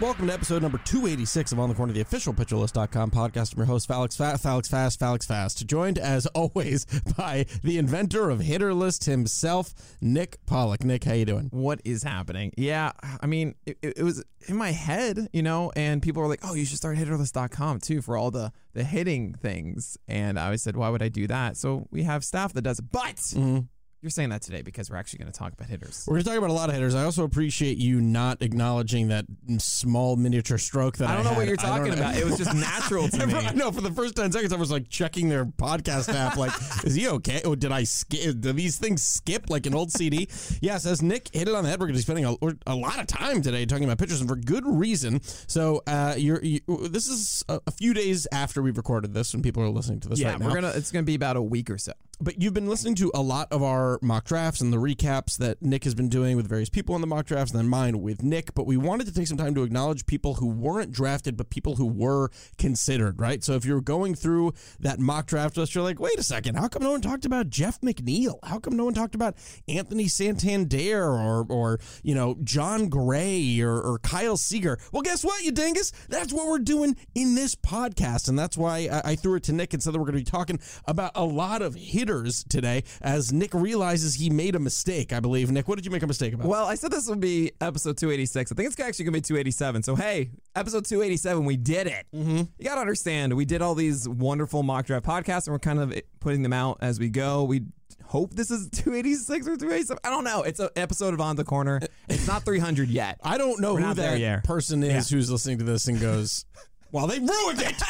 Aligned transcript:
Welcome 0.00 0.28
to 0.28 0.32
episode 0.32 0.62
number 0.62 0.78
286 0.78 1.50
of 1.50 1.58
On 1.58 1.68
the 1.68 1.74
Corner, 1.74 1.92
the 1.92 2.02
official 2.02 2.32
PitcherList.com 2.32 3.10
podcast. 3.10 3.54
I'm 3.54 3.58
your 3.58 3.66
host, 3.66 3.88
Falix 3.88 4.16
Fast, 4.16 4.44
Falix 4.44 4.68
Fast, 4.68 5.00
Falix 5.00 5.26
Fast. 5.26 5.66
Joined, 5.66 5.98
as 5.98 6.26
always, 6.36 6.84
by 7.16 7.46
the 7.64 7.78
inventor 7.78 8.30
of 8.30 8.38
Hitter 8.38 8.72
List 8.72 9.06
himself, 9.06 9.74
Nick 10.00 10.38
Pollack. 10.46 10.84
Nick, 10.84 11.02
how 11.02 11.14
you 11.14 11.24
doing? 11.24 11.48
what 11.50 11.80
is 11.84 12.04
happening. 12.04 12.52
Yeah, 12.56 12.92
I 13.20 13.26
mean, 13.26 13.56
it, 13.66 13.76
it 13.82 14.02
was 14.04 14.22
in 14.46 14.54
my 14.54 14.70
head, 14.70 15.30
you 15.32 15.42
know, 15.42 15.72
and 15.74 16.00
people 16.00 16.22
were 16.22 16.28
like, 16.28 16.40
"Oh, 16.44 16.54
you 16.54 16.64
should 16.64 16.76
start 16.76 16.96
hitterlist.com 16.96 17.80
too 17.80 18.00
for 18.00 18.16
all 18.16 18.30
the 18.30 18.52
the 18.74 18.84
hitting 18.84 19.34
things." 19.34 19.98
And 20.06 20.38
I 20.38 20.44
always 20.44 20.62
said, 20.62 20.76
"Why 20.76 20.90
would 20.90 21.02
I 21.02 21.08
do 21.08 21.26
that?" 21.26 21.56
So 21.56 21.88
we 21.90 22.04
have 22.04 22.24
staff 22.24 22.52
that 22.52 22.62
does 22.62 22.78
it. 22.78 22.84
But 22.92 23.16
mm-hmm. 23.16 23.62
You're 24.00 24.10
saying 24.10 24.28
that 24.30 24.42
today 24.42 24.62
because 24.62 24.90
we're 24.90 24.96
actually 24.96 25.18
going 25.18 25.32
to 25.32 25.36
talk 25.36 25.52
about 25.52 25.68
hitters. 25.68 26.04
We're 26.06 26.14
going 26.14 26.24
to 26.24 26.30
talk 26.30 26.38
about 26.38 26.50
a 26.50 26.52
lot 26.52 26.68
of 26.68 26.74
hitters. 26.74 26.94
I 26.94 27.02
also 27.02 27.24
appreciate 27.24 27.78
you 27.78 28.00
not 28.00 28.42
acknowledging 28.42 29.08
that 29.08 29.24
small 29.58 30.14
miniature 30.14 30.58
stroke 30.58 30.98
that 30.98 31.08
I 31.08 31.12
I 31.12 31.16
don't 31.16 31.24
know 31.24 31.32
what 31.32 31.48
you're 31.48 31.56
talking 31.56 31.92
about. 31.92 32.16
It 32.16 32.24
was 32.24 32.38
just 32.38 32.54
natural 32.54 33.08
to 33.08 33.26
me. 33.26 33.34
I 33.34 33.52
know 33.54 33.72
for 33.72 33.80
the 33.80 33.90
first 33.90 34.14
10 34.14 34.30
seconds, 34.30 34.52
I 34.52 34.56
was 34.56 34.70
like 34.70 34.88
checking 34.88 35.28
their 35.28 35.44
podcast 35.44 36.14
app, 36.14 36.36
like, 36.36 36.52
is 36.84 36.94
he 36.94 37.08
okay? 37.08 37.42
Or 37.44 37.56
did 37.56 37.72
I 37.72 37.82
skip? 37.82 38.40
Do 38.40 38.52
these 38.52 38.78
things 38.78 39.02
skip 39.02 39.50
like 39.50 39.66
an 39.66 39.74
old 39.74 39.92
CD? 39.92 40.28
Yes, 40.60 40.86
as 40.86 41.02
Nick 41.02 41.28
hit 41.32 41.46
it 41.46 41.54
on 41.54 41.62
the 41.62 41.70
head, 41.70 41.78
we're 41.78 41.86
going 41.86 41.94
to 41.94 41.98
be 41.98 42.02
spending 42.02 42.24
a, 42.24 42.34
a 42.66 42.74
lot 42.74 42.98
of 42.98 43.06
time 43.06 43.42
today 43.42 43.64
talking 43.64 43.84
about 43.84 43.98
pitchers 43.98 44.20
and 44.20 44.28
for 44.28 44.34
good 44.34 44.64
reason. 44.66 45.20
So, 45.22 45.82
uh, 45.86 46.14
you're, 46.16 46.42
you, 46.42 46.60
this 46.90 47.06
is 47.06 47.44
a, 47.48 47.60
a 47.66 47.70
few 47.70 47.94
days 47.94 48.26
after 48.32 48.60
we've 48.60 48.76
recorded 48.76 49.14
this 49.14 49.32
when 49.32 49.42
people 49.42 49.62
are 49.62 49.68
listening 49.68 50.00
to 50.00 50.08
this 50.08 50.18
yeah, 50.18 50.30
right 50.30 50.40
now. 50.40 50.48
we're 50.48 50.54
gonna. 50.54 50.72
It's 50.74 50.90
gonna 50.90 51.04
be 51.04 51.14
about 51.14 51.36
a 51.36 51.42
week 51.42 51.70
or 51.70 51.78
so. 51.78 51.92
But 52.20 52.42
you've 52.42 52.54
been 52.54 52.68
listening 52.68 52.96
to 52.96 53.12
a 53.14 53.22
lot 53.22 53.52
of 53.52 53.62
our 53.62 53.87
mock 54.02 54.24
drafts 54.24 54.60
and 54.60 54.72
the 54.72 54.76
recaps 54.76 55.36
that 55.38 55.62
Nick 55.62 55.84
has 55.84 55.94
been 55.94 56.08
doing 56.08 56.36
with 56.36 56.48
various 56.48 56.68
people 56.68 56.94
in 56.94 57.00
the 57.00 57.06
mock 57.06 57.26
drafts, 57.26 57.52
and 57.52 57.60
then 57.60 57.68
mine 57.68 58.00
with 58.00 58.22
Nick. 58.22 58.54
But 58.54 58.66
we 58.66 58.76
wanted 58.76 59.06
to 59.06 59.14
take 59.14 59.26
some 59.26 59.38
time 59.38 59.54
to 59.54 59.62
acknowledge 59.62 60.04
people 60.06 60.34
who 60.34 60.46
weren't 60.46 60.92
drafted, 60.92 61.36
but 61.36 61.50
people 61.50 61.76
who 61.76 61.86
were 61.86 62.30
considered, 62.58 63.20
right? 63.20 63.42
So 63.42 63.54
if 63.54 63.64
you're 63.64 63.80
going 63.80 64.14
through 64.14 64.52
that 64.80 64.98
mock 64.98 65.26
draft 65.26 65.56
list, 65.56 65.74
you're 65.74 65.84
like, 65.84 66.00
wait 66.00 66.18
a 66.18 66.22
second, 66.22 66.56
how 66.56 66.68
come 66.68 66.82
no 66.82 66.90
one 66.90 67.00
talked 67.00 67.24
about 67.24 67.48
Jeff 67.48 67.80
McNeil? 67.80 68.38
How 68.44 68.58
come 68.58 68.76
no 68.76 68.84
one 68.84 68.94
talked 68.94 69.14
about 69.14 69.36
Anthony 69.68 70.08
Santander 70.08 71.04
or, 71.04 71.46
or 71.48 71.80
you 72.02 72.14
know, 72.14 72.36
Jon 72.42 72.88
Gray 72.88 73.60
or, 73.60 73.80
or 73.80 73.98
Kyle 74.00 74.36
Seager? 74.36 74.78
Well, 74.92 75.02
guess 75.02 75.24
what, 75.24 75.42
you 75.44 75.52
dingus? 75.52 75.92
That's 76.08 76.32
what 76.32 76.48
we're 76.48 76.58
doing 76.58 76.96
in 77.14 77.34
this 77.34 77.54
podcast. 77.54 78.28
And 78.28 78.38
that's 78.38 78.56
why 78.56 78.88
I, 78.90 79.12
I 79.12 79.16
threw 79.16 79.36
it 79.36 79.44
to 79.44 79.52
Nick 79.52 79.74
and 79.74 79.82
said 79.82 79.94
that 79.94 79.98
we're 79.98 80.06
going 80.06 80.18
to 80.18 80.24
be 80.24 80.30
talking 80.30 80.60
about 80.86 81.12
a 81.14 81.24
lot 81.24 81.62
of 81.62 81.74
hitters 81.74 82.44
today 82.44 82.84
as 83.00 83.32
Nick 83.32 83.54
realizes 83.78 84.14
he 84.14 84.28
made 84.28 84.56
a 84.56 84.58
mistake, 84.58 85.12
I 85.12 85.20
believe. 85.20 85.50
Nick, 85.52 85.68
what 85.68 85.76
did 85.76 85.84
you 85.84 85.92
make 85.92 86.02
a 86.02 86.06
mistake 86.06 86.34
about? 86.34 86.48
Well, 86.48 86.66
I 86.66 86.74
said 86.74 86.90
this 86.90 87.08
would 87.08 87.20
be 87.20 87.52
episode 87.60 87.96
286. 87.96 88.50
I 88.50 88.54
think 88.54 88.66
it's 88.66 88.80
actually 88.80 89.04
going 89.04 89.12
to 89.14 89.18
be 89.18 89.22
287. 89.22 89.84
So, 89.84 89.94
hey, 89.94 90.30
episode 90.56 90.84
287, 90.84 91.44
we 91.44 91.56
did 91.56 91.86
it. 91.86 92.06
Mm-hmm. 92.14 92.36
You 92.58 92.64
got 92.64 92.74
to 92.74 92.80
understand, 92.80 93.34
we 93.34 93.44
did 93.44 93.62
all 93.62 93.76
these 93.76 94.08
wonderful 94.08 94.64
mock 94.64 94.86
draft 94.86 95.06
podcasts 95.06 95.46
and 95.46 95.54
we're 95.54 95.60
kind 95.60 95.78
of 95.78 95.94
putting 96.18 96.42
them 96.42 96.52
out 96.52 96.78
as 96.80 96.98
we 96.98 97.08
go. 97.08 97.44
We 97.44 97.62
hope 98.04 98.34
this 98.34 98.50
is 98.50 98.68
286 98.72 99.46
or 99.46 99.56
287. 99.56 100.00
I 100.02 100.10
don't 100.10 100.24
know. 100.24 100.42
It's 100.42 100.58
an 100.58 100.70
episode 100.74 101.14
of 101.14 101.20
On 101.20 101.36
the 101.36 101.44
Corner. 101.44 101.80
It's 102.08 102.26
not 102.26 102.44
300 102.44 102.88
yet. 102.88 103.20
I 103.22 103.38
don't 103.38 103.60
know 103.60 103.74
We're 103.74 103.82
who 103.82 103.94
that 103.94 104.44
person 104.44 104.82
is 104.82 105.08
who's 105.08 105.30
listening 105.30 105.58
to 105.58 105.64
this 105.64 105.86
and 105.86 106.00
goes, 106.00 106.44
well, 106.92 107.06
they 107.06 107.20
ruined 107.20 107.62
it. 107.62 107.80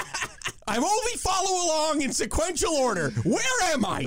I'm 0.66 0.84
only 0.84 1.12
follow 1.16 1.64
along 1.64 2.02
in 2.02 2.12
sequential 2.12 2.74
order. 2.74 3.10
Where 3.24 3.72
am 3.72 3.86
I? 3.86 4.06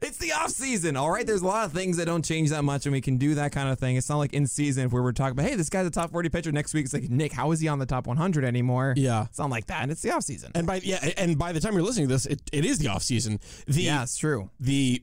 It's 0.00 0.18
the 0.18 0.32
off 0.32 0.50
season, 0.50 0.96
all 0.96 1.10
right. 1.10 1.26
There's 1.26 1.42
a 1.42 1.46
lot 1.46 1.64
of 1.64 1.72
things 1.72 1.96
that 1.96 2.06
don't 2.06 2.24
change 2.24 2.50
that 2.50 2.62
much, 2.62 2.86
and 2.86 2.92
we 2.92 3.00
can 3.00 3.16
do 3.16 3.34
that 3.36 3.52
kind 3.52 3.68
of 3.68 3.78
thing. 3.78 3.96
It's 3.96 4.08
not 4.08 4.18
like 4.18 4.32
in 4.32 4.46
season 4.46 4.86
if 4.86 4.92
we 4.92 5.00
were 5.00 5.12
talking 5.12 5.32
about, 5.32 5.48
hey, 5.48 5.54
this 5.54 5.68
guy's 5.68 5.86
a 5.86 5.90
top 5.90 6.12
40 6.12 6.28
pitcher. 6.28 6.52
Next 6.52 6.74
week, 6.74 6.84
it's 6.84 6.94
like 6.94 7.08
Nick, 7.10 7.32
how 7.32 7.52
is 7.52 7.60
he 7.60 7.68
on 7.68 7.78
the 7.78 7.86
top 7.86 8.06
100 8.06 8.44
anymore? 8.44 8.94
Yeah. 8.96 9.24
it's 9.24 9.38
not 9.38 9.50
like 9.50 9.66
that. 9.66 9.82
And 9.82 9.92
it's 9.92 10.02
the 10.02 10.10
off 10.12 10.22
season. 10.22 10.52
And 10.54 10.66
by 10.66 10.80
yeah, 10.82 11.04
and 11.16 11.38
by 11.38 11.52
the 11.52 11.60
time 11.60 11.74
you're 11.74 11.82
listening 11.82 12.08
to 12.08 12.14
this, 12.14 12.26
it, 12.26 12.42
it 12.52 12.64
is 12.64 12.78
the 12.78 12.88
off 12.88 13.02
season. 13.02 13.40
The 13.66 13.82
yeah, 13.82 14.02
it's 14.02 14.16
true. 14.16 14.50
the 14.60 15.02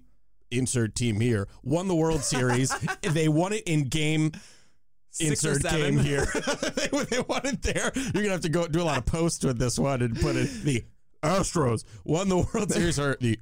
insert 0.52 0.96
team 0.96 1.20
here 1.20 1.48
won 1.64 1.88
the 1.88 1.96
World 1.96 2.24
Series. 2.24 2.74
they 3.02 3.28
won 3.28 3.54
it 3.54 3.64
in 3.66 3.86
game 3.90 4.32
Six 5.14 5.44
insert 5.44 5.72
game 5.72 6.00
here. 6.00 6.26
they, 6.76 6.88
they 6.88 7.22
won 7.22 7.42
it 7.46 7.62
there. 7.62 7.92
You're 7.96 8.24
gonna 8.24 8.30
have 8.30 8.42
to 8.42 8.50
go 8.50 8.68
do 8.68 8.82
a 8.82 8.84
lot 8.84 8.98
of 8.98 9.06
posts 9.06 9.46
with 9.46 9.60
this 9.60 9.78
one 9.78 10.02
and 10.02 10.20
put 10.20 10.36
it 10.36 10.50
the 10.64 10.84
Astros 11.22 11.84
won 12.04 12.30
the 12.30 12.38
World 12.38 12.72
Series 12.72 13.00
or 13.00 13.16
the 13.22 13.40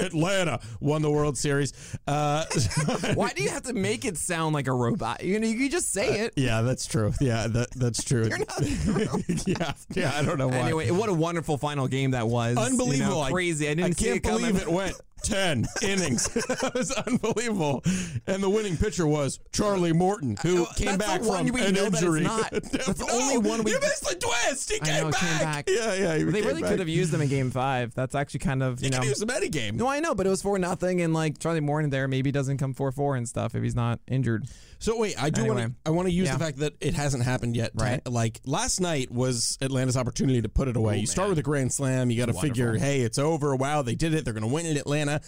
Atlanta 0.00 0.60
won 0.80 1.02
the 1.02 1.10
World 1.10 1.36
Series. 1.38 1.72
Uh, 2.06 2.44
Why 3.14 3.30
do 3.30 3.42
you 3.42 3.50
have 3.50 3.62
to 3.64 3.72
make 3.72 4.04
it 4.04 4.16
sound 4.16 4.54
like 4.54 4.66
a 4.66 4.72
robot? 4.72 5.22
You 5.24 5.38
know, 5.38 5.46
you 5.46 5.56
can 5.58 5.70
just 5.70 5.92
say 5.92 6.20
it. 6.20 6.34
yeah, 6.36 6.62
that's 6.62 6.86
true. 6.86 7.12
Yeah, 7.20 7.46
that 7.48 7.70
that's 7.72 8.02
true. 8.02 8.26
You're 8.28 8.38
not. 8.38 8.60
yeah, 9.46 9.72
yeah. 9.94 10.12
I 10.14 10.22
don't 10.22 10.38
know 10.38 10.48
why. 10.48 10.58
Anyway, 10.58 10.90
what 10.90 11.08
a 11.08 11.14
wonderful 11.14 11.58
final 11.58 11.88
game 11.88 12.12
that 12.12 12.26
was. 12.28 12.50
You 12.50 12.54
know, 12.56 12.62
Unbelievable. 12.66 13.22
I- 13.22 13.30
crazy. 13.30 13.66
I 13.68 13.74
didn't 13.74 13.92
I 13.98 14.02
can't 14.02 14.16
it 14.16 14.20
coming. 14.22 14.40
believe 14.52 14.62
it 14.62 14.70
went 14.70 14.94
10 15.22 15.66
innings. 15.82 16.24
that 16.48 16.72
was 16.74 16.90
unbelievable. 16.92 17.82
And 18.26 18.42
the 18.42 18.50
winning 18.50 18.76
pitcher 18.76 19.06
was 19.06 19.38
Charlie 19.52 19.92
Morton, 19.92 20.36
who 20.42 20.64
Uh, 20.64 20.72
came 20.74 20.98
back 20.98 21.22
from 21.22 21.46
an 21.46 21.46
know 21.46 21.60
that 21.60 21.86
it's 21.94 22.02
injury. 22.02 22.20
not. 22.22 22.50
That's 22.50 22.68
the 22.98 23.04
No, 23.06 23.14
only 23.14 23.38
one 23.38 23.62
we- 23.64 23.72
You 23.72 23.80
missed 23.80 24.08
the 24.08 24.14
twist. 24.16 24.72
He 24.72 24.78
came, 24.80 25.04
know, 25.04 25.10
back. 25.10 25.20
came 25.20 25.38
back. 25.38 25.68
Yeah, 25.68 25.94
yeah. 25.94 26.16
He 26.16 26.24
They 26.24 26.42
really 26.42 26.62
back. 26.62 26.70
could 26.70 26.78
have 26.80 26.88
used 26.88 27.12
them 27.12 27.20
in 27.20 27.28
game 27.28 27.50
five. 27.50 27.94
That's 27.94 28.14
actually 28.14 28.40
kind 28.40 28.62
of, 28.62 28.80
you, 28.80 28.86
You 28.86 28.90
know. 28.90 28.98
could 28.98 29.08
use 29.08 29.22
him 29.22 29.30
any 29.30 29.48
game. 29.48 29.76
No, 29.76 29.86
I 29.88 30.00
know, 30.00 30.14
but 30.14 30.26
it 30.26 30.30
was 30.30 30.42
four 30.42 30.58
nothing, 30.58 31.00
and 31.00 31.12
like 31.14 31.38
Charlie 31.38 31.60
Morton 31.60 31.90
there 31.90 32.08
maybe 32.08 32.30
doesn't 32.32 32.58
come 32.58 32.74
four 32.74 32.92
four 32.92 33.16
and 33.16 33.28
stuff 33.28 33.54
if 33.54 33.62
he's 33.62 33.74
not 33.74 34.00
injured. 34.08 34.46
So 34.80 34.98
wait, 34.98 35.22
I 35.22 35.30
do 35.30 35.42
want 35.44 35.60
Anyway. 35.60 35.68
to. 35.72 35.74
I 35.86 35.90
want 35.90 36.08
to 36.08 36.12
use 36.12 36.26
Yeah. 36.26 36.32
the 36.36 36.44
fact 36.44 36.58
that 36.58 36.72
it 36.80 36.94
hasn't 36.94 37.22
happened 37.22 37.54
yet. 37.54 37.76
to- 37.76 37.84
Right. 37.84 38.06
like 38.08 38.40
last 38.44 38.80
night 38.80 39.10
was 39.12 39.56
Atlanta's 39.60 39.96
opportunity 39.96 40.40
to 40.42 40.48
put 40.48 40.68
it 40.68 40.76
away. 40.76 40.94
Oh, 40.94 41.00
you 41.00 41.06
start 41.06 41.28
with 41.28 41.38
a 41.38 41.42
grand 41.42 41.72
slam. 41.72 42.10
You 42.10 42.16
got 42.18 42.26
to 42.32 42.40
figure, 42.40 42.76
hey, 42.78 43.02
it's 43.02 43.18
over. 43.18 43.54
Wow, 43.54 43.82
they 43.82 43.94
did 43.94 44.14
it. 44.14 44.24
They're 44.24 44.34
going 44.34 44.42
to 44.48 44.52
win 44.52 44.66
in 44.66 44.76
Atlanta. 44.76 45.20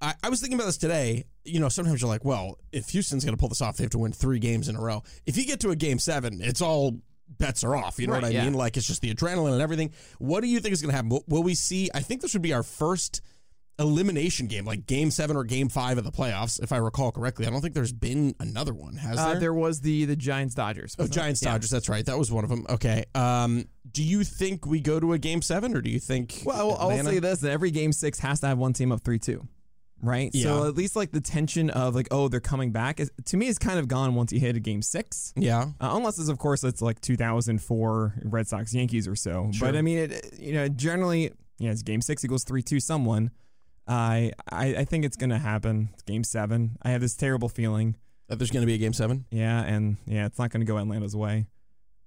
I, 0.00 0.14
I 0.22 0.28
was 0.28 0.40
thinking 0.40 0.58
about 0.58 0.66
this 0.66 0.76
today. 0.78 1.24
You 1.44 1.58
know, 1.60 1.68
sometimes 1.68 2.00
you're 2.02 2.08
like, 2.08 2.24
well, 2.24 2.58
if 2.70 2.90
Houston's 2.90 3.24
going 3.24 3.34
to 3.34 3.40
pull 3.40 3.48
this 3.48 3.62
off, 3.62 3.76
they 3.76 3.84
have 3.84 3.90
to 3.92 3.98
win 3.98 4.12
three 4.12 4.38
games 4.38 4.68
in 4.68 4.76
a 4.76 4.80
row. 4.80 5.02
If 5.26 5.36
you 5.36 5.46
get 5.46 5.60
to 5.60 5.70
a 5.70 5.76
game 5.76 5.98
seven, 5.98 6.40
it's 6.42 6.60
all 6.60 6.98
bets 7.38 7.64
are 7.64 7.74
off. 7.74 7.98
You 7.98 8.08
know 8.08 8.12
Right, 8.14 8.22
what 8.22 8.28
I 8.30 8.34
yeah. 8.34 8.44
mean? 8.44 8.52
Like 8.54 8.76
it's 8.76 8.86
just 8.86 9.00
the 9.00 9.14
adrenaline 9.14 9.52
and 9.54 9.62
everything. 9.62 9.92
What 10.18 10.42
do 10.42 10.48
you 10.48 10.60
think 10.60 10.74
is 10.74 10.82
going 10.82 10.90
to 10.90 10.96
happen? 10.96 11.08
Will, 11.08 11.24
will 11.28 11.42
we 11.42 11.54
see? 11.54 11.88
I 11.94 12.00
think 12.00 12.20
this 12.20 12.34
would 12.34 12.42
be 12.42 12.52
our 12.52 12.62
first 12.62 13.22
elimination 13.78 14.46
game, 14.46 14.64
like 14.64 14.86
game 14.86 15.10
seven 15.10 15.36
or 15.36 15.44
game 15.44 15.68
five 15.68 15.98
of 15.98 16.04
the 16.04 16.12
playoffs, 16.12 16.62
if 16.62 16.72
I 16.72 16.76
recall 16.76 17.10
correctly. 17.10 17.46
I 17.46 17.50
don't 17.50 17.60
think 17.60 17.74
there's 17.74 17.92
been 17.92 18.34
another 18.38 18.74
one, 18.74 18.96
has 18.96 19.18
Uh, 19.18 19.30
there? 19.32 19.40
there 19.40 19.54
was 19.54 19.80
the 19.80 20.04
the 20.04 20.16
Giants 20.16 20.54
Dodgers. 20.54 20.94
Oh? 20.98 21.06
Giants 21.06 21.42
Yeah. 21.42 21.52
Dodgers. 21.52 21.70
That's 21.70 21.88
right. 21.88 22.04
That 22.06 22.18
was 22.18 22.30
one 22.30 22.44
of 22.44 22.50
them. 22.50 22.66
Okay. 22.68 23.04
Um, 23.14 23.64
do 23.90 24.02
you 24.02 24.24
think 24.24 24.66
we 24.66 24.80
go 24.80 25.00
to 25.00 25.12
a 25.14 25.18
game 25.18 25.42
seven, 25.42 25.74
or 25.76 25.80
do 25.80 25.90
you 25.90 25.98
think? 26.00 26.42
Well, 26.44 26.76
I'll 26.78 26.90
say 27.04 27.18
this: 27.18 27.40
that 27.40 27.50
every 27.50 27.70
game 27.70 27.92
six 27.92 28.18
has 28.20 28.40
to 28.40 28.46
have 28.46 28.58
one 28.58 28.72
team 28.72 28.92
up 28.92 29.02
three 29.02 29.18
two, 29.18 29.46
right? 30.00 30.34
So 30.34 30.66
at 30.66 30.74
least 30.76 30.94
like 30.96 31.10
the 31.12 31.20
tension 31.20 31.68
of 31.70 31.94
like, 31.94 32.08
oh, 32.10 32.28
they're 32.28 32.40
coming 32.40 32.70
back 32.72 33.00
is 33.00 33.10
to 33.26 33.36
me 33.36 33.48
is 33.48 33.58
kind 33.58 33.78
of 33.78 33.88
gone 33.88 34.14
once 34.14 34.32
you 34.32 34.38
hit 34.40 34.54
a 34.56 34.60
game 34.60 34.82
six. 34.82 35.32
Yeah. 35.36 35.62
Uh, 35.80 35.92
unless 35.96 36.18
it's 36.18 36.28
of 36.28 36.38
course 36.38 36.62
it's 36.62 36.80
like 36.82 37.00
2004 37.00 38.14
Red 38.24 38.46
Sox 38.48 38.72
Yankees 38.74 39.08
or 39.08 39.16
so. 39.16 39.50
Sure. 39.52 39.68
But 39.68 39.76
I 39.76 39.82
mean, 39.82 39.98
it, 39.98 40.34
you 40.38 40.52
know, 40.52 40.68
generally, 40.68 41.32
yeah, 41.58 41.70
it's 41.70 41.82
game 41.82 42.00
six 42.00 42.24
equals 42.24 42.44
three 42.44 42.62
two 42.62 42.80
someone. 42.80 43.30
I 43.86 44.32
I, 44.50 44.66
I 44.76 44.84
think 44.84 45.04
it's 45.04 45.16
gonna 45.16 45.38
happen. 45.38 45.90
It's 45.94 46.02
game 46.02 46.24
seven. 46.24 46.76
I 46.82 46.90
have 46.90 47.00
this 47.00 47.14
terrible 47.16 47.48
feeling. 47.48 47.96
That 48.28 48.38
there's 48.38 48.50
going 48.50 48.62
to 48.62 48.66
be 48.66 48.74
a 48.74 48.78
game 48.78 48.92
seven. 48.94 49.26
Yeah, 49.30 49.62
and 49.62 49.98
yeah, 50.06 50.24
it's 50.26 50.38
not 50.38 50.50
gonna 50.50 50.64
go 50.64 50.78
Atlanta's 50.78 51.14
way. 51.16 51.46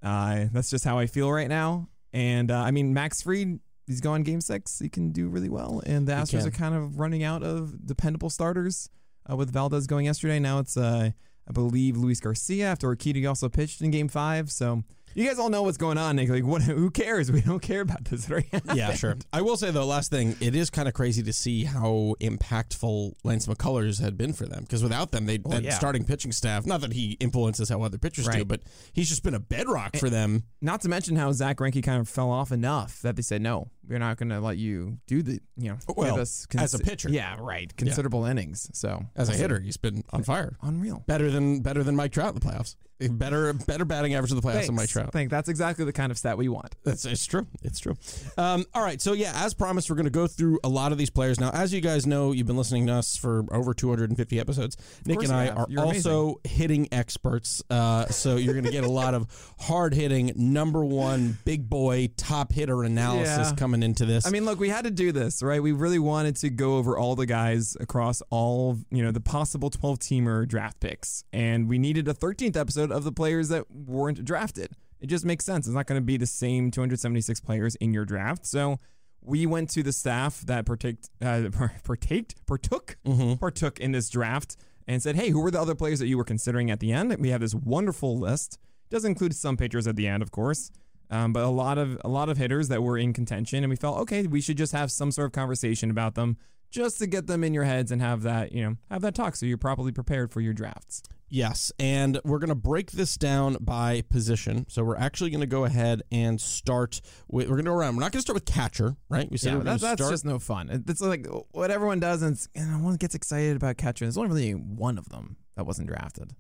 Uh, 0.02 0.46
that's 0.52 0.70
just 0.70 0.84
how 0.86 0.98
I 0.98 1.06
feel 1.08 1.32
right 1.32 1.50
now. 1.50 1.90
And 2.14 2.50
uh, 2.50 2.60
I 2.60 2.72
mean, 2.72 2.94
Max 2.94 3.22
Fried, 3.22 3.60
he's 3.86 4.02
going 4.02 4.24
game 4.24 4.42
six. 4.42 4.80
He 4.80 4.88
can 4.90 5.12
do 5.12 5.28
really 5.28 5.50
well. 5.50 5.82
And 5.86 6.08
the 6.08 6.16
He 6.16 6.22
Astros 6.22 6.40
can. 6.40 6.48
are 6.48 6.52
kind 6.52 6.76
of 6.76 7.00
running 7.00 7.24
out 7.24 7.44
of 7.44 7.86
dependable 7.86 8.30
starters 8.30 8.90
uh, 9.30 9.36
with 9.36 9.52
Valdez 9.52 9.86
going 9.88 10.06
yesterday. 10.06 10.40
Now 10.40 10.60
it's, 10.60 10.78
uh, 10.78 11.12
I 11.48 11.52
believe, 11.52 11.98
Luis 11.98 12.20
Garcia 12.20 12.66
after 12.68 12.88
Urquidy 12.96 13.28
also 13.28 13.50
pitched 13.50 13.82
in 13.82 13.92
game 13.92 14.08
five. 14.08 14.52
So 14.52 14.84
you 15.16 15.26
guys 15.26 15.40
all 15.40 15.50
know 15.50 15.64
what's 15.64 15.78
going 15.78 15.98
on, 15.98 16.18
Nick. 16.18 16.30
Like, 16.30 16.44
what? 16.44 16.62
Who 16.64 16.92
cares? 16.92 17.32
We 17.32 17.42
don't 17.42 17.62
care 17.62 17.82
about 17.82 18.06
this 18.06 18.30
right 18.30 18.46
now. 18.52 18.60
Yeah, 18.76 18.94
sure. 18.94 19.16
I 19.32 19.42
will 19.42 19.56
say 19.56 19.72
though, 19.72 19.86
last 19.86 20.12
thing, 20.12 20.36
it 20.42 20.54
is 20.54 20.70
kind 20.70 20.90
of 20.90 20.94
crazy 20.94 21.24
to 21.24 21.32
see 21.32 21.64
how 21.64 22.16
impactful 22.20 23.14
Lance 23.24 23.48
McCullers 23.48 24.02
had 24.02 24.18
been 24.18 24.34
for 24.34 24.46
them. 24.46 24.64
Because 24.64 24.84
without 24.84 25.12
them, 25.12 25.26
they 25.26 25.38
that 25.38 25.64
yeah. 25.64 25.74
starting 25.74 26.04
pitching 26.04 26.34
staff. 26.34 26.66
Not 26.66 26.82
that 26.82 26.92
he 26.92 27.14
influences 27.22 27.70
how 27.70 27.82
other 27.84 27.98
pitchers 27.98 28.28
do, 28.28 28.44
but 28.44 28.62
he's 28.92 29.08
just 29.08 29.24
been 29.24 29.34
a 29.34 29.40
bedrock 29.40 29.96
for 29.96 30.10
them. 30.10 30.44
Not 30.62 30.82
to 30.82 30.90
mention 30.90 31.16
how 31.16 31.32
Zack 31.32 31.58
Greinke 31.58 31.82
kind 31.82 32.02
of 32.02 32.10
fell 32.10 32.30
off 32.30 32.52
enough 32.52 33.02
that 33.02 33.16
they 33.16 33.22
said, 33.22 33.42
no, 33.42 33.70
we're 33.88 34.00
not 34.00 34.18
going 34.18 34.30
to 34.30 34.42
let 34.42 34.58
you 34.58 34.98
do 35.08 35.22
the, 35.22 35.40
you 35.56 35.70
know, 35.70 35.78
Well, 35.96 36.12
give 36.12 36.22
us 36.22 36.48
as 36.58 36.74
a 36.74 36.80
pitcher. 36.80 37.10
Yeah, 37.10 37.38
right. 37.40 37.74
Considerable 37.78 38.26
innings. 38.26 38.70
So 38.74 39.06
As 39.16 39.30
a 39.30 39.34
hitter, 39.34 39.60
he's 39.60 39.78
been 39.78 40.04
on 40.12 40.24
fire. 40.24 40.58
unreal. 40.62 41.04
Better 41.08 41.32
than 41.32 41.62
better 41.62 41.84
than 41.84 41.96
Mike 41.96 42.12
Trout 42.12 42.34
in 42.34 42.40
the 42.40 42.46
playoffs. 42.46 42.76
Better 43.00 43.52
better 43.54 43.84
batting 43.84 44.14
average 44.14 44.32
in 44.32 44.38
the 44.38 44.42
playoffs 44.42 44.68
than 44.68 44.76
Mike 44.76 44.90
Trout. 44.90 45.12
Think 45.12 45.30
that's 45.30 45.50
exactly 45.50 45.84
the 45.84 45.92
kind 45.94 46.12
of 46.12 46.18
stat 46.18 46.38
we 46.38 46.48
want. 46.48 46.76
That's 46.84 47.04
it's 47.06 47.26
true. 47.26 47.46
It's 47.62 47.80
true. 47.80 47.96
Um, 48.38 48.66
all 48.74 48.82
right. 48.84 49.02
So 49.02 49.14
yeah, 49.14 49.34
as 49.36 49.54
promised, 49.54 49.90
we're 49.90 49.98
going 49.98 50.06
to 50.06 50.10
go 50.12 50.28
through 50.28 50.60
a 50.64 50.70
lot 50.70 50.92
of 50.92 50.98
these 50.98 51.10
players 51.10 51.40
now. 51.40 51.50
As 51.52 51.74
you 51.74 51.82
guys 51.82 52.08
know, 52.08 52.32
you've 52.32 52.48
been 52.48 52.56
listening 52.58 52.88
to 52.88 52.94
us 52.94 53.18
for 53.18 53.44
over 53.52 53.74
250 53.74 54.40
episodes. 54.40 54.78
Nick 55.06 55.24
and 55.24 55.32
I 55.32 55.46
have. 55.46 55.58
are 55.58 55.66
You're 55.70 55.84
also 55.86 56.40
hitting 56.46 56.88
experts. 56.94 57.62
Uh, 57.70 58.06
so 58.08 58.38
you're 58.38 58.54
going 58.54 58.66
to 58.66 58.72
get 58.72 58.86
a 58.86 58.90
lot 58.92 59.14
of 59.14 59.28
hard 59.60 59.94
hitting, 59.94 60.32
number 60.36 60.84
one, 60.86 61.38
big 61.44 61.70
boy, 61.70 62.10
top 62.16 62.54
hitter 62.54 62.84
analysis 62.84 63.50
Yeah. 63.50 63.56
coming 63.56 63.84
into 63.84 64.06
this. 64.06 64.26
I 64.26 64.30
mean, 64.30 64.46
look, 64.46 64.60
we 64.60 64.70
had 64.70 64.86
to 64.86 64.92
do 64.92 65.12
this, 65.12 65.44
right? 65.44 65.62
We 65.62 65.72
really 65.74 66.00
wanted 66.00 66.38
to 66.38 66.50
go 66.50 66.78
over 66.78 66.98
all 66.98 67.16
the 67.16 67.26
guys 67.26 67.76
across 67.80 68.22
all, 68.30 68.78
you 68.90 69.04
know, 69.04 69.12
the 69.12 69.20
possible 69.20 69.70
12 69.70 70.00
teamer 70.00 70.48
draft 70.48 70.80
picks. 70.80 71.24
And 71.34 71.68
we 71.68 71.78
needed 71.78 72.08
a 72.08 72.14
13th 72.14 72.56
episode 72.56 72.85
of 72.92 73.04
the 73.04 73.12
players 73.12 73.50
that 73.50 73.70
weren't 73.72 74.24
drafted. 74.24 74.72
It 75.00 75.08
just 75.08 75.26
makes 75.26 75.46
sense. 75.46 75.68
It's 75.68 75.76
not 75.76 75.88
going 75.88 76.02
to 76.02 76.06
be 76.06 76.18
the 76.18 76.26
same 76.26 76.72
276 76.72 77.40
players 77.42 77.76
in 77.76 77.94
your 77.94 78.06
draft. 78.06 78.46
So 78.46 78.80
we 79.22 79.46
went 79.46 79.70
to 79.72 79.84
the 79.84 79.92
staff 79.92 80.42
that 80.42 80.66
partook, 80.68 80.96
uh, 81.22 81.50
partaked, 81.84 82.46
partook, 82.46 82.98
partook 83.40 83.80
in 83.80 83.92
this 83.92 84.10
draft 84.10 84.58
and 84.88 85.02
said, 85.02 85.16
hey, 85.16 85.30
who 85.30 85.42
were 85.42 85.52
the 85.52 85.60
other 85.60 85.76
players 85.76 86.00
that 86.00 86.08
you 86.08 86.18
were 86.18 86.24
considering 86.24 86.72
at 86.72 86.80
the 86.80 86.92
end? 86.92 87.16
We 87.20 87.30
have 87.30 87.42
this 87.42 87.56
wonderful 87.56 88.18
list. 88.18 88.60
Does 88.90 89.04
include 89.04 89.36
some 89.36 89.58
pitchers 89.58 89.88
at 89.88 89.96
the 89.96 90.08
end, 90.08 90.22
of 90.22 90.32
course. 90.32 90.72
Um, 91.10 91.34
but 91.34 91.44
a 91.44 91.50
lot 91.50 91.78
of 91.78 92.00
a 92.04 92.08
lot 92.08 92.30
of 92.30 92.38
hitters 92.38 92.68
that 92.70 92.82
were 92.82 92.98
in 92.98 93.14
contention, 93.14 93.64
and 93.64 93.70
we 93.70 93.76
felt 93.76 94.00
okay. 94.00 94.26
We 94.26 94.42
should 94.42 94.58
just 94.58 94.74
have 94.74 94.92
some 94.92 95.12
sort 95.12 95.28
of 95.28 95.32
conversation 95.34 95.92
about 95.92 96.16
them, 96.16 96.38
just 96.76 97.00
to 97.00 97.08
get 97.08 97.28
them 97.28 97.44
in 97.44 97.54
your 97.54 97.64
heads 97.64 97.92
and 97.92 98.02
have 98.02 98.24
that 98.24 98.52
you 98.52 98.64
know 98.64 98.76
have 98.92 99.02
that 99.02 99.16
talk, 99.16 99.36
so 99.36 99.46
you're 99.46 99.58
properly 99.58 99.92
prepared 99.92 100.32
for 100.32 100.42
your 100.42 100.54
drafts. 100.54 101.02
Yes, 101.28 101.72
and 101.80 102.20
we're 102.24 102.38
going 102.38 102.50
to 102.50 102.56
break 102.56 102.92
this 102.92 103.16
down 103.18 103.58
by 103.60 104.04
position. 104.10 104.68
So 104.70 104.84
we're 104.84 104.96
actually 104.96 105.32
going 105.32 105.42
to 105.42 105.48
go 105.48 105.66
ahead 105.66 106.04
and 106.12 106.40
start 106.40 107.02
with. 107.28 107.48
We're 107.50 107.56
going 107.56 107.66
to 107.66 107.72
go 107.72 107.76
around. 107.76 107.96
We're 107.96 108.02
not 108.02 108.12
going 108.12 108.20
to 108.20 108.22
start 108.22 108.36
with 108.36 108.46
catcher, 108.46 108.96
right? 109.10 109.30
We 109.30 109.38
said 109.38 109.54
Yeah, 109.54 109.58
that, 109.60 109.82
that's 109.82 110.00
start. 110.02 110.12
just 110.12 110.24
no 110.24 110.38
fun. 110.38 110.70
It's 110.88 111.02
like 111.02 111.26
what 111.52 111.72
everyone 111.72 112.00
does, 112.00 112.22
and 112.22 112.34
it's, 112.36 112.48
and 112.54 112.70
everyone 112.72 112.96
gets 112.98 113.16
excited 113.16 113.56
about 113.56 113.78
catcher. 113.78 114.06
There's 114.06 114.18
only 114.18 114.30
really 114.30 114.52
one 114.52 115.00
of 115.00 115.10
them 115.10 115.38
that 115.56 115.66
wasn't 115.66 115.88
drafted, 115.88 116.34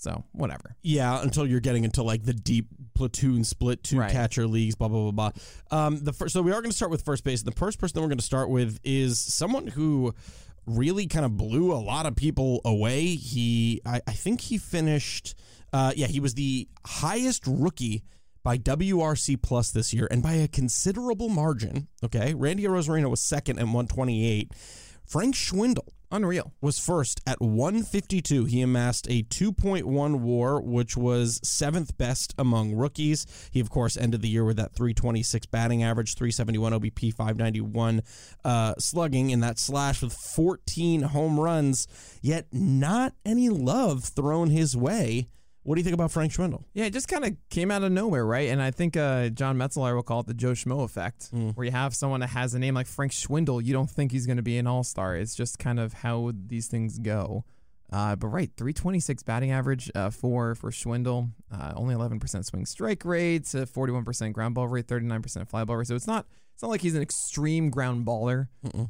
so 0.00 0.24
whatever. 0.32 0.76
yeah, 0.82 1.22
until 1.22 1.46
you're 1.46 1.60
getting 1.60 1.84
into 1.84 2.02
like 2.02 2.24
the 2.24 2.32
deep 2.34 2.66
platoon 2.94 3.44
split 3.44 3.82
two 3.84 3.98
Right. 3.98 4.10
catcher 4.10 4.46
leagues, 4.46 4.74
blah 4.74 4.88
blah 4.88 5.10
blah 5.10 5.30
blah. 5.70 5.78
Um, 5.86 6.02
the 6.02 6.12
first, 6.12 6.32
so 6.32 6.42
we 6.42 6.52
are 6.52 6.60
going 6.60 6.70
to 6.70 6.76
start 6.76 6.90
with 6.90 7.02
first 7.04 7.22
base. 7.24 7.42
The 7.42 7.52
first 7.52 7.78
person 7.78 7.94
that 7.96 8.00
we're 8.00 8.08
going 8.08 8.18
to 8.18 8.24
start 8.24 8.50
with 8.50 8.78
is 8.84 9.20
someone 9.20 9.66
who 9.68 10.14
really 10.66 11.06
kind 11.06 11.24
of 11.24 11.36
blew 11.36 11.72
a 11.72 11.78
lot 11.80 12.06
of 12.06 12.14
people 12.16 12.60
away. 12.64 13.06
He, 13.14 13.80
I, 13.84 14.00
I 14.06 14.12
think 14.12 14.40
he 14.42 14.58
finished. 14.58 15.34
Uh, 15.72 15.92
yeah, 15.96 16.06
he 16.06 16.20
was 16.20 16.34
the 16.34 16.68
highest 16.86 17.44
rookie 17.46 18.02
by 18.42 18.56
WRC 18.58 19.40
plus 19.42 19.70
this 19.70 19.92
year, 19.92 20.08
and 20.10 20.22
by 20.22 20.32
a 20.32 20.48
considerable 20.48 21.28
margin. 21.28 21.88
Okay, 22.02 22.32
Randy 22.34 22.64
Arozarena 22.64 23.10
was 23.10 23.20
second 23.20 23.58
at 23.58 23.64
128. 23.66 24.52
Frank 25.04 25.34
Schwindel 25.34 25.88
Unreal. 26.12 26.52
was 26.60 26.78
first 26.78 27.20
at 27.24 27.40
152. 27.40 28.44
He 28.46 28.62
amassed 28.62 29.06
a 29.08 29.22
2.1 29.22 30.20
war, 30.20 30.60
which 30.60 30.96
was 30.96 31.40
seventh 31.44 31.96
best 31.96 32.34
among 32.36 32.74
rookies. 32.74 33.26
He, 33.52 33.60
of 33.60 33.70
course, 33.70 33.96
ended 33.96 34.20
the 34.20 34.28
year 34.28 34.44
with 34.44 34.56
that 34.56 34.74
326 34.74 35.46
batting 35.46 35.84
average, 35.84 36.14
371 36.16 36.72
OBP, 36.72 37.14
591 37.14 38.02
uh, 38.44 38.74
slugging 38.78 39.30
in 39.30 39.40
that 39.40 39.58
slash 39.60 40.02
with 40.02 40.12
14 40.12 41.02
home 41.02 41.38
runs, 41.38 41.86
yet 42.20 42.46
not 42.52 43.14
any 43.24 43.48
love 43.48 44.04
thrown 44.04 44.50
his 44.50 44.76
way. 44.76 45.28
What 45.62 45.74
do 45.74 45.80
you 45.80 45.84
think 45.84 45.94
about 45.94 46.10
Frank 46.10 46.32
Schwindel? 46.32 46.64
Yeah, 46.72 46.86
it 46.86 46.92
just 46.92 47.06
kind 47.08 47.24
of 47.24 47.36
came 47.50 47.70
out 47.70 47.82
of 47.82 47.92
nowhere, 47.92 48.24
right? 48.24 48.48
And 48.48 48.62
I 48.62 48.70
think 48.70 48.96
uh, 48.96 49.28
John 49.28 49.58
Metzelaar 49.58 49.94
will 49.94 50.02
call 50.02 50.20
it 50.20 50.26
the 50.26 50.34
Joe 50.34 50.52
Schmo 50.52 50.84
effect, 50.84 51.28
where 51.54 51.66
you 51.66 51.70
have 51.70 51.94
someone 51.94 52.20
that 52.20 52.28
has 52.30 52.54
a 52.54 52.58
name 52.58 52.74
like 52.74 52.86
Frank 52.86 53.12
Schwindel. 53.12 53.62
You 53.64 53.74
don't 53.74 53.90
think 53.90 54.10
he's 54.10 54.26
going 54.26 54.38
to 54.38 54.42
be 54.42 54.56
an 54.56 54.66
all 54.66 54.82
star. 54.84 55.16
It's 55.16 55.34
just 55.34 55.58
kind 55.58 55.78
of 55.78 55.92
how 55.92 56.32
these 56.46 56.66
things 56.66 56.98
go. 56.98 57.44
Uh, 57.92 58.14
but 58.16 58.28
right, 58.28 58.50
326 58.56 59.22
batting 59.24 59.50
average 59.50 59.90
uh, 59.94 60.10
for 60.10 60.54
for 60.54 60.70
Schwindel, 60.70 61.30
uh, 61.52 61.72
only 61.74 61.94
11% 61.94 62.44
swing 62.44 62.64
strike 62.64 63.04
rate, 63.04 63.52
uh, 63.54 63.66
41% 63.66 64.32
ground 64.32 64.54
ball 64.54 64.68
rate, 64.68 64.86
39% 64.86 65.48
fly 65.48 65.64
ball 65.64 65.76
rate. 65.76 65.88
So 65.88 65.96
it's 65.96 66.06
not 66.06 66.24
it's 66.54 66.62
not 66.62 66.68
like 66.68 66.82
he's 66.82 66.94
an 66.94 67.02
extreme 67.02 67.68
ground 67.68 68.06
baller. 68.06 68.46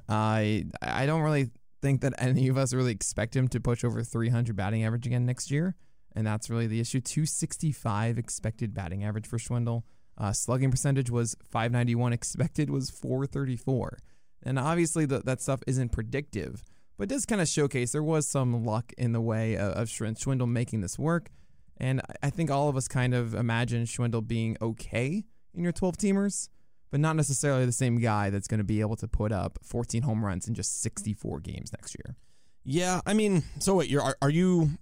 I 0.09 0.67
I 0.83 1.07
don't 1.07 1.23
really 1.23 1.51
think 1.81 2.03
that 2.03 2.13
any 2.19 2.49
of 2.49 2.59
us 2.59 2.75
really 2.75 2.93
expect 2.93 3.35
him 3.35 3.49
to 3.49 3.59
push 3.61 3.85
over 3.85 4.03
300 4.03 4.55
batting 4.55 4.85
average 4.85 5.07
again 5.07 5.25
next 5.25 5.51
year. 5.51 5.75
And 6.15 6.27
that's 6.27 6.51
really 6.51 6.67
the 6.67 6.81
issue. 6.81 7.01
265 7.01 8.19
expected 8.19 8.75
batting 8.75 9.05
average 9.05 9.27
for 9.27 9.39
Schwindel. 9.39 9.83
Uh, 10.19 10.33
slugging 10.33 10.71
percentage 10.71 11.11
was 11.11 11.37
591. 11.51 12.13
Expected 12.13 12.69
was 12.69 12.91
434. 12.91 13.99
And 14.43 14.59
obviously, 14.59 15.07
the, 15.07 15.21
that 15.21 15.41
stuff 15.41 15.61
isn't 15.67 15.93
predictive, 15.93 16.63
but 16.99 17.09
does 17.09 17.27
kind 17.27 17.41
of 17.41 17.49
showcase 17.49 17.93
there 17.93 18.03
was 18.03 18.29
some 18.29 18.65
luck 18.65 18.93
in 18.99 19.13
the 19.13 19.21
way 19.21 19.57
of, 19.57 19.73
of 19.73 19.89
Schwindel 19.89 20.49
making 20.49 20.81
this 20.81 20.99
work. 20.99 21.31
And 21.77 22.03
I- 22.23 22.31
think 22.31 22.51
all 22.51 22.69
of 22.69 22.77
us 22.77 22.89
kind 22.89 23.15
of 23.15 23.35
imagine 23.35 23.85
Schwindel 23.85 24.27
being 24.27 24.57
okay 24.61 25.25
in 25.55 25.63
your 25.63 25.73
12 25.73 25.97
teamers, 25.97 26.49
but 26.91 27.01
not 27.01 27.17
necessarily 27.17 27.65
the 27.65 27.73
same 27.73 27.99
guy 27.99 28.31
that's 28.31 28.49
going 28.49 28.59
to 28.59 28.65
be 28.65 28.81
able 28.81 28.97
to 28.97 29.09
put 29.09 29.33
up 29.33 29.59
14 29.63 30.03
home 30.03 30.25
runs 30.25 30.47
in 30.47 30.55
just 30.55 30.83
64 30.83 31.41
games 31.41 31.73
next 31.73 31.97
year. 31.97 32.17
Yeah, 32.65 33.01
I 33.07 33.15
mean, 33.15 33.43
so 33.59 33.77
wait, 33.77 33.89
you're 33.89 34.03
are, 34.03 34.17
are 34.21 34.31
you? 34.31 34.73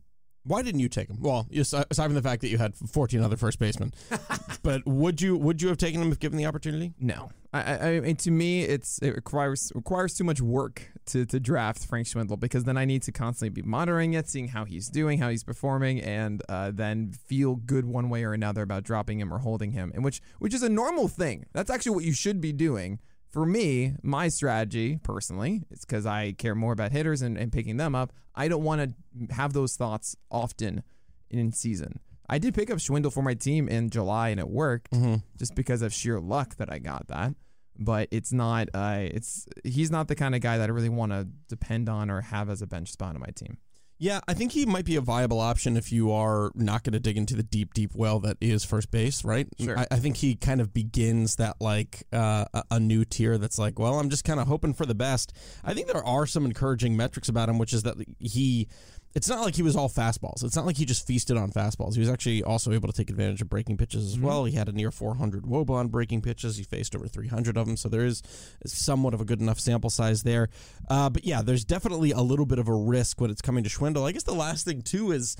Why 0.48 0.62
didn't 0.62 0.80
you 0.80 0.88
take 0.88 1.08
him? 1.08 1.18
Well, 1.20 1.46
aside 1.52 1.86
from 1.90 2.14
the 2.14 2.22
fact 2.22 2.40
that 2.40 2.48
you 2.48 2.56
had 2.56 2.74
14 2.74 3.20
other 3.22 3.36
first 3.36 3.58
basemen, 3.58 3.92
but 4.62 4.86
would 4.86 5.20
you 5.20 5.36
would 5.36 5.60
you 5.60 5.68
have 5.68 5.76
taken 5.76 6.00
him 6.00 6.10
if 6.10 6.18
given 6.18 6.38
the 6.38 6.46
opportunity? 6.46 6.94
No, 6.98 7.30
I, 7.52 7.88
I, 7.90 8.00
mean 8.00 8.16
to 8.16 8.30
me, 8.30 8.62
it's 8.62 8.98
it 8.98 9.14
requires 9.14 9.70
requires 9.74 10.14
too 10.14 10.24
much 10.24 10.40
work 10.40 10.90
to 11.06 11.26
to 11.26 11.38
draft 11.38 11.84
Frank 11.84 12.06
Schwindel 12.06 12.40
because 12.40 12.64
then 12.64 12.78
I 12.78 12.86
need 12.86 13.02
to 13.02 13.12
constantly 13.12 13.50
be 13.50 13.66
monitoring 13.66 14.14
it, 14.14 14.28
seeing 14.28 14.48
how 14.48 14.64
he's 14.64 14.88
doing, 14.88 15.18
how 15.18 15.28
he's 15.28 15.44
performing, 15.44 16.00
and 16.00 16.42
uh, 16.48 16.70
then 16.72 17.12
feel 17.12 17.56
good 17.56 17.84
one 17.84 18.08
way 18.08 18.24
or 18.24 18.32
another 18.32 18.62
about 18.62 18.84
dropping 18.84 19.20
him 19.20 19.32
or 19.32 19.38
holding 19.38 19.72
him, 19.72 19.92
and 19.94 20.02
which 20.02 20.22
which 20.38 20.54
is 20.54 20.62
a 20.62 20.68
normal 20.70 21.08
thing. 21.08 21.44
That's 21.52 21.70
actually 21.70 21.94
what 21.94 22.04
you 22.04 22.14
should 22.14 22.40
be 22.40 22.52
doing. 22.52 23.00
For 23.30 23.44
me, 23.44 23.94
my 24.02 24.28
strategy 24.28 24.98
personally, 25.02 25.64
it's 25.70 25.84
because 25.84 26.06
I 26.06 26.32
care 26.32 26.54
more 26.54 26.72
about 26.72 26.92
hitters 26.92 27.20
and, 27.22 27.36
and 27.36 27.52
picking 27.52 27.76
them 27.76 27.94
up. 27.94 28.12
I 28.34 28.48
don't 28.48 28.62
want 28.64 28.94
to 29.28 29.34
have 29.34 29.52
those 29.52 29.76
thoughts 29.76 30.16
often 30.30 30.82
in 31.30 31.52
season. 31.52 32.00
I 32.28 32.38
did 32.38 32.54
pick 32.54 32.70
up 32.70 32.78
Schwindel 32.78 33.12
for 33.12 33.22
my 33.22 33.34
team 33.34 33.68
in 33.68 33.90
July 33.90 34.28
and 34.30 34.40
it 34.40 34.48
worked 34.48 34.92
just 35.38 35.54
because 35.54 35.82
of 35.82 35.92
sheer 35.92 36.20
luck 36.20 36.56
that 36.56 36.72
I 36.72 36.78
got 36.78 37.08
that. 37.08 37.34
but 37.78 38.08
it's 38.10 38.32
not. 38.32 38.68
Uh, 38.74 38.98
it's 39.00 39.46
he's 39.64 39.90
not 39.90 40.08
the 40.08 40.14
kind 40.16 40.34
of 40.34 40.40
guy 40.40 40.58
that 40.58 40.68
I 40.68 40.72
really 40.72 40.88
want 40.88 41.12
to 41.12 41.28
depend 41.48 41.88
on 41.88 42.10
or 42.10 42.20
have 42.22 42.50
as 42.50 42.60
a 42.62 42.66
bench 42.66 42.90
spot 42.90 43.14
on 43.14 43.20
my 43.20 43.30
team. 43.34 43.58
Yeah, 44.00 44.20
I 44.28 44.34
think 44.34 44.52
he 44.52 44.64
might 44.64 44.84
be 44.84 44.94
a 44.94 45.00
viable 45.00 45.40
option 45.40 45.76
if 45.76 45.90
you 45.90 46.12
are 46.12 46.52
not 46.54 46.84
going 46.84 46.92
to 46.92 47.00
dig 47.00 47.16
into 47.16 47.34
the 47.34 47.42
deep, 47.42 47.74
deep 47.74 47.90
well 47.94 48.20
that 48.20 48.36
is 48.40 48.64
first 48.64 48.92
base, 48.92 49.24
right? 49.24 49.48
Sure. 49.58 49.76
I, 49.76 49.86
I 49.90 49.96
think 49.96 50.18
he 50.18 50.36
kind 50.36 50.60
of 50.60 50.72
begins 50.72 51.36
that 51.36 51.56
like 51.60 52.04
uh, 52.12 52.44
a, 52.54 52.64
a 52.72 52.80
new 52.80 53.04
tier 53.04 53.38
that's 53.38 53.58
like, 53.58 53.78
well, 53.78 53.98
I'm 53.98 54.08
just 54.08 54.22
kind 54.22 54.38
of 54.38 54.46
hoping 54.46 54.72
for 54.72 54.86
the 54.86 54.94
best. 54.94 55.32
I 55.64 55.74
think 55.74 55.88
there 55.88 56.04
are 56.04 56.26
some 56.26 56.44
encouraging 56.44 56.96
metrics 56.96 57.28
about 57.28 57.48
him, 57.48 57.58
which 57.58 57.72
is 57.72 57.82
that 57.82 57.96
he 58.20 58.68
it's 59.14 59.28
not 59.28 59.40
like 59.40 59.54
he 59.56 59.62
was 59.62 59.74
all 59.74 59.88
fastballs. 59.88 60.44
It's 60.44 60.54
not 60.54 60.66
like 60.66 60.76
he 60.76 60.84
just 60.84 61.06
feasted 61.06 61.36
on 61.36 61.50
fastballs. 61.50 61.94
He 61.94 62.00
was 62.00 62.08
actually 62.08 62.42
also 62.42 62.72
able 62.72 62.88
to 62.88 62.94
take 62.96 63.10
advantage 63.10 63.40
of 63.42 63.48
breaking 63.48 63.76
pitches 63.78 64.04
as 64.06 64.16
Mhm. 64.18 64.22
well. 64.22 64.44
He 64.44 64.52
had 64.54 64.68
a 64.68 64.72
near 64.72 64.90
400 64.90 65.44
woba 65.44 65.70
on 65.70 65.88
breaking 65.88 66.20
pitches. 66.22 66.56
He 66.56 66.62
faced 66.62 66.94
over 66.94 67.08
300 67.08 67.56
of 67.56 67.66
them, 67.66 67.76
so 67.76 67.88
there 67.88 68.04
is 68.04 68.22
somewhat 68.66 69.14
of 69.14 69.20
a 69.20 69.24
good 69.24 69.40
enough 69.40 69.58
sample 69.58 69.90
size 69.90 70.22
there. 70.22 70.48
Uh, 70.88 71.08
but 71.10 71.24
yeah, 71.24 71.42
there's 71.42 71.64
definitely 71.64 72.10
a 72.12 72.20
little 72.20 72.46
bit 72.46 72.58
of 72.58 72.68
a 72.68 72.74
risk 72.74 73.20
when 73.20 73.30
it's 73.30 73.42
coming 73.42 73.64
to 73.64 73.70
Schwindel. 73.70 74.06
I 74.06 74.12
guess 74.12 74.24
the 74.24 74.34
last 74.34 74.64
thing 74.64 74.82
too 74.82 75.10
is 75.12 75.36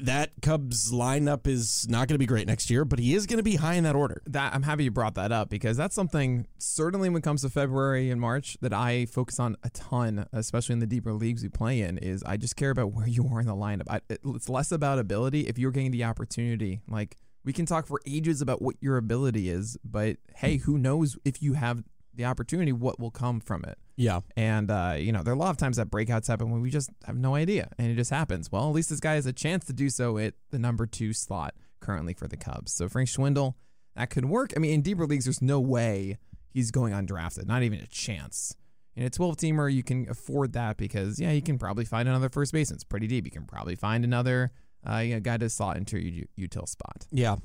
that 0.00 0.32
Cubs 0.42 0.92
lineup 0.92 1.46
is 1.46 1.86
not 1.88 2.08
going 2.08 2.14
to 2.14 2.18
be 2.18 2.26
great 2.26 2.46
next 2.46 2.70
year, 2.70 2.84
but 2.84 2.98
he 2.98 3.14
is 3.14 3.26
going 3.26 3.38
to 3.38 3.42
be 3.42 3.56
high 3.56 3.74
in 3.74 3.84
that 3.84 3.96
order. 3.96 4.22
That 4.26 4.54
I'm 4.54 4.62
happy 4.62 4.84
you 4.84 4.90
brought 4.90 5.14
that 5.14 5.32
up 5.32 5.48
because 5.48 5.76
that's 5.76 5.94
something 5.94 6.46
certainly 6.58 7.08
when 7.08 7.18
it 7.18 7.24
comes 7.24 7.42
to 7.42 7.50
February 7.50 8.10
and 8.10 8.20
March 8.20 8.56
that 8.60 8.72
I 8.72 9.06
focus 9.06 9.40
on 9.40 9.56
a 9.62 9.70
ton, 9.70 10.26
especially 10.32 10.74
in 10.74 10.78
the 10.80 10.86
deeper 10.86 11.12
leagues 11.12 11.42
we 11.42 11.48
play 11.48 11.80
in. 11.80 11.98
Is 11.98 12.22
I 12.24 12.36
just 12.36 12.56
care 12.56 12.70
about 12.70 12.92
where 12.92 13.06
you 13.06 13.28
are 13.32 13.40
in 13.40 13.46
the 13.46 13.54
lineup. 13.54 13.86
I, 13.88 14.00
it's 14.08 14.48
less 14.48 14.72
about 14.72 14.98
ability. 14.98 15.46
If 15.46 15.58
you're 15.58 15.70
getting 15.70 15.90
the 15.90 16.04
opportunity, 16.04 16.80
like 16.88 17.16
we 17.44 17.52
can 17.52 17.66
talk 17.66 17.86
for 17.86 18.00
ages 18.06 18.40
about 18.40 18.60
what 18.60 18.76
your 18.80 18.96
ability 18.96 19.48
is, 19.48 19.78
but 19.84 20.16
hey, 20.36 20.58
who 20.58 20.78
knows 20.78 21.16
if 21.24 21.42
you 21.42 21.54
have 21.54 21.84
the 22.14 22.24
opportunity, 22.24 22.72
what 22.72 22.98
will 22.98 23.10
come 23.10 23.40
from 23.40 23.64
it? 23.64 23.78
Yeah. 23.96 24.20
And 24.36 24.70
uh, 24.70 24.96
you 24.98 25.12
know, 25.12 25.22
there 25.22 25.32
are 25.32 25.36
a 25.36 25.38
lot 25.38 25.50
of 25.50 25.56
times 25.56 25.78
that 25.78 25.90
breakouts 25.90 26.28
happen 26.28 26.50
when 26.50 26.60
we 26.60 26.70
just 26.70 26.90
have 27.04 27.16
no 27.16 27.34
idea, 27.34 27.70
and 27.78 27.90
it 27.90 27.94
just 27.94 28.10
happens. 28.10 28.52
Well, 28.52 28.68
at 28.68 28.74
least 28.74 28.90
this 28.90 29.00
guy 29.00 29.14
has 29.14 29.26
a 29.26 29.32
chance 29.32 29.64
to 29.66 29.72
do 29.72 29.88
so 29.88 30.18
at 30.18 30.34
the 30.50 30.58
number 30.58 30.86
two 30.86 31.12
slot 31.12 31.54
currently 31.80 32.14
for 32.14 32.28
the 32.28 32.36
Cubs. 32.36 32.72
So 32.72 32.88
Frank 32.88 33.08
Schwindel, 33.08 33.54
that 33.94 34.10
could 34.10 34.26
work. 34.26 34.52
I 34.56 34.60
mean, 34.60 34.72
in 34.72 34.82
deeper 34.82 35.06
leagues, 35.06 35.24
there's 35.24 35.42
no 35.42 35.60
way 35.60 36.18
he's 36.50 36.70
going 36.70 36.92
undrafted, 36.92 37.46
not 37.46 37.62
even 37.62 37.80
a 37.80 37.86
chance. 37.86 38.54
In 38.94 39.04
a 39.04 39.10
12 39.10 39.36
teamer, 39.36 39.72
you 39.72 39.82
can 39.82 40.08
afford 40.08 40.54
that 40.54 40.78
because 40.78 41.20
yeah, 41.20 41.30
you 41.30 41.42
can 41.42 41.58
probably 41.58 41.84
find 41.84 42.08
another 42.08 42.30
first 42.30 42.52
baseman. 42.52 42.76
It's 42.76 42.84
pretty 42.84 43.06
deep. 43.06 43.26
You 43.26 43.30
can 43.30 43.44
probably 43.44 43.76
find 43.76 44.04
another 44.04 44.52
uh, 44.88 44.98
you 44.98 45.14
know, 45.14 45.20
guy 45.20 45.36
to 45.36 45.50
slot 45.50 45.76
into 45.76 45.98
your 45.98 46.26
util 46.38 46.66
spot. 46.66 47.06
Yeah. 47.10 47.36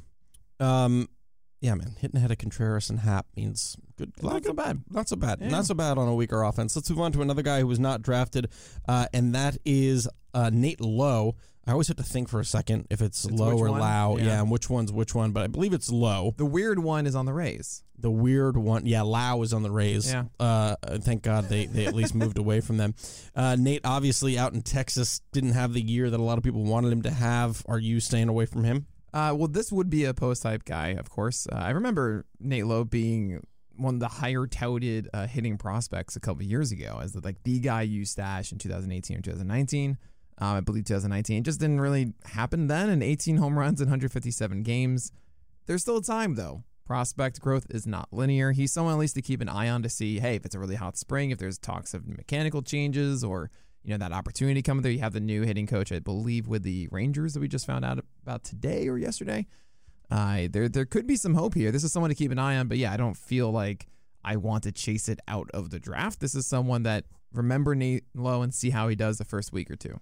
Um, 0.62 1.10
yeah, 1.62 1.76
man. 1.76 1.96
Hitting 2.00 2.18
ahead 2.18 2.32
of 2.32 2.38
Contreras 2.40 2.90
and 2.90 3.00
Happ 3.00 3.28
means 3.38 3.78
good. 3.96 4.12
Not 4.22 4.44
so 4.44 4.52
bad. 4.54 4.82
Not 4.90 5.08
so 5.08 5.16
bad. 5.16 5.40
Yeah. 5.40 5.50
Not 5.50 5.66
so 5.66 5.76
bad 5.76 5.98
on 5.98 6.08
a 6.08 6.16
weaker 6.16 6.42
offense. 6.44 6.76
Let's 6.76 6.90
move 6.90 7.00
on 7.00 7.12
to 7.14 7.22
another 7.22 7.44
guy 7.44 7.60
who 7.60 7.68
was 7.68 7.80
not 7.80 8.02
drafted, 8.02 8.50
uh, 8.88 9.06
and 9.14 9.34
that 9.36 9.58
is 9.64 10.08
uh, 10.34 10.50
Nate 10.52 10.82
Lowe. 10.82 11.36
I 11.68 11.74
always 11.74 11.88
have 11.90 11.98
to 11.98 12.04
think 12.04 12.28
for 12.28 12.40
a 12.40 12.46
second 12.46 12.88
if 12.90 13.02
it's, 13.02 13.24
It's 13.24 13.40
Lowe 13.40 13.56
or 13.56 13.70
one? 13.70 13.80
Lau. 13.80 14.18
Yeah. 14.18 14.24
Yeah. 14.26 14.42
and 14.42 14.50
which 14.50 14.68
one's 14.68 14.92
which 14.92 15.14
one, 15.14 15.32
but 15.32 15.44
I 15.44 15.48
believe 15.48 15.74
it's 15.74 15.92
Lowe. 15.92 16.34
The 16.36 16.46
weird 16.46 16.80
one 16.80 17.06
is 17.06 17.16
on 17.16 17.28
the 17.28 17.34
Rays. 17.34 17.84
The 18.00 18.10
weird 18.10 18.58
one, 18.58 18.88
yeah, 18.88 19.04
Lau 19.04 19.44
is 19.44 19.54
on 19.54 19.62
the 19.62 19.70
Rays. 19.70 20.12
Yeah. 20.12 20.24
Uh, 20.40 20.76
thank 21.02 21.22
God 21.22 21.50
they, 21.50 21.68
they 21.68 21.86
at 21.86 21.94
least 21.94 22.16
moved 22.16 22.40
away 22.40 22.60
from 22.62 22.78
them. 22.78 22.96
Uh, 23.36 23.56
Nate, 23.60 23.82
obviously 23.86 24.40
out 24.40 24.54
in 24.54 24.64
Texas, 24.64 25.22
didn't 25.32 25.52
have 25.52 25.74
the 25.74 25.82
year 25.84 26.10
that 26.10 26.20
a 26.20 26.24
lot 26.24 26.40
of 26.40 26.44
people 26.44 26.64
wanted 26.64 26.92
him 26.92 27.04
to 27.04 27.12
have. 27.12 27.62
Are 27.68 27.78
you 27.78 28.00
staying 28.00 28.28
away 28.28 28.48
from 28.48 28.64
him? 28.64 28.88
Uh, 29.14 29.34
well, 29.36 29.48
this 29.48 29.72
would 29.72 29.90
be 29.90 30.06
a 30.06 30.14
post 30.14 30.44
type 30.44 30.64
guy, 30.64 30.90
of 30.90 31.10
course. 31.10 31.48
Uh, 31.52 31.56
I 31.56 31.72
remember 31.72 32.26
Nate 32.40 32.66
Lowe 32.66 32.84
being 32.86 33.46
one 33.76 33.96
of 33.96 34.00
the 34.00 34.08
higher 34.08 34.46
touted 34.48 35.10
uh, 35.14 35.28
hitting 35.28 35.58
prospects 35.58 36.16
a 36.16 36.20
couple 36.20 36.44
years 36.44 36.72
ago 36.72 37.00
as 37.02 37.14
the, 37.14 37.22
like 37.22 37.44
the 37.44 37.60
guy 37.60 37.82
you 37.82 38.06
stash 38.06 38.52
in 38.52 38.58
2018 38.58 39.18
or 39.18 39.22
2019. 39.22 39.98
Um, 40.38 40.58
I 40.58 40.60
believe 40.62 40.86
2019. 40.86 41.40
It 41.40 41.44
just 41.44 41.60
didn't 41.60 41.82
really 41.82 42.14
happen 42.26 42.68
then. 42.68 42.90
And 42.90 43.04
18 43.04 43.38
home 43.38 43.58
runs 43.58 43.82
in 43.82 43.88
157 43.88 44.64
games. 44.64 45.12
There's 45.66 45.82
still 45.82 46.02
time 46.02 46.36
though. 46.36 46.64
Prospect 46.86 47.40
growth 47.40 47.68
is 47.70 47.88
not 47.88 48.10
linear. 48.12 48.52
He's 48.52 48.74
someone 48.74 48.94
at 48.94 49.00
least 49.00 49.16
to 49.16 49.22
keep 49.22 49.40
an 49.42 49.50
eye 49.50 49.70
on 49.70 49.82
to 49.84 49.90
see, 49.90 50.20
hey, 50.20 50.36
if 50.36 50.46
it's 50.46 50.56
a 50.56 50.60
really 50.60 50.76
hot 50.76 50.98
spring, 50.98 51.32
if 51.32 51.38
there's 51.38 51.58
talks 51.58 51.94
of 51.94 52.08
mechanical 52.08 52.62
changes 52.62 53.24
or 53.24 53.50
you 53.84 53.92
know 53.92 53.98
that 53.98 54.12
opportunity 54.12 54.62
coming 54.62 54.84
there. 54.84 54.92
You 54.92 55.00
have 55.00 55.14
the 55.14 55.20
new 55.20 55.42
hitting 55.44 55.68
coach, 55.68 55.92
I 55.92 56.00
believe, 56.00 56.48
with 56.48 56.64
the 56.64 56.88
Rangers 56.92 57.34
that 57.34 57.40
we 57.40 57.48
just 57.48 57.66
found 57.66 57.84
out 57.84 58.04
about 58.22 58.44
today 58.44 58.88
or 58.88 58.98
yesterday. 58.98 59.48
Uh, 60.10 60.48
there 60.52 60.70
there 60.70 60.86
could 60.86 61.08
be 61.08 61.16
some 61.16 61.34
hope 61.34 61.54
here. 61.54 61.72
This 61.72 61.84
is 61.84 61.92
someone 61.92 62.10
to 62.10 62.16
keep 62.16 62.32
an 62.32 62.40
eye 62.40 62.58
on, 62.58 62.68
but 62.68 62.78
yeah, 62.78 62.92
I 62.92 62.98
don't 62.98 63.18
feel 63.18 63.52
like 63.52 63.88
I 64.24 64.36
want 64.36 64.64
to 64.64 64.72
chase 64.72 65.10
it 65.10 65.20
out 65.28 65.50
of 65.54 65.70
the 65.70 65.80
draft. 65.80 66.20
This 66.20 66.36
is 66.36 66.46
someone 66.46 66.84
that 66.84 67.06
remember 67.34 67.76
Nate 67.76 68.04
Lowe 68.14 68.42
and 68.42 68.54
see 68.54 68.70
how 68.70 68.88
he 68.88 68.96
does 68.96 69.18
the 69.18 69.26
first 69.26 69.52
week 69.52 69.72
or 69.72 69.76
two. 69.76 70.00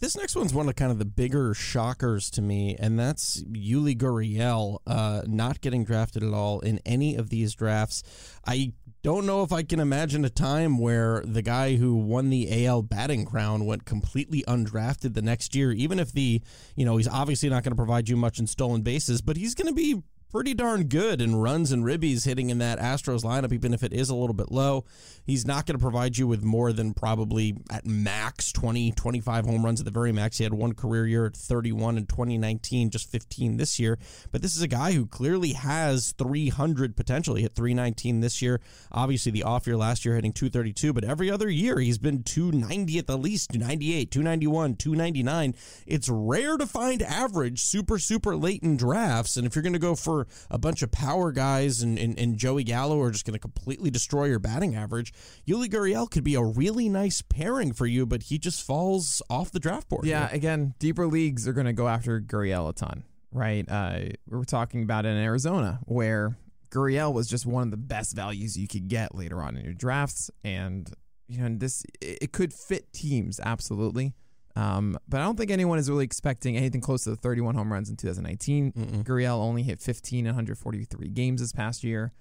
This 0.00 0.16
next 0.16 0.36
one's 0.36 0.54
one 0.54 0.68
of 0.68 0.76
kind 0.76 0.92
of 0.92 1.00
the 1.00 1.04
bigger 1.04 1.54
shockers 1.54 2.30
to 2.30 2.42
me, 2.42 2.76
and 2.78 2.98
that's 2.98 3.42
Yuli 3.42 3.96
Gurriel 3.96 4.78
uh, 4.86 5.22
not 5.26 5.60
getting 5.60 5.82
drafted 5.82 6.22
at 6.22 6.32
all 6.32 6.60
in 6.60 6.78
any 6.86 7.16
of 7.16 7.30
these 7.30 7.54
drafts. 7.54 8.04
I 8.46 8.74
don't 9.02 9.26
know 9.26 9.42
if 9.42 9.52
I 9.52 9.62
can 9.62 9.80
imagine 9.80 10.24
a 10.24 10.30
time 10.30 10.78
where 10.78 11.22
the 11.24 11.42
guy 11.42 11.76
who 11.76 11.94
won 11.94 12.30
the 12.30 12.66
AL 12.66 12.82
batting 12.82 13.24
crown 13.24 13.64
went 13.64 13.84
completely 13.84 14.42
undrafted 14.48 15.14
the 15.14 15.22
next 15.22 15.54
year, 15.54 15.72
even 15.72 15.98
if 15.98 16.12
the, 16.12 16.42
you 16.74 16.84
know, 16.84 16.96
he's 16.96 17.08
obviously 17.08 17.48
not 17.48 17.62
going 17.62 17.72
to 17.72 17.76
provide 17.76 18.08
you 18.08 18.16
much 18.16 18.38
in 18.38 18.46
stolen 18.46 18.82
bases, 18.82 19.20
but 19.20 19.36
he's 19.36 19.54
going 19.54 19.68
to 19.68 19.74
be 19.74 20.02
pretty 20.30 20.52
darn 20.52 20.84
good 20.84 21.22
in 21.22 21.36
runs 21.36 21.72
and 21.72 21.84
ribbies 21.84 22.26
hitting 22.26 22.50
in 22.50 22.58
that 22.58 22.78
Astros 22.78 23.22
lineup, 23.22 23.52
even 23.52 23.72
if 23.72 23.82
it 23.82 23.92
is 23.92 24.10
a 24.10 24.14
little 24.14 24.34
bit 24.34 24.52
low. 24.52 24.84
He's 25.24 25.46
not 25.46 25.66
going 25.66 25.78
to 25.78 25.82
provide 25.82 26.18
you 26.18 26.26
with 26.26 26.42
more 26.42 26.72
than 26.72 26.92
probably 26.92 27.56
at 27.70 27.86
max 27.86 28.52
20, 28.52 28.92
25 28.92 29.46
home 29.46 29.64
runs 29.64 29.80
at 29.80 29.84
the 29.86 29.90
very 29.90 30.12
max. 30.12 30.38
He 30.38 30.44
had 30.44 30.52
one 30.52 30.74
career 30.74 31.06
year 31.06 31.26
at 31.26 31.36
31 31.36 31.96
in 31.96 32.06
2019, 32.06 32.90
just 32.90 33.10
15 33.10 33.56
this 33.56 33.78
year. 33.78 33.98
But 34.30 34.42
this 34.42 34.56
is 34.56 34.62
a 34.62 34.68
guy 34.68 34.92
who 34.92 35.06
clearly 35.06 35.52
has 35.52 36.12
300 36.18 36.96
potential. 36.96 37.34
He 37.34 37.42
hit 37.42 37.54
319 37.54 38.20
this 38.20 38.42
year. 38.42 38.60
Obviously, 38.92 39.32
the 39.32 39.44
off 39.44 39.66
year 39.66 39.76
last 39.76 40.04
year 40.04 40.14
hitting 40.14 40.32
232, 40.32 40.92
but 40.92 41.04
every 41.04 41.30
other 41.30 41.48
year 41.48 41.78
he's 41.78 41.98
been 41.98 42.22
290 42.22 42.98
at 42.98 43.06
the 43.06 43.16
least, 43.16 43.50
298, 43.50 44.10
291, 44.10 44.76
299. 44.76 45.54
It's 45.86 46.08
rare 46.08 46.56
to 46.56 46.66
find 46.66 47.02
average 47.02 47.62
super, 47.62 47.98
super 47.98 48.36
late 48.36 48.62
in 48.62 48.76
drafts. 48.76 49.36
And 49.36 49.46
if 49.46 49.54
you're 49.54 49.62
going 49.62 49.72
to 49.72 49.78
go 49.78 49.94
for 49.94 50.17
a 50.50 50.58
bunch 50.58 50.82
of 50.82 50.90
power 50.90 51.32
guys 51.32 51.82
and, 51.82 51.98
and, 51.98 52.18
and 52.18 52.36
Joey 52.36 52.64
Gallo 52.64 53.00
are 53.00 53.10
just 53.10 53.24
going 53.24 53.34
to 53.34 53.38
completely 53.38 53.90
destroy 53.90 54.24
your 54.24 54.38
batting 54.38 54.74
average, 54.74 55.12
Yuli 55.46 55.66
Gurriel 55.68 56.10
could 56.10 56.24
be 56.24 56.34
a 56.34 56.42
really 56.42 56.88
nice 56.88 57.22
pairing 57.22 57.72
for 57.72 57.86
you, 57.86 58.06
but 58.06 58.24
he 58.24 58.38
just 58.38 58.62
falls 58.64 59.22
off 59.28 59.50
the 59.50 59.60
draft 59.60 59.88
board. 59.88 60.04
Yeah, 60.06 60.28
again, 60.32 60.74
deeper 60.78 61.06
leagues 61.06 61.46
are 61.46 61.52
going 61.52 61.66
to 61.66 61.72
go 61.72 61.88
after 61.88 62.20
Gurriel 62.20 62.68
a 62.68 62.72
ton, 62.72 63.04
right? 63.32 63.68
Uh, 63.68 64.00
we 64.28 64.38
were 64.38 64.44
talking 64.44 64.82
about 64.82 65.04
it 65.06 65.10
in 65.10 65.18
Arizona, 65.18 65.80
where 65.84 66.36
Gurriel 66.70 67.12
was 67.12 67.28
just 67.28 67.46
one 67.46 67.64
of 67.64 67.70
the 67.70 67.76
best 67.76 68.14
values 68.14 68.56
you 68.56 68.68
could 68.68 68.88
get 68.88 69.14
later 69.14 69.42
on 69.42 69.56
in 69.56 69.64
your 69.64 69.74
drafts, 69.74 70.30
and 70.44 70.90
you 71.26 71.38
know 71.38 71.46
and 71.46 71.60
this 71.60 71.84
it 72.00 72.32
could 72.32 72.52
fit 72.52 72.92
teams 72.92 73.40
absolutely. 73.40 74.14
Um, 74.58 74.98
but 75.08 75.20
I 75.20 75.24
don't 75.24 75.36
think 75.36 75.52
anyone 75.52 75.78
is 75.78 75.88
really 75.88 76.04
expecting 76.04 76.56
anything 76.56 76.80
close 76.80 77.04
to 77.04 77.10
the 77.10 77.16
31 77.16 77.54
home 77.54 77.72
runs 77.72 77.88
in 77.90 77.96
2019. 77.96 78.72
Mm-mm. 78.72 79.04
Gurriel 79.04 79.38
only 79.38 79.62
hit 79.62 79.80
15 79.80 80.20
in 80.20 80.26
143 80.26 81.08
games 81.10 81.40
this 81.40 81.52
past 81.52 81.84
year. 81.84 82.12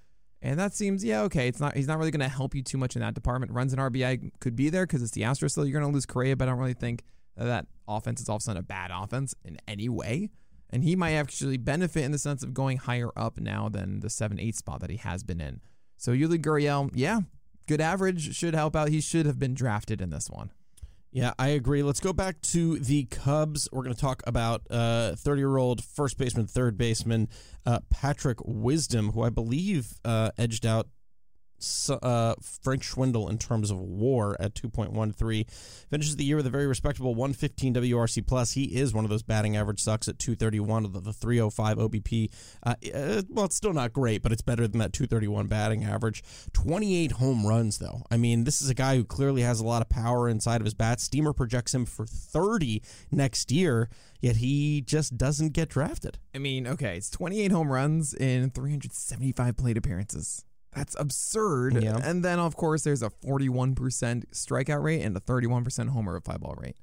And 0.44 0.60
that 0.60 0.76
seems, 0.76 1.04
yeah, 1.04 1.22
okay. 1.24 1.48
It's 1.48 1.60
not. 1.60 1.76
He's 1.76 1.88
not 1.88 1.98
really 1.98 2.12
going 2.12 2.20
to 2.20 2.28
help 2.28 2.54
you 2.54 2.62
too 2.62 2.78
much 2.78 2.96
in 2.96 3.02
that 3.02 3.16
department. 3.16 3.54
Runs 3.54 3.74
and 3.74 3.82
RBI 3.82 4.34
could 4.40 4.56
be 4.56 4.70
there 4.70 4.86
because 4.86 5.02
it's 5.02 5.14
the 5.14 5.24
Astros. 5.24 5.52
Still, 5.52 5.66
you're 5.66 5.80
going 5.80 5.92
to 5.92 5.94
lose 5.94 6.06
Correa, 6.06 6.36
but 6.36 6.48
I 6.48 6.52
don't 6.52 6.60
really 6.60 6.76
think 6.76 7.04
that, 7.38 7.46
that 7.46 7.66
offense 7.88 8.22
is 8.22 8.30
all 8.30 8.36
of 8.36 8.42
a 8.42 8.44
sudden 8.44 8.60
a 8.60 8.64
bad 8.64 8.92
offense 8.94 9.34
in 9.44 9.58
any 9.68 9.90
way. 9.90 10.30
And 10.70 10.84
he 10.84 10.96
might 10.96 11.14
actually 11.14 11.58
benefit 11.58 12.04
in 12.04 12.12
the 12.12 12.20
sense 12.20 12.44
of 12.44 12.54
going 12.54 12.78
higher 12.78 13.10
up 13.18 13.40
now 13.40 13.68
than 13.68 14.02
the 14.02 14.12
seven 14.12 14.40
eight 14.40 14.56
spot 14.56 14.82
that 14.82 14.92
he 14.92 14.98
has 14.98 15.24
been 15.24 15.42
in. 15.42 15.60
So 15.96 16.12
Yuli 16.12 16.38
Gurriel, 16.38 16.92
yeah, 16.94 17.22
good 17.68 17.82
average 17.82 18.36
should 18.36 18.54
help 18.54 18.76
out. 18.76 18.90
He 18.90 19.02
should 19.02 19.26
have 19.26 19.40
been 19.40 19.56
drafted 19.56 20.02
in 20.02 20.12
this 20.12 20.30
one. 20.30 20.52
Yeah, 21.12 21.34
I 21.40 21.50
agree. 21.50 21.84
Let's 21.84 22.00
go 22.00 22.14
back 22.14 22.42
to 22.54 22.80
the 22.80 23.06
Cubs. 23.06 23.70
We're 23.72 23.84
going 23.84 23.96
to 23.96 24.00
talk 24.00 24.22
about 24.28 24.64
30 24.70 25.40
year 25.40 25.58
old 25.58 25.84
first 25.84 26.18
baseman, 26.18 26.48
third 26.48 26.78
baseman 26.78 27.30
uh, 27.66 27.80
Patrick 27.90 28.40
Wisdom, 28.44 29.12
who 29.12 29.24
I 29.24 29.30
believe 29.30 29.94
uh, 30.06 30.32
edged 30.38 30.66
out 30.66 30.88
uh, 31.90 32.36
Frank 32.42 32.84
Schwindel 32.84 33.30
in 33.30 33.38
terms 33.38 33.72
of 33.72 33.80
WAR 33.80 34.36
at 34.40 34.54
2.13. 34.54 35.50
Finishes 35.90 36.16
the 36.16 36.24
year 36.24 36.36
with 36.36 36.48
a 36.48 36.50
very 36.50 36.68
respectable 36.68 37.16
115 37.16 37.74
WRC 37.76 38.26
plus. 38.26 38.52
He 38.52 38.66
is 38.76 38.94
one 38.94 39.04
of 39.04 39.10
those 39.10 39.24
batting 39.24 39.58
average 39.58 39.82
sucks 39.82 40.08
at 40.08 40.20
231 40.20 40.86
of 40.86 40.94
the, 40.94 41.00
the 41.00 41.14
305 41.14 41.78
OBP. 41.78 42.30
Uh, 42.64 42.76
uh, 42.94 43.22
well, 43.30 43.46
it's 43.46 43.56
still 43.56 43.74
not 43.74 43.94
great, 43.94 44.22
but 44.22 44.32
it's 44.32 44.42
better 44.42 44.68
than 44.68 44.80
that 44.80 44.94
231 44.94 45.48
batting 45.48 45.84
average. 45.84 46.24
28 46.54 47.14
home 47.14 47.46
runs 47.46 47.80
though. 47.80 48.04
I 48.12 48.18
mean, 48.18 48.44
this 48.44 48.62
is 48.62 48.70
a 48.70 48.74
guy 48.74 48.96
who 48.96 49.04
clearly 49.04 49.42
has 49.42 49.60
a 49.60 49.66
lot 49.66 49.82
of 49.82 49.90
power 49.90 50.30
inside 50.30 50.62
of 50.62 50.66
his 50.66 50.74
bat. 50.74 51.00
Steamer 51.00 51.34
projects 51.34 51.74
him 51.74 51.86
for 51.86 52.06
30 52.06 52.82
next 53.12 53.52
year, 53.52 53.90
yet 54.22 54.38
he 54.38 54.82
just 54.82 55.18
doesn't 55.18 55.54
get 55.54 55.70
drafted. 55.70 56.20
I 56.36 56.40
mean, 56.40 56.68
okay, 56.68 56.98
it's 56.98 57.10
28 57.10 57.52
home 57.52 57.72
runs 57.72 58.14
in 58.14 58.52
375 58.52 59.58
plate 59.58 59.78
appearances. 59.78 60.46
That's 60.78 60.96
absurd. 61.00 61.82
Yeah. 61.82 62.00
And 62.02 62.24
then, 62.24 62.40
of 62.40 62.56
course, 62.56 62.84
there's 62.84 63.02
a 63.02 63.10
41% 63.10 63.76
strikeout 64.32 64.84
rate 64.84 65.02
and 65.02 65.18
a 65.18 65.20
31% 65.20 65.90
homer 65.90 66.16
of 66.16 66.24
fly 66.24 66.38
ball 66.38 66.56
rate. 66.58 66.78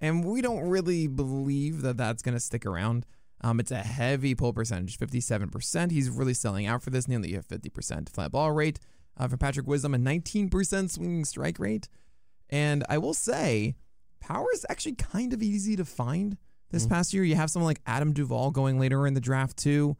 And 0.00 0.24
we 0.24 0.42
don't 0.42 0.68
really 0.68 1.06
believe 1.06 1.82
that 1.82 1.96
that's 1.96 2.22
going 2.22 2.34
to 2.34 2.40
stick 2.40 2.66
around. 2.66 3.06
Um, 3.42 3.60
it's 3.60 3.70
a 3.70 3.78
heavy 3.78 4.34
pull 4.34 4.52
percentage, 4.52 4.98
57%. 4.98 5.90
He's 5.90 6.10
really 6.10 6.34
selling 6.34 6.66
out 6.66 6.82
for 6.82 6.90
this, 6.90 7.06
nearly 7.06 7.34
a 7.34 7.42
50% 7.42 8.08
fly 8.08 8.28
ball 8.28 8.52
rate. 8.52 8.80
Uh, 9.16 9.28
for 9.28 9.36
Patrick 9.36 9.66
Wisdom, 9.66 9.94
a 9.94 9.98
19% 9.98 10.90
swinging 10.90 11.24
strike 11.24 11.58
rate. 11.58 11.86
And 12.48 12.82
I 12.88 12.98
will 12.98 13.14
say, 13.14 13.76
power 14.20 14.46
is 14.54 14.64
actually 14.70 14.94
kind 14.94 15.32
of 15.32 15.42
easy 15.42 15.76
to 15.76 15.84
find 15.84 16.38
this 16.70 16.86
past 16.86 17.12
year. 17.12 17.22
You 17.22 17.34
have 17.34 17.50
someone 17.50 17.68
like 17.68 17.82
Adam 17.86 18.14
Duvall 18.14 18.50
going 18.50 18.80
later 18.80 19.06
in 19.06 19.14
the 19.14 19.20
draft, 19.20 19.58
too. 19.58 19.96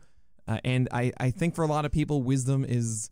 Uh, 0.48 0.58
and 0.64 0.88
I, 0.92 1.12
I 1.18 1.30
think 1.30 1.54
for 1.54 1.62
a 1.62 1.66
lot 1.68 1.84
of 1.84 1.92
people, 1.92 2.22
wisdom 2.22 2.64
is 2.64 3.10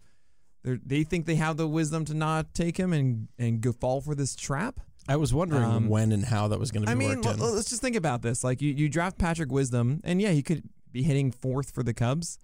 they're- 0.65 0.81
think 1.05 1.27
they 1.27 1.37
have 1.37 1.57
the 1.57 1.67
wisdom 1.69 2.05
to 2.07 2.15
not 2.15 2.53
take 2.55 2.77
him 2.77 2.93
and 2.93 3.29
and 3.39 3.61
go 3.61 3.73
fall 3.73 4.01
for 4.01 4.15
this 4.15 4.35
trap. 4.37 4.81
I 5.09 5.17
was 5.17 5.33
wondering 5.33 5.65
Um, 5.65 5.89
when 5.89 6.13
and 6.13 6.25
how 6.25 6.49
that 6.49 6.59
was 6.61 6.71
going 6.71 6.83
to 6.85 6.87
be 6.87 6.93
I 6.93 6.95
mean, 6.95 7.09
worked 7.23 7.27
in. 7.27 7.41
l- 7.41 7.55
let's 7.55 7.71
just 7.71 7.81
think 7.81 7.97
about 7.97 8.23
this. 8.23 8.45
Like 8.45 8.61
you, 8.61 8.73
you 8.73 8.89
draft 8.89 9.17
Patrick 9.19 9.51
Wisdom, 9.51 10.01
and 10.05 10.21
yeah, 10.21 10.31
he 10.31 10.43
could 10.43 10.63
be 10.93 11.03
hitting 11.03 11.31
fourth 11.33 11.71
for 11.71 11.83
the 11.83 11.95
Cubs. 11.95 12.39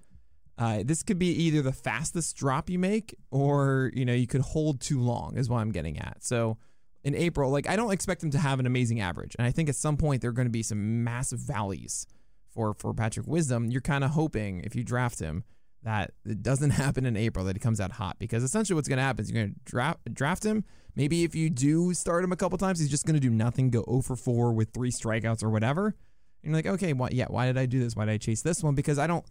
Uh, 0.58 0.82
this 0.82 1.02
could 1.02 1.18
be 1.18 1.28
either 1.28 1.60
the 1.60 1.72
fastest 1.72 2.34
drop 2.36 2.70
you 2.70 2.78
make, 2.78 3.14
or 3.30 3.92
you 3.94 4.04
know, 4.06 4.14
you 4.14 4.26
could 4.26 4.40
hold 4.40 4.80
too 4.80 4.98
long. 5.00 5.36
Is 5.36 5.50
what 5.50 5.58
I'm 5.58 5.70
getting 5.70 5.98
at. 5.98 6.24
So 6.24 6.56
in 7.04 7.14
April, 7.14 7.50
like 7.50 7.68
I 7.68 7.76
don't 7.76 7.92
expect 7.92 8.22
him 8.22 8.30
to 8.30 8.38
have 8.38 8.58
an 8.58 8.66
amazing 8.66 9.00
average, 9.00 9.36
and 9.38 9.46
I 9.46 9.50
think 9.50 9.68
at 9.68 9.76
some 9.76 9.98
point 9.98 10.22
there 10.22 10.30
are 10.30 10.34
going 10.34 10.46
to 10.48 10.50
be 10.50 10.62
some 10.62 11.04
massive 11.04 11.38
valleys 11.40 12.06
for 12.56 12.74
for 12.74 12.92
Patrick 12.92 13.26
Wisdom. 13.26 13.70
You're 13.70 13.80
kind 13.80 14.02
of 14.02 14.10
hoping 14.10 14.60
if 14.60 14.74
you 14.74 14.82
draft 14.82 15.20
him 15.20 15.44
that 15.82 16.12
it 16.24 16.42
doesn't 16.42 16.70
happen 16.82 17.06
in 17.06 17.16
April 17.16 17.44
that 17.44 17.54
he 17.54 17.60
comes 17.60 17.80
out 17.80 17.92
hot 17.92 18.18
because 18.18 18.42
essentially 18.42 18.74
what's 18.74 18.88
going 18.88 18.96
to 18.96 19.02
happen 19.02 19.22
is 19.22 19.30
you're 19.30 19.44
going 19.44 19.54
to 19.54 19.60
draft 19.64 20.12
draft 20.12 20.44
him. 20.44 20.64
Maybe 20.96 21.24
if 21.24 21.34
you 21.34 21.50
do 21.50 21.92
start 21.92 22.24
him 22.24 22.32
a 22.32 22.36
couple 22.36 22.56
times, 22.56 22.80
he's 22.80 22.88
just 22.88 23.04
going 23.04 23.14
to 23.14 23.20
do 23.20 23.30
nothing, 23.30 23.70
go 23.70 23.84
0 23.86 24.00
for 24.00 24.16
4 24.16 24.52
with 24.54 24.70
three 24.70 24.90
strikeouts 24.90 25.44
or 25.44 25.50
whatever. 25.50 25.94
And 26.42 26.50
you're 26.50 26.54
like, 26.54 26.66
okay, 26.66 26.94
why, 26.94 27.10
yeah, 27.12 27.26
why 27.28 27.46
did 27.46 27.58
I 27.58 27.66
do 27.66 27.78
this? 27.78 27.94
Why 27.94 28.06
did 28.06 28.12
I 28.12 28.16
chase 28.16 28.40
this 28.40 28.62
one? 28.62 28.74
Because 28.74 28.98
I 28.98 29.06
don't, 29.06 29.24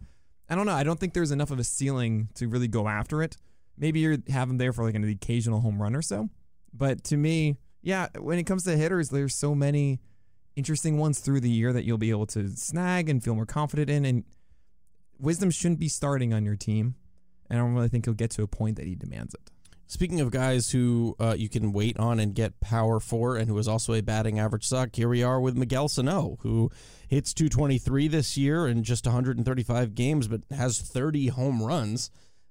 I 0.48 0.54
don't 0.54 0.68
know. 0.68 0.74
I 0.74 0.84
don't 0.84 1.00
think 1.00 1.14
there's 1.14 1.32
enough 1.32 1.50
of 1.50 1.58
a 1.58 1.64
ceiling 1.64 2.30
to 2.36 2.48
really 2.48 2.68
go 2.68 2.88
after 2.88 3.24
it. 3.24 3.36
Maybe 3.78 4.00
you 4.00 4.22
have 4.30 4.48
him 4.48 4.58
there 4.58 4.74
for 4.74 4.86
like 4.86 4.94
an 4.94 5.10
occasional 5.10 5.62
home 5.62 5.82
run 5.82 5.96
or 5.96 6.04
so. 6.04 6.30
But 6.72 7.04
to 7.06 7.18
me, 7.18 7.58
yeah, 7.82 8.10
when 8.20 8.38
it 8.38 8.44
comes 8.44 8.64
to 8.66 8.78
hitters, 8.78 9.10
there's 9.10 9.34
so 9.34 9.56
many 9.56 10.00
interesting 10.56 10.98
ones 10.98 11.20
through 11.20 11.42
the 11.42 11.50
year 11.50 11.74
that 11.74 11.84
you'll 11.86 11.98
be 11.98 12.10
able 12.10 12.28
to 12.28 12.50
snag 12.56 13.10
and 13.10 13.24
feel 13.24 13.36
more 13.36 13.46
confident 13.46 13.90
in. 13.90 14.06
And 14.06 14.24
Wisdom 15.20 15.52
shouldn't 15.52 15.80
be 15.80 15.90
starting 15.90 16.34
on 16.34 16.46
your 16.46 16.56
team. 16.56 16.96
And 17.50 17.60
I 17.60 17.62
don't 17.64 17.74
really 17.74 17.90
think 17.90 18.06
he'll 18.06 18.14
get 18.14 18.32
to 18.32 18.44
a 18.44 18.48
point 18.48 18.78
that 18.78 18.88
he 18.88 18.96
demands 18.96 19.34
it. 19.34 19.52
Speaking 19.88 20.20
of 20.20 20.32
guys 20.32 20.72
who 20.72 21.16
uh, 21.20 21.36
you 21.38 21.48
can 21.48 21.72
wait 21.72 21.98
on 22.00 22.20
and 22.20 22.34
get 22.34 22.60
power 22.60 23.00
for, 23.00 23.38
and 23.38 23.48
who 23.48 23.58
is 23.60 23.68
also 23.68 23.94
a 23.94 24.02
batting 24.02 24.40
average 24.40 24.66
suck, 24.66 24.96
here 24.96 25.08
we 25.08 25.22
are 25.22 25.40
with 25.40 25.56
Miguel 25.56 25.88
Sano, 25.88 26.38
who 26.42 26.72
hits 27.08 27.36
223 27.36 28.08
this 28.08 28.36
year 28.36 28.68
in 28.68 28.84
just 28.84 29.06
135 29.06 29.94
games, 29.94 30.28
but 30.28 30.42
has 30.50 30.82
30 30.82 31.28
home 31.28 31.62
runs, 31.62 32.10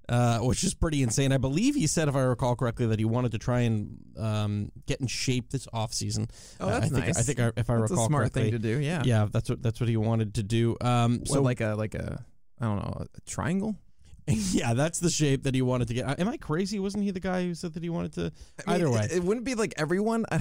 uh, 0.08 0.38
which 0.40 0.62
is 0.64 0.75
pretty 0.75 1.02
insane. 1.02 1.32
I 1.32 1.38
believe 1.38 1.75
he 1.75 1.87
said, 1.87 2.08
if 2.08 2.16
I 2.16 2.23
recall 2.23 2.56
correctly, 2.56 2.87
that 2.87 2.99
he 2.99 3.04
wanted 3.04 3.32
to 3.32 3.38
try 3.38 3.61
and 3.61 3.99
um, 4.18 4.73
get 4.87 5.00
in 5.00 5.06
shape 5.06 5.50
this 5.50 5.66
offseason. 5.68 6.28
Oh, 6.61 6.66
Uh, 6.68 6.70
that's 6.80 6.87
I 6.87 6.88
think, 6.88 7.06
nice. 7.06 7.18
I 7.18 7.23
think 7.23 7.40
I, 7.40 7.46
if 7.56 7.70
I 7.70 7.76
That's 7.78 7.90
recall 7.90 8.04
a 8.04 8.08
smart 8.08 8.23
correctly, 8.23 8.42
thing 8.42 8.52
to 8.52 8.58
do. 8.58 8.80
Yeah. 8.80 9.02
yeah, 9.04 9.26
that's 9.30 9.49
what 9.50 9.62
that's 9.62 9.80
what 9.80 9.88
he 9.88 9.96
wanted 9.96 10.34
to 10.34 10.42
do. 10.42 10.76
Um, 10.80 11.25
So 11.26 11.34
so 11.34 11.42
like 11.42 11.61
a 11.61 11.75
like 11.75 11.94
a 11.94 12.25
I 12.61 12.64
don't 12.66 12.76
know 12.76 13.06
a 13.06 13.20
triangle. 13.28 13.76
yeah, 14.52 14.72
that's 14.74 15.00
the 15.00 15.10
shape 15.10 15.42
that 15.42 15.54
he 15.54 15.60
wanted 15.62 15.88
to 15.88 15.94
get. 15.94 16.06
Uh, 16.06 16.14
Am 16.18 16.28
I 16.28 16.36
crazy? 16.38 16.78
Wasn't 16.78 17.02
he 17.04 17.10
the 17.10 17.20
guy 17.20 17.42
who 17.44 17.54
said 17.54 17.74
that 17.74 17.82
he 17.82 17.90
wanted 17.90 18.12
to? 18.14 18.20
I 18.66 18.70
mean, 18.72 18.80
Either 18.80 18.90
way, 18.90 19.04
it, 19.04 19.12
it 19.12 19.22
wouldn't 19.24 19.44
be 19.44 19.54
like 19.54 19.74
everyone. 19.76 20.24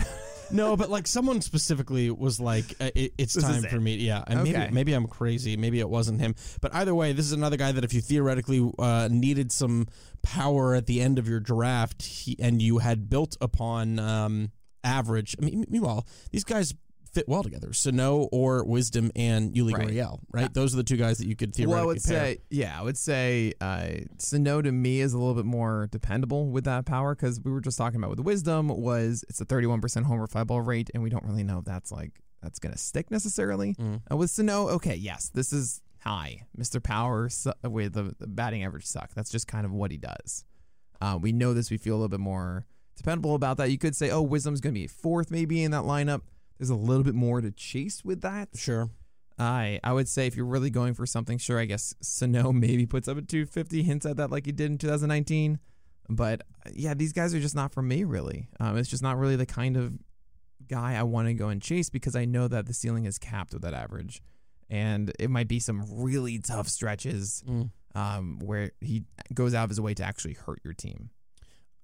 No, 0.52 0.76
but 0.78 0.90
like 0.90 1.08
someone 1.08 1.42
specifically 1.42 2.12
was 2.12 2.40
like, 2.40 2.66
uh, 2.80 2.92
it, 2.94 3.14
"It's 3.18 3.34
This 3.34 3.44
is 3.44 3.50
time 3.50 3.66
it. 3.66 3.72
for 3.72 3.80
me." 3.80 3.96
Yeah, 3.96 4.24
and 4.28 4.42
Okay. 4.42 4.52
maybe 4.52 4.74
maybe 4.74 4.94
I'm 4.94 5.08
crazy. 5.08 5.58
Maybe 5.58 5.80
it 5.80 5.90
wasn't 5.90 6.20
him. 6.20 6.36
But 6.62 6.76
either 6.76 6.94
way, 6.94 7.14
this 7.14 7.26
is 7.26 7.32
another 7.32 7.58
guy 7.58 7.72
that 7.72 7.84
if 7.84 7.94
you 7.94 8.02
theoretically 8.02 8.70
uh, 8.78 9.08
needed 9.10 9.52
some 9.52 9.88
power 10.22 10.76
at 10.76 10.86
the 10.86 11.02
end 11.02 11.18
of 11.18 11.28
your 11.28 11.40
draft, 11.40 12.04
he, 12.04 12.36
and 12.40 12.62
you 12.62 12.80
had 12.80 13.10
built 13.10 13.36
upon 13.42 13.98
um, 14.00 14.52
average. 14.84 15.36
I 15.42 15.46
mean, 15.46 15.66
meanwhile, 15.70 16.06
these 16.32 16.44
guys 16.44 16.74
fit 17.14 17.28
well 17.28 17.44
together. 17.44 17.74
Sano 17.74 18.28
or 18.32 18.64
Wisdom 18.66 19.12
and 19.16 19.54
Yuli 19.54 19.74
Right. 19.74 19.88
Gurriel, 19.88 20.20
right? 20.32 20.54
Those 20.54 20.74
are 20.74 20.78
the 20.78 20.84
two 20.84 20.98
guys 20.98 21.18
that 21.20 21.28
you 21.28 21.36
could 21.36 21.54
theoretically 21.54 21.74
well, 21.76 21.84
I 21.84 21.86
would 21.86 22.04
pair. 22.04 22.20
say 22.36 22.38
yeah, 22.50 22.80
I 22.80 22.82
would 22.84 22.98
say 22.98 23.54
uh, 23.62 23.88
Sano 24.18 24.62
to 24.62 24.72
me 24.72 25.00
is 25.02 25.14
a 25.14 25.18
little 25.18 25.36
bit 25.36 25.46
more 25.46 25.88
dependable 25.92 26.48
with 26.50 26.64
that 26.66 26.86
power 26.86 27.16
because 27.16 27.40
we 27.42 27.52
were 27.52 27.62
just 27.62 27.78
talking 27.78 27.98
about 28.00 28.10
with 28.10 28.20
wisdom 28.20 28.68
was 28.68 29.24
it's 29.30 29.40
a 29.42 29.46
31% 29.46 30.04
homer 30.04 30.28
fly 30.28 30.44
ball 30.44 30.62
rate 30.62 30.90
and 30.94 31.04
we 31.04 31.10
don't 31.10 31.24
really 31.26 31.44
know 31.44 31.60
if 31.60 31.66
that's 31.66 31.92
like 31.92 32.20
that's 32.42 32.60
gonna 32.60 32.78
stick 32.78 33.10
necessarily. 33.12 33.76
Mm. 33.76 34.02
Uh, 34.12 34.18
with 34.18 34.30
Sano, 34.30 34.68
okay, 34.70 34.96
yes, 34.96 35.30
this 35.34 35.54
is 35.54 35.82
high, 36.02 36.42
Mr. 36.60 36.84
Power 36.84 37.30
su- 37.30 37.54
with 37.64 37.94
the, 37.94 38.14
the 38.20 38.28
batting 38.28 38.64
average 38.64 38.86
suck. 38.86 39.14
That's 39.14 39.30
just 39.30 39.48
kind 39.48 39.66
of 39.66 39.72
what 39.72 39.92
he 39.92 39.98
does. 39.98 40.44
Uh, 41.00 41.18
we 41.22 41.32
know 41.32 41.54
this. 41.54 41.70
We 41.72 41.78
feel 41.78 41.94
a 41.94 41.98
little 41.98 42.10
bit 42.10 42.20
more 42.20 42.66
dependable 42.98 43.36
about 43.36 43.58
that. 43.58 43.72
You 43.72 43.78
could 43.78 43.96
say, 43.96 44.10
oh, 44.10 44.22
Wisdom's 44.22 44.60
going 44.62 44.74
to 44.74 44.80
be 44.80 44.88
fourth 44.88 45.32
maybe 45.32 45.64
in 45.64 45.72
that 45.72 45.84
lineup. 45.84 46.22
There's 46.58 46.70
a 46.70 46.76
little 46.76 47.04
bit 47.04 47.16
more 47.16 47.42
to 47.42 47.52
chase 47.52 48.04
with 48.06 48.22
that. 48.22 48.50
Sure. 48.56 48.90
I 49.40 49.80
I 49.84 49.94
would 49.94 50.08
say 50.08 50.28
if 50.28 50.36
you're 50.36 50.46
really 50.46 50.70
going 50.70 50.94
for 50.94 51.06
something, 51.06 51.38
sure, 51.38 51.60
I 51.60 51.66
guess 51.66 51.94
Sano 52.02 52.52
maybe 52.54 52.86
puts 52.86 53.08
up 53.08 53.18
a 53.18 53.22
250, 53.22 53.84
hints 53.84 54.06
at 54.06 54.18
that 54.18 54.30
like 54.32 54.46
he 54.46 54.52
did 54.52 54.72
in 54.72 54.78
2019. 54.78 55.60
But 56.10 56.42
yeah, 56.74 56.94
these 56.94 57.14
guys 57.14 57.34
are 57.34 57.40
just 57.40 57.56
not 57.56 57.74
for 57.74 57.82
me, 57.82 58.04
really. 58.04 58.50
Um, 58.60 58.78
it's 58.78 58.90
just 58.90 59.02
not 59.04 59.18
really 59.18 59.36
the 59.36 59.46
kind 59.46 59.78
of 59.78 59.94
guy 60.68 60.96
I 60.96 61.04
want 61.04 61.28
to 61.28 61.34
go 61.34 61.50
and 61.50 61.62
chase 61.62 61.90
because 61.90 62.16
I 62.16 62.26
know 62.26 62.48
that 62.48 62.66
the 62.68 62.74
ceiling 62.74 63.06
is 63.06 63.18
capped 63.18 63.54
with 63.54 63.62
that 63.64 63.74
average. 63.74 64.22
And 64.70 65.12
it 65.20 65.30
might 65.30 65.48
be 65.48 65.60
some 65.60 65.84
really 65.90 66.40
tough 66.40 66.68
stretches 66.68 67.44
Mm. 67.48 67.70
um, 67.96 68.40
where 68.44 68.72
he 68.82 69.04
goes 69.34 69.54
out 69.54 69.66
of 69.66 69.70
his 69.70 69.82
way 69.82 69.94
to 69.94 70.04
actually 70.04 70.34
hurt 70.34 70.60
your 70.64 70.74
team. 70.74 71.10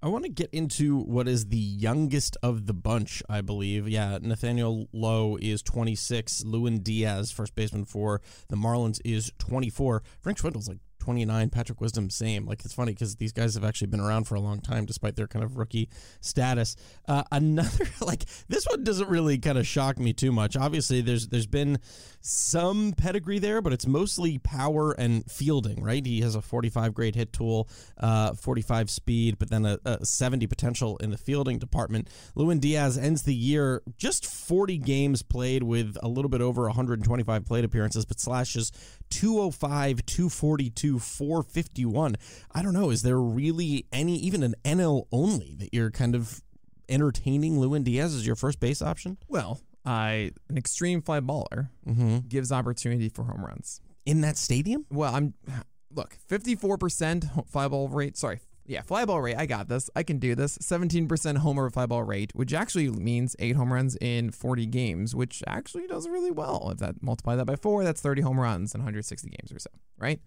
I 0.02 0.08
want 0.08 0.24
to 0.24 0.32
get 0.32 0.50
into 0.52 0.98
what 0.98 1.28
is 1.28 1.48
the 1.48 1.58
youngest 1.58 2.38
of 2.42 2.68
the 2.68 2.74
bunch, 2.74 3.22
I 3.28 3.42
believe. 3.42 3.86
Yeah, 3.90 4.18
Nathaniel 4.22 4.88
Lowe 4.94 5.38
is 5.42 5.62
26. 5.62 6.46
Lewin 6.46 6.80
Diaz, 6.80 7.32
first 7.32 7.54
baseman 7.54 7.84
for 7.84 8.22
the 8.48 8.56
Marlins, 8.56 9.02
is 9.04 9.34
24. 9.40 10.02
Frank 10.22 10.38
Schwindel's 10.38 10.70
like 10.70 10.78
29. 11.10 11.50
Patrick 11.50 11.82
Wisdom, 11.82 12.08
same. 12.12 12.46
Like, 12.46 12.64
it's 12.64 12.76
funny 12.76 12.92
because 12.92 13.16
these 13.16 13.32
guys 13.34 13.56
have 13.56 13.64
actually 13.64 13.88
been 13.88 14.00
around 14.00 14.26
for 14.26 14.36
a 14.36 14.40
long 14.40 14.60
time 14.60 14.86
despite 14.86 15.16
their 15.16 15.26
kind 15.26 15.44
of 15.44 15.58
rookie 15.58 15.90
status. 16.22 16.76
Uh, 17.08 17.24
another, 17.32 17.88
like, 18.00 18.26
this 18.48 18.68
one 18.68 18.84
doesn't 18.84 19.10
really 19.10 19.40
kind 19.40 19.58
of 19.58 19.66
shock 19.66 19.98
me 19.98 20.14
too 20.14 20.32
much. 20.32 20.56
Obviously, 20.56 21.02
there's 21.02 21.30
there's 21.30 21.48
been 21.48 21.80
some 22.22 22.94
pedigree 22.96 23.40
there, 23.40 23.60
but 23.60 23.74
it's 23.74 23.88
mostly 23.88 24.38
power 24.38 24.92
and 24.92 25.26
fielding, 25.32 25.82
right? 25.82 26.06
He 26.06 26.22
has 26.22 26.36
a 26.36 26.44
45 26.44 26.94
grade 26.94 27.16
hit 27.16 27.34
tool, 27.34 27.68
uh, 27.98 28.34
45 28.36 28.92
speed, 28.92 29.40
but 29.40 29.50
then 29.50 29.66
a, 29.66 29.80
a 29.86 30.06
70 30.06 30.46
potential 30.46 30.98
in 30.98 31.10
the 31.10 31.18
fielding 31.18 31.58
department. 31.58 32.08
Lewin 32.36 32.60
Diaz 32.60 33.00
ends 33.00 33.24
the 33.24 33.34
year 33.34 33.82
just 33.98 34.28
40 34.28 34.78
games 34.78 35.24
played 35.24 35.64
with 35.64 35.98
a 36.04 36.08
little 36.08 36.30
bit 36.30 36.42
over 36.42 36.64
125 36.66 37.46
plate 37.46 37.66
appearances, 37.66 38.06
but 38.06 38.20
slashes 38.20 38.72
205, 39.10 40.06
242, 40.06 40.99
451. 41.00 42.16
I 42.54 42.62
don't 42.62 42.74
know. 42.74 42.90
Is 42.90 43.02
there 43.02 43.20
really 43.20 43.86
any, 43.92 44.16
even 44.18 44.44
an 44.44 44.56
NL 44.64 45.06
only, 45.12 45.56
that 45.60 45.74
you're 45.74 45.92
kind 45.92 46.16
of 46.16 46.42
entertaining 46.88 47.60
Lewin 47.60 47.84
Diaz 47.84 48.16
as 48.16 48.26
your 48.26 48.36
first 48.36 48.60
base 48.60 48.82
option? 48.82 49.18
Well, 49.28 49.62
I 49.86 50.32
an 50.50 50.58
extreme 50.58 51.02
fly 51.02 51.20
baller 51.20 51.70
Mm-hmm. 51.88 52.20
gives 52.28 52.52
opportunity 52.52 53.10
for 53.10 53.24
home 53.24 53.44
runs. 53.46 53.82
In 54.06 54.22
that 54.22 54.38
stadium? 54.38 54.86
Well, 54.92 55.14
I'm 55.14 55.34
look, 55.94 56.18
54% 56.30 57.48
fly 57.48 57.68
ball 57.68 57.88
rate. 57.90 58.18
Sorry. 58.18 58.40
Yeah, 58.66 58.84
fly 58.84 59.04
ball 59.06 59.20
rate. 59.20 59.36
I 59.36 59.48
got 59.48 59.68
this. 59.68 59.90
I 59.96 60.04
can 60.04 60.20
do 60.20 60.36
this. 60.36 60.56
17% 60.60 61.38
homer 61.38 61.72
fly 61.72 61.88
ball 61.88 62.04
rate, 62.04 62.32
which 62.36 62.54
actually 62.54 62.88
means 62.90 63.36
eight 63.40 63.56
home 63.56 63.74
runs 63.74 63.96
in 64.00 64.30
40 64.30 64.68
games, 64.68 65.16
which 65.16 65.42
actually 65.48 65.88
does 65.88 66.08
really 66.08 66.30
well. 66.30 66.70
If 66.72 66.78
that 66.78 67.02
multiply 67.02 67.36
that 67.36 67.46
by 67.46 67.56
four, 67.56 67.84
that's 67.84 68.00
30 68.02 68.22
home 68.22 68.40
runs 68.40 68.76
in 68.76 68.82
160 68.82 69.28
games 69.28 69.52
or 69.52 69.58
so, 69.58 69.72
right? 69.98 70.20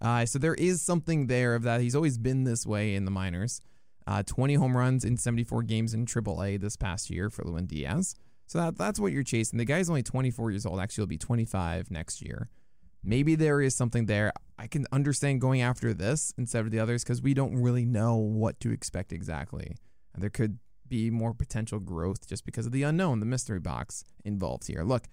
Uh, 0.00 0.24
so 0.24 0.38
there 0.38 0.54
is 0.54 0.80
something 0.82 1.26
there 1.26 1.54
of 1.54 1.62
that. 1.64 1.80
He's 1.80 1.94
always 1.94 2.18
been 2.18 2.44
this 2.44 2.66
way 2.66 2.94
in 2.94 3.04
the 3.04 3.10
minors. 3.10 3.60
Uh, 4.06 4.22
20 4.22 4.54
home 4.54 4.76
runs 4.76 5.04
in 5.04 5.16
74 5.16 5.64
games 5.64 5.92
in 5.92 6.06
AAA 6.06 6.60
this 6.60 6.76
past 6.76 7.10
year 7.10 7.28
for 7.28 7.44
Lewin 7.44 7.66
Diaz. 7.66 8.14
So 8.46 8.58
that, 8.58 8.78
that's 8.78 8.98
what 8.98 9.12
you're 9.12 9.22
chasing. 9.22 9.58
The 9.58 9.66
guy's 9.66 9.90
only 9.90 10.02
24 10.02 10.50
years 10.50 10.64
old. 10.64 10.80
Actually, 10.80 11.02
he'll 11.02 11.08
be 11.08 11.18
25 11.18 11.90
next 11.90 12.22
year. 12.22 12.48
Maybe 13.04 13.34
there 13.34 13.60
is 13.60 13.74
something 13.74 14.06
there. 14.06 14.32
I 14.58 14.66
can 14.66 14.86
understand 14.90 15.40
going 15.40 15.60
after 15.60 15.92
this 15.92 16.32
instead 16.38 16.64
of 16.64 16.70
the 16.70 16.80
others 16.80 17.04
because 17.04 17.20
we 17.20 17.34
don't 17.34 17.54
really 17.60 17.84
know 17.84 18.16
what 18.16 18.58
to 18.60 18.70
expect 18.70 19.12
exactly. 19.12 19.76
And 20.14 20.22
there 20.22 20.30
could 20.30 20.58
be 20.88 21.10
more 21.10 21.34
potential 21.34 21.78
growth 21.78 22.26
just 22.26 22.44
because 22.44 22.66
of 22.66 22.72
the 22.72 22.82
unknown, 22.82 23.20
the 23.20 23.26
mystery 23.26 23.60
box 23.60 24.04
involved 24.24 24.66
here. 24.66 24.82
Look, 24.82 25.04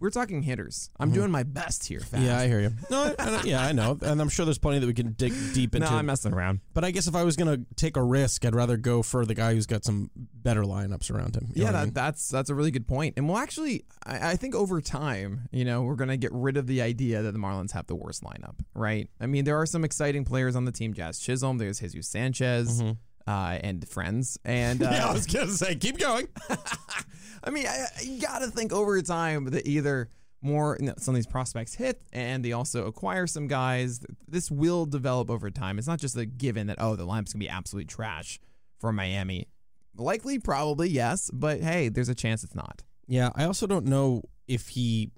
we're 0.00 0.10
talking 0.10 0.42
hitters. 0.42 0.90
I'm 0.98 1.10
doing 1.10 1.30
my 1.30 1.42
best 1.42 1.86
here. 1.86 2.00
Fast. 2.00 2.14
Mm-hmm. 2.14 2.24
Yeah, 2.24 2.38
I 2.38 2.46
hear 2.46 2.60
you. 2.60 2.70
No, 2.90 3.02
I, 3.02 3.14
I, 3.18 3.42
yeah, 3.44 3.64
I 3.64 3.72
know, 3.72 3.98
and 4.02 4.20
I'm 4.20 4.28
sure 4.28 4.44
there's 4.44 4.58
plenty 4.58 4.78
that 4.78 4.86
we 4.86 4.94
can 4.94 5.12
dig 5.12 5.32
deep 5.54 5.74
into. 5.74 5.80
no, 5.80 5.86
into. 5.86 5.98
I'm 5.98 6.06
messing 6.06 6.32
around. 6.32 6.60
but 6.74 6.84
I 6.84 6.90
guess 6.90 7.06
if 7.06 7.14
I 7.14 7.24
was 7.24 7.36
gonna 7.36 7.58
take 7.76 7.96
a 7.96 8.02
risk, 8.02 8.44
I'd 8.44 8.54
rather 8.54 8.76
go 8.76 9.02
for 9.02 9.24
the 9.26 9.34
guy 9.34 9.54
who's 9.54 9.66
got 9.66 9.84
some 9.84 10.10
better 10.16 10.62
lineups 10.62 11.10
around 11.10 11.36
him. 11.36 11.48
You 11.54 11.62
know 11.62 11.64
yeah, 11.64 11.72
what 11.72 11.74
I 11.74 11.80
that, 11.80 11.84
mean? 11.86 11.94
that's 11.94 12.28
that's 12.28 12.50
a 12.50 12.54
really 12.54 12.70
good 12.70 12.86
point. 12.86 13.14
And 13.16 13.28
we'll 13.28 13.38
actually, 13.38 13.84
I, 14.04 14.30
I 14.32 14.36
think 14.36 14.54
over 14.54 14.80
time, 14.80 15.48
you 15.52 15.64
know, 15.64 15.82
we're 15.82 15.96
gonna 15.96 16.16
get 16.16 16.32
rid 16.32 16.56
of 16.56 16.66
the 16.66 16.82
idea 16.82 17.22
that 17.22 17.32
the 17.32 17.38
Marlins 17.38 17.72
have 17.72 17.86
the 17.86 17.96
worst 17.96 18.22
lineup, 18.22 18.60
right? 18.74 19.08
I 19.20 19.26
mean, 19.26 19.44
there 19.44 19.56
are 19.60 19.66
some 19.66 19.84
exciting 19.84 20.24
players 20.24 20.56
on 20.56 20.64
the 20.64 20.72
team. 20.72 20.94
Jazz 20.94 21.18
Chisholm, 21.18 21.58
there's 21.58 21.80
Jesus 21.80 22.08
Sanchez, 22.08 22.82
uh, 23.28 23.58
and 23.62 23.86
friends, 23.86 24.38
and 24.44 24.82
uh, 24.82 24.88
yeah, 24.92 25.08
I 25.08 25.12
was 25.12 25.26
gonna 25.26 25.48
say, 25.50 25.74
keep 25.74 25.98
going. 25.98 26.28
I 27.44 27.50
mean, 27.50 27.66
I, 27.66 27.86
I- 27.96 28.02
you 28.02 28.20
got 28.20 28.38
to 28.40 28.48
think 28.48 28.72
over 28.72 29.00
time 29.02 29.44
that 29.50 29.66
either 29.66 30.08
more 30.40 30.76
you 30.80 30.86
know, 30.86 30.94
some 30.98 31.14
of 31.14 31.16
these 31.16 31.26
prospects 31.26 31.74
hit 31.74 32.00
and 32.12 32.44
they 32.44 32.52
also 32.52 32.86
acquire 32.86 33.26
some 33.26 33.48
guys. 33.48 34.00
This 34.28 34.50
will 34.50 34.86
develop 34.86 35.30
over 35.30 35.50
time. 35.50 35.78
It's 35.78 35.88
not 35.88 35.98
just 35.98 36.16
a 36.16 36.24
given 36.26 36.68
that 36.68 36.76
oh 36.80 36.96
the 36.96 37.04
lineup's 37.06 37.32
gonna 37.32 37.40
be 37.44 37.48
absolutely 37.48 37.86
trash 37.86 38.38
for 38.78 38.92
Miami. 38.92 39.48
Likely, 39.96 40.38
probably 40.38 40.88
yes, 40.88 41.28
but 41.32 41.60
hey, 41.60 41.88
there's 41.88 42.08
a 42.08 42.14
chance 42.14 42.44
it's 42.44 42.54
not. 42.54 42.82
Yeah, 43.08 43.30
I 43.34 43.44
also 43.44 43.66
don't 43.66 43.86
know 43.86 44.22
if 44.46 44.68
he 44.68 45.10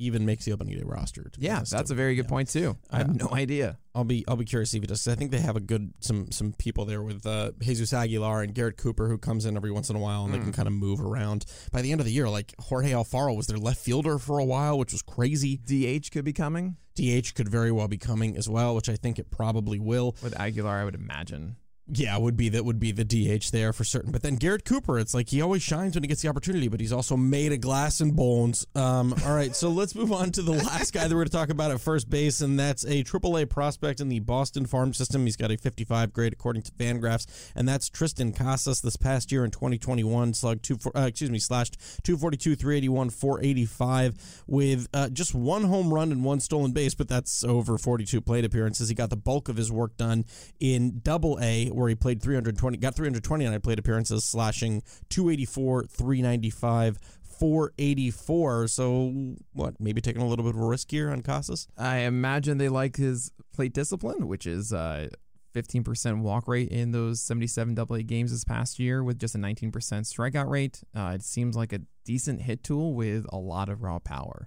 even 0.00 0.24
makes 0.26 0.44
the 0.44 0.52
opening 0.52 0.76
day 0.76 0.82
roster. 0.84 1.24
to 1.30 1.40
Yeah, 1.40 1.56
honest. 1.58 1.72
that's 1.72 1.90
a 1.90 1.94
very 1.94 2.14
good 2.14 2.26
point 2.28 2.48
too. 2.48 2.76
I 2.90 2.98
have 2.98 3.08
Yeah. 3.08 3.24
no 3.28 3.34
idea. 3.34 3.78
I'll 3.94 4.04
be 4.04 4.24
I'll 4.28 4.36
be 4.36 4.44
curious 4.44 4.72
if 4.74 4.80
he 4.82 4.86
does. 4.86 5.06
I 5.08 5.14
think 5.14 5.30
they 5.30 5.40
have 5.40 5.56
a 5.56 5.60
good 5.60 5.92
some 6.00 6.30
some 6.30 6.52
people 6.52 6.84
there 6.84 7.02
with 7.02 7.26
uh, 7.26 7.52
Jesus 7.60 7.92
Aguilar 7.92 8.42
and 8.42 8.54
Garrett 8.54 8.76
Cooper 8.76 9.08
who 9.08 9.18
comes 9.18 9.44
in 9.46 9.56
every 9.56 9.70
once 9.70 9.90
in 9.90 9.96
a 9.96 9.98
while 9.98 10.24
and 10.24 10.32
they 10.32 10.38
Hmm. 10.38 10.44
can 10.44 10.52
kind 10.52 10.68
of 10.68 10.74
move 10.74 11.00
around. 11.00 11.44
By 11.72 11.82
the 11.82 11.92
end 11.92 12.00
of 12.00 12.04
the 12.06 12.12
year, 12.12 12.28
like 12.28 12.54
Jorge 12.58 12.90
Alfaro 12.92 13.36
was 13.36 13.46
their 13.46 13.58
left 13.58 13.80
fielder 13.80 14.18
for 14.18 14.38
a 14.38 14.44
while, 14.44 14.78
which 14.78 14.92
was 14.92 15.02
crazy. 15.02 15.56
DH 15.56 16.10
could 16.12 16.24
be 16.24 16.32
coming 16.32 16.76
DH 16.96 17.34
could 17.34 17.48
very 17.48 17.70
well 17.72 17.88
be 17.88 17.96
coming 17.96 18.36
as 18.36 18.48
well, 18.48 18.74
which 18.74 18.88
I 18.88 18.96
think 18.96 19.18
it 19.18 19.30
probably 19.30 19.78
will. 19.78 20.16
with 20.22 20.38
Aguilar. 20.38 20.76
I 20.80 20.84
would 20.84 20.94
imagine. 20.96 21.56
Yeah, 21.92 22.16
would 22.16 22.36
be 22.36 22.48
that 22.50 22.64
would 22.64 22.78
be 22.78 22.92
the 22.92 23.04
DH 23.04 23.50
there 23.50 23.72
for 23.72 23.82
certain. 23.82 24.12
But 24.12 24.22
then 24.22 24.36
Garrett 24.36 24.64
Cooper, 24.64 24.98
it's 24.98 25.12
like 25.12 25.28
he 25.30 25.42
always 25.42 25.62
shines 25.62 25.96
when 25.96 26.04
he 26.04 26.08
gets 26.08 26.22
the 26.22 26.28
opportunity, 26.28 26.68
but 26.68 26.78
he's 26.78 26.92
also 26.92 27.16
made 27.16 27.52
of 27.52 27.60
glass 27.60 28.00
and 28.00 28.14
bones. 28.14 28.64
Um, 28.76 29.12
all 29.26 29.34
right, 29.34 29.56
so 29.56 29.70
let's 29.70 29.96
move 29.96 30.12
on 30.12 30.30
to 30.32 30.42
the 30.42 30.52
last 30.52 30.92
guy 30.92 31.08
that 31.08 31.10
we're 31.10 31.22
going 31.22 31.28
to 31.28 31.32
talk 31.32 31.48
about 31.48 31.72
at 31.72 31.80
first 31.80 32.08
base, 32.08 32.42
and 32.42 32.58
that's 32.58 32.84
a 32.84 33.02
AAA 33.02 33.50
prospect 33.50 34.00
in 34.00 34.08
the 34.08 34.20
Boston 34.20 34.66
farm 34.66 34.92
system. 34.92 35.24
He's 35.24 35.36
got 35.36 35.50
a 35.50 35.56
55 35.56 36.12
grade 36.12 36.32
according 36.32 36.62
to 36.62 36.72
Fangraphs, 36.72 37.26
and 37.56 37.68
that's 37.68 37.90
Triston 37.90 38.36
Casas. 38.36 38.80
This 38.80 38.96
past 38.96 39.32
year 39.32 39.44
in 39.44 39.50
2021, 39.50 40.34
slugged 40.34 40.62
two, 40.62 40.78
uh, 40.94 41.00
excuse 41.00 41.30
me, 41.30 41.40
slashed 41.40 41.76
242, 42.04 42.54
381, 42.54 43.10
485 43.10 44.42
with 44.46 44.86
uh, 44.94 45.08
just 45.08 45.34
one 45.34 45.64
home 45.64 45.92
run 45.92 46.12
and 46.12 46.24
one 46.24 46.38
stolen 46.38 46.70
base, 46.70 46.94
but 46.94 47.08
that's 47.08 47.42
over 47.42 47.76
42 47.76 48.20
plate 48.20 48.44
appearances. 48.44 48.88
He 48.88 48.94
got 48.94 49.10
the 49.10 49.16
bulk 49.16 49.48
of 49.48 49.56
his 49.56 49.72
work 49.72 49.96
done 49.96 50.24
in 50.60 51.00
Double 51.02 51.36
A, 51.42 51.68
where 51.80 51.88
he 51.88 51.94
played 51.94 52.22
320, 52.22 52.78
got 52.78 52.94
329 52.94 53.60
plate 53.60 53.78
appearances, 53.78 54.24
slashing 54.24 54.82
284, 55.08 55.84
395. 55.84 56.98
484. 57.40 58.68
So, 58.68 59.34
what? 59.54 59.80
Maybe 59.80 60.02
taking 60.02 60.20
a 60.20 60.28
little 60.28 60.44
bit 60.44 60.54
of 60.54 60.60
a 60.60 60.66
risk 60.66 60.90
here 60.90 61.10
on 61.10 61.22
Casas? 61.22 61.66
I 61.76 62.00
imagine 62.00 62.58
they 62.58 62.68
like 62.68 62.96
his 62.96 63.32
plate 63.54 63.72
discipline, 63.72 64.28
which 64.28 64.46
is 64.46 64.74
uh, 64.74 65.08
15% 65.54 66.20
walk 66.20 66.46
rate 66.46 66.68
in 66.68 66.92
those 66.92 67.22
77 67.22 67.78
AA 67.78 68.02
games 68.04 68.30
this 68.30 68.44
past 68.44 68.78
year 68.78 69.02
with 69.02 69.18
just 69.18 69.34
a 69.34 69.38
19% 69.38 69.70
strikeout 69.72 70.48
rate. 70.48 70.82
Uh, 70.94 71.12
it 71.14 71.22
seems 71.22 71.56
like 71.56 71.72
a 71.72 71.80
decent 72.04 72.42
hit 72.42 72.62
tool 72.62 72.94
with 72.94 73.24
a 73.32 73.38
lot 73.38 73.70
of 73.70 73.82
raw 73.82 73.98
power. 73.98 74.46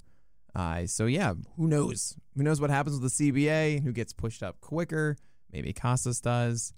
Uh, 0.55 0.85
so, 0.85 1.07
yeah, 1.07 1.33
who 1.57 1.67
knows? 1.67 2.15
Who 2.37 2.43
knows 2.43 2.61
what 2.61 2.69
happens 2.69 2.99
with 2.99 3.11
the 3.17 3.31
CBA? 3.31 3.83
Who 3.83 3.91
gets 3.91 4.13
pushed 4.13 4.43
up 4.43 4.61
quicker? 4.61 5.17
Maybe 5.51 5.73
Casas 5.73 6.21
does. 6.21 6.73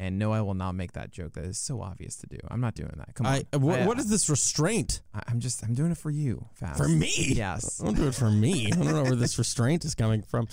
And 0.00 0.16
no, 0.16 0.32
I 0.32 0.40
will 0.42 0.54
not 0.54 0.76
make 0.76 0.92
that 0.92 1.10
joke. 1.10 1.32
That 1.32 1.44
is 1.44 1.58
so 1.58 1.82
obvious 1.82 2.14
to 2.18 2.28
do. 2.28 2.38
I'm 2.48 2.60
not 2.60 2.74
doing 2.76 2.92
that. 2.98 3.16
Come 3.16 3.26
on. 3.26 3.42
I, 3.52 3.56
what, 3.56 3.80
I- 3.80 3.86
what 3.86 3.98
is 3.98 4.08
this 4.08 4.30
restraint? 4.30 5.00
I, 5.12 5.22
I'm 5.26 5.40
just, 5.40 5.64
I'm 5.64 5.74
doing 5.74 5.90
it 5.90 5.98
for 5.98 6.08
you, 6.10 6.46
Fast. 6.54 6.78
For 6.78 6.86
me? 6.88 7.10
Yes. 7.16 7.78
Don't 7.84 7.96
do 7.96 8.06
it 8.06 8.14
for 8.14 8.30
me. 8.30 8.68
I 8.72 8.76
don't 8.76 8.86
know 8.86 9.02
where 9.02 9.16
this 9.16 9.38
restraint 9.38 9.84
is 9.84 9.96
coming 9.96 10.22
from. 10.22 10.46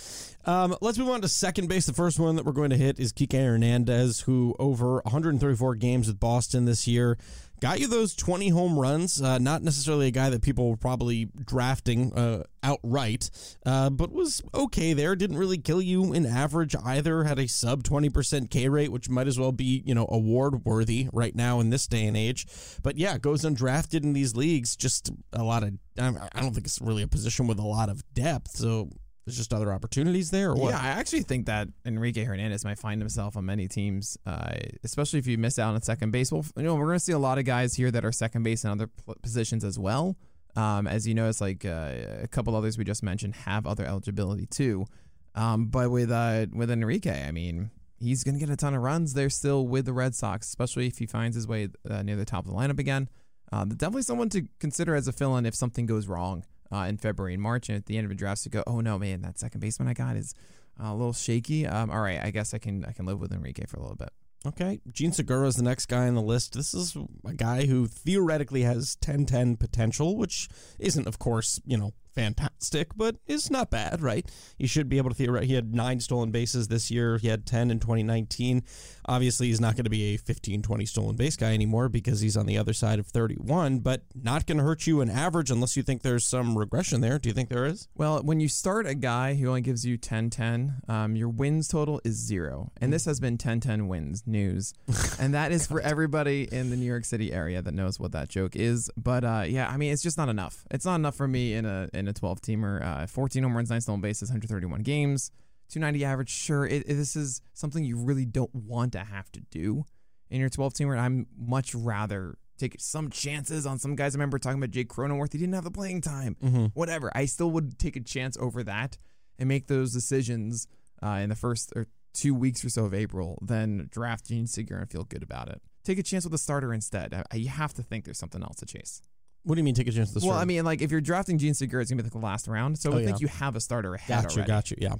Um, 0.45 0.75
let's 0.81 0.97
move 0.97 1.09
on 1.09 1.21
to 1.21 1.27
second 1.27 1.69
base. 1.69 1.85
The 1.85 1.93
first 1.93 2.19
one 2.19 2.35
that 2.37 2.45
we're 2.45 2.53
going 2.53 2.71
to 2.71 2.77
hit 2.77 2.99
is 2.99 3.13
Kike 3.13 3.33
Hernandez, 3.33 4.21
who 4.21 4.55
over 4.57 4.95
134 5.03 5.75
games 5.75 6.07
with 6.07 6.19
Boston 6.19 6.65
this 6.65 6.87
year 6.87 7.17
got 7.59 7.79
you 7.79 7.87
those 7.87 8.15
20 8.15 8.49
home 8.49 8.77
runs. 8.79 9.21
Uh, 9.21 9.37
not 9.37 9.63
necessarily 9.63 10.07
a 10.07 10.11
guy 10.11 10.29
that 10.29 10.41
people 10.41 10.69
were 10.69 10.77
probably 10.77 11.25
drafting 11.45 12.13
uh, 12.13 12.43
outright, 12.63 13.29
uh, 13.65 13.89
but 13.89 14.11
was 14.11 14.41
okay 14.53 14.93
there. 14.93 15.15
Didn't 15.15 15.37
really 15.37 15.57
kill 15.57 15.81
you 15.81 16.13
in 16.13 16.25
average 16.25 16.75
either. 16.83 17.23
Had 17.23 17.39
a 17.39 17.47
sub 17.47 17.83
20% 17.83 18.49
K 18.49 18.69
rate, 18.69 18.91
which 18.91 19.09
might 19.09 19.27
as 19.27 19.39
well 19.39 19.51
be, 19.51 19.83
you 19.85 19.95
know, 19.95 20.07
award 20.09 20.65
worthy 20.65 21.07
right 21.13 21.35
now 21.35 21.59
in 21.59 21.69
this 21.69 21.87
day 21.87 22.05
and 22.05 22.17
age. 22.17 22.45
But 22.83 22.97
yeah, 22.97 23.17
goes 23.17 23.43
undrafted 23.43 24.03
in 24.03 24.13
these 24.13 24.35
leagues. 24.35 24.75
Just 24.75 25.11
a 25.33 25.43
lot 25.43 25.63
of, 25.63 25.73
I 25.99 26.07
I 26.33 26.41
don't 26.41 26.53
think 26.53 26.65
it's 26.65 26.81
really 26.81 27.03
a 27.03 27.07
position 27.07 27.47
with 27.47 27.59
a 27.59 27.65
lot 27.65 27.89
of 27.89 28.03
depth. 28.13 28.51
So 28.51 28.89
there's 29.25 29.37
just 29.37 29.53
other 29.53 29.73
opportunities 29.73 30.29
there 30.29 30.51
or 30.51 30.55
what? 30.55 30.69
Yeah, 30.69 30.79
I 30.79 30.87
actually 30.89 31.23
think 31.23 31.47
that 31.47 31.67
Enrique 31.83 32.23
Hernandez 32.23 32.63
might 32.63 32.77
find 32.77 33.01
himself 33.01 33.35
on 33.35 33.45
many 33.45 33.67
teams, 33.67 34.17
uh, 34.25 34.53
especially 34.83 35.17
if 35.17 35.25
you 35.25 35.37
miss 35.39 35.57
out 35.57 35.73
on 35.73 35.81
second 35.81 36.11
base. 36.11 36.31
Well, 36.31 36.45
you 36.55 36.63
know, 36.63 36.75
we're 36.75 36.85
going 36.85 36.99
to 36.99 37.03
see 37.03 37.11
a 37.11 37.19
lot 37.19 37.39
of 37.39 37.45
guys 37.45 37.73
here 37.73 37.89
that 37.89 38.05
are 38.05 38.11
second 38.11 38.43
base 38.43 38.63
and 38.63 38.79
other 38.79 38.89
positions 39.23 39.63
as 39.63 39.79
well. 39.79 40.15
Um, 40.55 40.85
as 40.85 41.07
you 41.07 41.15
know, 41.15 41.27
it's 41.27 41.41
like 41.41 41.65
uh, 41.65 41.93
a 42.21 42.27
couple 42.27 42.55
others 42.55 42.77
we 42.77 42.83
just 42.83 43.01
mentioned 43.01 43.35
have 43.35 43.65
other 43.65 43.83
eligibility 43.83 44.45
too. 44.45 44.85
Um, 45.33 45.65
but 45.65 45.89
with 45.89 46.11
uh, 46.11 46.45
with 46.53 46.69
Enrique, 46.69 47.27
I 47.27 47.31
mean, 47.31 47.71
he's 47.97 48.23
going 48.23 48.35
to 48.35 48.39
get 48.39 48.51
a 48.51 48.55
ton 48.55 48.75
of 48.75 48.83
runs 48.83 49.15
there 49.15 49.31
still 49.31 49.67
with 49.67 49.85
the 49.85 49.93
Red 49.93 50.13
Sox, 50.13 50.47
especially 50.47 50.85
if 50.85 50.99
he 50.99 51.07
finds 51.07 51.35
his 51.35 51.47
way 51.47 51.69
uh, 51.89 52.03
near 52.03 52.15
the 52.15 52.25
top 52.25 52.45
of 52.45 52.51
the 52.51 52.57
lineup 52.57 52.79
again. 52.79 53.09
Um, 53.51 53.69
definitely 53.69 54.03
someone 54.03 54.29
to 54.29 54.47
consider 54.59 54.95
as 54.95 55.07
a 55.07 55.11
fill-in 55.11 55.45
if 55.45 55.55
something 55.55 55.85
goes 55.85 56.07
wrong 56.07 56.45
uh, 56.71 56.85
in 56.89 56.97
February 56.97 57.33
and 57.33 57.43
March, 57.43 57.69
and 57.69 57.77
at 57.77 57.85
the 57.85 57.97
end 57.97 58.05
of 58.05 58.11
a 58.11 58.15
draft, 58.15 58.43
to 58.43 58.49
go, 58.49 58.63
oh 58.67 58.81
no, 58.81 58.97
man, 58.97 59.21
that 59.21 59.39
second 59.39 59.61
baseman 59.61 59.87
I 59.87 59.93
got 59.93 60.15
is 60.15 60.33
uh, 60.81 60.87
a 60.87 60.95
little 60.95 61.13
shaky. 61.13 61.65
Um, 61.65 61.89
all 61.89 62.01
right, 62.01 62.19
I 62.21 62.31
guess 62.31 62.53
I 62.53 62.57
can 62.57 62.85
I 62.85 62.91
can 62.91 63.05
live 63.05 63.19
with 63.19 63.31
Enrique 63.31 63.65
for 63.65 63.77
a 63.77 63.81
little 63.81 63.95
bit. 63.95 64.09
Okay. 64.47 64.79
Jean 64.91 65.11
Segura 65.11 65.47
is 65.47 65.55
the 65.55 65.63
next 65.63 65.87
guy 65.87 66.07
on 66.07 66.13
the 66.13 66.21
list. 66.21 66.53
This 66.53 66.73
is 66.73 66.95
a 67.25 67.33
guy 67.33 67.65
who 67.65 67.87
theoretically 67.87 68.61
has 68.61 68.95
10 68.97 69.25
10 69.25 69.57
potential, 69.57 70.17
which 70.17 70.49
isn't, 70.77 71.07
of 71.07 71.17
course, 71.17 71.59
you 71.65 71.77
know, 71.77 71.93
fantastic, 72.15 72.95
but 72.95 73.17
is 73.27 73.51
not 73.51 73.69
bad, 73.69 74.01
right? 74.01 74.29
He 74.57 74.67
should 74.67 74.89
be 74.89 74.97
able 74.97 75.09
to 75.09 75.15
theorize. 75.15 75.45
He 75.45 75.53
had 75.53 75.73
nine 75.75 75.99
stolen 75.99 76.31
bases 76.31 76.67
this 76.67 76.89
year. 76.89 77.17
He 77.17 77.27
had 77.27 77.45
10 77.45 77.69
in 77.69 77.79
2019. 77.79 78.63
Obviously, 79.07 79.47
he's 79.47 79.61
not 79.61 79.75
going 79.75 79.83
to 79.83 79.89
be 79.89 80.15
a 80.15 80.17
15 80.17 80.61
20 80.61 80.85
stolen 80.85 81.15
base 81.15 81.35
guy 81.35 81.53
anymore 81.53 81.89
because 81.89 82.21
he's 82.21 82.37
on 82.37 82.45
the 82.45 82.57
other 82.57 82.73
side 82.73 82.97
of 82.97 83.07
31, 83.07 83.79
but 83.79 84.03
not 84.15 84.45
going 84.45 84.57
to 84.57 84.63
hurt 84.63 84.87
you 84.87 85.01
in 85.01 85.09
average 85.09 85.51
unless 85.51 85.77
you 85.77 85.83
think 85.83 86.01
there's 86.01 86.25
some 86.25 86.57
regression 86.57 87.01
there. 87.01 87.19
Do 87.19 87.29
you 87.29 87.33
think 87.33 87.49
there 87.49 87.65
is? 87.65 87.87
Well, 87.95 88.21
when 88.23 88.39
you 88.39 88.47
start 88.47 88.87
a 88.87 88.95
guy 88.95 89.35
who 89.35 89.47
only 89.49 89.61
gives 89.61 89.85
you 89.85 89.97
10 89.97 90.29
10, 90.29 90.75
um, 90.87 91.15
your 91.15 91.29
wins 91.29 91.67
total 91.67 92.01
is 92.03 92.15
zero. 92.15 92.71
And 92.79 92.91
this 92.91 93.05
has 93.05 93.19
been 93.19 93.37
10 93.37 93.59
10 93.59 93.87
wins 93.87 94.23
news. 94.25 94.73
and 95.19 95.33
that 95.33 95.51
is 95.51 95.67
for 95.67 95.81
everybody 95.81 96.47
in 96.51 96.69
the 96.69 96.77
New 96.77 96.85
York 96.85 97.05
City 97.05 97.31
area 97.33 97.61
that 97.61 97.73
knows 97.73 97.99
what 97.99 98.11
that 98.13 98.29
joke 98.29 98.55
is. 98.55 98.89
But 98.97 99.23
uh, 99.23 99.43
yeah, 99.47 99.69
I 99.69 99.77
mean, 99.77 99.91
it's 99.91 100.01
just 100.03 100.17
not 100.17 100.29
enough. 100.29 100.65
It's 100.71 100.85
not 100.85 100.95
enough 100.95 101.15
for 101.15 101.27
me 101.27 101.53
in 101.53 101.65
a 101.65 101.89
in 101.93 102.04
a 102.07 102.13
12 102.13 102.41
teamer. 102.41 102.83
Uh, 102.85 103.07
14 103.07 103.43
home 103.43 103.55
runs, 103.55 103.69
9 103.69 103.81
stolen 103.81 104.01
bases, 104.01 104.29
131 104.29 104.81
games, 104.81 105.31
290 105.69 106.05
average. 106.05 106.29
Sure, 106.29 106.65
it, 106.65 106.83
it- 106.87 106.93
this 106.95 107.15
is 107.15 107.41
something 107.53 107.83
you 107.83 107.97
really 107.97 108.25
don't 108.25 108.53
want 108.53 108.91
to 108.93 108.99
have 108.99 109.31
to 109.33 109.41
do 109.51 109.83
in 110.29 110.39
your 110.39 110.49
12 110.49 110.73
teamer. 110.73 110.97
I'm 110.97 111.27
much 111.37 111.73
rather 111.75 112.37
take 112.57 112.75
some 112.79 113.09
chances 113.09 113.65
on 113.65 113.77
some 113.79 113.95
guys. 113.95 114.15
I 114.15 114.17
remember 114.17 114.39
talking 114.39 114.59
about 114.59 114.71
Jake 114.71 114.87
Cronenworth. 114.89 115.33
He 115.33 115.37
didn't 115.39 115.55
have 115.55 115.65
the 115.65 115.71
playing 115.71 116.01
time 116.01 116.37
Mm-hmm. 116.41 116.65
whatever. 116.73 117.11
I 117.13 117.25
still 117.25 117.51
would 117.51 117.77
take 117.77 117.95
a 117.95 117.99
chance 118.01 118.37
over 118.39 118.63
that 118.63 118.97
and 119.37 119.49
make 119.49 119.67
those 119.67 119.91
decisions 119.91 120.67
uh, 121.03 121.19
in 121.21 121.29
the 121.29 121.35
first 121.35 121.73
or 121.75 121.85
two 122.13 122.33
weeks 122.33 122.63
or 122.63 122.69
so 122.69 122.85
of 122.85 122.93
April 122.93 123.37
than 123.41 123.89
draft 123.91 124.27
Jean 124.27 124.47
Segura 124.47 124.79
and 124.81 124.89
feel 124.89 125.03
good 125.03 125.21
about 125.21 125.49
it. 125.49 125.61
Take 125.83 125.99
a 125.99 126.03
chance 126.03 126.23
with 126.23 126.33
a 126.33 126.37
starter 126.37 126.73
instead. 126.73 127.13
I, 127.29 127.35
you 127.35 127.49
have 127.49 127.73
to 127.73 127.83
think 127.83 128.05
there's 128.05 128.17
something 128.17 128.41
else 128.41 128.55
to 128.57 128.65
chase. 128.65 129.01
What 129.45 129.55
do 129.55 129.59
you 129.59 129.63
mean 129.63 129.73
take 129.75 129.87
a 129.87 129.91
chance 129.91 130.11
to 130.13 130.19
well? 130.27 130.37
I 130.37 130.43
mean, 130.45 130.65
like 130.65 130.81
if 130.81 130.91
you're 130.91 131.01
drafting 131.01 131.37
Jean 131.37 131.53
Segura, 131.53 131.81
it's 131.81 131.89
gonna 131.91 132.01
be 132.01 132.07
like 132.07 132.13
the 132.13 132.17
last 132.25 132.47
round. 132.47 132.77
So 132.77 132.91
I 132.91 132.95
Oh, 133.01 133.05
think 133.05 133.21
you 133.21 133.27
have 133.27 133.55
a 133.55 133.61
starter 133.61 133.93
ahead 133.93 134.23
Got 134.23 134.31
you, 134.35 134.37
already. 134.41 134.51
got 134.51 134.71
you. 134.71 134.77
Yeah. 134.81 134.95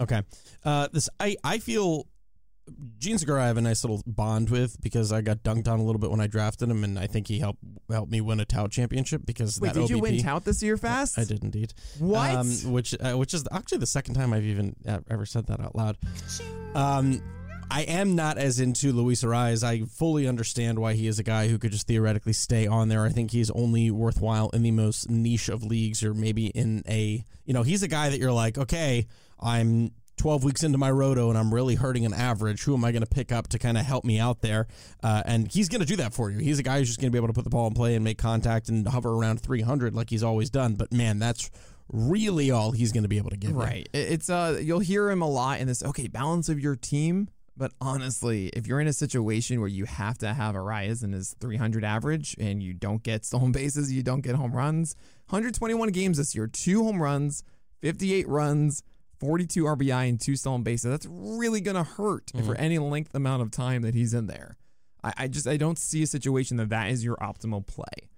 Okay. 0.00 0.22
Uh, 0.64 0.88
this 0.92 1.08
I 1.20 1.36
I 1.44 1.58
feel 1.58 2.06
Jean 2.98 3.16
Segura 3.18 3.42
I 3.42 3.46
have 3.46 3.56
a 3.56 3.60
nice 3.62 3.82
little 3.82 4.02
bond 4.06 4.50
with 4.50 4.80
because 4.80 5.10
I 5.10 5.20
got 5.22 5.42
dunked 5.42 5.66
on 5.68 5.80
a 5.80 5.82
little 5.82 5.98
bit 5.98 6.10
when 6.10 6.20
I 6.20 6.26
drafted 6.26 6.68
him, 6.70 6.84
and 6.84 6.98
I 6.98 7.06
think 7.06 7.26
he 7.26 7.38
helped 7.40 7.60
helped 7.90 8.12
me 8.12 8.20
win 8.20 8.38
a 8.40 8.44
tout 8.44 8.70
championship 8.70 9.22
because 9.26 9.58
Wait, 9.60 9.72
that 9.72 9.80
did 9.80 9.90
you 9.90 9.96
OBP 9.96 10.02
win 10.02 10.22
tout 10.22 10.44
this 10.44 10.62
year 10.62 10.76
fast? 10.76 11.18
I 11.18 11.24
did 11.24 11.42
indeed. 11.42 11.72
What? 11.98 12.30
Um, 12.34 12.50
which 12.72 12.94
uh, 13.00 13.14
which 13.14 13.34
is 13.34 13.44
actually 13.50 13.78
the 13.78 13.86
second 13.86 14.14
time 14.14 14.32
I've 14.32 14.44
even 14.44 14.76
uh, 14.86 15.00
ever 15.10 15.26
said 15.26 15.46
that 15.46 15.60
out 15.60 15.74
loud. 15.74 15.96
Um, 16.74 17.20
I 17.70 17.82
am 17.82 18.14
not 18.16 18.38
as 18.38 18.60
into 18.60 18.92
Luis 18.92 19.22
Arraez. 19.22 19.62
I 19.62 19.80
fully 19.84 20.26
understand 20.26 20.78
why 20.78 20.94
he 20.94 21.06
is 21.06 21.18
a 21.18 21.22
guy 21.22 21.48
who 21.48 21.58
could 21.58 21.72
just 21.72 21.86
theoretically 21.86 22.32
stay 22.32 22.66
on 22.66 22.88
there. 22.88 23.04
I 23.04 23.10
think 23.10 23.30
he's 23.30 23.50
only 23.50 23.90
worthwhile 23.90 24.48
in 24.50 24.62
the 24.62 24.70
most 24.70 25.10
niche 25.10 25.48
of 25.48 25.62
leagues, 25.62 26.02
or 26.02 26.14
maybe 26.14 26.46
in 26.46 26.82
a 26.88 27.24
you 27.44 27.54
know 27.54 27.62
he's 27.62 27.82
a 27.82 27.88
guy 27.88 28.08
that 28.08 28.18
you're 28.18 28.32
like, 28.32 28.56
okay, 28.58 29.06
I'm 29.40 29.92
12 30.16 30.42
weeks 30.42 30.64
into 30.64 30.78
my 30.78 30.90
roto 30.90 31.28
and 31.28 31.38
I'm 31.38 31.54
really 31.54 31.76
hurting 31.76 32.04
an 32.04 32.12
average. 32.12 32.64
Who 32.64 32.74
am 32.74 32.84
I 32.84 32.90
going 32.90 33.04
to 33.04 33.08
pick 33.08 33.30
up 33.30 33.46
to 33.48 33.58
kind 33.58 33.78
of 33.78 33.84
help 33.86 34.04
me 34.04 34.18
out 34.18 34.40
there? 34.40 34.66
Uh, 35.00 35.22
and 35.24 35.46
he's 35.50 35.68
going 35.68 35.80
to 35.80 35.86
do 35.86 35.94
that 35.96 36.12
for 36.12 36.28
you. 36.28 36.38
He's 36.38 36.58
a 36.58 36.64
guy 36.64 36.78
who's 36.78 36.88
just 36.88 37.00
going 37.00 37.06
to 37.08 37.12
be 37.12 37.18
able 37.18 37.28
to 37.28 37.32
put 37.34 37.44
the 37.44 37.50
ball 37.50 37.68
in 37.68 37.74
play 37.74 37.94
and 37.94 38.02
make 38.02 38.18
contact 38.18 38.68
and 38.68 38.88
hover 38.88 39.10
around 39.14 39.40
300 39.40 39.94
like 39.94 40.10
he's 40.10 40.24
always 40.24 40.50
done. 40.50 40.74
But 40.74 40.92
man, 40.92 41.20
that's 41.20 41.52
really 41.88 42.50
all 42.50 42.72
he's 42.72 42.90
going 42.90 43.04
to 43.04 43.08
be 43.08 43.18
able 43.18 43.30
to 43.30 43.36
give. 43.36 43.54
Right. 43.54 43.88
It- 43.92 44.12
It's 44.12 44.28
uh 44.28 44.58
you'll 44.60 44.80
hear 44.80 45.08
him 45.08 45.22
a 45.22 45.28
lot 45.28 45.60
in 45.60 45.68
this 45.68 45.84
okay, 45.84 46.08
balance 46.08 46.48
of 46.48 46.58
your 46.58 46.74
team. 46.74 47.28
But 47.58 47.72
honestly, 47.80 48.48
if 48.48 48.68
you're 48.68 48.80
in 48.80 48.86
a 48.86 48.92
situation 48.92 49.58
where 49.58 49.68
you 49.68 49.84
have 49.84 50.16
to 50.18 50.32
have 50.32 50.54
Arraez 50.54 51.02
in 51.02 51.12
his 51.12 51.34
300 51.40 51.84
average 51.84 52.36
and 52.38 52.62
you 52.62 52.72
don't 52.72 53.02
get 53.02 53.24
stolen 53.24 53.50
bases, 53.60 53.92
you 53.92 54.04
don't 54.04 54.20
get 54.20 54.36
home 54.36 54.52
runs, 54.52 54.94
121 55.28 55.88
games 55.90 56.18
this 56.18 56.36
year, 56.36 56.46
two 56.46 56.84
home 56.84 57.02
runs, 57.02 57.42
58 57.82 58.28
runs, 58.28 58.84
42 59.18 59.64
RBI, 59.64 60.08
and 60.08 60.20
two 60.20 60.36
stolen 60.36 60.62
bases. 60.62 60.90
That's 60.90 61.06
really 61.10 61.60
gonna 61.60 61.82
hurt 61.82 62.30
for 62.44 62.54
any 62.54 62.78
length 62.78 63.14
amount 63.14 63.42
of 63.42 63.50
time 63.50 63.82
that 63.82 63.94
he's 63.94 64.14
in 64.14 64.28
there. 64.28 64.56
I, 65.02 65.12
I 65.16 65.28
just 65.28 65.48
I 65.48 65.56
don't 65.56 65.78
see 65.78 66.04
a 66.04 66.06
situation 66.06 66.56
that 66.58 66.68
that 66.68 66.90
is 66.90 67.04
your 67.04 67.16
optimal 67.16 67.66
play. 67.66 68.08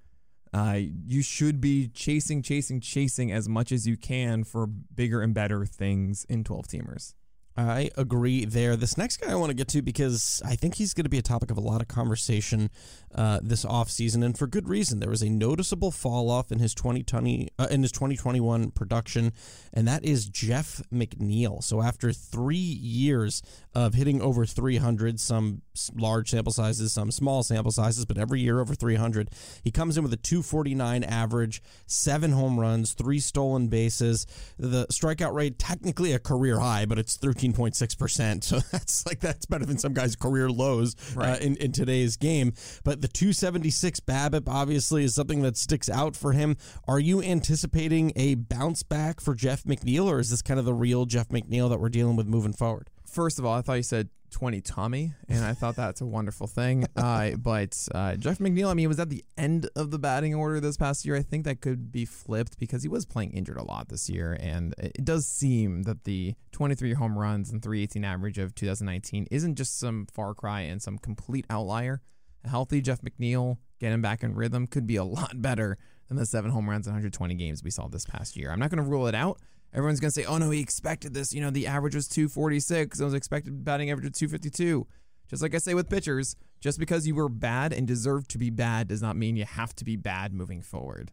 Uh, 0.52 0.80
you 1.06 1.22
should 1.22 1.60
be 1.60 1.88
chasing, 1.88 2.42
chasing, 2.42 2.80
chasing 2.80 3.32
as 3.32 3.48
much 3.48 3.72
as 3.72 3.86
you 3.86 3.96
can 3.96 4.44
for 4.44 4.66
bigger 4.66 5.22
and 5.22 5.32
better 5.32 5.64
things 5.64 6.26
in 6.28 6.44
12 6.44 6.66
teamers. 6.66 7.14
I 7.56 7.90
agree 7.96 8.44
there. 8.44 8.76
This 8.76 8.96
next 8.96 9.18
guy 9.18 9.32
I 9.32 9.34
want 9.34 9.50
to 9.50 9.54
get 9.54 9.68
to 9.68 9.82
because 9.82 10.40
I 10.44 10.54
think 10.56 10.76
he's 10.76 10.94
going 10.94 11.04
to 11.04 11.10
be 11.10 11.18
a 11.18 11.22
topic 11.22 11.50
of 11.50 11.56
a 11.56 11.60
lot 11.60 11.82
of 11.82 11.88
conversation 11.88 12.70
uh, 13.14 13.40
this 13.42 13.64
offseason, 13.64 14.24
and 14.24 14.38
for 14.38 14.46
good 14.46 14.68
reason. 14.68 15.00
There 15.00 15.10
was 15.10 15.22
a 15.22 15.28
noticeable 15.28 15.90
fall 15.90 16.30
off 16.30 16.52
in 16.52 16.58
his 16.60 16.74
2020 16.74 17.48
uh, 17.58 17.66
in 17.70 17.82
his 17.82 17.92
2021 17.92 18.70
production, 18.70 19.32
and 19.72 19.86
that 19.88 20.04
is 20.04 20.28
Jeff 20.28 20.80
McNeil. 20.92 21.62
So 21.62 21.82
after 21.82 22.12
three 22.12 22.56
years 22.56 23.42
of 23.74 23.94
hitting 23.94 24.22
over 24.22 24.46
300, 24.46 25.18
some 25.18 25.62
large 25.94 26.30
sample 26.30 26.52
sizes, 26.52 26.92
some 26.92 27.10
small 27.10 27.42
sample 27.42 27.72
sizes, 27.72 28.04
but 28.04 28.18
every 28.18 28.40
year 28.40 28.60
over 28.60 28.74
300, 28.74 29.30
he 29.62 29.70
comes 29.70 29.96
in 29.96 30.02
with 30.02 30.12
a 30.12 30.16
249 30.16 31.04
average, 31.04 31.62
seven 31.86 32.32
home 32.32 32.58
runs, 32.58 32.92
three 32.92 33.20
stolen 33.20 33.68
bases. 33.68 34.26
The 34.58 34.86
strikeout 34.88 35.34
rate 35.34 35.58
technically 35.58 36.12
a 36.12 36.18
career 36.18 36.58
high, 36.58 36.84
but 36.86 36.98
it's 36.98 37.16
13.6%. 37.16 38.44
So 38.50 38.58
that's 38.58 39.06
like 39.06 39.20
that's 39.20 39.46
better 39.46 39.64
than 39.64 39.78
some 39.78 39.92
guys' 39.94 40.16
career 40.16 40.50
lows 40.50 40.96
uh, 41.16 41.36
in, 41.40 41.56
in 41.56 41.70
today's 41.70 42.16
game. 42.16 42.52
But 42.84 43.00
the 43.00 43.06
276 43.06 44.00
BABIP 44.00 44.48
obviously 44.48 45.04
is 45.04 45.14
something 45.14 45.42
that 45.42 45.56
sticks 45.56 45.88
out 45.88 46.16
for 46.16 46.32
him. 46.32 46.56
Are 46.88 46.98
you 46.98 47.22
anticipating 47.22 48.12
a 48.16 48.34
bounce 48.34 48.82
back 48.82 49.20
for 49.20 49.34
Jeff 49.34 49.62
McNeil, 49.64 50.06
or 50.06 50.18
is 50.18 50.30
this 50.30 50.42
kind 50.42 50.58
of 50.58 50.66
the 50.66 50.74
real 50.74 51.06
Jeff 51.06 51.28
McNeil 51.28 51.68
that 51.70 51.78
we're 51.78 51.90
dealing 51.90 52.16
with 52.16 52.26
moving 52.26 52.52
forward? 52.52 52.90
First 53.06 53.38
of 53.38 53.44
all, 53.44 53.54
I 53.54 53.62
thought 53.62 53.74
you 53.74 53.82
said 53.82 54.08
20 54.30 54.60
Tommy, 54.60 55.12
and 55.28 55.44
I 55.44 55.52
thought 55.54 55.76
that's 55.76 56.00
a 56.00 56.06
wonderful 56.06 56.46
thing. 56.46 56.86
Uh, 57.00 57.30
but 57.36 57.88
uh, 57.94 58.14
Jeff 58.16 58.38
McNeil, 58.38 58.68
I 58.68 58.74
mean, 58.74 58.82
he 58.84 58.86
was 58.86 59.00
at 59.00 59.08
the 59.08 59.24
end 59.38 59.70
of 59.74 59.90
the 59.90 59.98
batting 59.98 60.34
order 60.34 60.60
this 60.60 60.76
past 60.76 61.06
year. 61.06 61.16
I 61.16 61.22
think 61.22 61.44
that 61.44 61.62
could 61.62 61.90
be 61.90 62.04
flipped 62.04 62.58
because 62.58 62.82
he 62.82 62.88
was 62.90 63.06
playing 63.06 63.32
injured 63.32 63.56
a 63.56 63.62
lot 63.62 63.88
this 63.88 64.10
year. 64.10 64.36
And 64.38 64.74
it 64.76 65.04
does 65.04 65.26
seem 65.26 65.84
that 65.84 66.04
the 66.04 66.34
23 66.52 66.92
home 66.92 67.18
runs 67.18 67.50
and 67.50 67.62
318 67.62 68.04
average 68.04 68.38
of 68.38 68.54
2019 68.54 69.28
isn't 69.30 69.54
just 69.54 69.78
some 69.78 70.06
far 70.12 70.34
cry 70.34 70.60
and 70.60 70.82
some 70.82 70.98
complete 70.98 71.46
outlier. 71.48 72.02
A 72.44 72.48
healthy 72.48 72.82
Jeff 72.82 73.00
McNeil, 73.00 73.56
getting 73.78 74.02
back 74.02 74.22
in 74.22 74.34
rhythm, 74.34 74.66
could 74.66 74.86
be 74.86 74.96
a 74.96 75.04
lot 75.04 75.40
better 75.40 75.78
than 76.08 76.18
the 76.18 76.26
seven 76.26 76.50
home 76.50 76.68
runs 76.68 76.86
and 76.86 76.92
120 76.92 77.34
games 77.34 77.64
we 77.64 77.70
saw 77.70 77.88
this 77.88 78.04
past 78.04 78.36
year. 78.36 78.50
I'm 78.50 78.58
not 78.58 78.70
going 78.70 78.82
to 78.82 78.88
rule 78.90 79.06
it 79.06 79.14
out. 79.14 79.40
Everyone's 79.72 80.00
going 80.00 80.08
to 80.10 80.12
say, 80.20 80.24
oh 80.24 80.38
no, 80.38 80.50
he 80.50 80.60
expected 80.60 81.14
this. 81.14 81.32
You 81.32 81.40
know, 81.40 81.50
the 81.50 81.66
average 81.66 81.94
was 81.94 82.08
246. 82.08 82.98
It 83.00 83.04
was 83.04 83.14
expected 83.14 83.64
batting 83.64 83.90
average 83.90 84.06
of 84.06 84.12
252. 84.14 84.86
Just 85.28 85.42
like 85.42 85.54
I 85.54 85.58
say 85.58 85.74
with 85.74 85.88
pitchers, 85.88 86.34
just 86.60 86.80
because 86.80 87.06
you 87.06 87.14
were 87.14 87.28
bad 87.28 87.72
and 87.72 87.86
deserve 87.86 88.26
to 88.28 88.38
be 88.38 88.50
bad 88.50 88.88
does 88.88 89.00
not 89.00 89.16
mean 89.16 89.36
you 89.36 89.44
have 89.44 89.74
to 89.76 89.84
be 89.84 89.94
bad 89.94 90.34
moving 90.34 90.60
forward. 90.60 91.12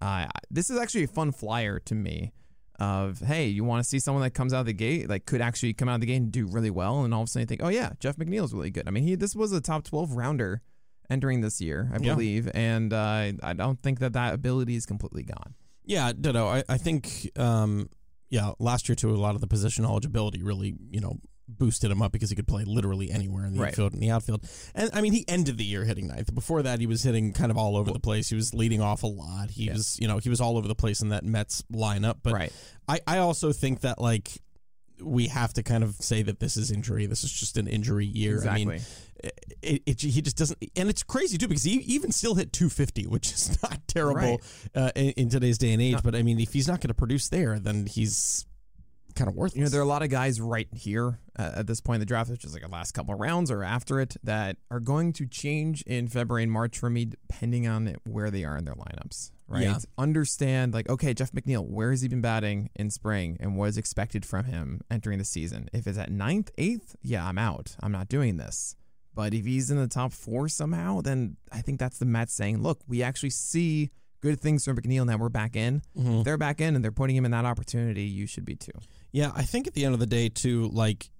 Uh, 0.00 0.26
this 0.50 0.70
is 0.70 0.78
actually 0.78 1.02
a 1.04 1.08
fun 1.08 1.32
flyer 1.32 1.80
to 1.80 1.94
me 1.96 2.32
of, 2.78 3.18
hey, 3.20 3.46
you 3.46 3.64
want 3.64 3.82
to 3.82 3.88
see 3.88 3.98
someone 3.98 4.22
that 4.22 4.30
comes 4.34 4.52
out 4.52 4.60
of 4.60 4.66
the 4.66 4.72
gate, 4.72 5.08
like 5.08 5.26
could 5.26 5.40
actually 5.40 5.72
come 5.72 5.88
out 5.88 5.96
of 5.96 6.00
the 6.00 6.06
gate 6.06 6.16
and 6.16 6.30
do 6.30 6.46
really 6.46 6.70
well. 6.70 7.02
And 7.02 7.12
all 7.12 7.22
of 7.22 7.26
a 7.26 7.30
sudden 7.30 7.40
you 7.42 7.46
think, 7.46 7.62
oh 7.64 7.68
yeah, 7.68 7.90
Jeff 7.98 8.16
McNeil 8.16 8.44
is 8.44 8.52
really 8.54 8.70
good. 8.70 8.86
I 8.86 8.90
mean, 8.92 9.02
he 9.02 9.16
this 9.16 9.34
was 9.34 9.50
a 9.52 9.60
top 9.60 9.82
12 9.84 10.12
rounder 10.12 10.62
entering 11.10 11.40
this 11.40 11.60
year, 11.60 11.90
I 11.92 11.96
Yeah. 12.00 12.12
believe. 12.12 12.48
And 12.54 12.92
uh, 12.92 13.32
I 13.42 13.52
don't 13.54 13.82
think 13.82 13.98
that 13.98 14.12
that 14.12 14.34
ability 14.34 14.76
is 14.76 14.86
completely 14.86 15.24
gone. 15.24 15.54
Yeah, 15.86 16.12
no, 16.18 16.48
I, 16.48 16.64
I 16.68 16.76
think, 16.78 17.30
um, 17.36 17.88
yeah, 18.28 18.52
last 18.58 18.88
year 18.88 18.96
too, 18.96 19.10
a 19.10 19.16
lot 19.16 19.34
of 19.34 19.40
the 19.40 19.46
position 19.46 19.84
eligibility 19.84 20.42
really, 20.42 20.74
you 20.90 21.00
know, 21.00 21.18
boosted 21.48 21.92
him 21.92 22.02
up 22.02 22.10
because 22.10 22.28
he 22.28 22.34
could 22.34 22.48
play 22.48 22.64
literally 22.64 23.08
anywhere 23.08 23.44
in 23.46 23.54
the 23.54 23.60
Right. 23.60 23.68
infield 23.68 23.92
and 23.92 24.02
the 24.02 24.10
outfield. 24.10 24.44
And 24.74 24.90
I 24.92 25.00
mean, 25.00 25.12
he 25.12 25.24
ended 25.28 25.58
the 25.58 25.64
year 25.64 25.84
hitting 25.84 26.08
ninth. 26.08 26.34
Before 26.34 26.60
that, 26.64 26.80
he 26.80 26.86
was 26.88 27.04
hitting 27.04 27.32
kind 27.32 27.52
of 27.52 27.56
all 27.56 27.76
over 27.76 27.92
the 27.92 28.00
place. 28.00 28.28
He 28.28 28.34
was 28.34 28.52
leading 28.52 28.80
off 28.80 29.04
a 29.04 29.06
lot. 29.06 29.50
He 29.50 29.66
Yeah. 29.66 29.74
was, 29.74 29.96
you 30.00 30.08
know, 30.08 30.18
he 30.18 30.28
was 30.28 30.40
all 30.40 30.58
over 30.58 30.66
the 30.66 30.74
place 30.74 31.00
in 31.02 31.10
that 31.10 31.24
Mets 31.24 31.62
lineup. 31.72 32.16
But 32.24 32.32
right. 32.32 32.52
I, 32.88 32.98
I 33.06 33.18
also 33.18 33.52
think 33.52 33.82
that 33.82 34.00
like 34.00 34.42
we 35.02 35.28
have 35.28 35.52
to 35.54 35.62
kind 35.62 35.84
of 35.84 35.94
say 35.96 36.22
that 36.22 36.40
this 36.40 36.56
is 36.56 36.70
injury. 36.70 37.06
This 37.06 37.24
is 37.24 37.32
just 37.32 37.56
an 37.56 37.66
injury 37.66 38.06
year. 38.06 38.42
I 38.48 38.54
mean, 38.54 38.70
Exactly. 38.70 39.30
it, 39.62 39.82
it, 39.86 40.00
he 40.02 40.22
just 40.22 40.36
doesn't, 40.36 40.58
and 40.76 40.88
it's 40.88 41.02
crazy 41.02 41.38
too 41.38 41.48
because 41.48 41.64
he 41.64 41.72
even 41.78 42.12
still 42.12 42.34
hit 42.34 42.52
250, 42.52 43.06
which 43.06 43.32
is 43.32 43.58
not 43.62 43.80
terrible 43.88 44.20
Right. 44.20 44.40
uh, 44.74 44.90
in, 44.94 45.10
in 45.10 45.28
today's 45.28 45.58
day 45.58 45.72
and 45.72 45.82
age. 45.82 46.02
But 46.02 46.14
I 46.14 46.22
mean, 46.22 46.40
if 46.40 46.52
he's 46.52 46.68
not 46.68 46.80
going 46.80 46.88
to 46.88 46.94
produce 46.94 47.28
there, 47.28 47.58
then 47.58 47.86
he's 47.86 48.46
kind 49.14 49.28
of 49.28 49.34
worthless. 49.34 49.56
You 49.56 49.62
know, 49.64 49.70
there 49.70 49.80
are 49.80 49.84
a 49.84 49.86
lot 49.88 50.02
of 50.02 50.10
guys 50.10 50.40
right 50.40 50.68
here 50.74 51.18
uh, 51.38 51.52
at 51.56 51.66
this 51.66 51.80
point 51.80 51.96
in 51.96 52.00
the 52.00 52.06
draft, 52.06 52.30
which 52.30 52.44
is 52.44 52.52
like 52.52 52.62
the 52.62 52.68
last 52.68 52.92
couple 52.92 53.14
of 53.14 53.20
rounds 53.20 53.50
or 53.50 53.64
after 53.64 53.98
it, 54.00 54.16
that 54.24 54.58
are 54.70 54.80
going 54.80 55.12
to 55.14 55.26
change 55.26 55.80
in 55.82 56.06
February 56.08 56.42
and 56.42 56.52
March 56.52 56.78
for 56.78 56.90
me, 56.90 57.06
depending 57.06 57.66
on 57.66 57.96
where 58.04 58.30
they 58.30 58.44
are 58.44 58.56
in 58.58 58.64
their 58.66 58.74
lineups. 58.74 59.30
Right. 59.48 59.62
Yeah. 59.62 59.78
Understand, 59.96 60.74
like, 60.74 60.88
okay, 60.88 61.14
Jeff 61.14 61.30
McNeil, 61.32 61.64
where 61.66 61.90
has 61.92 62.00
he 62.00 62.08
been 62.08 62.20
batting 62.20 62.70
in 62.74 62.90
spring 62.90 63.36
and 63.38 63.56
what 63.56 63.68
is 63.68 63.76
expected 63.78 64.26
from 64.26 64.44
him 64.46 64.80
entering 64.90 65.18
the 65.18 65.24
season? 65.24 65.68
If 65.72 65.86
it's 65.86 65.98
at 65.98 66.10
ninth, 66.10 66.50
eighth, 66.58 66.96
yeah, 67.02 67.24
I'm 67.26 67.38
out. 67.38 67.76
I'm 67.80 67.92
not 67.92 68.08
doing 68.08 68.38
this. 68.38 68.74
But 69.14 69.32
if 69.32 69.44
he's 69.46 69.70
in 69.70 69.78
the 69.78 69.86
top 69.88 70.12
four 70.12 70.48
somehow, 70.48 71.00
then 71.00 71.36
I 71.52 71.62
think 71.62 71.78
that's 71.78 71.98
the 71.98 72.04
Mets 72.06 72.34
saying, 72.34 72.60
look, 72.62 72.80
we 72.88 73.02
actually 73.02 73.30
see 73.30 73.90
good 74.20 74.40
things 74.40 74.64
from 74.64 74.76
McNeil 74.76 75.06
now 75.06 75.16
we're 75.16 75.28
back 75.28 75.54
in. 75.56 75.82
Mhm. 75.96 76.24
They're 76.24 76.36
back 76.36 76.60
in 76.60 76.74
and 76.74 76.82
they're 76.84 76.90
putting 76.92 77.14
him 77.16 77.24
in 77.24 77.30
that 77.30 77.44
opportunity, 77.44 78.02
you 78.02 78.26
should 78.26 78.44
be 78.44 78.56
too. 78.56 78.72
Yeah, 79.12 79.30
I 79.34 79.44
think 79.44 79.66
at 79.68 79.74
the 79.74 79.84
end 79.84 79.94
of 79.94 80.00
the 80.00 80.06
day, 80.06 80.28
too, 80.28 80.68
like 80.72 81.10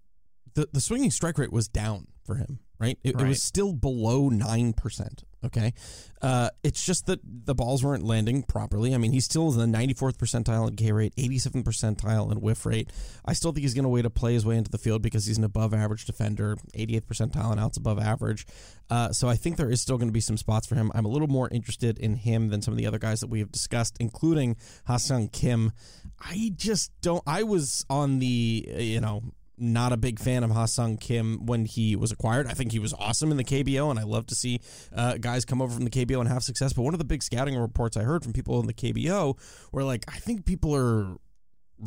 the 0.55 0.69
the 0.73 0.81
swinging 0.81 1.11
strike 1.11 1.39
rate 1.39 1.53
was 1.53 1.69
down 1.69 2.09
for 2.25 2.35
him. 2.35 2.59
Right, 2.79 2.99
it, 3.03 3.19
it 3.19 3.27
was 3.27 3.43
still 3.43 3.73
below 3.73 4.29
nine 4.29 4.73
percent. 4.75 5.23
Okay, 5.47 5.75
uh, 6.23 6.51
it's 6.65 6.85
just 6.85 7.07
that 7.07 7.21
the 7.23 7.55
balls 7.55 7.85
weren't 7.85 8.03
landing 8.03 8.43
properly. 8.43 8.95
I 8.95 8.99
mean, 8.99 9.13
he's 9.13 9.25
still 9.25 9.53
in 9.53 9.59
the 9.59 9.67
ninety 9.67 9.95
fourth 9.95 10.19
percentile 10.19 10.69
in 10.69 10.75
K 10.75 10.91
rate, 10.91 11.13
eighty 11.17 11.39
seventh 11.39 11.65
percentile 11.65 12.33
in 12.33 12.41
whiff 12.41 12.67
rate. 12.67 12.91
I 13.25 13.33
still 13.33 13.53
think 13.53 13.63
he's 13.63 13.75
going 13.75 13.85
to 13.85 13.89
wait 13.89 14.03
to 14.03 14.11
play 14.11 14.35
his 14.35 14.45
way 14.45 14.57
into 14.57 14.71
the 14.71 14.79
field 14.79 15.03
because 15.03 15.27
he's 15.27 15.39
an 15.39 15.45
above 15.45 15.73
average 15.73 16.05
defender, 16.05 16.57
eighty 16.75 16.97
eighth 16.97 17.07
percentile 17.07 17.53
and 17.53 17.61
outs 17.61 17.77
above 17.77 17.99
average. 18.01 18.45
Uh, 18.91 19.13
so 19.13 19.29
I 19.29 19.37
think 19.37 19.57
there 19.57 19.71
is 19.71 19.81
still 19.81 19.99
going 19.99 20.09
to 20.09 20.13
be 20.13 20.21
some 20.21 20.37
spots 20.37 20.67
for 20.67 20.75
him. 20.75 20.91
I'm 20.95 21.05
a 21.05 21.09
little 21.09 21.29
more 21.29 21.49
interested 21.51 21.99
in 21.99 22.17
him 22.17 22.49
than 22.49 22.61
some 22.61 22.73
of 22.73 22.79
the 22.79 22.87
other 22.87 22.99
guys 22.99 23.21
that 23.21 23.29
we 23.29 23.39
have 23.39 23.53
discussed, 23.53 23.97
including 24.01 24.57
Ha-Seong 24.87 25.33
Kim. 25.33 25.73
I 26.21 26.53
just 26.57 26.91
don't. 27.03 27.23
I 27.27 27.45
was 27.45 27.85
on 27.89 28.19
the 28.19 28.69
you 28.79 29.01
know 29.01 29.23
not 29.59 29.93
a 29.93 29.97
big 29.97 30.19
fan 30.19 30.45
of 30.45 30.51
Ha-Seong 30.51 31.01
Kim 31.01 31.47
when 31.47 31.65
he 31.65 31.97
was 31.97 32.13
acquired. 32.13 32.47
I 32.47 32.53
think 32.53 32.73
he 32.73 32.79
was 32.79 32.93
awesome 32.95 33.31
in 33.31 33.37
the 33.37 33.45
KBO, 33.45 33.91
and 33.91 33.99
I 33.99 34.03
love 34.03 34.27
to 34.27 34.35
see 34.35 34.61
uh, 34.95 35.17
guys 35.19 35.45
come 35.45 35.63
over 35.63 35.75
from 35.75 35.85
the 35.85 35.91
KBO 35.91 36.21
and 36.21 36.29
have 36.29 36.43
success. 36.43 36.73
But 36.73 36.83
one 36.83 36.95
of 36.95 36.99
the 36.99 37.05
big 37.05 37.23
scouting 37.23 37.57
reports 37.57 37.97
I 37.97 38.03
heard 38.03 38.23
from 38.23 38.33
people 38.33 38.61
in 38.61 38.67
the 38.67 38.75
KBO 38.75 39.39
were 39.73 39.85
like, 39.85 40.05
I 40.09 40.19
think 40.19 40.45
people 40.45 40.75
are 40.75 41.17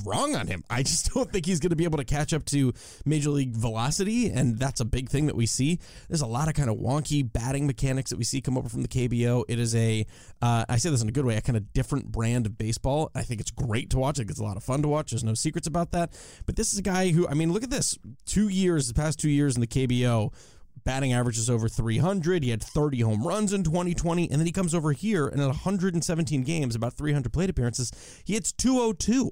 wrong 0.06 0.36
on 0.36 0.47
him. 0.47 0.63
I 0.69 0.84
just 0.84 1.12
don't 1.13 1.32
think 1.32 1.45
he's 1.45 1.60
going 1.60 1.71
to 1.71 1.75
be 1.75 1.84
able 1.84 1.97
to 1.97 2.06
catch 2.06 2.34
up 2.34 2.45
to 2.45 2.73
major 3.06 3.30
league 3.30 3.56
velocity, 3.56 4.30
and 4.30 4.58
that's 4.58 4.80
a 4.80 4.86
big 4.86 5.10
thing 5.10 5.28
that 5.28 5.36
we 5.36 5.45
see. 5.45 5.80
There's 6.08 6.21
a 6.21 6.28
lot 6.28 6.47
of 6.47 6.54
kind 6.54 6.69
of 6.69 6.78
wonky 6.78 7.30
batting 7.32 7.67
mechanics 7.67 8.10
that 8.10 8.17
we 8.17 8.23
see 8.23 8.41
come 8.41 8.58
over 8.58 8.69
from 8.69 8.82
the 8.82 8.88
KBO. 8.88 9.45
It 9.47 9.60
is 9.60 9.75
a, 9.75 10.06
uh, 10.41 10.65
I 10.67 10.78
say 10.78 10.89
this 10.89 11.02
in 11.02 11.10
a 11.10 11.12
good 11.12 11.25
way, 11.25 11.36
a 11.38 11.41
kind 11.41 11.58
of 11.58 11.73
different 11.73 12.12
brand 12.12 12.45
of 12.45 12.58
baseball. 12.58 13.12
I 13.15 13.21
think 13.23 13.41
it's 13.41 13.52
great 13.52 13.89
to 13.91 13.99
watch. 13.99 14.17
I 14.17 14.21
think 14.21 14.32
it's 14.32 14.39
a 14.39 14.43
lot 14.43 14.58
of 14.58 14.63
fun 14.63 14.82
to 14.82 14.88
watch. 14.88 15.12
There's 15.12 15.23
no 15.23 15.34
secrets 15.34 15.67
about 15.67 15.91
that. 15.91 16.13
But 16.45 16.56
this 16.56 16.73
is 16.73 16.80
a 16.80 16.84
guy 16.84 17.10
who, 17.10 17.28
I 17.28 17.34
mean, 17.34 17.54
look 17.54 17.63
at 17.63 17.69
this. 17.69 17.97
Two 18.25 18.47
years, 18.47 18.88
the 18.88 18.93
past 18.93 19.19
two 19.19 19.30
years 19.30 19.56
in 19.56 19.62
the 19.62 19.67
KBO, 19.67 20.34
batting 20.84 21.13
average 21.13 21.38
is 21.38 21.49
over 21.49 21.67
300. 21.67 22.43
He 22.43 22.49
had 22.49 22.63
30 22.63 23.02
home 23.02 23.25
runs 23.25 23.54
in 23.54 23.63
2020. 23.63 24.30
And 24.30 24.39
then 24.39 24.45
he 24.45 24.52
comes 24.52 24.73
over 24.73 24.91
here 24.91 25.28
and 25.28 25.41
at 25.41 25.47
117 25.47 26.43
games, 26.43 26.75
about 26.75 26.93
300 26.93 27.32
plate 27.32 27.49
appearances, 27.49 27.91
he 28.23 28.34
hits 28.34 28.52
202. 28.52 29.32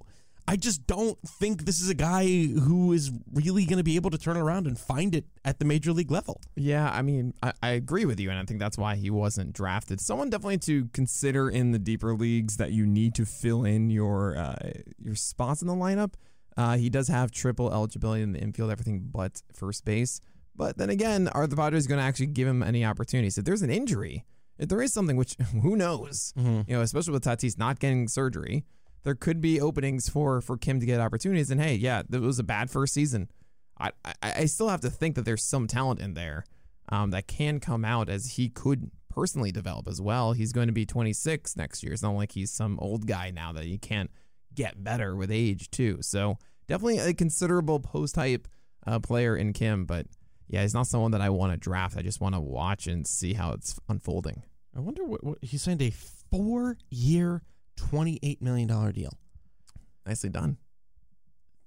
I 0.49 0.55
just 0.55 0.87
don't 0.87 1.19
think 1.27 1.65
this 1.65 1.81
is 1.81 1.89
a 1.89 1.93
guy 1.93 2.25
who 2.25 2.93
is 2.93 3.11
really 3.33 3.65
going 3.65 3.79
to 3.79 3.83
be 3.83 3.97
able 3.97 4.09
to 4.11 4.17
turn 4.17 4.37
around 4.37 4.65
and 4.65 4.79
find 4.79 5.13
it 5.13 5.25
at 5.43 5.59
the 5.59 5.65
major 5.65 5.91
league 5.91 6.09
level. 6.09 6.39
Yeah, 6.55 6.89
I 6.89 7.01
mean, 7.01 7.33
I, 7.43 7.51
I 7.61 7.69
agree 7.71 8.05
with 8.05 8.17
you, 8.17 8.29
and 8.29 8.39
I 8.39 8.43
think 8.45 8.61
that's 8.61 8.77
why 8.77 8.95
he 8.95 9.09
wasn't 9.09 9.51
drafted. 9.51 9.99
Someone 9.99 10.29
definitely 10.29 10.59
to 10.59 10.85
consider 10.93 11.49
in 11.49 11.71
the 11.71 11.79
deeper 11.79 12.13
leagues 12.13 12.55
that 12.57 12.71
you 12.71 12.85
need 12.85 13.13
to 13.15 13.25
fill 13.25 13.65
in 13.65 13.89
your 13.89 14.37
uh, 14.37 14.55
your 14.97 15.15
spots 15.15 15.61
in 15.61 15.67
the 15.67 15.75
lineup. 15.75 16.13
Uh, 16.55 16.77
he 16.77 16.89
does 16.89 17.09
have 17.09 17.29
triple 17.31 17.71
eligibility 17.71 18.23
in 18.23 18.31
the 18.31 18.39
infield, 18.39 18.71
everything 18.71 19.09
but 19.11 19.41
first 19.53 19.83
base. 19.83 20.21
But 20.55 20.77
then 20.77 20.89
again, 20.89 21.27
are 21.27 21.45
the 21.45 21.55
Padres 21.55 21.87
going 21.87 21.99
to 21.99 22.03
actually 22.03 22.27
give 22.27 22.47
him 22.47 22.63
any 22.63 22.83
opportunities? 22.83 23.37
If 23.37 23.45
there's 23.45 23.61
an 23.61 23.69
injury, 23.69 24.25
if 24.57 24.69
there 24.69 24.81
is 24.81 24.91
something, 24.93 25.17
which 25.17 25.35
who 25.61 25.75
knows, 25.75 26.33
you 26.67 26.75
know, 26.75 26.81
especially 26.81 27.13
with 27.13 27.25
Tatis 27.25 27.57
not 27.57 27.79
getting 27.79 28.07
surgery, 28.07 28.63
there 29.03 29.15
could 29.15 29.41
be 29.41 29.61
openings 29.61 30.09
for 30.09 30.41
for 30.41 30.57
Kim 30.57 30.79
to 30.79 30.85
get 30.85 30.99
opportunities. 30.99 31.51
And 31.51 31.61
hey, 31.61 31.75
yeah, 31.75 32.03
it 32.11 32.21
was 32.21 32.39
a 32.39 32.43
bad 32.43 32.69
first 32.69 32.93
season. 32.93 33.29
I 33.79 33.91
I, 34.03 34.13
I 34.21 34.45
still 34.45 34.69
have 34.69 34.81
to 34.81 34.89
think 34.89 35.15
that 35.15 35.25
there's 35.25 35.43
some 35.43 35.67
talent 35.67 35.99
in 35.99 36.13
there 36.13 36.45
um, 36.89 37.11
that 37.11 37.27
can 37.27 37.59
come 37.59 37.85
out 37.85 38.09
as 38.09 38.33
he 38.33 38.49
could 38.49 38.91
personally 39.09 39.51
develop 39.51 39.87
as 39.87 39.99
well. 39.99 40.33
He's 40.33 40.53
going 40.53 40.67
to 40.67 40.73
be 40.73 40.85
26 40.85 41.57
next 41.57 41.83
year. 41.83 41.93
It's 41.93 42.03
not 42.03 42.11
like 42.11 42.33
he's 42.33 42.51
some 42.51 42.77
old 42.79 43.07
guy 43.07 43.31
now 43.31 43.51
that 43.53 43.63
he 43.63 43.77
can't 43.77 44.11
get 44.53 44.83
better 44.83 45.15
with 45.15 45.31
age 45.31 45.71
too. 45.71 45.97
So 46.01 46.37
definitely 46.67 46.99
a 46.99 47.13
considerable 47.13 47.79
post 47.79 48.15
hype 48.15 48.47
uh, 48.85 48.99
player 48.99 49.35
in 49.35 49.53
Kim, 49.53 49.85
but 49.85 50.05
yeah, 50.47 50.61
he's 50.61 50.73
not 50.73 50.87
someone 50.87 51.11
that 51.11 51.21
I 51.21 51.29
want 51.29 51.51
to 51.51 51.57
draft. 51.57 51.97
I 51.97 52.01
just 52.01 52.21
want 52.21 52.35
to 52.35 52.41
watch 52.41 52.87
and 52.87 53.05
see 53.05 53.33
how 53.33 53.51
it's 53.51 53.79
unfolding. 53.89 54.43
I 54.75 54.79
wonder 54.79 55.03
what, 55.03 55.23
what 55.23 55.37
he 55.41 55.57
signed 55.57 55.81
a 55.81 55.89
four 55.89 56.77
year, 56.89 57.41
$28 57.77 58.41
million 58.41 58.91
deal. 58.91 59.13
Nicely 60.05 60.29
done. 60.29 60.57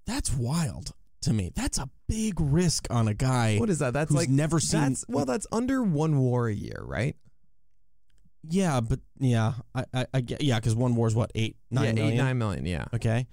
That's 0.07 0.33
wild 0.33 0.93
to 1.23 1.33
me. 1.33 1.53
That's 1.55 1.79
a 1.79 1.89
big 2.09 2.41
risk 2.41 2.87
on 2.91 3.09
a 3.09 3.15
guy. 3.15 3.59
What 3.59 3.71
is 3.71 3.79
that? 3.79 3.93
That's 3.93 4.11
who's 4.11 4.17
like 4.17 4.29
never 4.29 4.59
seen. 4.61 4.81
That's 4.81 5.05
well, 5.09 5.25
that's 5.25 5.47
under 5.53 5.83
one 5.83 6.19
war 6.19 6.49
a 6.49 6.55
year, 6.55 6.83
right? 6.85 7.17
yeah, 8.49 8.81
but 8.81 9.01
yeah, 9.19 9.53
I, 9.75 9.85
I, 9.93 10.07
I 10.15 10.21
get 10.23 10.43
yeah, 10.43 10.59
because 10.59 10.75
one 10.75 10.95
war 10.97 11.07
is 11.07 11.15
what 11.15 11.31
eight, 11.35 11.57
nine 11.71 11.85
yeah, 11.85 11.93
million? 11.93 12.15
eight 12.15 12.23
nine 12.23 12.39
million. 12.39 12.67
Yeah, 12.67 12.87
Okay. 12.95 13.27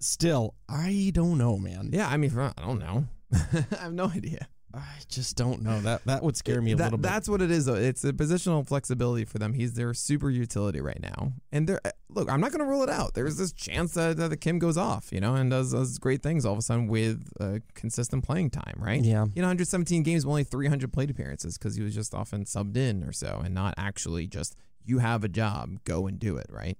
Still, 0.00 0.54
I 0.68 1.12
don't 1.14 1.38
know, 1.38 1.56
man. 1.56 1.90
yeah. 1.92 2.08
I 2.08 2.16
mean, 2.18 2.36
I 2.38 2.52
don't 2.58 2.78
know. 2.78 3.06
I 3.32 3.64
have 3.84 3.92
no 3.92 4.06
idea. 4.06 4.48
I 4.74 4.82
just 5.08 5.36
don't 5.36 5.62
know. 5.62 5.80
That 5.80 6.04
that 6.06 6.22
would 6.22 6.36
scare 6.36 6.60
me 6.60 6.72
a 6.72 6.76
That- 6.76 6.84
little 6.84 6.98
bit. 6.98 7.02
That's 7.02 7.28
what 7.28 7.40
it 7.42 7.50
is, 7.50 7.66
though. 7.66 7.74
It's 7.74 8.04
a 8.04 8.12
positional 8.12 8.66
flexibility 8.66 9.24
for 9.24 9.38
them. 9.38 9.52
He's 9.52 9.74
their 9.74 9.94
super 9.94 10.30
utility 10.30 10.80
right 10.80 11.00
now. 11.00 11.32
And 11.52 11.68
they're 11.68 11.80
look, 12.08 12.30
I'm 12.30 12.40
not 12.40 12.50
going 12.52 12.60
to 12.60 12.66
rule 12.66 12.82
it 12.82 12.88
out. 12.90 13.14
There's 13.14 13.36
this 13.36 13.52
chance 13.52 13.94
that, 13.94 14.16
that 14.18 14.28
the 14.30 14.36
Kim 14.36 14.58
goes 14.58 14.76
off, 14.76 15.12
you 15.12 15.20
know, 15.20 15.34
and 15.34 15.50
does, 15.50 15.72
does 15.72 15.98
great 15.98 16.22
things 16.22 16.44
all 16.44 16.52
of 16.52 16.58
a 16.58 16.62
sudden 16.62 16.86
with 16.86 17.28
uh, 17.40 17.58
consistent 17.74 18.22
playing 18.24 18.50
time, 18.50 18.74
right? 18.78 19.02
Yeah. 19.02 19.24
You 19.34 19.42
know, 19.42 19.48
117 19.48 20.02
games, 20.04 20.24
only 20.24 20.44
300 20.44 20.92
plate 20.92 21.10
appearances 21.10 21.58
because 21.58 21.74
he 21.74 21.82
was 21.82 21.94
just 21.94 22.14
often 22.14 22.44
subbed 22.44 22.76
in 22.76 23.02
or 23.02 23.12
so, 23.12 23.40
and 23.44 23.52
not 23.54 23.74
actually 23.76 24.26
just 24.28 24.54
you 24.84 24.98
have 24.98 25.24
a 25.24 25.28
job, 25.28 25.78
go 25.84 26.06
and 26.06 26.18
do 26.20 26.36
it, 26.36 26.46
right? 26.50 26.78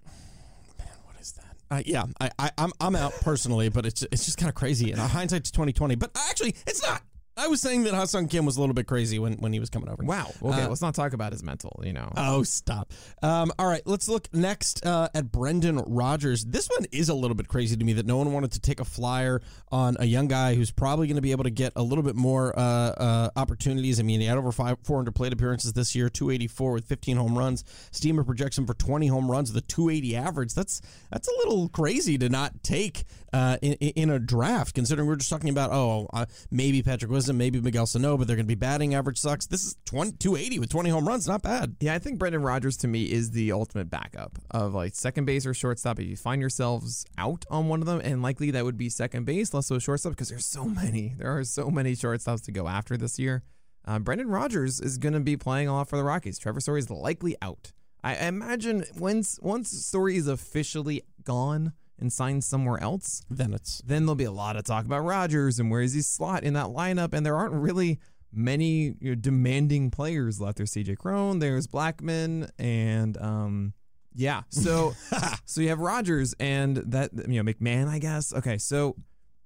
Man, 0.78 0.87
what 1.04 1.16
is 1.20 1.33
that? 1.33 1.57
Uh, 1.70 1.83
yeah, 1.87 2.04
I, 2.20 2.30
I, 2.38 2.50
I'm 2.59 2.70
I'm 2.78 2.94
out 2.94 3.12
personally, 3.22 3.70
but 3.70 3.87
it's 3.87 4.02
it's 4.12 4.24
just 4.26 4.38
kind 4.38 4.48
of 4.48 4.54
crazy. 4.54 4.92
And 4.92 5.00
hindsight's 5.00 5.50
twenty 5.50 5.72
twenty, 5.72 5.94
but 5.96 6.11
actually, 6.28 6.54
it's 6.66 6.83
not. 6.83 7.02
I 7.37 7.49
was 7.49 7.61
saying 7.61 7.85
that 7.85 7.94
Ha-Seong 7.94 8.31
Kim 8.31 8.47
was 8.47 8.57
a 8.57 8.61
little 8.61 8.75
bit 8.75 8.87
crazy 8.87 9.18
when, 9.18 9.35
when 9.35 9.53
he 9.53 9.59
was 9.61 9.70
coming 9.70 9.88
over. 9.88 10.05
Wow. 10.05 10.31
Okay, 10.42 10.62
Uh, 10.62 10.68
let's 10.68 10.81
not 10.83 10.94
talk 10.94 11.12
about 11.12 11.33
his 11.33 11.42
mental. 11.42 11.83
You 11.85 11.92
know. 11.92 12.12
Oh, 12.16 12.42
stop. 12.42 12.92
Um, 13.23 13.53
all 13.59 13.66
right, 13.66 13.83
let's 13.87 14.09
look 14.09 14.29
next 14.33 14.85
uh, 14.87 15.09
at 15.14 15.33
Brendan 15.33 15.79
Rodgers. 15.87 16.44
This 16.44 16.68
one 16.68 16.87
is 16.92 17.09
a 17.09 17.14
little 17.14 17.35
bit 17.35 17.49
crazy 17.49 17.77
to 17.77 17.85
me 17.85 17.92
that 17.94 18.07
no 18.07 18.16
one 18.16 18.33
wanted 18.33 18.53
to 18.53 18.61
take 18.61 18.81
a 18.81 18.85
flyer 18.85 19.40
on 19.73 19.97
a 19.99 20.05
young 20.05 20.29
guy 20.29 20.55
who's 20.55 20.70
probably 20.70 21.07
going 21.07 21.16
to 21.16 21.23
be 21.23 21.33
able 21.33 21.44
to 21.44 21.51
get 21.51 21.73
a 21.77 21.83
little 21.83 22.05
bit 22.05 22.14
more 22.16 22.57
uh, 22.59 22.62
uh, 22.62 23.31
opportunities. 23.37 23.99
I 23.99 24.05
mean, 24.05 24.20
he 24.20 24.27
had 24.27 24.38
over 24.38 24.53
five, 24.53 24.77
400 24.85 25.14
plate 25.14 25.33
appearances 25.33 25.73
this 25.73 25.94
year, 25.94 26.09
284 26.09 26.73
with 26.73 26.85
15 26.85 27.16
home 27.16 27.37
runs. 27.37 27.64
Steamer 27.90 28.23
projects 28.25 28.59
him 28.59 28.66
for 28.66 28.75
20 28.75 29.09
home 29.09 29.31
runs 29.31 29.53
with 29.53 29.62
a 29.62 29.66
280 29.66 30.16
average. 30.16 30.55
That's 30.55 30.81
that's 31.11 31.29
a 31.29 31.33
little 31.38 31.68
crazy 31.68 32.16
to 32.18 32.29
not 32.29 32.62
take 32.62 33.05
uh, 33.35 33.57
in, 33.62 33.73
in 33.73 34.11
a 34.11 34.18
draft, 34.20 34.77
considering 34.77 35.09
we're 35.09 35.16
just 35.16 35.29
talking 35.29 35.51
about, 35.51 35.73
oh, 35.73 36.09
uh, 36.12 36.25
maybe 36.53 36.85
Patrick 36.85 37.11
Wisdom, 37.11 37.37
maybe 37.37 37.61
Miguel 37.61 37.85
Sano, 37.85 38.16
but 38.16 38.29
they're 38.29 38.37
going 38.37 38.47
to 38.47 38.49
be 38.49 38.55
batting 38.55 38.94
average 38.94 39.18
sucks. 39.18 39.47
This 39.47 39.64
is 39.64 39.77
20, 39.87 40.12
280 40.18 40.61
with 40.61 40.70
20 40.70 40.90
home 40.90 41.09
runs. 41.09 41.27
Not 41.27 41.42
bad. 41.42 41.75
Yeah, 41.81 41.94
I 41.94 41.99
think 41.99 42.20
Brendan 42.20 42.42
Rodgers 42.42 42.77
to 42.79 42.88
me 42.88 43.11
is 43.11 43.33
the 43.33 43.51
ultimate 43.51 43.90
backup 43.90 44.38
of 44.53 44.73
like 44.73 44.94
second 44.94 45.25
base 45.25 45.47
or 45.47 45.53
shortstop. 45.53 45.99
If 45.99 46.07
you 46.07 46.16
find 46.16 46.40
yourselves 46.40 47.05
out 47.18 47.44
on 47.51 47.66
one 47.66 47.81
of 47.81 47.87
them, 47.87 48.01
and 48.05 48.23
likely 48.23 48.53
that 48.53 48.64
would 48.64 48.79
be 48.79 48.88
second 48.88 49.25
base, 49.25 49.53
less 49.53 49.66
so 49.66 49.81
shortstop, 49.81 50.12
because 50.12 50.29
there's 50.29 50.47
so 50.47 50.66
many. 50.66 51.14
There 51.18 51.37
are 51.37 51.42
so 51.42 51.70
many 51.70 51.94
shortstops 51.94 52.44
to 52.44 52.53
go 52.53 52.68
after 52.68 52.97
this 52.97 53.18
year. 53.18 53.42
Uh, 53.85 53.99
Brendan 53.99 54.29
Rodgers 54.29 54.81
is 54.81 54.97
going 54.97 55.12
to 55.12 55.20
be 55.20 55.37
playing 55.37 55.66
a 55.66 55.73
lot 55.73 55.88
for 55.88 55.97
the 55.97 56.05
Rockies. 56.05 56.38
Trevor 56.38 56.61
Story 56.61 56.79
is 56.79 56.88
likely 56.88 57.35
out. 57.42 57.73
I 58.05 58.14
imagine 58.14 58.85
once 58.97 59.40
once 59.42 59.73
Story 59.73 60.16
is 60.16 60.29
officially 60.29 61.03
gone 61.25 61.73
and 61.98 62.12
signed 62.12 62.42
somewhere 62.44 62.83
else, 62.83 63.22
Then 63.30 63.54
it's 63.54 63.80
then 63.87 64.02
there'll 64.07 64.14
be 64.16 64.24
a 64.24 64.33
lot 64.33 64.57
of 64.57 64.64
talk 64.64 64.85
about 64.85 65.04
Rodgers 65.04 65.59
and 65.59 65.70
where 65.70 65.80
is 65.83 65.92
he 65.94 66.02
slot 66.02 66.42
in 66.44 66.54
that 66.54 66.66
lineup. 66.66 67.14
And 67.14 67.24
there 67.24 67.37
aren't 67.37 67.54
really 67.54 68.00
many 68.33 68.96
you 69.00 69.11
know, 69.11 69.14
demanding 69.14 69.90
players 69.90 70.40
left. 70.40 70.57
There's 70.57 70.72
CJ 70.72 70.98
Cron, 70.98 71.38
there's 71.38 71.66
Blackmon, 71.66 72.50
and 72.59 73.16
um, 73.18 73.74
yeah. 74.14 74.42
So 74.50 74.94
so 75.44 75.61
you 75.61 75.68
have 75.68 75.78
Rodgers 75.78 76.35
and 76.40 76.76
that 76.78 77.11
you 77.28 77.42
know 77.42 77.52
McMahon, 77.52 77.88
I 77.88 77.98
guess. 77.98 78.33
Okay, 78.35 78.59
so 78.59 78.96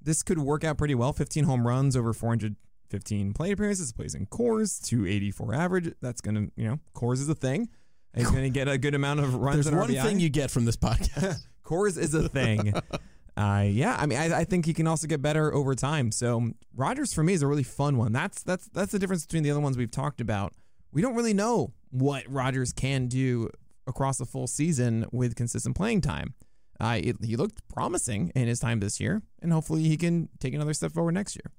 this 0.00 0.22
could 0.22 0.38
work 0.38 0.64
out 0.64 0.78
pretty 0.78 0.94
well. 0.94 1.12
15 1.12 1.44
home 1.44 1.66
runs 1.66 1.96
over 1.96 2.12
415 2.12 3.32
plate 3.34 3.52
appearances. 3.52 3.92
Plays 3.92 4.14
in 4.14 4.26
Coors, 4.26 4.82
284 4.86 5.54
average. 5.54 5.94
That's 6.00 6.20
gonna 6.20 6.48
you 6.56 6.66
know 6.66 6.78
Coors 6.94 7.14
is 7.20 7.28
a 7.28 7.34
thing. 7.34 7.68
He's 8.14 8.30
gonna 8.30 8.48
get 8.48 8.68
a 8.68 8.78
good 8.78 8.94
amount 8.94 9.20
of 9.20 9.34
runs. 9.34 9.66
there's 9.66 9.76
one 9.76 9.90
RBI. 9.90 10.02
thing 10.02 10.20
you 10.20 10.30
get 10.30 10.50
from 10.50 10.64
this 10.64 10.76
podcast. 10.76 11.42
Coors 11.68 11.98
is 11.98 12.14
a 12.14 12.28
thing. 12.28 12.72
uh, 13.36 13.64
yeah, 13.66 13.96
I 13.98 14.06
mean, 14.06 14.18
I, 14.18 14.40
I 14.40 14.44
think 14.44 14.64
he 14.64 14.74
can 14.74 14.86
also 14.86 15.06
get 15.06 15.20
better 15.20 15.52
over 15.52 15.74
time. 15.74 16.10
So 16.10 16.52
Rodgers 16.74 17.12
for 17.12 17.22
me 17.22 17.34
is 17.34 17.42
a 17.42 17.46
really 17.46 17.62
fun 17.62 17.96
one. 17.98 18.12
That's 18.12 18.42
that's 18.42 18.68
that's 18.68 18.92
the 18.92 18.98
difference 18.98 19.26
between 19.26 19.42
the 19.42 19.50
other 19.50 19.60
ones 19.60 19.76
we've 19.76 19.90
talked 19.90 20.20
about. 20.20 20.54
We 20.92 21.02
don't 21.02 21.14
really 21.14 21.34
know 21.34 21.72
what 21.90 22.24
Rodgers 22.28 22.72
can 22.72 23.08
do 23.08 23.50
across 23.86 24.20
a 24.20 24.24
full 24.24 24.46
season 24.46 25.06
with 25.12 25.36
consistent 25.36 25.76
playing 25.76 26.00
time. 26.00 26.34
Uh, 26.80 27.00
it, 27.02 27.16
he 27.24 27.36
looked 27.36 27.66
promising 27.68 28.30
in 28.34 28.46
his 28.46 28.60
time 28.60 28.80
this 28.80 29.00
year, 29.00 29.22
and 29.42 29.52
hopefully 29.52 29.82
he 29.82 29.96
can 29.96 30.28
take 30.38 30.54
another 30.54 30.72
step 30.72 30.92
forward 30.92 31.12
next 31.12 31.36
year. 31.36 31.52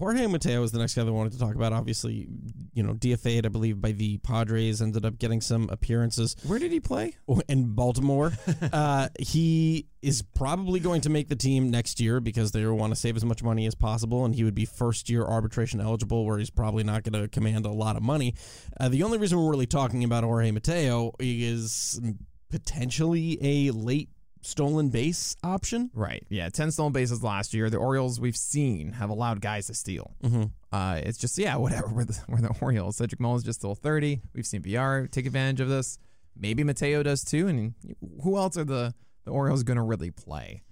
Jorge 0.00 0.26
Mateo 0.26 0.62
is 0.62 0.72
the 0.72 0.78
next 0.78 0.94
guy 0.94 1.04
that 1.04 1.10
I 1.10 1.12
wanted 1.12 1.34
to 1.34 1.38
talk 1.38 1.54
about. 1.54 1.74
Obviously, 1.74 2.26
you 2.72 2.82
know, 2.82 2.94
DFA'd, 2.94 3.44
I 3.44 3.50
believe, 3.50 3.82
by 3.82 3.92
the 3.92 4.16
Padres, 4.16 4.80
ended 4.80 5.04
up 5.04 5.18
getting 5.18 5.42
some 5.42 5.68
appearances 5.70 6.36
Where 6.46 6.58
did 6.58 6.72
he 6.72 6.80
play? 6.80 7.16
in 7.48 7.74
Baltimore. 7.74 8.32
uh, 8.72 9.08
he 9.18 9.88
is 10.00 10.22
probably 10.22 10.80
going 10.80 11.02
to 11.02 11.10
make 11.10 11.28
the 11.28 11.36
team 11.36 11.70
next 11.70 12.00
year 12.00 12.18
because 12.18 12.50
they 12.52 12.64
want 12.64 12.92
to 12.94 12.98
save 12.98 13.14
as 13.14 13.26
much 13.26 13.42
money 13.42 13.66
as 13.66 13.74
possible, 13.74 14.24
and 14.24 14.34
he 14.34 14.42
would 14.42 14.54
be 14.54 14.64
first 14.64 15.10
year 15.10 15.22
arbitration 15.22 15.82
eligible, 15.82 16.24
where 16.24 16.38
he's 16.38 16.48
probably 16.48 16.82
not 16.82 17.02
going 17.02 17.20
to 17.20 17.28
command 17.28 17.66
a 17.66 17.70
lot 17.70 17.96
of 17.96 18.02
money. 18.02 18.34
Uh, 18.80 18.88
the 18.88 19.02
only 19.02 19.18
reason 19.18 19.38
we're 19.38 19.50
really 19.50 19.66
talking 19.66 20.02
about 20.02 20.24
Jorge 20.24 20.50
Mateo 20.50 21.12
is 21.18 22.00
potentially 22.48 23.38
a 23.42 23.70
late 23.72 24.08
stolen 24.42 24.88
base 24.88 25.36
option. 25.42 25.90
Right. 25.94 26.24
Yeah. 26.28 26.48
10 26.48 26.70
stolen 26.70 26.92
bases 26.92 27.22
last 27.22 27.54
year. 27.54 27.70
The 27.70 27.76
Orioles 27.76 28.20
we've 28.20 28.36
seen 28.36 28.92
have 28.94 29.10
allowed 29.10 29.40
guys 29.40 29.66
to 29.66 29.74
steal. 29.74 30.14
Mm-hmm. 30.22 30.44
Uh, 30.72 31.00
it's 31.02 31.18
just, 31.18 31.38
yeah, 31.38 31.56
whatever. 31.56 31.88
We're 31.88 32.04
the, 32.04 32.18
we're 32.28 32.40
the 32.40 32.54
Orioles. 32.60 32.96
Cedric 32.96 33.20
Mullins 33.20 33.42
just 33.42 33.60
stole 33.60 33.74
30. 33.74 34.20
We've 34.34 34.46
seen 34.46 34.62
VR 34.62 35.10
take 35.10 35.26
advantage 35.26 35.60
of 35.60 35.68
this. 35.68 35.98
Maybe 36.36 36.64
Mateo 36.64 37.02
does 37.02 37.24
too. 37.24 37.48
And 37.48 37.74
who 38.22 38.36
else 38.36 38.56
are 38.56 38.64
the, 38.64 38.94
the 39.24 39.30
Orioles 39.30 39.62
going 39.62 39.76
to 39.76 39.82
really 39.82 40.10
play? 40.10 40.62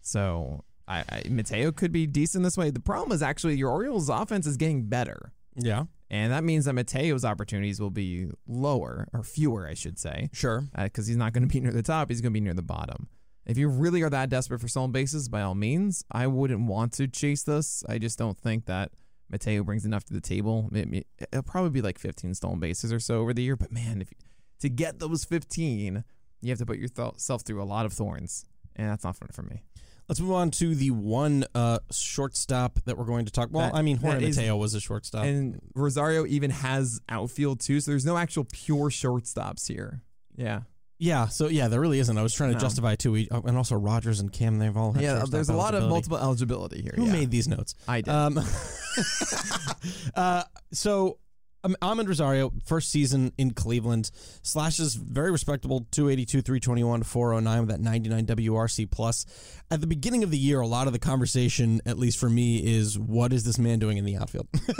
So 0.00 0.64
I, 0.88 1.04
I, 1.08 1.22
Mateo 1.28 1.72
could 1.72 1.92
be 1.92 2.06
decent 2.06 2.44
this 2.44 2.56
way. 2.56 2.70
The 2.70 2.80
problem 2.80 3.12
is 3.12 3.22
actually 3.22 3.56
your 3.56 3.70
Orioles 3.70 4.08
offense 4.08 4.46
is 4.46 4.56
getting 4.56 4.88
better. 4.88 5.32
Yeah, 5.54 5.84
And 6.12 6.30
that 6.30 6.44
means 6.44 6.66
that 6.66 6.74
Mateo's 6.74 7.24
opportunities 7.24 7.80
will 7.80 7.90
be 7.90 8.28
lower 8.46 9.08
or 9.14 9.22
fewer, 9.22 9.66
I 9.66 9.72
should 9.72 9.98
say 9.98 10.28
sure. 10.34 10.68
Uh, 10.74 10.84
because 10.84 11.06
he's 11.06 11.16
not 11.16 11.32
going 11.32 11.48
to 11.48 11.52
be 11.52 11.58
near 11.58 11.72
the 11.72 11.82
top. 11.82 12.10
He's 12.10 12.20
going 12.20 12.32
to 12.32 12.34
be 12.34 12.40
near 12.40 12.52
the 12.52 12.62
bottom. 12.62 13.08
If 13.46 13.56
you 13.56 13.68
really 13.68 14.02
are 14.02 14.10
that 14.10 14.28
desperate 14.28 14.60
for 14.60 14.68
stolen 14.68 14.92
bases, 14.92 15.30
by 15.30 15.40
all 15.40 15.54
means, 15.54 16.04
I 16.12 16.26
wouldn't 16.26 16.66
want 16.66 16.92
to 16.94 17.08
chase 17.08 17.42
this. 17.42 17.82
I 17.88 17.96
just 17.98 18.18
don't 18.18 18.38
think 18.38 18.66
that 18.66 18.92
Mateo 19.30 19.64
brings 19.64 19.86
enough 19.86 20.04
to 20.04 20.12
the 20.12 20.20
table. 20.20 20.68
It, 20.72 21.06
will 21.32 21.42
probably 21.42 21.70
be 21.70 21.80
like 21.80 21.98
15 21.98 22.34
stolen 22.34 22.60
bases 22.60 22.92
or 22.92 23.00
so 23.00 23.20
over 23.20 23.32
the 23.32 23.42
year. 23.42 23.56
But 23.56 23.72
man, 23.72 24.02
if 24.02 24.10
you, 24.10 24.18
to 24.60 24.68
get 24.68 24.98
those 24.98 25.24
15, 25.24 26.04
you 26.42 26.50
have 26.50 26.58
to 26.58 26.66
put 26.66 26.78
yourself 26.78 27.42
through 27.42 27.62
a 27.62 27.64
lot 27.64 27.86
of 27.86 27.94
thorns, 27.94 28.44
and 28.76 28.90
that's 28.90 29.02
not 29.02 29.16
fun 29.16 29.30
for 29.32 29.42
me. 29.42 29.62
Let's 30.08 30.20
move 30.20 30.32
on 30.32 30.50
to 30.52 30.74
the 30.74 30.90
one 30.90 31.44
uh, 31.54 31.78
shortstop 31.90 32.78
that 32.84 32.98
we're 32.98 33.04
going 33.04 33.24
to 33.26 33.32
talk. 33.32 33.48
Well, 33.50 33.70
That- 33.70 33.76
I 33.76 33.82
mean, 33.82 33.96
Jorge 33.96 34.20
that 34.20 34.26
is- 34.28 34.36
Mateo 34.36 34.56
was 34.56 34.74
a 34.74 34.80
shortstop. 34.80 35.24
And 35.24 35.58
Rosario 35.74 36.26
even 36.26 36.50
has 36.50 37.00
outfield 37.08 37.60
too, 37.60 37.80
so 37.80 37.90
there's 37.92 38.04
no 38.04 38.16
actual 38.16 38.44
pure 38.52 38.90
shortstops 38.90 39.66
here. 39.68 40.02
Yeah. 40.36 40.62
Yeah, 40.98 41.26
so 41.26 41.48
yeah, 41.48 41.66
there 41.66 41.80
really 41.80 41.98
isn't. 41.98 42.16
I 42.16 42.22
was 42.22 42.32
trying 42.32 42.50
to 42.50 42.54
No. 42.54 42.60
justify 42.60 42.94
too. 42.94 43.16
And 43.30 43.56
also 43.56 43.74
Rodgers 43.74 44.20
and 44.20 44.32
Cam, 44.32 44.58
they've 44.58 44.76
all 44.76 44.92
had 44.92 45.02
Yeah, 45.02 45.24
there's 45.28 45.48
a 45.48 45.54
lot 45.54 45.74
of 45.74 45.88
multiple 45.88 46.16
eligibility 46.18 46.80
here. 46.80 46.92
Who 46.94 47.06
yeah. 47.06 47.12
made 47.12 47.30
these 47.32 47.48
notes? 47.48 47.74
I 47.88 48.02
did. 48.02 48.10
Um, 48.14 48.38
uh, 50.14 50.44
so 50.72 51.18
um, 51.64 51.76
Amed 51.80 52.08
Rosario, 52.08 52.52
first 52.64 52.90
season 52.90 53.32
in 53.38 53.52
Cleveland, 53.52 54.10
slashes 54.42 54.94
very 54.94 55.30
respectable 55.30 55.86
282, 55.90 56.42
321, 56.42 57.02
409 57.02 57.60
with 57.60 57.68
that 57.70 57.80
99 57.80 58.26
WRC 58.26 58.90
plus. 58.90 59.26
At 59.70 59.80
the 59.80 59.86
beginning 59.86 60.22
of 60.22 60.30
the 60.30 60.38
year, 60.38 60.60
a 60.60 60.66
lot 60.66 60.86
of 60.86 60.92
the 60.92 60.98
conversation, 60.98 61.80
at 61.86 61.98
least 61.98 62.18
for 62.18 62.28
me, 62.28 62.58
is 62.58 62.98
what 62.98 63.32
is 63.32 63.44
this 63.44 63.58
man 63.58 63.78
doing 63.78 63.96
in 63.96 64.04
the 64.04 64.16
outfield? 64.16 64.48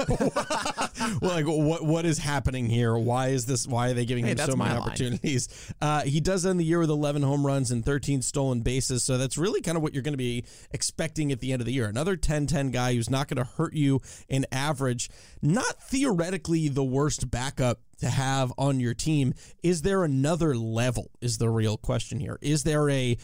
well, 1.21 1.31
like 1.33 1.47
what 1.47 1.85
what 1.85 2.05
is 2.05 2.19
happening 2.19 2.67
here? 2.67 2.97
Why 2.97 3.29
is 3.29 3.47
this? 3.47 3.67
Why 3.67 3.91
are 3.91 3.95
they 3.95 4.05
giving 4.05 4.25
Hey, 4.25 4.33
him 4.33 4.39
so 4.39 4.57
many 4.57 4.77
opportunities? 4.77 5.49
Uh, 5.81 6.03
he 6.03 6.21
does 6.21 6.47
end 6.47 6.61
the 6.61 6.65
year 6.65 6.79
with 6.79 6.91
11 6.91 7.23
home 7.23 7.45
runs 7.47 7.71
and 7.71 7.85
13 7.85 8.23
stolen 8.23 8.61
bases, 8.61 9.03
so 9.03 9.19
that's 9.19 9.37
really 9.37 9.61
kind 9.61 9.77
of 9.77 9.83
what 9.83 9.93
you're 9.95 10.03
going 10.03 10.13
to 10.13 10.19
be 10.19 10.45
expecting 10.71 11.33
at 11.33 11.41
the 11.41 11.53
end 11.53 11.61
of 11.61 11.67
the 11.67 11.73
year. 11.73 11.87
Another 11.87 12.17
10-10 12.17 12.73
guy 12.73 12.95
who's 12.95 13.11
not 13.11 13.27
going 13.27 13.39
to 13.39 13.51
hurt 13.57 13.75
you 13.75 14.01
in 14.29 14.47
average. 14.53 15.11
Not 15.41 15.83
theoretically 15.83 16.69
the 16.73 16.85
worst 16.85 17.31
backup 17.31 17.81
to 18.01 18.09
have 18.09 18.53
on 18.59 18.81
your 18.81 18.95
team. 18.95 19.35
Is 19.63 19.83
there 19.83 20.05
another 20.05 20.57
level? 20.57 21.11
Is 21.21 21.39
the 21.39 21.49
real 21.49 21.77
question 21.77 22.19
here? 22.21 22.39
Is 22.43 22.65
there 22.65 22.91
a 22.91 23.17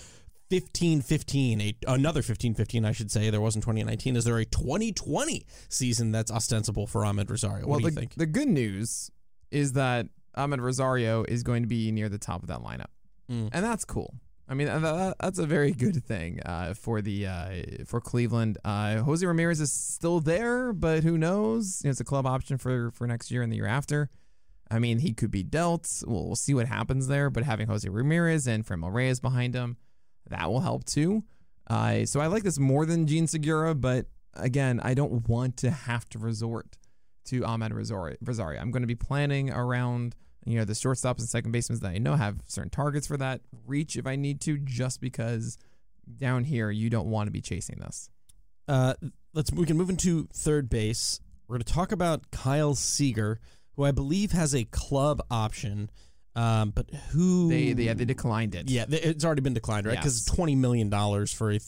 15 0.50 1.02
15, 1.02 1.60
a, 1.60 1.74
another 1.86 2.22
15 2.22 2.54
15, 2.54 2.84
I 2.84 2.92
should 2.92 3.10
say. 3.10 3.28
There 3.30 3.40
wasn't 3.40 3.64
2019. 3.64 4.16
Is 4.16 4.24
there 4.24 4.38
a 4.38 4.44
2020 4.44 5.44
season 5.68 6.10
that's 6.12 6.30
ostensible 6.30 6.86
for 6.86 7.02
Amed 7.02 7.28
Rosario? 7.28 7.66
What 7.66 7.68
well, 7.68 7.78
do 7.80 7.84
you 7.86 7.90
the, 7.90 8.00
think? 8.00 8.14
the 8.14 8.26
good 8.26 8.48
news 8.48 9.10
is 9.50 9.74
that 9.74 10.06
Amed 10.36 10.60
Rosario 10.60 11.24
is 11.24 11.42
going 11.42 11.62
to 11.64 11.68
be 11.68 11.90
near 11.92 12.08
the 12.08 12.18
top 12.18 12.42
of 12.42 12.48
that 12.48 12.60
lineup, 12.60 12.86
Mm. 13.30 13.50
and 13.52 13.62
that's 13.64 13.84
cool. 13.84 14.14
I 14.48 14.54
mean, 14.54 14.66
that- 14.68 14.80
that, 14.80 15.16
that's 15.20 15.38
a 15.38 15.46
very 15.46 15.72
good 15.72 16.02
thing 16.04 16.40
uh, 16.44 16.74
for 16.74 17.00
the 17.02 17.26
uh, 17.26 17.50
for 17.86 18.00
Cleveland. 18.00 18.58
Uh, 18.64 18.98
Jose 18.98 19.24
Ramirez 19.24 19.60
is 19.60 19.72
still 19.72 20.20
there, 20.20 20.72
but 20.72 21.02
who 21.04 21.18
knows? 21.18 21.80
You 21.82 21.88
know, 21.88 21.90
it's 21.90 22.00
a 22.00 22.04
club 22.04 22.26
option 22.26 22.56
for 22.58 22.90
for 22.92 23.06
next 23.06 23.30
year 23.30 23.42
and 23.42 23.52
the 23.52 23.56
year 23.56 23.66
after. 23.66 24.08
I 24.70 24.78
mean, 24.78 24.98
he 24.98 25.12
could 25.14 25.30
be 25.30 25.42
dealt. 25.42 26.02
We'll, 26.06 26.26
we'll 26.26 26.36
see 26.36 26.52
what 26.54 26.66
happens 26.66 27.08
there. 27.08 27.30
But 27.30 27.44
having 27.44 27.68
Jose 27.68 27.88
Ramirez 27.88 28.46
and 28.46 28.66
Franmil 28.66 28.92
Reyes 28.92 29.18
behind 29.20 29.54
him, 29.54 29.76
that 30.28 30.48
will 30.50 30.60
help 30.60 30.84
too. 30.84 31.24
So 31.70 32.20
I 32.20 32.26
like 32.26 32.42
this 32.42 32.58
more 32.58 32.86
than 32.86 33.06
Jean 33.06 33.26
Segura, 33.26 33.74
but 33.74 34.06
again, 34.34 34.80
I 34.82 34.94
don't 34.94 35.28
want 35.28 35.56
to 35.58 35.70
have 35.70 36.08
to 36.10 36.18
resort 36.18 36.76
to 37.26 37.42
Amed. 37.42 37.72
Rosario. 37.74 38.60
I'm 38.60 38.70
going 38.70 38.82
to 38.82 38.86
be 38.86 38.94
planning 38.94 39.50
around 39.50 40.16
you 40.52 40.58
know 40.58 40.64
the 40.64 40.72
shortstops 40.72 41.18
and 41.18 41.28
second 41.28 41.52
basemen 41.52 41.78
that 41.80 41.90
I 41.92 41.98
know 41.98 42.14
have 42.16 42.36
certain 42.46 42.70
targets 42.70 43.06
for 43.06 43.16
that 43.16 43.40
reach 43.66 43.96
if 43.96 44.06
I 44.06 44.16
need 44.16 44.40
to, 44.42 44.58
just 44.58 45.00
because 45.00 45.58
down 46.16 46.44
here 46.44 46.70
you 46.70 46.88
don't 46.90 47.08
want 47.10 47.26
to 47.26 47.30
be 47.30 47.40
chasing 47.40 47.78
this. 47.80 48.10
Uh, 48.66 48.94
let's 49.34 49.52
we 49.52 49.66
can 49.66 49.76
move 49.76 49.90
into 49.90 50.26
third 50.32 50.68
base. 50.70 51.20
We're 51.46 51.54
going 51.56 51.62
to 51.64 51.72
talk 51.72 51.92
about 51.92 52.30
Kyle 52.30 52.74
Seager, 52.74 53.40
who 53.76 53.84
I 53.84 53.90
believe 53.92 54.32
has 54.32 54.54
a 54.54 54.64
club 54.64 55.22
option, 55.30 55.90
um, 56.36 56.70
but 56.70 56.90
who 57.10 57.48
They 57.48 57.72
they, 57.72 57.84
yeah, 57.84 57.94
they 57.94 58.04
declined 58.04 58.54
it. 58.54 58.70
yeah, 58.70 58.84
th- 58.84 59.02
it's 59.02 59.24
already 59.24 59.40
been 59.40 59.54
declined, 59.54 59.86
right? 59.86 59.96
Because 59.96 60.26
Yes. 60.26 60.34
twenty 60.36 60.54
million 60.54 60.90
dollars 60.90 61.32
for 61.32 61.50
a 61.50 61.58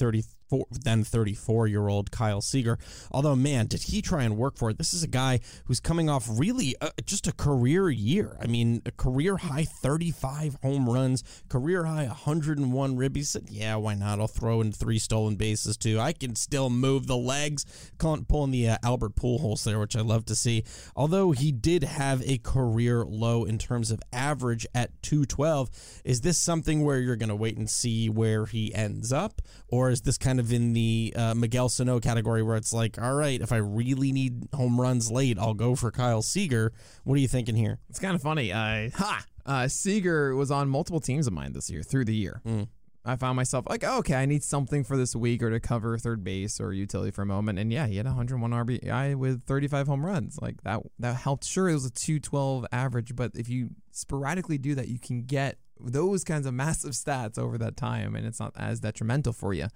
thirty-four 0.51 0.67
then 0.71 1.05
thirty-four 1.05 1.67
year 1.67 1.89
old 1.89 2.11
Kyle 2.11 2.41
Seager. 2.41 2.79
Although, 3.11 3.37
man, 3.37 3.67
did 3.67 3.85
he 3.85 4.03
try 4.03 4.23
and 4.25 4.37
work 4.37 4.57
for 4.57 4.71
it? 4.71 4.79
This 4.79 4.93
is 4.93 5.03
a 5.03 5.09
guy 5.09 5.41
who's 5.65 5.81
coming 5.81 6.09
off 6.09 6.29
really 6.31 6.75
uh, 6.81 6.91
just 7.05 7.27
a 7.27 7.33
career 7.33 7.91
year. 7.91 8.37
I 8.41 8.47
mean, 8.47 8.83
a 8.87 8.91
career 8.91 9.37
high 9.37 9.65
thirty-five 9.65 10.57
home 10.63 10.89
runs, 10.89 11.23
career 11.49 11.85
high 11.85 12.07
one 12.07 12.15
hundred 12.15 12.59
and 12.59 12.73
one 12.73 12.97
ribbies. 12.97 13.27
Said, 13.27 13.47
yeah, 13.49 13.77
why 13.77 13.95
not? 13.95 14.21
I'll 14.21 14.27
throw 14.27 14.61
in 14.61 14.73
three 14.73 14.99
stolen 14.99 15.37
bases 15.37 15.77
too. 15.77 16.01
I 16.01 16.13
can 16.13 16.35
still 16.35 16.71
move 16.71 17.07
the 17.07 17.17
legs. 17.17 17.65
Calling- 17.99 18.25
Pulling 18.25 18.51
the 18.51 18.69
uh, 18.69 18.77
Albert 18.83 19.17
Pujols 19.17 19.65
there, 19.65 19.79
which 19.79 19.97
I 19.97 20.01
love 20.01 20.25
to 20.27 20.35
see. 20.35 20.65
Although 20.95 21.31
he 21.33 21.53
did 21.53 21.83
have 21.85 22.23
a 22.23 22.39
career 22.39 23.05
low 23.05 23.45
in 23.45 23.59
terms 23.59 23.91
of 23.91 24.01
average 24.13 24.67
at 24.75 24.91
212, 25.03 25.71
is 26.05 26.21
this 26.21 26.39
something 26.39 26.85
where 26.85 26.99
you're 26.99 27.17
going 27.17 27.29
to 27.29 27.37
wait 27.37 27.57
and 27.57 27.69
see 27.69 28.09
where 28.09 28.47
he 28.47 28.75
ends 28.75 29.13
up? 29.13 29.41
Or 29.69 29.91
is 29.91 30.03
this 30.03 30.19
kind 30.41 30.47
of 30.47 30.53
in 30.53 30.73
the 30.73 31.13
uh, 31.17 31.35
Miguel 31.35 31.69
Sano 31.69 32.01
category 32.01 32.43
where 32.43 32.57
it's 32.57 32.73
like, 32.73 33.01
all 33.01 33.15
right, 33.15 33.41
if 33.41 33.53
I 33.53 33.57
really 33.57 34.13
need 34.13 34.49
home 34.55 34.81
runs 34.81 35.11
late, 35.11 35.39
I'll 35.39 35.55
go 35.55 35.75
for 35.75 35.91
Kyle 35.91 36.23
Seager? 36.23 36.73
What 37.05 37.15
are 37.15 37.21
you 37.21 37.29
thinking 37.29 37.57
here? 37.57 37.79
It's 37.89 37.99
kind 37.99 38.15
of 38.15 38.23
funny. 38.23 38.53
Uh, 38.53 38.91
ha! 38.95 39.25
Uh, 39.45 39.69
Seager 39.69 40.35
was 40.35 40.51
on 40.51 40.69
multiple 40.69 41.01
teams 41.01 41.27
of 41.27 41.33
mine 41.33 41.53
this 41.53 41.71
year 41.71 41.83
through 41.83 42.05
the 42.05 42.15
year. 42.15 42.41
Mm. 42.47 42.69
I 43.05 43.17
found 43.17 43.37
myself 43.37 43.65
like, 43.69 43.83
oh, 43.83 43.99
okay, 43.99 44.15
I 44.15 44.27
need 44.27 44.43
something 44.43 44.85
for 44.85 44.97
this 44.97 45.17
week 45.17 45.43
or 45.43 45.51
to 45.51 45.59
cover 45.59 45.97
third 45.97 46.23
base 46.23 46.61
or 46.61 46.73
utility 46.73 47.11
for 47.11 47.23
a 47.23 47.27
moment. 47.27 47.59
And 47.59 47.73
yeah, 47.73 47.87
he 47.87 47.97
had 47.97 48.05
101 48.05 48.51
RBI 48.51 49.17
with 49.17 49.45
35 49.45 49.87
home 49.87 50.05
runs. 50.05 50.39
Like 50.41 50.63
that, 50.65 50.81
that 50.99 51.17
helped. 51.17 51.45
Sure, 51.45 51.69
it 51.69 51.75
was 51.75 51.87
a 51.87 51.91
212 51.91 52.67
average, 52.73 53.17
but 53.17 53.33
if 53.35 53.49
you 53.49 53.71
sporadically 53.91 54.59
do 54.59 54.75
that, 54.75 54.89
you 54.89 54.99
can 54.99 55.23
get 55.23 55.57
those 55.81 56.25
kinds 56.25 56.47
of 56.47 56.53
massive 56.65 56.93
stats 56.93 57.39
over 57.39 57.57
that 57.59 57.77
time, 57.77 58.15
and 58.15 58.27
it's 58.27 58.39
not 58.39 58.53
as 58.57 58.81
detrimental 58.81 59.33
for 59.33 59.55
you. 59.55 59.69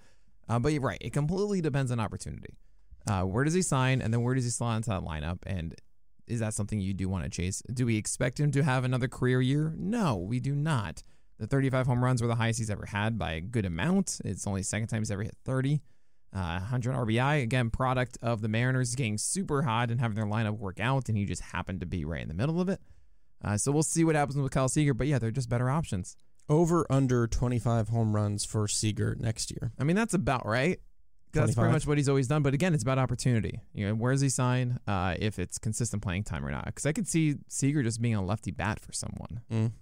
Uh, 0.48 0.58
but 0.58 0.72
you're 0.72 0.82
right; 0.82 0.98
it 1.00 1.12
completely 1.12 1.60
depends 1.60 1.90
on 1.90 2.00
opportunity. 2.00 2.54
Uh, 3.06 3.22
where 3.22 3.44
does 3.44 3.54
he 3.54 3.62
sign, 3.62 4.00
and 4.00 4.12
then 4.12 4.22
where 4.22 4.34
does 4.34 4.44
he 4.44 4.50
slot 4.50 4.76
into 4.76 4.90
that 4.90 5.02
lineup? 5.02 5.38
And 5.46 5.74
is 6.26 6.40
that 6.40 6.54
something 6.54 6.80
you 6.80 6.94
do 6.94 7.08
want 7.08 7.24
to 7.24 7.30
chase? 7.30 7.62
Do 7.72 7.86
we 7.86 7.96
expect 7.96 8.40
him 8.40 8.50
to 8.52 8.62
have 8.62 8.84
another 8.84 9.08
career 9.08 9.40
year? 9.40 9.74
No, 9.76 10.16
we 10.16 10.40
do 10.40 10.54
not. 10.54 11.02
The 11.38 11.46
35 11.46 11.86
home 11.86 12.02
runs 12.02 12.22
were 12.22 12.28
the 12.28 12.36
highest 12.36 12.60
he's 12.60 12.70
ever 12.70 12.86
had 12.86 13.18
by 13.18 13.32
a 13.32 13.40
good 13.40 13.66
amount. 13.66 14.20
It's 14.24 14.46
only 14.46 14.62
second 14.62 14.86
time 14.88 15.00
he's 15.00 15.10
ever 15.10 15.22
hit 15.22 15.36
30. 15.44 15.82
Uh, 16.32 16.58
100 16.58 16.94
RBI, 16.94 17.42
again, 17.42 17.70
product 17.70 18.18
of 18.22 18.40
the 18.40 18.48
Mariners 18.48 18.94
getting 18.94 19.18
super 19.18 19.62
hot 19.62 19.90
and 19.90 20.00
having 20.00 20.16
their 20.16 20.26
lineup 20.26 20.58
work 20.58 20.80
out, 20.80 21.08
and 21.08 21.16
he 21.16 21.24
just 21.26 21.42
happened 21.42 21.80
to 21.80 21.86
be 21.86 22.04
right 22.04 22.22
in 22.22 22.28
the 22.28 22.34
middle 22.34 22.60
of 22.60 22.68
it. 22.68 22.80
Uh, 23.44 23.56
so 23.56 23.70
we'll 23.70 23.82
see 23.82 24.02
what 24.02 24.16
happens 24.16 24.36
with 24.36 24.50
Kyle 24.50 24.68
Seager, 24.68 24.94
but 24.94 25.06
yeah, 25.06 25.18
they're 25.18 25.30
just 25.30 25.48
better 25.48 25.70
options. 25.70 26.16
Over 26.48 26.86
under 26.90 27.26
25 27.26 27.88
home 27.88 28.14
runs 28.14 28.44
for 28.44 28.68
Seager 28.68 29.16
next 29.18 29.50
year. 29.50 29.72
I 29.78 29.84
mean, 29.84 29.96
that's 29.96 30.12
about 30.14 30.44
right. 30.46 30.78
That's 31.32 31.54
25. 31.54 31.56
pretty 31.56 31.72
much 31.72 31.86
what 31.86 31.96
he's 31.98 32.08
always 32.08 32.28
done. 32.28 32.42
But 32.42 32.52
again, 32.54 32.74
it's 32.74 32.82
about 32.82 32.98
opportunity. 32.98 33.60
You 33.72 33.88
know, 33.88 33.94
where 33.94 34.12
does 34.12 34.20
he 34.20 34.28
sign? 34.28 34.78
Uh, 34.86 35.14
if 35.18 35.38
it's 35.38 35.58
consistent 35.58 36.02
playing 36.02 36.24
time 36.24 36.44
or 36.44 36.50
not? 36.50 36.66
Because 36.66 36.86
I 36.86 36.92
could 36.92 37.08
see 37.08 37.36
Seager 37.48 37.82
just 37.82 38.00
being 38.00 38.14
a 38.14 38.22
lefty 38.24 38.50
bat 38.50 38.78
for 38.80 38.92
someone. 38.92 39.40
Mm. 39.50 39.72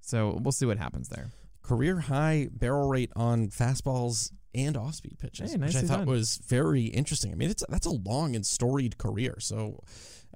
So 0.00 0.38
we'll 0.42 0.52
see 0.52 0.66
what 0.66 0.78
happens 0.78 1.08
there. 1.08 1.30
career 1.62 2.00
high 2.00 2.48
barrel 2.52 2.88
rate 2.88 3.10
on 3.16 3.48
fastballs 3.48 4.32
and 4.54 4.76
off 4.76 4.94
speed 4.96 5.18
pitches, 5.18 5.52
Hey, 5.52 5.58
which 5.58 5.74
I 5.76 5.80
thought 5.82 5.98
done. 6.00 6.06
was 6.06 6.36
very 6.46 6.84
interesting. 6.84 7.32
I 7.32 7.36
mean, 7.36 7.50
it's 7.50 7.64
that's 7.68 7.86
a 7.86 7.90
long 7.90 8.36
and 8.36 8.44
storied 8.44 8.98
career, 8.98 9.36
so 9.38 9.80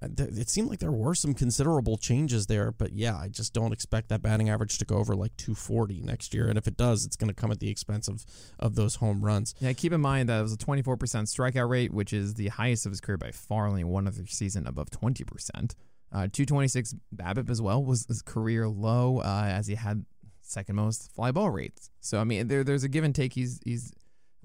it 0.03 0.49
seemed 0.49 0.69
like 0.69 0.79
there 0.79 0.93
were 0.93 1.15
some 1.15 1.35
considerable 1.35 1.97
changes 1.97 2.47
there. 2.47 2.71
But 2.71 2.93
yeah, 2.93 3.17
I 3.17 3.29
just 3.29 3.53
don't 3.55 3.73
expect 3.73 4.09
that 4.11 4.23
batting 4.23 4.51
average 4.51 4.79
to 4.79 4.85
go 4.85 4.97
over 4.97 5.15
like 5.15 5.37
240 5.37 6.03
next 6.03 6.35
year, 6.35 6.49
and 6.49 6.59
if 6.59 6.67
it 6.67 6.77
does, 6.77 7.05
it's 7.05 7.17
going 7.17 7.29
to 7.29 7.35
come 7.35 7.51
at 7.51 7.61
the 7.61 7.71
expense 7.71 8.09
of 8.09 8.25
of 8.59 8.75
those 8.75 8.97
home 8.97 9.25
runs. 9.25 9.55
Yeah, 9.61 9.73
keep 9.73 9.93
in 9.93 10.01
mind 10.01 10.29
that 10.29 10.39
it 10.39 10.43
was 10.43 10.53
a 10.53 10.59
24% 10.59 10.97
strikeout 10.97 11.69
rate, 11.69 11.93
which 11.93 12.13
is 12.13 12.35
the 12.35 12.49
highest 12.49 12.87
of 12.87 12.93
his 12.93 13.01
career 13.01 13.19
by 13.19 13.31
far. 13.31 13.67
Only 13.67 13.85
one 13.85 14.07
other 14.07 14.27
season 14.27 14.67
above 14.67 14.91
20%. 14.91 15.75
Uh, 16.13 16.29
226 16.33 16.95
BABIP 17.15 17.51
as 17.51 17.61
well 17.61 17.83
was 17.83 18.07
his 18.07 18.23
career 18.23 18.69
low, 18.69 19.19
uh, 19.19 19.47
as 19.49 19.67
he 19.67 19.75
had 19.75 20.05
second 20.43 20.77
most 20.77 21.13
fly 21.13 21.33
ball 21.33 21.51
rates. 21.51 21.91
So 22.01 22.21
I 22.21 22.25
mean, 22.25 22.49
there 22.49 22.65
there's 22.65 22.85
a 22.85 22.89
give 22.89 23.05
and 23.05 23.15
take. 23.15 23.33
He's 23.33 23.61
he's 23.65 23.93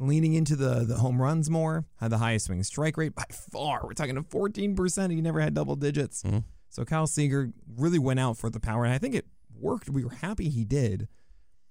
leaning 0.07 0.33
into 0.33 0.55
the 0.55 0.83
the 0.85 0.97
home 0.97 1.21
runs 1.21 1.49
more. 1.49 1.85
Had 1.97 2.11
the 2.11 2.17
highest 2.17 2.47
swing 2.47 2.63
strike 2.63 2.97
rate 2.97 3.15
by 3.15 3.25
far. 3.31 3.81
We're 3.83 3.93
talking 3.93 4.15
to 4.15 4.23
14%. 4.23 5.11
He 5.11 5.21
never 5.21 5.39
had 5.39 5.53
double 5.53 5.75
digits. 5.75 6.23
Mhm. 6.23 6.43
So 6.69 6.85
Kyle 6.85 7.07
Seager 7.07 7.51
really 7.77 7.99
went 7.99 8.19
out 8.19 8.37
for 8.37 8.49
the 8.49 8.59
power, 8.59 8.85
and 8.85 8.93
I 8.93 8.97
think 8.97 9.13
it 9.15 9.25
worked. 9.59 9.89
We 9.89 10.03
were 10.03 10.11
happy 10.11 10.49
he 10.49 10.63
did. 10.65 11.07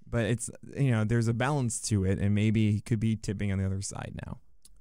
But 0.08 0.24
it's 0.26 0.50
you 0.76 0.90
know 0.90 1.04
there's 1.04 1.28
a 1.28 1.34
balance 1.34 1.80
to 1.82 2.04
it, 2.04 2.18
and 2.18 2.34
maybe 2.34 2.72
he 2.72 2.80
could 2.80 2.98
be 3.00 3.16
tipping 3.16 3.52
on 3.52 3.58
the 3.58 3.64
other 3.66 3.80
side 3.82 4.12
now. 4.26 4.40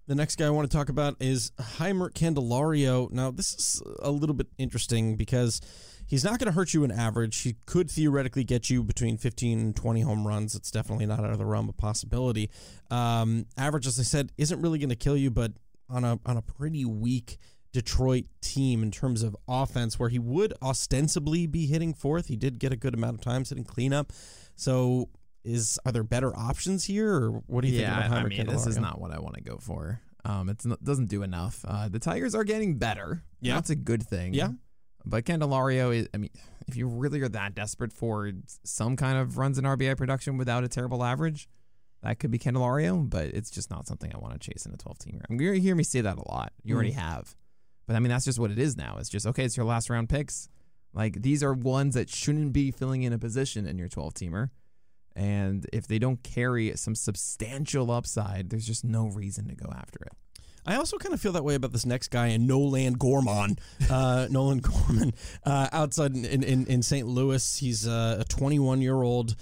The 0.09 0.15
next 0.15 0.37
guy 0.37 0.47
I 0.47 0.49
want 0.49 0.67
to 0.69 0.75
talk 0.75 0.89
about 0.89 1.17
is 1.19 1.51
Jeimer 1.77 2.09
Candelario. 2.09 3.11
Now, 3.11 3.29
this 3.29 3.53
is 3.53 3.83
a 3.99 4.09
little 4.09 4.33
bit 4.33 4.47
interesting 4.57 5.15
because 5.15 5.61
he's 6.07 6.23
not 6.23 6.39
going 6.39 6.47
to 6.47 6.51
hurt 6.53 6.73
you 6.73 6.83
in 6.83 6.89
average. 6.91 7.39
He 7.41 7.57
could 7.67 7.91
theoretically 7.91 8.43
get 8.43 8.71
you 8.71 8.83
between 8.83 9.19
15 9.19 9.59
and 9.59 9.75
20 9.75 10.01
home 10.01 10.25
runs. 10.25 10.55
It's 10.55 10.71
definitely 10.71 11.05
not 11.05 11.19
out 11.19 11.29
of 11.29 11.37
the 11.37 11.45
realm 11.45 11.69
of 11.69 11.77
possibility. 11.77 12.49
Um, 12.89 13.45
average, 13.55 13.85
as 13.85 13.99
I 13.99 14.01
said, 14.01 14.31
isn't 14.35 14.59
really 14.59 14.79
going 14.79 14.89
to 14.89 14.95
kill 14.95 15.15
you, 15.15 15.29
but 15.29 15.51
on 15.91 16.03
a 16.03 16.19
on 16.25 16.37
a 16.37 16.41
pretty 16.41 16.85
weak 16.85 17.37
Detroit 17.71 18.25
team 18.41 18.81
in 18.81 18.89
terms 18.89 19.21
of 19.21 19.37
offense, 19.47 19.99
where 19.99 20.09
he 20.09 20.17
would 20.17 20.55
ostensibly 20.59 21.45
be 21.45 21.67
hitting 21.67 21.93
fourth, 21.93 22.29
he 22.29 22.35
did 22.35 22.57
get 22.57 22.73
a 22.73 22.75
good 22.75 22.95
amount 22.95 23.19
of 23.19 23.21
times 23.21 23.49
hitting 23.49 23.63
cleanup. 23.63 24.11
So. 24.55 25.09
Is 25.43 25.79
are 25.85 25.91
there 25.91 26.03
better 26.03 26.35
options 26.35 26.85
here, 26.85 27.13
or 27.13 27.31
what 27.47 27.61
do 27.61 27.67
you 27.67 27.77
think 27.77 27.87
yeah, 27.87 28.05
about 28.05 28.17
Jeimer 28.17 28.25
I 28.25 28.43
mean, 28.43 28.47
this 28.47 28.67
is 28.67 28.77
not 28.77 28.99
what 28.99 29.11
I 29.11 29.19
want 29.19 29.35
to 29.35 29.41
go 29.41 29.57
for. 29.57 30.01
Um, 30.25 30.49
it's 30.49 30.65
not, 30.65 30.83
doesn't 30.83 31.07
do 31.07 31.23
enough. 31.23 31.63
Uh, 31.67 31.87
the 31.87 31.99
Tigers 31.99 32.35
are 32.35 32.43
getting 32.43 32.77
better. 32.77 33.23
Yeah. 33.41 33.55
that's 33.55 33.69
a 33.69 33.75
good 33.75 34.03
thing. 34.03 34.33
Yeah. 34.33 34.49
But 35.05 35.23
Candelario 35.23 35.95
is, 35.95 36.09
I 36.13 36.17
mean, 36.17 36.31
if 36.67 36.75
you 36.75 36.87
really 36.87 37.21
are 37.21 37.29
that 37.29 37.55
desperate 37.55 37.93
for 37.93 38.31
some 38.63 38.97
kind 38.97 39.17
of 39.17 39.37
runs 39.37 39.57
in 39.57 39.63
RBI 39.63 39.95
production 39.97 40.37
without 40.37 40.63
a 40.63 40.67
terrible 40.67 41.03
average, 41.03 41.47
that 42.03 42.19
could 42.19 42.31
be 42.31 42.39
Candelario, 42.39 43.09
but 43.09 43.27
it's 43.27 43.49
just 43.49 43.69
not 43.69 43.87
something 43.87 44.11
I 44.13 44.17
want 44.17 44.39
to 44.39 44.39
chase 44.39 44.65
in 44.65 44.73
a 44.73 44.77
12 44.77 44.99
teamer. 44.99 45.21
I'm 45.29 45.37
going 45.37 45.61
hear 45.61 45.75
me 45.75 45.83
say 45.83 46.01
that 46.01 46.17
a 46.17 46.31
lot. 46.31 46.53
You 46.63 46.75
already 46.75 46.91
have. 46.91 47.35
But 47.87 47.95
I 47.95 47.99
mean, 47.99 48.09
that's 48.09 48.25
just 48.25 48.39
what 48.39 48.51
it 48.51 48.59
is 48.59 48.77
now. 48.77 48.97
It's 48.99 49.09
just, 49.09 49.25
okay, 49.25 49.43
it's 49.45 49.57
your 49.57 49.65
last 49.65 49.89
round 49.89 50.09
picks. 50.09 50.49
Like 50.93 51.21
these 51.21 51.43
are 51.43 51.53
ones 51.53 51.95
that 51.95 52.09
shouldn't 52.09 52.53
be 52.53 52.71
filling 52.71 53.03
in 53.03 53.13
a 53.13 53.19
position 53.19 53.65
in 53.65 53.77
your 53.77 53.87
12 53.87 54.13
teamer. 54.13 54.49
And 55.19 55.65
if 55.73 55.85
they 55.85 55.99
don't 55.99 56.23
carry 56.23 56.71
some 56.77 56.95
substantial 56.95 57.91
upside, 57.91 58.49
there's 58.49 58.65
just 58.65 58.85
no 58.85 59.07
reason 59.07 59.49
to 59.49 59.55
go 59.55 59.69
after 59.69 59.99
it. 60.05 60.13
I 60.65 60.75
also 60.75 60.97
kind 60.97 61.13
of 61.13 61.19
feel 61.19 61.33
that 61.33 61.43
way 61.43 61.55
about 61.55 61.73
this 61.73 61.85
next 61.85 62.07
guy 62.07 62.27
in 62.27 62.47
Nolan 62.47 62.93
Gorman, 62.93 63.57
uh, 63.89 64.27
Nolan 64.31 64.59
Gorman, 64.59 65.13
uh, 65.43 65.67
outside 65.73 66.15
in, 66.15 66.25
in, 66.41 66.65
in 66.67 66.81
St. 66.81 67.05
Louis. 67.05 67.57
He's 67.57 67.85
uh, 67.85 68.17
a 68.21 68.23
21 68.23 68.81
year 68.81 69.01
old 69.01 69.35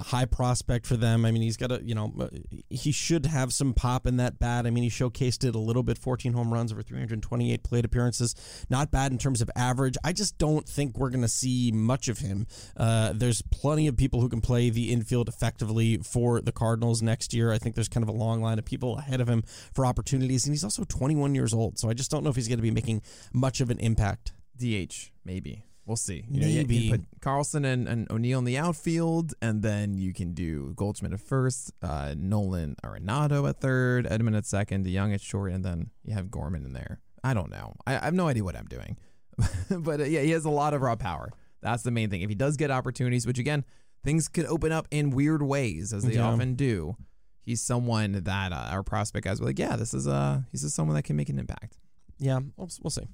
high 0.00 0.24
prospect 0.24 0.86
for 0.86 0.96
them. 0.96 1.24
I 1.24 1.30
mean, 1.30 1.42
he's 1.42 1.56
got 1.56 1.72
a, 1.72 1.82
you 1.82 1.94
know, 1.94 2.12
uh, 2.20 2.28
he 2.70 2.92
should 2.92 3.26
have 3.26 3.52
some 3.52 3.74
pop 3.74 4.06
in 4.06 4.16
that 4.18 4.38
bat. 4.38 4.66
I 4.66 4.70
mean, 4.70 4.84
he 4.84 4.90
showcased 4.90 5.44
it 5.44 5.54
a 5.54 5.58
little 5.58 5.82
bit 5.82 5.98
14 5.98 6.32
home 6.32 6.52
runs 6.52 6.72
over 6.72 6.82
328 6.82 7.62
plate 7.62 7.84
appearances. 7.84 8.34
Not 8.68 8.90
bad 8.90 9.12
in 9.12 9.18
terms 9.18 9.40
of 9.40 9.50
average. 9.56 9.96
I 10.04 10.12
just 10.12 10.38
don't 10.38 10.68
think 10.68 10.98
we're 10.98 11.10
going 11.10 11.22
to 11.22 11.28
see 11.28 11.72
much 11.72 12.08
of 12.08 12.18
him. 12.18 12.46
Uh, 12.76 13.12
there's 13.14 13.42
plenty 13.42 13.86
of 13.86 13.96
people 13.96 14.20
who 14.20 14.28
can 14.28 14.40
play 14.40 14.70
the 14.70 14.92
infield 14.92 15.28
effectively 15.28 15.98
for 15.98 16.40
the 16.40 16.52
Cardinals 16.52 17.02
next 17.02 17.34
year. 17.34 17.52
I 17.52 17.58
think 17.58 17.74
there's 17.74 17.88
kind 17.88 18.02
of 18.02 18.08
a 18.08 18.16
long 18.16 18.42
line 18.42 18.58
of 18.58 18.64
people 18.64 18.98
ahead 18.98 19.20
of 19.20 19.28
him 19.28 19.42
for 19.72 19.86
opportunities, 19.86 20.46
and 20.46 20.52
he's 20.52 20.64
also 20.64 20.84
21 20.84 21.34
years 21.34 21.52
old. 21.52 21.78
So 21.78 21.88
I 21.88 21.94
just 21.94 22.10
don't 22.10 22.24
know 22.24 22.30
if 22.30 22.36
he's 22.36 22.48
going 22.48 22.58
to 22.58 22.62
be 22.62 22.70
making 22.70 23.02
much 23.32 23.60
of 23.60 23.70
an 23.70 23.78
impact. 23.78 24.32
DH, 24.56 25.10
maybe. 25.24 25.64
We'll 25.86 25.96
see. 25.98 26.24
You 26.30 26.40
know, 26.40 26.46
you- 26.46 26.54
Maybe. 26.56 26.76
you 26.76 26.90
put 26.92 27.02
Carlson 27.20 27.64
and, 27.66 27.86
and 27.86 28.10
O'Neill 28.10 28.38
in 28.38 28.44
the 28.46 28.56
outfield, 28.56 29.34
and 29.42 29.62
then 29.62 29.98
you 29.98 30.14
can 30.14 30.32
do 30.32 30.72
Goldschmidt 30.76 31.12
at 31.12 31.20
first, 31.20 31.72
uh, 31.82 32.14
Nolan 32.16 32.76
Arenado 32.82 33.46
at 33.48 33.60
third, 33.60 34.06
Edman 34.06 34.36
at 34.36 34.46
second, 34.46 34.86
DeJong 34.86 35.12
at 35.12 35.20
short, 35.20 35.52
and 35.52 35.64
then 35.64 35.90
you 36.02 36.14
have 36.14 36.30
Gorman 36.30 36.64
in 36.64 36.72
there. 36.72 37.00
I 37.22 37.34
don't 37.34 37.50
know. 37.50 37.74
I, 37.86 37.96
I 37.98 38.04
have 38.06 38.14
no 38.14 38.28
idea 38.28 38.44
what 38.44 38.56
I'm 38.56 38.64
doing. 38.66 38.96
but 39.70 40.00
uh, 40.00 40.04
yeah, 40.04 40.20
he 40.20 40.30
has 40.30 40.44
a 40.44 40.50
lot 40.50 40.72
of 40.74 40.80
raw 40.82 40.96
power. 40.96 41.30
That's 41.60 41.82
the 41.82 41.90
main 41.90 42.08
thing. 42.08 42.22
If 42.22 42.28
he 42.28 42.34
does 42.34 42.56
get 42.56 42.70
opportunities, 42.70 43.26
which 43.26 43.38
again, 43.38 43.64
things 44.04 44.28
could 44.28 44.46
open 44.46 44.72
up 44.72 44.86
in 44.90 45.10
weird 45.10 45.42
ways, 45.42 45.92
as 45.92 46.04
they 46.04 46.14
Yeah. 46.14 46.28
often 46.28 46.54
do. 46.54 46.96
He's 47.44 47.60
someone 47.60 48.12
that 48.24 48.52
uh, 48.52 48.68
our 48.70 48.82
prospect 48.82 49.24
guys 49.26 49.38
were 49.40 49.46
like, 49.46 49.58
yeah, 49.58 49.76
this 49.76 49.92
is 49.92 50.06
uh, 50.08 50.40
he's 50.50 50.62
just 50.62 50.74
someone 50.74 50.94
that 50.96 51.02
can 51.02 51.16
make 51.16 51.28
an 51.28 51.38
impact. 51.38 51.78
Yeah, 52.18 52.38
we'll, 52.56 52.70
we'll 52.82 52.90
see. 52.90 53.06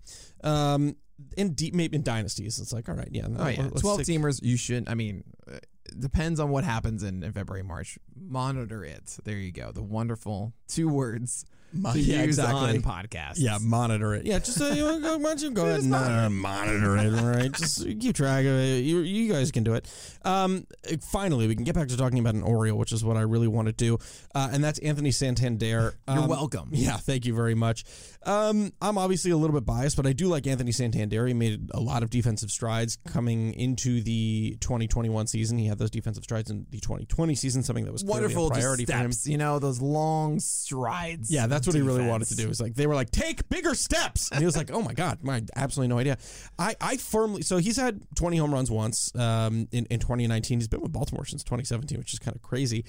Um, 0.44 0.94
in 1.36 1.54
deep, 1.54 1.74
maybe 1.74 1.96
in 1.96 2.02
dynasties, 2.02 2.58
it's 2.58 2.72
like, 2.72 2.88
all 2.88 2.94
right, 2.94 3.08
yeah, 3.10 3.26
Oh 3.36 3.48
yeah, 3.48 3.68
twelve 3.76 3.98
take- 4.04 4.06
teamers. 4.06 4.42
You 4.42 4.56
shouldn't. 4.56 4.88
I 4.88 4.94
mean, 4.94 5.24
uh, 5.50 5.58
depends 5.98 6.40
on 6.40 6.50
what 6.50 6.64
happens 6.64 7.02
in, 7.02 7.22
in 7.22 7.32
February, 7.32 7.62
March. 7.62 7.98
Monitor 8.20 8.84
it. 8.84 9.16
There 9.24 9.36
you 9.36 9.52
go. 9.52 9.72
The 9.72 9.82
wonderful 9.82 10.52
two 10.68 10.88
words 10.88 11.44
Mo- 11.72 11.92
to 11.92 11.98
yeah, 12.00 12.18
use 12.24 12.38
exactly. 12.38 12.76
on 12.76 12.82
podcasts. 12.82 13.34
Yeah, 13.36 13.58
monitor 13.60 14.14
it. 14.14 14.26
Yeah, 14.26 14.40
just 14.40 14.60
uh, 14.60 14.66
you 14.66 14.84
wanna 14.84 15.00
go, 15.00 15.16
why 15.18 15.22
don't 15.30 15.42
you 15.42 15.50
go 15.52 15.66
ahead 15.66 15.80
and 15.84 15.94
uh, 15.94 16.28
monitor 16.28 16.96
it, 16.96 17.14
all 17.14 17.26
right? 17.28 17.52
Just 17.52 17.84
keep 18.00 18.16
track 18.16 18.40
of 18.44 18.52
it. 18.58 18.84
You, 18.84 18.98
you 19.00 19.32
guys 19.32 19.52
can 19.52 19.62
do 19.62 19.74
it. 19.74 19.88
Um, 20.24 20.66
finally, 21.12 21.46
we 21.46 21.54
can 21.54 21.62
get 21.64 21.74
back 21.76 21.88
to 21.88 21.96
talking 21.96 22.18
about 22.18 22.34
an 22.34 22.42
Oriole, 22.42 22.76
which 22.76 22.90
is 22.92 23.04
what 23.04 23.16
I 23.16 23.20
really 23.22 23.46
want 23.48 23.66
to 23.66 23.72
do, 23.72 23.98
uh, 24.34 24.48
and 24.52 24.62
that's 24.64 24.78
Anthony 24.80 25.12
Santander. 25.12 25.94
You're 26.08 26.18
Um, 26.18 26.28
welcome. 26.28 26.70
Yeah, 26.72 26.96
thank 26.96 27.24
you 27.24 27.34
very 27.34 27.54
much. 27.54 27.84
Um, 28.26 28.72
I'm 28.82 28.98
obviously 28.98 29.30
a 29.30 29.36
little 29.36 29.54
bit 29.54 29.64
biased, 29.64 29.96
but 29.96 30.06
I 30.06 30.12
do 30.12 30.26
like 30.28 30.46
Anthony 30.46 30.72
Santander. 30.72 31.26
He 31.26 31.34
made 31.34 31.70
a 31.72 31.80
lot 31.80 32.02
of 32.02 32.10
defensive 32.10 32.50
strides 32.50 32.98
coming 33.08 33.54
into 33.54 34.02
the 34.02 34.56
2021 34.60 35.26
season. 35.28 35.56
He 35.56 35.66
had 35.68 35.78
those 35.78 35.90
defensive 35.90 36.24
strides 36.24 36.50
in 36.50 36.66
the 36.70 36.80
2020 36.80 37.34
season, 37.36 37.62
something 37.62 37.84
that 37.84 37.92
was 37.92 38.04
Wonderful 38.11 38.50
priority 38.50 38.84
just 38.84 38.96
for 38.96 39.04
him. 39.04 39.12
steps. 39.12 39.26
You 39.28 39.38
know 39.38 39.58
those 39.58 39.80
long 39.80 40.40
strides. 40.40 41.30
Yeah, 41.30 41.46
that's 41.46 41.66
what 41.66 41.74
he 41.74 41.82
really 41.82 42.06
wanted 42.06 42.28
to 42.28 42.36
do. 42.36 42.44
It 42.44 42.48
was 42.48 42.61
like 42.61 42.74
they 42.74 42.86
were 42.86 42.94
like, 42.94 43.11
take 43.11 43.48
bigger 43.48 43.74
steps. 43.74 44.30
And 44.30 44.40
he 44.40 44.46
was 44.46 44.56
like, 44.56 44.70
oh 44.70 44.82
my 44.82 44.92
God, 44.92 45.22
my 45.22 45.42
absolutely 45.56 45.88
no 45.88 45.98
idea. 45.98 46.18
I, 46.58 46.74
I 46.80 46.96
firmly 46.96 47.42
so 47.42 47.58
he's 47.58 47.76
had 47.76 48.02
20 48.16 48.36
home 48.36 48.52
runs 48.52 48.70
once 48.70 49.14
um, 49.16 49.68
in, 49.72 49.86
in 49.86 50.00
2019. 50.00 50.58
He's 50.58 50.68
been 50.68 50.80
with 50.80 50.92
Baltimore 50.92 51.24
since 51.24 51.42
2017, 51.44 51.98
which 51.98 52.12
is 52.12 52.18
kind 52.18 52.36
of 52.36 52.42
crazy. 52.42 52.84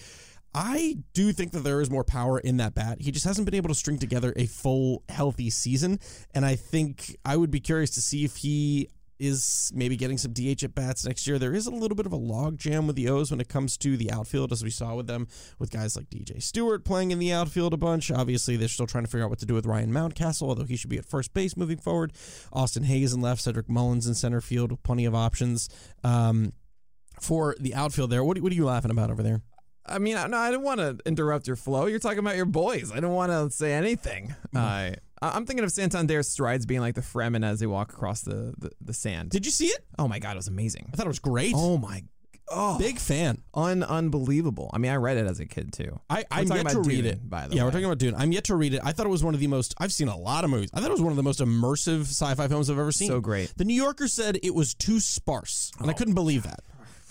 I 0.53 0.97
do 1.13 1.31
think 1.31 1.51
that 1.53 1.63
there 1.63 1.79
is 1.79 1.89
more 1.89 2.03
power 2.03 2.37
in 2.39 2.57
that 2.57 2.75
bat. 2.75 2.97
He 2.99 3.11
just 3.11 3.25
hasn't 3.25 3.45
been 3.45 3.55
able 3.55 3.69
to 3.69 3.75
string 3.75 3.97
together 3.97 4.33
a 4.35 4.47
full 4.47 5.03
healthy 5.07 5.49
season. 5.49 5.99
And 6.33 6.45
I 6.45 6.55
think 6.55 7.15
I 7.23 7.37
would 7.37 7.51
be 7.51 7.61
curious 7.61 7.91
to 7.91 8.01
see 8.01 8.25
if 8.25 8.35
he 8.37 8.89
is 9.21 9.71
maybe 9.75 9.95
getting 9.95 10.17
some 10.17 10.33
DH 10.33 10.63
at 10.63 10.73
bats 10.73 11.05
next 11.05 11.27
year. 11.27 11.37
There 11.37 11.53
is 11.53 11.67
a 11.67 11.71
little 11.71 11.95
bit 11.95 12.07
of 12.07 12.11
a 12.11 12.17
log 12.17 12.57
jam 12.57 12.87
with 12.87 12.95
the 12.95 13.07
O's 13.07 13.29
when 13.29 13.39
it 13.39 13.47
comes 13.47 13.77
to 13.77 13.95
the 13.95 14.11
outfield, 14.11 14.51
as 14.51 14.63
we 14.63 14.71
saw 14.71 14.95
with 14.95 15.05
them 15.05 15.27
with 15.59 15.69
guys 15.69 15.95
like 15.95 16.09
DJ 16.09 16.41
Stewart 16.41 16.83
playing 16.83 17.11
in 17.11 17.19
the 17.19 17.31
outfield 17.31 17.73
a 17.73 17.77
bunch. 17.77 18.09
Obviously, 18.09 18.57
they're 18.57 18.67
still 18.67 18.87
trying 18.87 19.03
to 19.05 19.09
figure 19.09 19.23
out 19.23 19.29
what 19.29 19.39
to 19.39 19.45
do 19.45 19.53
with 19.53 19.67
Ryan 19.67 19.91
Mountcastle, 19.91 20.47
although 20.47 20.63
he 20.63 20.75
should 20.75 20.89
be 20.89 20.97
at 20.97 21.05
first 21.05 21.33
base 21.33 21.55
moving 21.55 21.77
forward. 21.77 22.13
Austin 22.51 22.83
Hays 22.83 23.13
in 23.13 23.21
left, 23.21 23.41
Cedric 23.41 23.69
Mullins 23.69 24.07
in 24.07 24.15
center 24.15 24.41
field 24.41 24.71
with 24.71 24.81
plenty 24.81 25.05
of 25.05 25.13
options. 25.13 25.69
Um, 26.03 26.53
for 27.19 27.55
the 27.59 27.75
outfield 27.75 28.09
there, 28.09 28.23
what, 28.23 28.39
what 28.39 28.51
are 28.51 28.55
you 28.55 28.65
laughing 28.65 28.89
about 28.89 29.11
over 29.11 29.21
there? 29.21 29.41
I 29.85 29.99
mean, 29.99 30.15
no, 30.15 30.37
I 30.37 30.49
didn't 30.49 30.63
want 30.63 30.79
to 30.79 30.97
interrupt 31.05 31.45
your 31.45 31.55
flow. 31.55 31.85
You're 31.85 31.99
talking 31.99 32.19
about 32.19 32.35
your 32.35 32.45
boys. 32.45 32.91
I 32.91 32.99
don't 32.99 33.13
want 33.13 33.31
to 33.31 33.51
say 33.55 33.73
anything. 33.73 34.35
Mm. 34.55 34.59
I 34.59 34.95
I'm 35.21 35.45
thinking 35.45 35.63
of 35.63 35.71
Santander's 35.71 36.27
strides 36.27 36.65
being 36.65 36.81
like 36.81 36.95
the 36.95 37.01
Fremen 37.01 37.45
as 37.45 37.59
they 37.59 37.67
walk 37.67 37.93
across 37.93 38.21
the, 38.21 38.53
the, 38.57 38.71
the 38.81 38.93
sand. 38.93 39.29
Did 39.29 39.45
you 39.45 39.51
see 39.51 39.67
it? 39.67 39.85
oh 39.99 40.07
my 40.07 40.19
god, 40.19 40.33
it 40.33 40.37
was 40.37 40.47
amazing. 40.47 40.89
I 40.91 40.97
thought 40.97 41.05
it 41.05 41.09
was 41.09 41.19
great. 41.19 41.53
Oh 41.55 41.77
my, 41.77 42.03
oh, 42.49 42.77
Big 42.77 42.97
fan. 42.97 43.41
un 43.53 43.83
unbelievable. 43.83 44.69
I 44.73 44.77
mean, 44.77 44.91
I 44.91 44.95
read 44.95 45.17
it 45.17 45.27
as 45.27 45.39
a 45.39 45.45
kid 45.45 45.73
too. 45.73 45.99
I, 46.09 46.25
I'm 46.31 46.47
yet 46.47 46.69
to 46.69 46.79
read 46.81 47.03
Dune, 47.03 47.05
it. 47.05 47.29
by 47.29 47.47
the 47.47 47.51
way. 47.51 47.57
yeah, 47.57 47.63
we're 47.63 47.71
talking 47.71 47.85
about 47.85 47.99
Dune. 47.99 48.15
I'm 48.15 48.31
yet 48.31 48.45
to 48.45 48.55
read 48.55 48.73
it. 48.73 48.81
I 48.83 48.91
thought 48.91 49.05
it 49.05 49.09
was 49.09 49.23
one 49.23 49.33
of 49.33 49.39
the 49.39 49.47
most. 49.47 49.75
I've 49.77 49.93
seen 49.93 50.07
a 50.07 50.17
lot 50.17 50.43
of 50.43 50.49
movies. 50.49 50.69
I 50.73 50.79
thought 50.79 50.89
it 50.89 50.93
was 50.93 51.01
one 51.01 51.11
of 51.11 51.17
the 51.17 51.23
most 51.23 51.39
immersive 51.39 52.01
sci-fi 52.01 52.47
films 52.47 52.69
I've 52.69 52.79
ever 52.79 52.91
seen. 52.91 53.07
So 53.09 53.21
great. 53.21 53.53
The 53.57 53.65
New 53.65 53.75
Yorker 53.75 54.07
said 54.07 54.39
it 54.43 54.55
was 54.55 54.73
too 54.73 54.99
sparse, 54.99 55.71
and 55.79 55.89
I 55.89 55.93
oh. 55.93 55.97
couldn't 55.97 56.15
believe 56.15 56.43
that. 56.43 56.61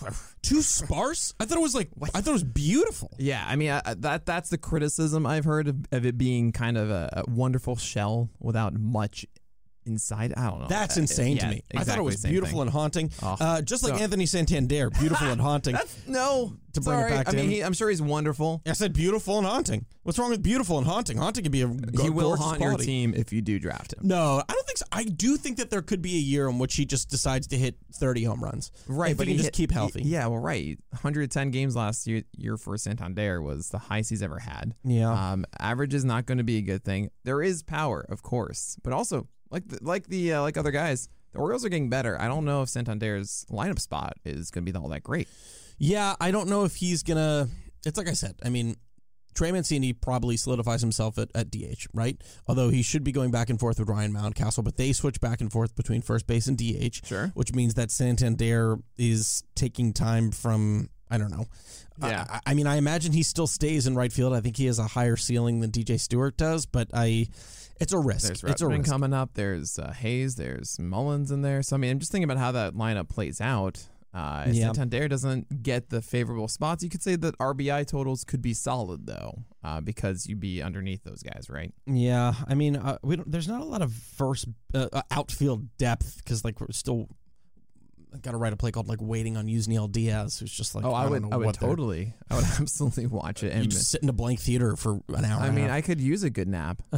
too 0.43 0.63
sparse? 0.63 1.35
I 1.41 1.45
thought 1.45 1.59
it 1.59 1.63
was 1.63 1.75
like. 1.75 1.91
I 2.15 2.21
thought 2.21 2.31
it 2.31 2.33
was 2.33 2.45
beautiful. 2.45 3.11
Yeah, 3.19 3.45
I 3.47 3.57
mean 3.57 3.71
I- 3.71 3.95
that 3.99 4.27
that's 4.27 4.49
the 4.51 4.59
criticism 4.59 5.27
I've 5.27 5.45
heard 5.45 5.69
of, 5.69 5.77
of 5.93 6.07
it 6.07 6.17
being 6.19 6.53
kind 6.53 6.77
of 6.79 6.91
a, 6.91 7.23
a 7.27 7.31
wonderful 7.31 7.77
shell 7.77 8.31
without 8.39 8.75
much 8.75 9.27
inside. 9.87 10.35
I 10.37 10.49
don't 10.51 10.61
know. 10.61 10.67
That's 10.69 10.97
insane 10.97 11.37
yeah, 11.37 11.43
to 11.45 11.49
me. 11.51 11.63
I 11.75 11.85
thought 11.85 11.99
it 11.99 12.03
was 12.03 12.23
beautiful 12.23 12.59
thing. 12.59 12.61
and 12.63 12.71
haunting, 12.71 13.11
Oh, 13.23 13.37
uh, 13.41 13.63
just 13.63 13.83
like 13.83 14.01
Anthony 14.01 14.27
Santander, 14.27 14.91
beautiful 14.91 15.29
and 15.29 15.41
haunting. 15.49 15.77
no 16.07 16.53
To 16.75 16.81
bring 16.81 16.99
it 16.99 17.03
sorry. 17.03 17.11
back 17.11 17.29
I 17.29 17.33
mean, 17.33 17.51
he, 17.51 17.61
I'm 17.63 17.73
sure 17.73 17.89
he's 17.91 18.03
wonderful. 18.03 18.63
I 18.67 18.73
said 18.73 18.93
beautiful 18.93 19.39
and 19.39 19.47
haunting. 19.47 19.87
What's 20.03 20.19
wrong 20.19 20.31
with 20.31 20.43
beautiful 20.43 20.79
and 20.79 20.87
haunting? 20.87 21.17
Haunting 21.19 21.43
could 21.45 21.53
be 21.53 21.63
a 21.63 21.69
go- 21.69 22.03
he 22.03 22.11
will 22.11 22.37
haunt 22.37 22.59
quality. 22.59 22.85
your 22.85 22.87
team 22.87 23.15
if 23.15 23.33
you 23.33 23.43
do 23.43 23.59
draft 23.59 23.93
him. 23.95 24.01
No, 24.03 24.43
I 24.49 24.53
don't 24.53 24.67
think 24.67 24.79
so. 24.79 24.87
I 24.93 25.05
do 25.05 25.37
think 25.37 25.59
that 25.59 25.71
there 25.71 25.83
could 25.83 26.03
be 26.03 26.17
a 26.17 26.21
year 26.21 26.49
in 26.49 26.59
which 26.59 26.75
he 26.77 26.85
just 26.85 27.11
decides 27.11 27.47
to 27.49 27.57
hit 27.59 27.77
30 27.95 28.25
home 28.25 28.43
runs. 28.43 28.73
Right, 28.89 29.17
but 29.17 29.27
he 29.27 29.35
can 29.35 29.39
just 29.39 29.47
hit- 29.49 29.55
keep 29.55 29.71
healthy. 29.73 30.03
Yeah, 30.03 30.27
well, 30.27 30.41
right. 30.41 30.79
110 30.91 31.51
games 31.51 31.77
last 31.77 32.07
year, 32.07 32.23
year 32.37 32.57
for 32.57 32.77
Santander 32.79 33.43
was 33.43 33.69
the 33.71 33.79
highest 33.79 34.11
he's 34.11 34.23
ever 34.23 34.39
had. 34.39 34.75
Yeah. 34.85 35.11
Um, 35.33 35.45
average 35.59 35.95
is 35.95 36.05
not 36.05 36.27
going 36.27 36.39
to 36.39 36.45
be 36.45 36.59
a 36.59 36.63
good 36.63 36.85
thing. 36.85 37.11
There 37.25 37.43
is 37.43 37.63
power, 37.63 38.05
of 38.09 38.23
course, 38.23 38.77
but 38.83 38.93
also 38.93 39.29
like 39.51 39.69
the, 39.69 39.79
like 39.83 40.07
the 40.07 40.35
uh, 40.35 40.43
like 40.43 40.57
other 40.57 40.71
guys, 40.71 41.09
the 41.33 41.39
Orioles 41.39 41.65
are 41.65 41.69
getting 41.69 41.91
better. 41.91 42.21
I 42.21 42.29
don't 42.29 42.45
know 42.45 42.63
if 42.63 42.69
Santander's 42.69 43.47
lineup 43.51 43.81
spot 43.81 44.15
is 44.25 44.51
going 44.51 44.65
to 44.65 44.73
be 44.73 44.79
all 44.79 44.89
that 44.89 45.03
great. 45.03 45.29
Yeah, 45.79 46.15
I 46.21 46.31
don't 46.31 46.49
know 46.49 46.65
if 46.65 46.77
he's 46.77 47.03
gonna. 47.03 47.49
It's 47.87 47.97
like 47.97 48.09
I 48.09 48.13
said. 48.13 48.37
I 48.45 48.51
mean, 48.51 48.77
Trey 49.35 49.53
Mancini 49.53 49.93
probably 49.93 50.37
solidifies 50.37 50.81
himself 50.81 51.19
at, 51.19 51.31
at 51.35 51.51
DH, 51.51 51.87
right? 51.95 52.21
Although 52.47 52.69
he 52.69 52.83
should 52.83 53.05
be 53.05 53.13
going 53.13 53.31
back 53.31 53.49
and 53.49 53.59
forth 53.59 53.79
with 53.79 53.89
Ryan 53.89 54.13
Mountcastle, 54.13 54.65
but 54.65 54.77
they 54.77 54.93
switch 54.93 55.21
back 55.21 55.41
and 55.41 55.51
forth 55.51 55.75
between 55.77 56.03
first 56.03 56.27
base 56.27 56.47
and 56.47 56.59
DH. 56.59 57.07
Sure. 57.07 57.33
Which 57.35 57.55
means 57.55 57.75
that 57.75 57.91
Santander 57.91 58.79
is 58.99 59.43
taking 59.55 59.93
time 59.93 60.31
from. 60.31 60.91
I 61.13 61.19
don't 61.19 61.31
know. 61.31 61.47
Yeah. 62.01 62.25
I, 62.29 62.41
I 62.47 62.55
mean, 62.55 62.67
I 62.69 62.77
imagine 62.77 63.13
he 63.13 63.25
still 63.25 63.49
stays 63.49 63.87
in 63.87 63.97
right 63.97 64.13
field. 64.13 64.33
I 64.33 64.41
think 64.41 64.57
he 64.57 64.67
has 64.67 64.79
a 64.79 64.87
higher 64.87 65.17
ceiling 65.17 65.61
than 65.61 65.71
DJ 65.71 65.99
Stewart 65.99 66.37
does, 66.37 66.67
but 66.67 66.89
I. 66.93 67.29
It's 67.81 67.93
a 67.93 67.99
risk. 67.99 68.27
There's 68.27 68.45
it's 68.45 68.63
a 68.63 68.69
risk. 68.69 68.91
coming 68.91 69.13
up. 69.13 69.31
There's 69.35 69.79
uh, 69.79 69.93
Hays. 69.93 70.37
There's 70.37 70.79
Mullins 70.79 71.31
in 71.31 71.43
there. 71.43 71.63
So 71.63 71.77
I 71.77 71.79
mean, 71.79 71.91
I'm 71.91 71.99
just 71.99 72.13
thinking 72.13 72.31
about 72.31 72.39
how 72.39 72.53
that 72.53 72.75
lineup 72.75 73.09
plays 73.09 73.41
out. 73.41 73.89
Uh, 74.13 74.47
Yeah. 74.51 74.67
Santander 74.67 75.09
doesn't 75.09 75.63
get 75.63 75.89
the 75.89 76.03
favorable 76.03 76.49
spots. 76.49 76.83
You 76.83 76.91
could 76.91 77.03
say 77.03 77.17
that 77.17 77.39
RBI 77.39 77.87
totals 77.87 78.25
could 78.25 78.43
be 78.43 78.55
solid 78.55 79.07
though, 79.07 79.45
uh, 79.63 79.81
because 79.81 80.27
you'd 80.27 80.41
be 80.41 80.63
underneath 80.63 81.05
those 81.05 81.23
guys, 81.23 81.47
right? 81.49 81.73
Yeah, 81.87 82.35
I 82.49 82.55
mean, 82.55 82.77
uh, 82.77 82.99
we 83.03 83.17
don't, 83.17 83.31
there's 83.31 83.49
not 83.49 83.61
a 83.61 83.65
lot 83.65 83.83
of 83.83 83.93
first 83.93 84.49
uh, 84.75 84.89
uh, 84.93 85.03
outfield 85.11 85.77
depth 85.79 86.17
because 86.19 86.45
like 86.45 86.61
we're 86.61 86.73
still 86.73 87.09
got 88.23 88.33
to 88.33 88.37
write 88.37 88.53
a 88.53 88.57
play 88.57 88.73
called 88.73 88.89
like 88.89 88.99
waiting 89.01 89.37
on 89.37 89.47
Yusniel 89.47 89.91
Diaz, 89.91 90.39
who's 90.41 90.51
just 90.51 90.75
like 90.75 90.85
oh, 90.85 90.93
I, 90.93 91.03
don't 91.03 91.13
would, 91.13 91.23
know 91.23 91.29
I 91.31 91.37
would 91.37 91.55
totally, 91.55 92.15
I 92.29 92.35
would 92.35 92.45
absolutely 92.61 93.07
watch 93.07 93.45
it. 93.45 93.55
You 93.55 93.61
And 93.61 93.71
just 93.71 93.91
sit 93.91 94.03
in 94.03 94.09
a 94.09 94.13
blank 94.13 94.41
theater 94.41 94.75
for 94.75 95.01
an 95.11 95.25
hour. 95.25 95.41
I 95.41 95.51
mean. 95.51 95.71
I 95.71 95.81
could 95.81 96.01
use 96.01 96.25
a 96.25 96.31
good 96.31 96.49
nap. 96.49 96.83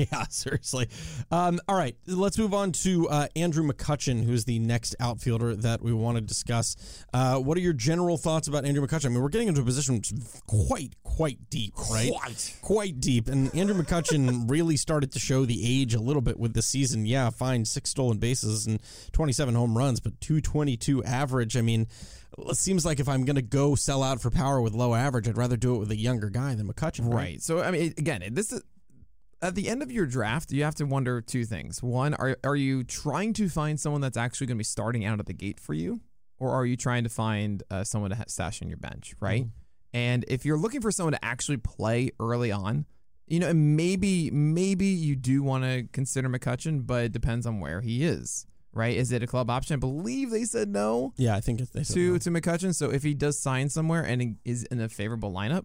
yeah, 0.12 0.24
seriously. 0.30 0.88
Um, 1.30 1.60
all 1.68 1.76
right, 1.76 1.96
let's 2.06 2.38
move 2.38 2.54
on 2.54 2.72
to 2.72 3.08
uh, 3.08 3.28
Andrew 3.36 3.66
McCutchen, 3.66 4.24
who's 4.24 4.44
the 4.44 4.58
next 4.58 4.96
outfielder 4.98 5.54
that 5.56 5.82
we 5.82 5.92
want 5.92 6.16
to 6.16 6.20
discuss. 6.20 6.76
Uh, 7.12 7.38
what 7.38 7.56
are 7.58 7.60
your 7.60 7.72
general 7.72 8.16
thoughts 8.16 8.48
about 8.48 8.64
Andrew 8.64 8.86
McCutchen? 8.86 9.06
I 9.06 9.08
mean, 9.10 9.22
we're 9.22 9.28
getting 9.28 9.48
into 9.48 9.60
a 9.60 9.64
position 9.64 10.00
quite, 10.46 10.94
quite 11.02 11.50
deep, 11.50 11.74
right? 11.90 12.10
Quite. 12.12 12.58
Quite 12.62 13.00
deep. 13.00 13.28
And 13.28 13.54
Andrew 13.54 13.80
McCutchen 13.80 14.44
really 14.50 14.76
started 14.76 15.12
to 15.12 15.18
show 15.18 15.44
the 15.44 15.60
age 15.62 15.94
a 15.94 16.00
little 16.00 16.22
bit 16.22 16.38
with 16.38 16.54
the 16.54 16.62
season. 16.62 17.04
Yeah, 17.04 17.30
fine, 17.30 17.64
six 17.64 17.90
stolen 17.90 18.18
bases 18.18 18.66
and 18.66 18.80
27 19.12 19.54
home 19.54 19.76
runs, 19.76 20.00
but 20.00 20.18
222 20.20 21.04
average. 21.04 21.56
I 21.56 21.60
mean, 21.60 21.88
it 22.38 22.56
seems 22.56 22.86
like 22.86 23.00
if 23.00 23.08
I'm 23.08 23.24
going 23.24 23.36
to 23.36 23.42
go 23.42 23.74
sell 23.74 24.02
out 24.02 24.22
for 24.22 24.30
power 24.30 24.62
with 24.62 24.72
low 24.72 24.94
average, 24.94 25.28
I'd 25.28 25.36
rather 25.36 25.56
do 25.56 25.74
it 25.74 25.78
with 25.78 25.90
a 25.90 25.96
younger 25.96 26.30
guy 26.30 26.54
than 26.54 26.66
McCutchen. 26.66 27.06
Right. 27.06 27.20
Right. 27.20 27.42
So 27.42 27.60
I 27.60 27.70
mean, 27.70 27.92
again, 27.98 28.22
this 28.32 28.50
is 28.52 28.62
at 29.42 29.54
the 29.54 29.68
end 29.68 29.82
of 29.82 29.90
your 29.90 30.06
draft. 30.06 30.52
You 30.52 30.64
have 30.64 30.74
to 30.76 30.84
wonder 30.84 31.20
two 31.20 31.44
things. 31.44 31.82
One, 31.82 32.14
are 32.14 32.36
are 32.44 32.56
you 32.56 32.84
trying 32.84 33.32
to 33.34 33.48
find 33.48 33.78
someone 33.78 34.00
that's 34.00 34.16
actually 34.16 34.46
going 34.48 34.56
to 34.56 34.60
be 34.60 34.64
starting 34.64 35.04
out 35.04 35.20
at 35.20 35.26
the 35.26 35.32
gate 35.32 35.60
for 35.60 35.74
you, 35.74 36.00
or 36.38 36.50
are 36.50 36.66
you 36.66 36.76
trying 36.76 37.04
to 37.04 37.10
find 37.10 37.62
uh, 37.70 37.84
someone 37.84 38.10
to 38.10 38.24
stash 38.28 38.62
on 38.62 38.68
your 38.68 38.78
bench? 38.78 39.14
Right. 39.20 39.46
And 39.92 40.24
if 40.28 40.44
you're 40.44 40.58
looking 40.58 40.80
for 40.80 40.92
someone 40.92 41.12
to 41.14 41.24
actually 41.24 41.56
play 41.56 42.10
early 42.20 42.52
on, 42.52 42.86
you 43.26 43.40
know, 43.40 43.52
maybe 43.52 44.30
maybe 44.30 44.86
you 44.86 45.16
do 45.16 45.42
want 45.42 45.64
to 45.64 45.84
consider 45.92 46.28
McCutchen, 46.28 46.86
but 46.86 47.04
it 47.04 47.12
depends 47.12 47.46
on 47.46 47.60
where 47.60 47.80
he 47.80 48.04
is. 48.04 48.46
Right? 48.72 48.96
Is 48.96 49.10
it 49.10 49.20
a 49.20 49.26
club 49.26 49.50
option? 49.50 49.74
I 49.74 49.78
believe 49.78 50.30
they 50.30 50.44
said 50.44 50.68
no 50.68 51.12
Yeah, 51.16 51.34
I 51.34 51.40
think 51.40 51.60
it's 51.60 51.70
they 51.70 51.82
said 51.82 51.94
to 51.94 52.12
no. 52.12 52.18
to 52.18 52.30
McCutchen. 52.30 52.72
So 52.72 52.90
if 52.90 53.02
he 53.02 53.14
does 53.14 53.36
sign 53.36 53.68
somewhere 53.68 54.04
and 54.04 54.36
is 54.44 54.62
in 54.64 54.80
a 54.80 54.88
favorable 54.88 55.32
lineup, 55.32 55.64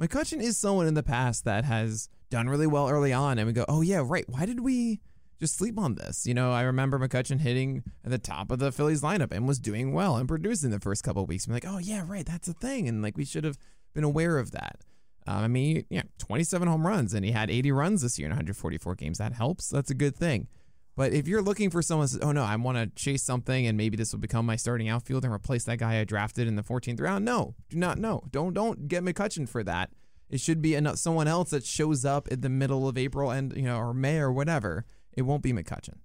McCutchen 0.00 0.40
is 0.40 0.56
someone 0.56 0.86
in 0.86 0.94
the 0.94 1.02
past 1.02 1.44
that 1.46 1.64
has 1.64 2.08
done 2.34 2.48
really 2.48 2.66
well 2.66 2.88
early 2.88 3.12
on, 3.12 3.38
and 3.38 3.46
we 3.46 3.52
go, 3.52 3.64
oh 3.68 3.80
yeah, 3.80 4.02
right. 4.04 4.24
Why 4.28 4.44
did 4.44 4.58
we 4.58 5.00
just 5.38 5.56
sleep 5.56 5.78
on 5.78 5.94
this? 5.94 6.26
You 6.26 6.34
know, 6.34 6.50
I 6.50 6.62
remember 6.62 6.98
McCutchen 6.98 7.38
hitting 7.38 7.84
at 8.04 8.10
the 8.10 8.18
top 8.18 8.50
of 8.50 8.58
the 8.58 8.72
Phillies 8.72 9.02
lineup 9.02 9.30
and 9.30 9.46
was 9.46 9.60
doing 9.60 9.92
well 9.92 10.16
and 10.16 10.26
producing 10.26 10.70
the 10.70 10.80
first 10.80 11.04
couple 11.04 11.22
of 11.22 11.28
weeks. 11.28 11.46
I'm 11.46 11.52
like, 11.52 11.64
oh 11.66 11.78
yeah, 11.78 12.02
right, 12.04 12.26
that's 12.26 12.48
a 12.48 12.52
thing, 12.52 12.88
and 12.88 13.02
like 13.02 13.16
we 13.16 13.24
should 13.24 13.44
have 13.44 13.56
been 13.94 14.02
aware 14.02 14.38
of 14.38 14.50
that. 14.50 14.80
Um, 15.28 15.44
I 15.44 15.48
mean, 15.48 15.86
yeah, 15.90 16.02
27 16.18 16.66
home 16.66 16.84
runs, 16.84 17.14
and 17.14 17.24
he 17.24 17.30
had 17.30 17.52
80 17.52 17.70
runs 17.70 18.02
this 18.02 18.18
year 18.18 18.26
in 18.26 18.32
144 18.32 18.96
games. 18.96 19.18
That 19.18 19.32
helps. 19.32 19.68
That's 19.68 19.90
a 19.90 19.94
good 19.94 20.16
thing. 20.16 20.48
But 20.96 21.12
if 21.12 21.28
you're 21.28 21.42
looking 21.42 21.70
for 21.70 21.82
someone, 21.82 22.08
says, 22.08 22.20
oh 22.20 22.32
no, 22.32 22.42
I 22.42 22.56
want 22.56 22.78
to 22.78 22.86
chase 23.00 23.22
something, 23.22 23.64
and 23.64 23.78
maybe 23.78 23.96
this 23.96 24.12
will 24.12 24.20
become 24.20 24.44
my 24.44 24.56
starting 24.56 24.88
outfield 24.88 25.24
and 25.24 25.32
replace 25.32 25.64
that 25.64 25.78
guy 25.78 26.00
I 26.00 26.04
drafted 26.04 26.48
in 26.48 26.56
the 26.56 26.62
14th 26.62 27.00
round, 27.00 27.24
no, 27.24 27.54
do 27.68 27.76
not, 27.76 27.98
no, 27.98 28.24
don't, 28.32 28.54
don't 28.54 28.88
get 28.88 29.04
McCutchen 29.04 29.48
for 29.48 29.62
that. 29.62 29.90
It 30.30 30.40
should 30.40 30.62
be 30.62 30.76
ano- 30.76 30.94
someone 30.94 31.28
else 31.28 31.50
that 31.50 31.64
shows 31.64 32.04
up 32.04 32.28
in 32.28 32.40
the 32.40 32.48
middle 32.48 32.88
of 32.88 32.98
April 32.98 33.30
and 33.30 33.56
you 33.56 33.62
know, 33.62 33.78
or 33.78 33.94
May 33.94 34.18
or 34.18 34.32
whatever. 34.32 34.84
It 35.16 35.22
won't 35.22 35.42
be 35.42 35.52
McCutchen. 35.52 35.98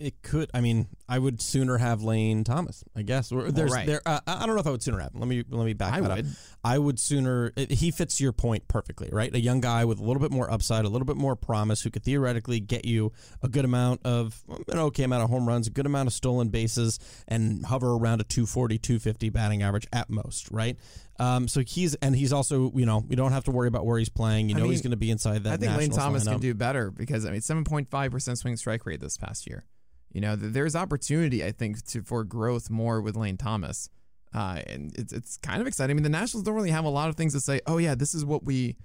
It 0.00 0.22
could. 0.22 0.48
I 0.54 0.60
mean, 0.60 0.86
I 1.08 1.18
would 1.18 1.42
sooner 1.42 1.76
have 1.76 2.04
Lane 2.04 2.44
Thomas. 2.44 2.84
I 2.94 3.02
guess. 3.02 3.32
Or 3.32 3.50
there's 3.50 3.72
right. 3.72 3.84
there. 3.84 4.00
Uh, 4.06 4.20
I 4.28 4.46
don't 4.46 4.54
know 4.54 4.60
if 4.60 4.66
I 4.66 4.70
would 4.70 4.82
sooner 4.82 5.00
have. 5.00 5.12
Let 5.12 5.26
me 5.26 5.42
let 5.50 5.64
me 5.64 5.72
back 5.72 5.94
I 5.94 6.00
that 6.00 6.16
would. 6.18 6.26
up. 6.26 6.32
I 6.62 6.78
would 6.78 7.00
sooner. 7.00 7.52
He 7.56 7.90
fits 7.90 8.20
your 8.20 8.32
point 8.32 8.68
perfectly, 8.68 9.08
right? 9.10 9.34
A 9.34 9.40
young 9.40 9.60
guy 9.60 9.84
with 9.84 9.98
a 9.98 10.04
little 10.04 10.20
bit 10.20 10.30
more 10.30 10.48
upside, 10.52 10.84
a 10.84 10.88
little 10.88 11.06
bit 11.06 11.16
more 11.16 11.34
promise, 11.34 11.82
who 11.82 11.90
could 11.90 12.04
theoretically 12.04 12.60
get 12.60 12.84
you 12.84 13.10
a 13.42 13.48
good 13.48 13.64
amount 13.64 14.02
of 14.04 14.40
an 14.68 14.78
okay 14.78 15.02
amount 15.02 15.24
of 15.24 15.30
home 15.30 15.48
runs, 15.48 15.66
a 15.66 15.70
good 15.70 15.86
amount 15.86 16.06
of 16.06 16.12
stolen 16.12 16.48
bases, 16.48 17.00
and 17.26 17.66
hover 17.66 17.92
around 17.92 18.20
a 18.20 18.24
240, 18.24 18.78
250 18.78 19.30
batting 19.30 19.64
average 19.64 19.88
at 19.92 20.08
most, 20.08 20.48
right? 20.52 20.76
Um, 21.20 21.48
so 21.48 21.60
he's 21.60 21.94
and 21.96 22.14
he's 22.14 22.32
also 22.32 22.70
you 22.74 22.86
know 22.86 23.04
you 23.08 23.16
don't 23.16 23.32
have 23.32 23.44
to 23.44 23.50
worry 23.50 23.68
about 23.68 23.84
where 23.84 23.98
he's 23.98 24.08
playing. 24.08 24.48
You 24.48 24.56
I 24.56 24.60
know 24.60 24.68
he's 24.68 24.82
going 24.82 24.92
to 24.92 24.96
be 24.96 25.10
inside 25.10 25.44
that. 25.44 25.54
I 25.54 25.56
think 25.56 25.76
Lane 25.76 25.90
Thomas 25.90 26.24
lineup. 26.24 26.32
can 26.32 26.40
do 26.40 26.54
better 26.54 26.90
because 26.90 27.24
I 27.24 27.30
mean, 27.30 27.40
7.5 27.40 28.10
percent 28.10 28.38
swing 28.38 28.56
strike 28.56 28.86
rate 28.86 29.00
this 29.00 29.16
past 29.16 29.46
year. 29.48 29.64
You 30.12 30.20
know, 30.20 30.36
th- 30.36 30.52
there's 30.52 30.76
opportunity 30.76 31.44
I 31.44 31.52
think 31.52 31.84
to 31.86 32.02
for 32.02 32.24
growth 32.24 32.70
more 32.70 33.00
with 33.00 33.16
Lane 33.16 33.36
Thomas, 33.36 33.90
uh, 34.32 34.60
and 34.66 34.94
it's 34.96 35.12
it's 35.12 35.36
kind 35.38 35.60
of 35.60 35.66
exciting. 35.66 35.94
I 35.94 35.94
mean, 35.94 36.04
the 36.04 36.08
Nationals 36.08 36.44
don't 36.44 36.54
really 36.54 36.70
have 36.70 36.84
a 36.84 36.90
lot 36.90 37.08
of 37.08 37.16
things 37.16 37.32
to 37.34 37.40
say. 37.40 37.60
Oh 37.66 37.78
yeah, 37.78 37.94
this 37.94 38.14
is 38.14 38.24
what 38.24 38.44
we. 38.44 38.76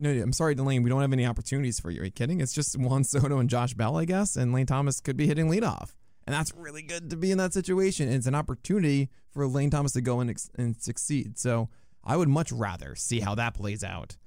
No, 0.00 0.10
I'm 0.10 0.32
sorry, 0.32 0.54
Delane. 0.54 0.84
We 0.84 0.90
don't 0.90 1.00
have 1.00 1.12
any 1.12 1.26
opportunities 1.26 1.80
for 1.80 1.90
you. 1.90 2.02
Are 2.02 2.04
you 2.04 2.12
kidding? 2.12 2.40
It's 2.40 2.52
just 2.52 2.78
Juan 2.78 3.02
Soto 3.02 3.38
and 3.38 3.50
Josh 3.50 3.74
Bell, 3.74 3.96
I 3.96 4.04
guess, 4.04 4.36
and 4.36 4.52
Lane 4.52 4.66
Thomas 4.66 5.00
could 5.00 5.16
be 5.16 5.26
hitting 5.26 5.48
leadoff, 5.50 5.94
and 6.28 6.34
that's 6.34 6.52
really 6.54 6.82
good 6.82 7.08
to 7.08 7.16
be 7.16 7.30
in 7.30 7.38
that 7.38 7.54
situation. 7.54 8.12
It's 8.12 8.26
an 8.26 8.34
opportunity 8.34 9.08
for 9.30 9.46
Lane 9.46 9.70
Thomas 9.70 9.92
to 9.92 10.02
go 10.02 10.20
and, 10.20 10.30
and 10.58 10.76
succeed. 10.78 11.38
So 11.38 11.70
I 12.04 12.18
would 12.18 12.28
much 12.28 12.52
rather 12.52 12.94
see 12.94 13.20
how 13.20 13.34
that 13.36 13.54
plays 13.54 13.82
out 13.82 14.18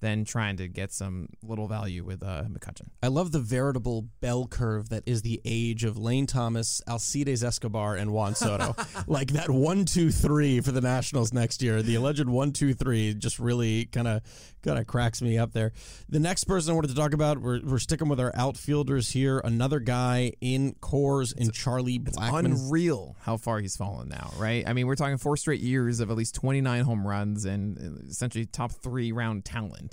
than 0.00 0.24
trying 0.24 0.56
to 0.56 0.68
get 0.68 0.92
some 0.92 1.28
little 1.42 1.66
value 1.66 2.04
with 2.04 2.22
uh, 2.22 2.44
McCutchen. 2.44 2.88
I 3.02 3.08
love 3.08 3.32
the 3.32 3.40
veritable 3.40 4.06
bell 4.20 4.46
curve 4.46 4.88
that 4.90 5.02
is 5.06 5.22
the 5.22 5.40
age 5.44 5.84
of 5.84 5.98
Lane 5.98 6.26
Thomas, 6.26 6.80
Alcides 6.86 7.42
Escobar, 7.42 7.96
and 7.96 8.12
Juan 8.12 8.34
Soto. 8.34 8.76
like 9.06 9.32
that 9.32 9.50
one, 9.50 9.84
two, 9.84 10.10
three 10.10 10.60
for 10.60 10.72
the 10.72 10.80
Nationals 10.80 11.32
next 11.32 11.62
year. 11.62 11.82
The 11.82 11.96
alleged 11.96 12.28
one, 12.28 12.52
two, 12.52 12.74
three 12.74 13.14
just 13.14 13.38
really 13.38 13.86
kind 13.86 14.08
of 14.08 14.22
kind 14.62 14.78
of 14.78 14.86
cracks 14.86 15.22
me 15.22 15.38
up 15.38 15.52
there. 15.52 15.72
The 16.08 16.20
next 16.20 16.44
person 16.44 16.72
I 16.72 16.74
wanted 16.74 16.88
to 16.88 16.94
talk 16.94 17.12
about, 17.12 17.38
we're, 17.38 17.60
we're 17.64 17.78
sticking 17.78 18.08
with 18.08 18.20
our 18.20 18.32
outfielders 18.34 19.10
here. 19.10 19.40
Another 19.44 19.80
guy 19.80 20.32
in 20.40 20.74
Coors 20.74 21.36
in 21.36 21.50
Charlie 21.50 21.98
Blackmon. 21.98 22.44
Unreal 22.44 23.16
how 23.20 23.36
far 23.36 23.60
he's 23.60 23.76
fallen 23.76 24.08
now, 24.08 24.30
right? 24.36 24.66
I 24.66 24.72
mean, 24.72 24.86
we're 24.86 24.96
talking 24.96 25.16
four 25.16 25.36
straight 25.36 25.60
years 25.60 26.00
of 26.00 26.10
at 26.10 26.16
least 26.16 26.34
29 26.34 26.84
home 26.84 27.06
runs 27.06 27.44
and 27.44 27.78
uh, 27.78 28.08
essentially 28.08 28.46
top 28.46 28.72
three 28.72 29.12
round 29.12 29.44
talent 29.44 29.87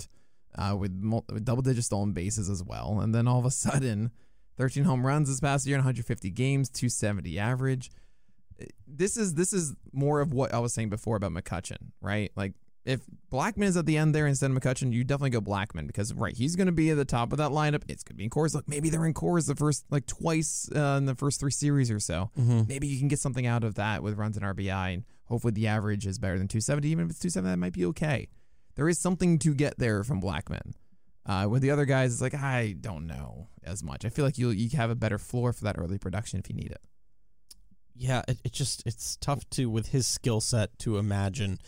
uh, 0.56 0.76
with, 0.76 0.92
mul- 0.92 1.24
with 1.32 1.44
double 1.44 1.62
digit 1.62 1.84
stolen 1.84 2.12
bases 2.12 2.48
as 2.48 2.62
well. 2.62 3.00
And 3.00 3.14
then 3.14 3.28
all 3.28 3.38
of 3.38 3.44
a 3.44 3.50
sudden, 3.50 4.10
13 4.58 4.84
home 4.84 5.06
runs 5.06 5.28
this 5.28 5.40
past 5.40 5.66
year 5.66 5.76
in 5.76 5.80
150 5.80 6.30
games, 6.30 6.68
270 6.70 7.38
average. 7.38 7.90
This 8.86 9.16
is 9.18 9.34
this 9.34 9.52
is 9.52 9.74
more 9.92 10.20
of 10.20 10.32
what 10.32 10.54
I 10.54 10.58
was 10.60 10.72
saying 10.72 10.88
before 10.88 11.16
about 11.16 11.32
McCutchen, 11.32 11.92
right? 12.00 12.32
Like 12.36 12.54
if 12.86 13.00
Blackmon 13.30 13.64
is 13.64 13.76
at 13.76 13.84
the 13.84 13.98
end 13.98 14.14
there 14.14 14.26
instead 14.26 14.50
of 14.50 14.56
McCutchen, 14.56 14.92
you 14.92 15.04
definitely 15.04 15.30
go 15.30 15.40
Blackmon 15.40 15.86
because 15.86 16.14
right, 16.14 16.34
he's 16.34 16.56
going 16.56 16.66
to 16.68 16.72
be 16.72 16.88
at 16.90 16.96
the 16.96 17.04
top 17.04 17.32
of 17.32 17.38
that 17.38 17.50
lineup. 17.50 17.82
It's 17.88 18.02
going 18.02 18.14
to 18.14 18.18
be 18.18 18.24
in 18.24 18.30
Coors. 18.30 18.54
Look, 18.54 18.66
maybe 18.68 18.88
they're 18.88 19.04
in 19.04 19.12
Coors 19.12 19.46
the 19.46 19.56
first 19.56 19.84
like 19.90 20.06
twice 20.06 20.70
uh, 20.74 20.94
in 20.96 21.04
the 21.04 21.14
first 21.16 21.38
three 21.40 21.50
series 21.50 21.90
or 21.90 22.00
so. 22.00 22.30
Maybe 22.68 22.86
you 22.86 22.98
can 22.98 23.08
get 23.08 23.18
something 23.18 23.46
out 23.46 23.64
of 23.64 23.74
that 23.74 24.02
with 24.02 24.14
runs 24.16 24.36
and 24.38 24.46
RBI, 24.46 24.94
and 24.94 25.04
hopefully 25.26 25.52
the 25.52 25.66
average 25.66 26.06
is 26.06 26.18
better 26.18 26.38
than 26.38 26.48
270. 26.48 26.88
Even 26.88 27.04
if 27.04 27.10
it's 27.10 27.18
270, 27.18 27.50
that 27.52 27.58
might 27.58 27.72
be 27.74 27.84
okay. 27.86 28.28
There 28.76 28.88
is 28.88 28.98
something 28.98 29.38
to 29.40 29.54
get 29.54 29.78
there 29.78 30.04
from 30.04 30.20
Blackmon. 30.20 30.72
Uh, 31.24 31.48
with 31.50 31.60
the 31.60 31.72
other 31.72 31.86
guys, 31.86 32.12
it's 32.12 32.22
like 32.22 32.34
I 32.34 32.76
don't 32.80 33.06
know 33.06 33.48
as 33.64 33.82
much. 33.82 34.04
I 34.04 34.10
feel 34.10 34.24
like 34.24 34.38
you 34.38 34.50
you 34.50 34.76
have 34.76 34.90
a 34.90 34.94
better 34.94 35.18
floor 35.18 35.52
for 35.52 35.64
that 35.64 35.76
early 35.76 35.98
production 35.98 36.38
if 36.38 36.48
you 36.48 36.54
need 36.54 36.70
it. 36.70 36.80
Yeah, 37.98 38.22
it, 38.28 38.38
it 38.44 38.52
just 38.52 38.86
it's 38.86 39.16
tough 39.16 39.48
to 39.50 39.68
with 39.70 39.88
his 39.88 40.06
skill 40.06 40.40
set 40.40 40.78
to 40.80 40.98
imagine 40.98 41.58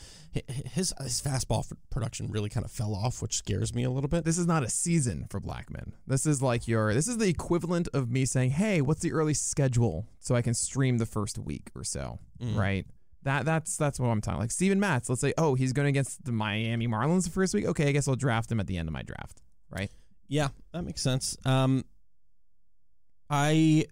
his 0.46 0.92
his 1.00 1.22
fastball 1.22 1.64
production 1.90 2.30
really 2.30 2.50
kind 2.50 2.64
of 2.64 2.70
fell 2.70 2.94
off, 2.94 3.22
which 3.22 3.34
scares 3.34 3.74
me 3.74 3.82
a 3.82 3.90
little 3.90 4.08
bit. 4.08 4.24
This 4.24 4.38
is 4.38 4.46
not 4.46 4.62
a 4.62 4.68
season 4.68 5.26
for 5.30 5.40
Blackmon. 5.40 5.92
This 6.06 6.26
is 6.26 6.42
like 6.42 6.68
your 6.68 6.94
this 6.94 7.08
is 7.08 7.16
the 7.16 7.28
equivalent 7.28 7.88
of 7.94 8.10
me 8.10 8.26
saying, 8.26 8.50
"Hey, 8.50 8.80
what's 8.80 9.00
the 9.00 9.12
early 9.12 9.34
schedule 9.34 10.06
so 10.20 10.34
I 10.36 10.42
can 10.42 10.54
stream 10.54 10.98
the 10.98 11.06
first 11.06 11.38
week 11.38 11.70
or 11.74 11.82
so?" 11.82 12.18
Right? 12.56 12.86
That 13.28 13.44
that's 13.44 13.76
that's 13.76 14.00
what 14.00 14.08
I'm 14.08 14.22
talking. 14.22 14.40
Like 14.40 14.50
Steven 14.50 14.80
Matz, 14.80 15.10
let's 15.10 15.20
say, 15.20 15.34
"Oh, 15.36 15.54
he's 15.54 15.74
going 15.74 15.86
against 15.88 16.24
the 16.24 16.32
Miami 16.32 16.88
Marlins 16.88 17.24
the 17.24 17.30
first 17.30 17.52
week. 17.52 17.66
Okay, 17.66 17.86
I 17.88 17.92
guess 17.92 18.08
I'll 18.08 18.16
draft 18.16 18.50
him 18.50 18.58
at 18.58 18.66
the 18.66 18.78
end 18.78 18.88
of 18.88 18.94
my 18.94 19.02
draft." 19.02 19.42
Right? 19.68 19.90
Yeah, 20.28 20.48
that 20.72 20.82
makes 20.82 21.02
sense. 21.02 21.36
Um, 21.44 21.84
I 23.28 23.84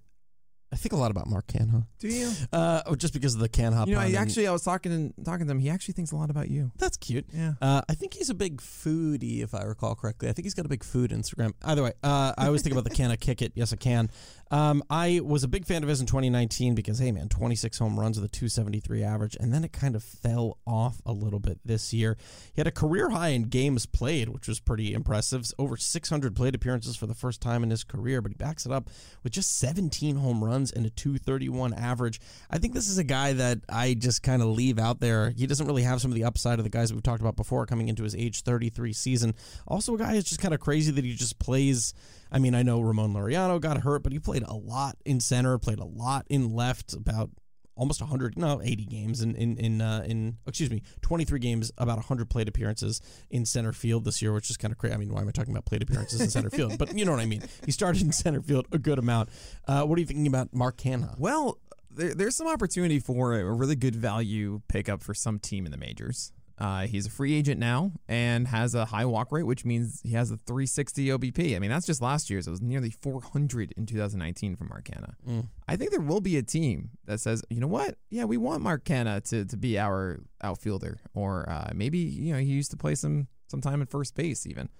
I 0.72 0.76
think 0.76 0.92
a 0.92 0.96
lot 0.96 1.10
about 1.10 1.28
Mark 1.28 1.46
Canha, 1.46 1.86
Do 2.00 2.08
you? 2.08 2.30
uh, 2.52 2.82
oh, 2.86 2.96
just 2.96 3.14
because 3.14 3.34
of 3.34 3.40
the 3.40 3.48
can 3.48 3.72
hop. 3.72 3.86
You 3.88 3.94
know, 3.94 4.00
I 4.00 4.12
actually 4.12 4.46
I 4.48 4.52
was 4.52 4.62
talking 4.62 5.14
talking 5.24 5.46
to 5.46 5.50
him. 5.50 5.58
He 5.60 5.70
actually 5.70 5.94
thinks 5.94 6.12
a 6.12 6.16
lot 6.16 6.28
about 6.30 6.48
you. 6.50 6.72
that's 6.76 6.96
cute. 6.96 7.24
Yeah. 7.32 7.52
Uh, 7.60 7.82
I 7.88 7.94
think 7.94 8.14
he's 8.14 8.30
a 8.30 8.34
big 8.34 8.60
foodie, 8.60 9.42
if 9.42 9.54
I 9.54 9.62
recall 9.62 9.94
correctly. 9.94 10.28
I 10.28 10.32
think 10.32 10.44
he's 10.44 10.54
got 10.54 10.66
a 10.66 10.68
big 10.68 10.82
food 10.82 11.10
Instagram. 11.12 11.52
Either 11.62 11.82
way, 11.82 11.92
uh, 12.02 12.32
I 12.36 12.46
always 12.46 12.62
think 12.62 12.72
about 12.72 12.84
the 12.84 12.90
can 12.94 13.10
I 13.10 13.16
kick 13.16 13.42
it. 13.42 13.52
Yes, 13.54 13.72
I 13.72 13.76
can. 13.76 14.10
Um, 14.50 14.82
I 14.88 15.20
was 15.24 15.42
a 15.42 15.48
big 15.48 15.66
fan 15.66 15.82
of 15.82 15.88
his 15.88 16.00
in 16.00 16.06
2019 16.06 16.74
because, 16.74 17.00
hey, 17.00 17.10
man, 17.10 17.28
26 17.28 17.78
home 17.78 17.98
runs 17.98 18.20
with 18.20 18.30
a 18.30 18.32
273 18.32 19.02
average, 19.02 19.36
and 19.40 19.52
then 19.52 19.64
it 19.64 19.72
kind 19.72 19.96
of 19.96 20.04
fell 20.04 20.58
off 20.66 21.02
a 21.04 21.12
little 21.12 21.40
bit 21.40 21.58
this 21.64 21.92
year. 21.92 22.16
He 22.54 22.60
had 22.60 22.68
a 22.68 22.72
career 22.72 23.10
high 23.10 23.28
in 23.28 23.44
games 23.44 23.86
played, 23.86 24.28
which 24.28 24.46
was 24.46 24.60
pretty 24.60 24.94
impressive. 24.94 25.50
Over 25.58 25.76
600 25.76 26.36
plate 26.36 26.54
appearances 26.54 26.96
for 26.96 27.06
the 27.06 27.14
first 27.14 27.40
time 27.40 27.64
in 27.64 27.70
his 27.70 27.82
career, 27.82 28.22
but 28.22 28.30
he 28.30 28.36
backs 28.36 28.66
it 28.66 28.72
up 28.72 28.88
with 29.24 29.32
just 29.32 29.58
17 29.58 30.16
home 30.16 30.44
runs 30.44 30.70
and 30.70 30.86
a 30.86 30.90
231 30.90 31.74
average. 31.74 32.20
I 32.48 32.58
think 32.58 32.72
this 32.72 32.88
is 32.88 32.98
a 32.98 33.04
guy 33.04 33.32
that 33.32 33.60
I 33.68 33.94
just 33.94 34.22
kind 34.22 34.42
of 34.42 34.48
leave 34.48 34.78
out 34.78 35.00
there. 35.00 35.30
He 35.30 35.46
doesn't 35.46 35.66
really 35.66 35.82
have 35.82 36.00
some 36.00 36.12
of 36.12 36.14
the 36.14 36.24
upside 36.24 36.58
of 36.58 36.64
the 36.64 36.70
guys 36.70 36.92
we've 36.92 37.02
talked 37.02 37.20
about 37.20 37.36
before 37.36 37.66
coming 37.66 37.88
into 37.88 38.04
his 38.04 38.14
age 38.14 38.42
33 38.42 38.92
season. 38.92 39.34
Also, 39.66 39.94
a 39.94 39.98
guy 39.98 40.14
who's 40.14 40.24
just 40.24 40.40
kind 40.40 40.54
of 40.54 40.60
crazy 40.60 40.92
that 40.92 41.04
he 41.04 41.14
just 41.14 41.38
plays. 41.40 41.92
I 42.30 42.38
mean, 42.38 42.54
I 42.54 42.62
know 42.62 42.80
Ramon 42.80 43.12
Laureano 43.12 43.60
got 43.60 43.82
hurt, 43.82 44.02
but 44.02 44.12
he 44.12 44.18
played 44.18 44.42
a 44.42 44.54
lot 44.54 44.96
in 45.04 45.20
center, 45.20 45.58
played 45.58 45.78
a 45.78 45.84
lot 45.84 46.26
in 46.28 46.54
left, 46.54 46.92
about 46.92 47.30
almost 47.76 48.00
100, 48.00 48.38
no, 48.38 48.60
80 48.62 48.84
games 48.86 49.20
in 49.20 49.34
in 49.36 49.56
in, 49.58 49.80
uh, 49.80 50.02
in 50.06 50.38
excuse 50.46 50.70
me, 50.70 50.82
23 51.02 51.38
games, 51.38 51.70
about 51.78 51.96
100 51.96 52.28
plate 52.28 52.48
appearances 52.48 53.00
in 53.30 53.44
center 53.44 53.72
field 53.72 54.04
this 54.04 54.22
year, 54.22 54.32
which 54.32 54.50
is 54.50 54.56
kind 54.56 54.72
of 54.72 54.78
crazy. 54.78 54.94
I 54.94 54.96
mean, 54.96 55.12
why 55.12 55.20
am 55.20 55.28
I 55.28 55.30
talking 55.30 55.52
about 55.52 55.66
plate 55.66 55.82
appearances 55.82 56.20
in 56.20 56.30
center 56.30 56.50
field? 56.50 56.78
But 56.78 56.96
you 56.96 57.04
know 57.04 57.12
what 57.12 57.20
I 57.20 57.26
mean. 57.26 57.42
He 57.64 57.72
started 57.72 58.02
in 58.02 58.12
center 58.12 58.40
field 58.40 58.66
a 58.72 58.78
good 58.78 58.98
amount. 58.98 59.28
Uh, 59.68 59.84
what 59.84 59.96
are 59.96 60.00
you 60.00 60.06
thinking 60.06 60.26
about 60.26 60.52
Mark 60.52 60.78
Canha? 60.78 61.18
Well, 61.18 61.58
there, 61.90 62.14
there's 62.14 62.36
some 62.36 62.46
opportunity 62.46 62.98
for 62.98 63.34
a 63.34 63.52
really 63.52 63.76
good 63.76 63.96
value 63.96 64.60
pickup 64.68 65.02
for 65.02 65.14
some 65.14 65.38
team 65.38 65.66
in 65.66 65.72
the 65.72 65.78
majors. 65.78 66.32
Uh, 66.58 66.86
he's 66.86 67.06
a 67.06 67.10
free 67.10 67.34
agent 67.34 67.60
now 67.60 67.92
and 68.08 68.48
has 68.48 68.74
a 68.74 68.86
high 68.86 69.04
walk 69.04 69.30
rate, 69.30 69.42
which 69.42 69.64
means 69.64 70.00
he 70.02 70.12
has 70.12 70.30
a 70.30 70.38
360 70.38 71.08
OBP. 71.08 71.54
I 71.54 71.58
mean, 71.58 71.70
that's 71.70 71.84
just 71.84 72.00
last 72.00 72.30
year's. 72.30 72.46
It 72.46 72.50
was 72.50 72.62
nearly 72.62 72.90
400 72.90 73.74
in 73.76 73.84
2019 73.84 74.56
from 74.56 74.68
Mark 74.68 74.84
Canha. 74.84 75.14
Mm. 75.28 75.48
I 75.68 75.76
think 75.76 75.90
there 75.90 76.00
will 76.00 76.22
be 76.22 76.38
a 76.38 76.42
team 76.42 76.90
that 77.04 77.20
says, 77.20 77.42
you 77.50 77.60
know 77.60 77.66
what? 77.66 77.96
Yeah, 78.08 78.24
we 78.24 78.38
want 78.38 78.62
Mark 78.62 78.84
Canha 78.84 79.22
to, 79.28 79.44
to 79.44 79.56
be 79.56 79.78
our 79.78 80.20
outfielder, 80.42 80.98
or 81.14 81.48
uh, 81.48 81.72
maybe 81.74 81.98
you 81.98 82.32
know 82.32 82.38
he 82.38 82.46
used 82.46 82.70
to 82.70 82.76
play 82.76 82.94
some 82.94 83.28
some 83.48 83.60
time 83.60 83.82
at 83.82 83.90
first 83.90 84.14
base 84.14 84.46
even. 84.46 84.70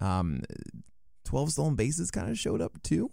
Um, 0.00 0.42
12 1.24 1.52
stolen 1.52 1.76
bases 1.76 2.10
kind 2.10 2.28
of 2.28 2.38
showed 2.38 2.60
up 2.60 2.82
too, 2.82 3.10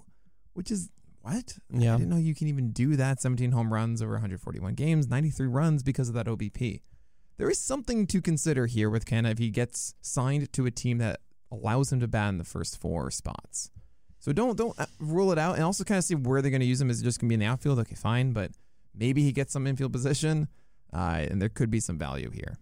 which 0.53 0.71
is 0.71 0.89
what? 1.21 1.57
Yeah. 1.71 1.93
I 1.93 1.97
didn't 1.97 2.09
know 2.09 2.17
you 2.17 2.35
can 2.35 2.47
even 2.47 2.71
do 2.71 2.95
that. 2.95 3.21
17 3.21 3.51
home 3.51 3.71
runs 3.71 4.01
over 4.01 4.13
141 4.13 4.73
games, 4.73 5.07
93 5.07 5.47
runs 5.47 5.83
because 5.83 6.09
of 6.09 6.15
that 6.15 6.25
OBP. 6.25 6.81
There 7.39 7.49
is 7.49 7.57
something 7.57 8.05
to 8.07 8.21
consider 8.21 8.65
here 8.65 8.89
with 8.89 9.05
Canha 9.05 9.31
if 9.31 9.37
he 9.37 9.49
gets 9.49 9.95
signed 10.01 10.51
to 10.51 10.65
a 10.65 10.71
team 10.71 10.97
that 10.97 11.21
allows 11.49 11.89
him 11.89 12.01
to 12.01 12.07
bat 12.07 12.27
in 12.27 12.37
the 12.37 12.43
first 12.43 12.81
four 12.81 13.09
spots. 13.11 13.71
So 14.19 14.33
don't 14.33 14.57
don't 14.57 14.77
uh, 14.77 14.87
rule 14.99 15.31
it 15.31 15.37
out, 15.37 15.55
and 15.55 15.63
also 15.63 15.85
kind 15.85 15.97
of 15.97 16.03
see 16.03 16.15
where 16.15 16.41
they're 16.41 16.51
going 16.51 16.59
to 16.59 16.67
use 16.67 16.81
him. 16.81 16.89
Is 16.89 16.99
it 16.99 17.05
just 17.05 17.21
going 17.21 17.29
to 17.29 17.31
be 17.31 17.35
in 17.35 17.39
the 17.39 17.45
outfield? 17.45 17.79
Okay, 17.79 17.95
fine, 17.95 18.33
but 18.33 18.51
maybe 18.93 19.23
he 19.23 19.31
gets 19.31 19.53
some 19.53 19.65
infield 19.65 19.93
position, 19.93 20.49
uh, 20.91 21.25
and 21.29 21.41
there 21.41 21.47
could 21.47 21.71
be 21.71 21.79
some 21.79 21.97
value 21.97 22.29
here. 22.29 22.57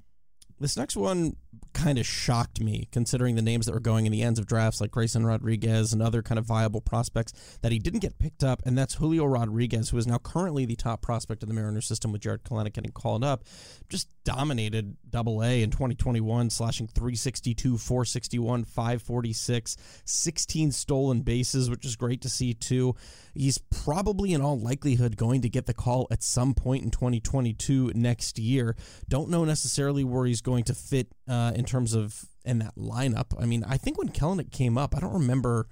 This 0.60 0.78
next 0.78 0.96
one 0.96 1.38
kind 1.78 2.00
of 2.00 2.06
shocked 2.06 2.60
me, 2.60 2.88
considering 2.92 3.36
the 3.36 3.42
names 3.42 3.68
that 3.68 3.74
were 3.74 3.80
going 3.80 4.08
in 4.08 4.12
the 4.12 4.24
ends 4.24 4.40
of 4.40 4.48
drafts, 4.48 4.82
like 4.82 4.90
Grayson 4.90 5.26
Rodriguez 5.26 5.94
and 5.94 6.02
other 6.02 6.24
kind 6.24 6.40
of 6.40 6.46
viable 6.46 6.82
prospects, 6.82 7.34
that 7.62 7.72
he 7.72 7.78
didn't 7.78 8.00
get 8.00 8.18
picked 8.18 8.44
up, 8.44 8.64
and 8.66 8.76
that's 8.76 8.96
Julio 8.96 9.26
Rodriguez, 9.26 9.90
who 9.90 9.98
is 9.98 10.08
now 10.08 10.18
currently 10.18 10.66
the 10.66 10.76
top 10.76 11.04
prospect 11.04 11.44
in 11.44 11.50
the 11.50 11.56
Mariners 11.56 11.86
system 11.86 12.12
with 12.12 12.22
Jarred 12.22 12.44
Kelenic 12.44 12.74
getting 12.74 12.92
called 12.92 13.24
up. 13.24 13.44
Just 13.90 14.10
dominated 14.24 14.98
Double 15.10 15.44
A 15.44 15.62
in 15.62 15.70
2021, 15.70 16.50
slashing 16.50 16.88
362, 16.88 17.78
461, 17.78 18.66
546, 18.66 19.78
16 20.04 20.72
stolen 20.72 21.22
bases, 21.22 21.70
which 21.70 21.86
is 21.86 21.96
great 21.96 22.22
to 22.22 22.30
see 22.30 22.54
too. 22.54 22.96
He's 23.34 23.60
probably 23.60 24.34
in 24.34 24.42
all 24.42 24.60
likelihood 24.60 25.16
going 25.16 25.42
to 25.44 25.50
get 25.50 25.68
the 25.68 25.74
call 25.74 26.08
at 26.12 26.24
some 26.24 26.56
point 26.56 26.84
in 26.84 26.92
2022 26.92 27.92
next 27.94 28.40
year. 28.40 28.76
Don't 29.08 29.30
know 29.30 29.46
necessarily 29.46 30.04
where 30.04 30.26
he's 30.26 30.42
going 30.42 30.64
to 30.66 30.74
fit 30.74 31.08
uh, 31.30 31.54
in 31.56 31.64
terms 31.68 31.94
of 31.94 32.26
in 32.44 32.58
that 32.60 32.76
lineup. 32.76 33.40
I 33.40 33.46
mean, 33.46 33.64
I 33.68 33.78
think 33.78 34.00
when 34.00 34.10
Kelenic 34.10 34.52
came 34.52 34.76
up, 34.78 34.96
I 34.98 35.00
don't 35.00 35.14
remember 35.14 35.68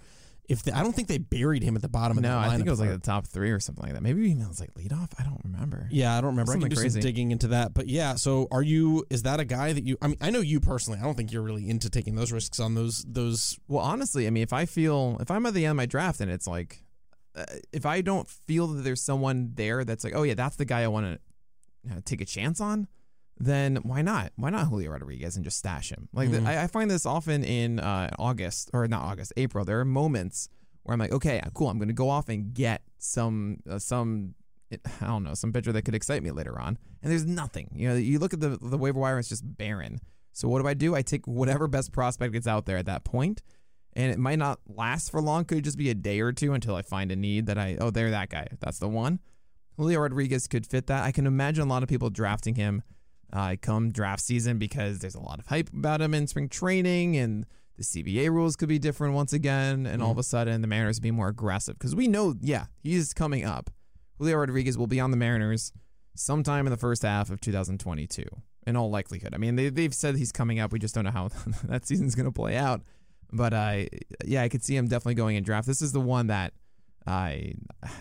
if 0.48 0.62
they, 0.62 0.72
I 0.72 0.84
don't 0.84 0.94
think 0.94 1.08
they 1.08 1.18
buried 1.18 1.64
him 1.64 1.76
at 1.76 1.82
the 1.82 1.90
bottom 1.90 2.18
of 2.18 2.22
No, 2.22 2.30
the 2.30 2.36
lineup. 2.36 2.50
I 2.50 2.56
think 2.56 2.68
it 2.68 2.70
was 2.70 2.80
like 2.80 2.92
the 2.92 3.00
top 3.00 3.26
three 3.26 3.50
or 3.50 3.60
something 3.60 3.84
like 3.84 3.94
that. 3.94 4.04
Maybe 4.04 4.22
even 4.30 4.44
it 4.44 4.48
was 4.48 4.60
like 4.60 4.72
leadoff. 4.76 5.10
I 5.18 5.24
don't 5.24 5.42
remember. 5.44 5.88
yeah, 5.90 6.16
I 6.16 6.22
don't 6.22 6.32
remember. 6.32 6.52
I 6.52 6.60
can 6.60 6.70
do 6.70 6.76
crazy. 6.76 6.90
some 6.90 7.02
digging 7.02 7.32
into 7.32 7.48
that. 7.48 7.74
But 7.74 7.88
yeah, 7.88 8.14
so 8.14 8.48
are 8.52 8.62
you? 8.62 9.06
Is 9.10 9.24
that 9.24 9.40
a 9.40 9.46
guy 9.46 9.74
that 9.74 9.84
you? 9.84 9.98
I 10.04 10.08
mean, 10.08 10.18
I 10.22 10.30
know 10.30 10.42
you 10.42 10.60
personally. 10.60 11.00
I 11.00 11.04
don't 11.04 11.16
think 11.16 11.32
you're 11.32 11.42
really 11.42 11.68
into 11.68 11.90
taking 11.90 12.14
those 12.14 12.32
risks 12.32 12.60
on 12.60 12.76
those 12.76 13.04
those. 13.08 13.58
Well, 13.68 13.84
honestly, 13.84 14.28
I 14.28 14.30
mean, 14.30 14.44
if 14.44 14.54
I 14.54 14.66
feel 14.68 15.18
if 15.20 15.32
I'm 15.32 15.46
at 15.48 15.56
the 15.56 15.66
end 15.66 15.72
of 15.72 15.78
my 15.78 15.88
draft 15.88 16.22
and 16.22 16.30
it's 16.30 16.46
like, 16.46 16.84
uh, 17.36 17.46
if 17.74 17.88
I 17.88 18.02
don't 18.02 18.30
feel 18.30 18.68
that 18.68 18.84
there's 18.84 19.02
someone 19.02 19.54
there 19.56 19.84
that's 19.84 20.04
like, 20.04 20.14
oh 20.16 20.22
yeah, 20.24 20.36
that's 20.36 20.58
the 20.58 20.66
guy 20.66 20.84
I 20.84 20.88
want 20.90 21.20
to 21.88 22.02
take 22.02 22.22
a 22.22 22.26
chance 22.26 22.62
on, 22.62 22.88
then 23.38 23.78
why 23.78 24.02
not? 24.02 24.32
Why 24.36 24.50
not 24.50 24.68
Julio 24.68 24.92
Rodriguez 24.92 25.36
and 25.36 25.44
just 25.44 25.58
stash 25.58 25.92
him? 25.92 26.08
Like 26.14 26.32
the- 26.32 26.38
Mhm. 26.40 26.46
I, 26.48 26.64
I 26.64 26.68
find 26.68 26.90
this 26.90 27.06
often 27.06 27.44
in 27.44 27.80
uh, 27.80 28.10
August 28.18 28.70
or 28.74 28.88
not 28.88 29.04
August, 29.04 29.34
April. 29.38 29.66
There 29.66 29.80
are 29.80 29.86
moments 29.86 30.48
where 30.84 30.94
I'm 30.94 31.00
like, 31.00 31.12
okay, 31.12 31.42
cool, 31.54 31.70
I'm 31.70 31.78
going 31.78 31.88
to 31.90 31.94
go 31.94 32.10
off 32.10 32.30
and 32.30 32.54
get 32.54 32.82
some 32.98 33.58
uh, 33.70 33.80
some. 33.80 34.36
I 35.02 35.06
don't 35.08 35.24
know 35.24 35.36
some 35.36 35.54
pitcher 35.54 35.72
that 35.72 35.84
could 35.84 35.96
excite 35.96 36.24
me 36.24 36.32
later 36.32 36.60
on, 36.60 36.78
and 37.04 37.12
there's 37.12 37.26
nothing. 37.26 37.70
You 37.76 37.90
know, 37.90 37.96
you 37.96 38.20
look 38.20 38.34
at 38.34 38.40
the 38.40 38.58
the 38.62 38.78
waiver 38.78 39.00
wire; 39.00 39.20
it's 39.20 39.30
just 39.30 39.44
barren. 39.58 40.00
So 40.34 40.48
what 40.50 40.62
do 40.62 40.68
I 40.68 40.74
do? 40.74 40.96
I 40.96 41.02
take 41.02 41.28
whatever 41.28 41.68
best 41.68 41.92
prospect 41.94 42.34
gets 42.34 42.48
out 42.48 42.66
there 42.66 42.78
at 42.78 42.88
that 42.88 43.04
point, 43.04 43.42
and 43.94 44.12
it 44.12 44.18
might 44.20 44.40
not 44.40 44.60
last 44.68 45.12
for 45.12 45.22
long. 45.22 45.46
Could 45.46 45.64
just 45.64 45.78
be 45.78 45.90
a 45.90 45.94
day 45.94 46.20
or 46.20 46.32
two 46.34 46.54
until 46.54 46.76
I 46.76 46.82
find 46.82 47.12
a 47.12 47.16
need 47.16 47.46
that 47.46 47.58
I 47.58 47.78
oh 47.80 47.90
they're 47.92 48.10
that 48.12 48.30
guy. 48.30 48.48
That's 48.60 48.80
the 48.80 48.90
one. 48.90 49.20
Julio 49.78 50.00
Rodriguez 50.00 50.48
could 50.48 50.66
fit 50.66 50.88
that. 50.88 51.04
I 51.04 51.12
can 51.12 51.28
imagine 51.28 51.64
a 51.64 51.68
lot 51.70 51.84
of 51.84 51.90
people 51.90 52.10
drafting 52.10 52.56
him 52.56 52.82
uh, 53.34 53.56
come 53.62 53.92
draft 53.92 54.22
season 54.22 54.58
because 54.58 55.00
there's 55.00 55.16
a 55.16 55.20
lot 55.20 55.40
of 55.40 55.48
hype 55.48 55.72
about 55.74 56.02
him 56.02 56.14
in 56.14 56.28
spring 56.28 56.50
training 56.50 57.18
and 57.18 57.46
the 57.78 57.84
CBA 57.84 58.30
rules 58.30 58.56
could 58.56 58.70
be 58.70 58.80
different 58.80 59.14
once 59.14 59.34
again. 59.34 59.86
And 59.86 60.02
all 60.02 60.12
of 60.12 60.18
a 60.18 60.24
sudden 60.24 60.62
the 60.62 60.68
Mariners 60.68 61.00
be 61.00 61.12
more 61.12 61.28
aggressive 61.28 61.78
because 61.78 61.96
we 61.96 62.08
know, 62.08 62.36
yeah, 62.42 62.66
he's 62.82 63.14
coming 63.14 63.44
up. 63.44 63.70
Julio 64.18 64.38
Rodriguez 64.38 64.78
will 64.78 64.88
be 64.88 65.00
on 65.00 65.12
the 65.12 65.18
Mariners 65.18 65.74
sometime 66.16 66.66
in 66.66 66.72
the 66.72 66.78
first 66.78 67.02
half 67.02 67.30
of 67.30 67.42
2022 67.42 68.24
in 68.66 68.76
all 68.76 68.90
likelihood. 68.90 69.34
I 69.34 69.38
mean, 69.38 69.56
they, 69.56 69.70
they've 69.70 69.94
said 69.94 70.16
he's 70.16 70.32
coming 70.32 70.60
up. 70.60 70.72
We 70.72 70.80
just 70.80 70.96
don't 70.96 71.04
know 71.04 71.12
how 71.12 71.28
that 71.66 71.86
season's 71.86 72.16
going 72.16 72.28
to 72.28 72.32
play 72.32 72.56
out. 72.56 72.82
But 73.32 73.54
uh, 73.54 73.84
yeah, 74.24 74.44
I 74.44 74.50
could 74.50 74.64
see 74.64 74.78
him 74.78 74.88
definitely 74.88 75.16
going 75.16 75.36
in 75.36 75.44
draft. 75.44 75.68
This 75.68 75.82
is 75.82 75.92
the 75.92 76.00
one 76.00 76.28
that 76.28 76.54
I 77.06 77.54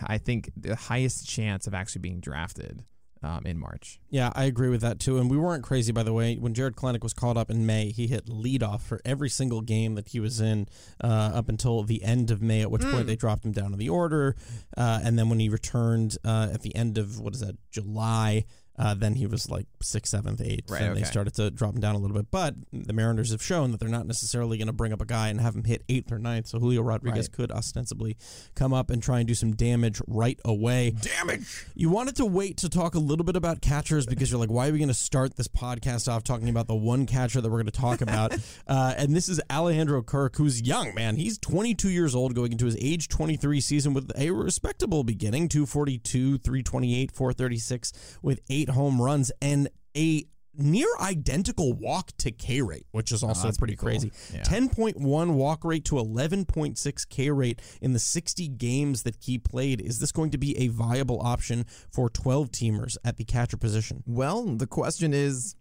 I 0.03 0.17
think 0.17 0.51
the 0.55 0.75
highest 0.75 1.27
chance 1.27 1.67
of 1.67 1.73
actually 1.73 2.01
being 2.01 2.19
drafted 2.19 2.83
um, 3.23 3.45
in 3.45 3.57
March. 3.57 3.99
Yeah, 4.09 4.31
I 4.35 4.45
agree 4.45 4.69
with 4.69 4.81
that 4.81 4.99
too. 4.99 5.17
And 5.17 5.29
we 5.29 5.37
weren't 5.37 5.63
crazy, 5.63 5.91
by 5.91 6.03
the 6.03 6.13
way. 6.13 6.35
When 6.35 6.53
Jarred 6.53 6.75
Kelenic 6.75 7.03
was 7.03 7.13
called 7.13 7.37
up 7.37 7.49
in 7.49 7.65
May, 7.65 7.91
he 7.91 8.07
hit 8.07 8.27
leadoff 8.27 8.81
for 8.81 9.01
every 9.03 9.29
single 9.29 9.61
game 9.61 9.95
that 9.95 10.09
he 10.09 10.19
was 10.19 10.39
in 10.39 10.67
uh, 11.03 11.31
up 11.33 11.49
until 11.49 11.83
the 11.83 12.03
end 12.03 12.31
of 12.31 12.41
May, 12.41 12.61
at 12.61 12.71
which 12.71 12.83
point 12.83 13.07
they 13.07 13.15
dropped 13.15 13.45
him 13.45 13.51
down 13.51 13.73
in 13.73 13.79
the 13.79 13.89
order. 13.89 14.35
Uh, 14.77 14.99
and 15.03 15.17
then 15.17 15.29
when 15.29 15.39
he 15.39 15.49
returned 15.49 16.17
uh, 16.23 16.49
at 16.53 16.61
the 16.61 16.75
end 16.75 16.97
of, 16.97 17.19
what 17.19 17.33
is 17.33 17.39
that, 17.39 17.57
July, 17.71 18.45
uh, 18.77 18.93
then 18.93 19.15
he 19.15 19.25
was 19.27 19.49
like 19.49 19.65
sixth, 19.81 20.11
seventh, 20.11 20.41
eighth, 20.41 20.69
Right, 20.69 20.81
and 20.81 20.97
they 20.97 21.03
started 21.03 21.33
to 21.35 21.49
drop 21.51 21.75
him 21.75 21.81
down 21.81 21.95
a 21.95 21.97
little 21.97 22.15
bit. 22.15 22.29
But 22.31 22.55
the 22.73 22.93
Mariners 22.93 23.31
have 23.31 23.41
shown 23.41 23.71
that 23.71 23.79
they're 23.79 23.89
not 23.89 24.05
necessarily 24.07 24.57
going 24.57 24.67
to 24.67 24.73
bring 24.73 24.91
up 24.93 25.01
a 25.01 25.05
guy 25.05 25.29
and 25.29 25.39
have 25.41 25.55
him 25.55 25.63
hit 25.63 25.83
eighth 25.89 26.11
or 26.11 26.19
ninth. 26.19 26.47
So 26.47 26.59
Julio 26.59 26.81
Rodriguez 26.81 27.27
Right. 27.29 27.31
could 27.31 27.51
ostensibly 27.51 28.17
come 28.55 28.73
up 28.73 28.89
and 28.89 29.01
try 29.01 29.19
and 29.19 29.27
do 29.27 29.33
some 29.35 29.55
damage 29.55 30.01
right 30.07 30.39
away. 30.43 30.91
Damage. 30.91 31.65
You 31.75 31.89
wanted 31.89 32.15
to 32.17 32.25
wait 32.25 32.57
to 32.57 32.69
talk 32.69 32.95
a 32.95 32.99
little 32.99 33.25
bit 33.25 33.35
about 33.35 33.61
catchers 33.61 34.05
because 34.05 34.29
you're 34.31 34.39
like, 34.39 34.49
why 34.49 34.67
are 34.69 34.71
we 34.71 34.77
going 34.79 34.87
to 34.89 34.93
start 34.93 35.35
this 35.35 35.47
podcast 35.47 36.11
off 36.11 36.23
talking 36.23 36.49
about 36.49 36.67
the 36.67 36.75
one 36.75 37.05
catcher 37.05 37.41
that 37.41 37.49
we're 37.49 37.57
going 37.61 37.65
to 37.67 37.71
talk 37.71 38.01
about? 38.01 38.33
uh, 38.67 38.93
and 38.97 39.15
this 39.15 39.29
is 39.29 39.39
Alejandro 39.51 40.01
Kirk, 40.01 40.35
who's 40.35 40.61
young, 40.61 40.93
man. 40.93 41.15
He's 41.15 41.37
22 41.37 41.89
years 41.89 42.13
old, 42.15 42.35
going 42.35 42.51
into 42.51 42.65
his 42.65 42.77
age 42.79 43.07
23 43.07 43.61
season 43.61 43.93
with 43.93 44.11
a 44.17 44.31
respectable 44.31 45.03
beginning 45.03 45.47
242, 45.47 46.37
328, 46.39 47.11
436, 47.11 47.93
with 48.21 48.39
eight 48.49 48.64
home 48.69 49.01
runs 49.01 49.31
and 49.41 49.69
a 49.95 50.25
near 50.57 50.87
identical 51.01 51.73
walk 51.73 52.11
to 52.17 52.31
K 52.31 52.61
rate, 52.61 52.85
which 52.91 53.11
is 53.11 53.23
oh, 53.23 53.27
also 53.27 53.47
that's 53.47 53.57
pretty 53.57 53.75
pretty 53.75 53.99
cool. 53.99 54.09
crazy. 54.09 54.33
Yeah. 54.33 54.43
10.1 54.43 55.33
walk 55.33 55.63
rate 55.63 55.85
to 55.85 55.95
11.6 55.95 57.09
K 57.09 57.31
rate 57.31 57.61
in 57.81 57.93
the 57.93 57.99
60 57.99 58.47
games 58.49 59.03
that 59.03 59.17
he 59.21 59.37
played. 59.37 59.81
Is 59.81 59.99
this 59.99 60.11
going 60.11 60.31
to 60.31 60.37
be 60.37 60.57
a 60.57 60.67
viable 60.69 61.21
option 61.21 61.65
for 61.91 62.09
12 62.09 62.51
teamers 62.51 62.97
at 63.03 63.17
the 63.17 63.23
catcher 63.23 63.57
position? 63.57 64.03
Well, 64.05 64.43
the 64.43 64.67
question 64.67 65.13
is 65.13 65.55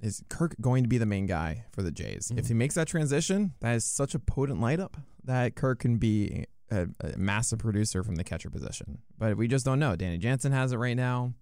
is 0.00 0.20
Kirk 0.28 0.56
going 0.60 0.82
to 0.82 0.88
be 0.88 0.98
the 0.98 1.06
main 1.06 1.26
guy 1.26 1.64
for 1.70 1.82
the 1.82 1.92
Jays? 1.92 2.30
If 2.30 2.36
mm-hmm. 2.36 2.46
he 2.48 2.54
makes 2.54 2.74
that 2.74 2.88
transition, 2.88 3.54
that 3.60 3.76
is 3.76 3.84
such 3.84 4.16
a 4.16 4.18
potent 4.18 4.60
lineup 4.60 4.94
that 5.24 5.54
Kirk 5.54 5.78
can 5.78 5.98
be 5.98 6.46
a, 6.72 6.88
a 7.00 7.16
massive 7.16 7.60
producer 7.60 8.02
from 8.02 8.16
the 8.16 8.24
catcher 8.24 8.50
position. 8.50 8.98
But 9.16 9.36
we 9.36 9.46
just 9.46 9.64
don't 9.64 9.78
know. 9.78 9.94
Danny 9.94 10.18
Jansen 10.18 10.50
has 10.50 10.72
it 10.72 10.78
right 10.78 10.96
now, 10.96 11.34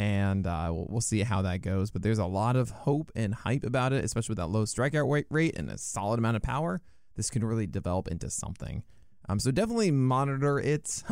and 0.00 0.46
uh, 0.46 0.70
we'll, 0.72 0.86
we'll 0.88 1.00
see 1.02 1.20
how 1.20 1.42
that 1.42 1.60
goes. 1.60 1.90
But 1.90 2.00
there's 2.00 2.18
a 2.18 2.24
lot 2.24 2.56
of 2.56 2.70
hope 2.70 3.12
and 3.14 3.34
hype 3.34 3.64
about 3.64 3.92
it, 3.92 4.02
especially 4.02 4.32
with 4.32 4.38
that 4.38 4.46
low 4.46 4.64
strikeout 4.64 5.24
rate- 5.28 5.56
and 5.56 5.68
a 5.68 5.76
solid 5.76 6.18
amount 6.18 6.36
of 6.36 6.42
power. 6.42 6.80
This 7.16 7.28
could 7.28 7.44
really 7.44 7.66
develop 7.66 8.08
into 8.08 8.30
something. 8.30 8.82
Um, 9.28 9.38
so 9.38 9.50
definitely 9.50 9.90
monitor 9.90 10.58
it. 10.58 11.02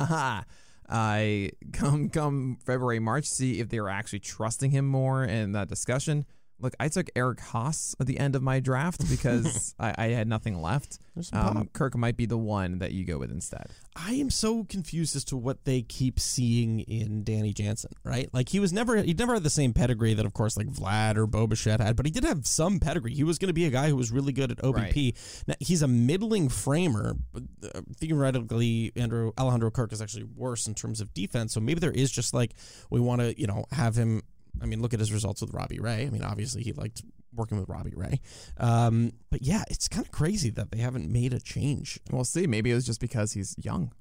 I 0.88 1.50
come 1.74 2.08
come 2.08 2.56
February 2.64 2.98
March 2.98 3.26
see 3.26 3.60
if 3.60 3.68
they 3.68 3.76
are 3.76 3.90
actually 3.90 4.20
trusting 4.20 4.70
him 4.70 4.86
more 4.86 5.22
in 5.22 5.52
that 5.52 5.68
discussion. 5.68 6.24
Look, 6.60 6.74
I 6.80 6.88
took 6.88 7.08
Eric 7.14 7.38
Haase 7.38 7.94
at 8.00 8.06
the 8.06 8.18
end 8.18 8.34
of 8.34 8.42
my 8.42 8.60
draft 8.60 9.08
because 9.10 9.74
I, 9.78 9.94
I 9.96 10.06
had 10.08 10.28
nothing 10.28 10.60
left. 10.60 10.98
There's 11.14 11.28
some 11.28 11.40
pop. 11.40 11.56
Um, 11.56 11.70
Kirk 11.72 11.96
might 11.96 12.16
be 12.16 12.26
the 12.26 12.38
one 12.38 12.78
that 12.78 12.92
you 12.92 13.04
go 13.04 13.18
with 13.18 13.30
instead. 13.30 13.66
I 13.96 14.12
am 14.14 14.30
so 14.30 14.64
confused 14.64 15.16
as 15.16 15.24
to 15.26 15.36
what 15.36 15.64
they 15.64 15.82
keep 15.82 16.20
seeing 16.20 16.80
in 16.80 17.24
Danny 17.24 17.52
Jansen, 17.52 17.90
right? 18.04 18.28
Like 18.32 18.48
he 18.48 18.60
was 18.60 18.72
never 18.72 19.02
he 19.02 19.14
never 19.14 19.34
had 19.34 19.42
the 19.42 19.50
same 19.50 19.72
pedigree 19.72 20.14
that 20.14 20.24
of 20.24 20.32
course 20.32 20.56
like 20.56 20.68
Vlad 20.68 21.16
or 21.16 21.26
Bo 21.26 21.46
Bichette 21.46 21.80
had, 21.80 21.96
but 21.96 22.06
he 22.06 22.12
did 22.12 22.24
have 22.24 22.46
some 22.46 22.78
pedigree. 22.78 23.14
He 23.14 23.24
was 23.24 23.38
going 23.38 23.48
to 23.48 23.54
be 23.54 23.66
a 23.66 23.70
guy 23.70 23.88
who 23.88 23.96
was 23.96 24.12
really 24.12 24.32
good 24.32 24.52
at 24.52 24.58
OBP. 24.58 25.42
Now, 25.48 25.54
he's 25.58 25.82
a 25.82 25.88
middling 25.88 26.48
framer, 26.48 27.16
but 27.32 27.42
uh, 27.74 27.80
theoretically 27.96 28.92
Andrew 28.94 29.32
Alejandro 29.38 29.70
Kirk 29.70 29.92
is 29.92 30.00
actually 30.00 30.24
worse 30.24 30.66
in 30.66 30.74
terms 30.74 31.00
of 31.00 31.12
defense. 31.14 31.52
So 31.52 31.60
maybe 31.60 31.80
there 31.80 31.90
is 31.90 32.10
just 32.10 32.32
like 32.34 32.54
we 32.90 33.00
want 33.00 33.20
to, 33.20 33.38
you 33.38 33.46
know, 33.46 33.64
have 33.72 33.96
him 33.96 34.22
I 34.60 34.66
mean, 34.66 34.80
look 34.82 34.94
at 34.94 35.00
his 35.00 35.12
results 35.12 35.40
with 35.40 35.52
Robbie 35.52 35.80
Ray. 35.80 36.06
I 36.06 36.10
mean, 36.10 36.22
obviously 36.22 36.62
he 36.62 36.72
liked 36.72 37.02
working 37.34 37.58
with 37.58 37.68
Robbie 37.68 37.94
Ray. 37.96 38.20
Um, 38.56 39.12
but 39.30 39.42
yeah, 39.42 39.64
it's 39.70 39.88
kind 39.88 40.04
of 40.04 40.10
crazy 40.12 40.50
that 40.50 40.70
they 40.70 40.78
haven't 40.78 41.10
made 41.10 41.32
a 41.32 41.40
change. 41.40 42.00
We'll 42.10 42.24
see. 42.24 42.46
Maybe 42.46 42.70
it 42.70 42.74
was 42.74 42.86
just 42.86 43.00
because 43.00 43.32
he's 43.32 43.54
young. 43.58 43.92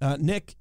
Uh, 0.00 0.16
Nick, 0.20 0.56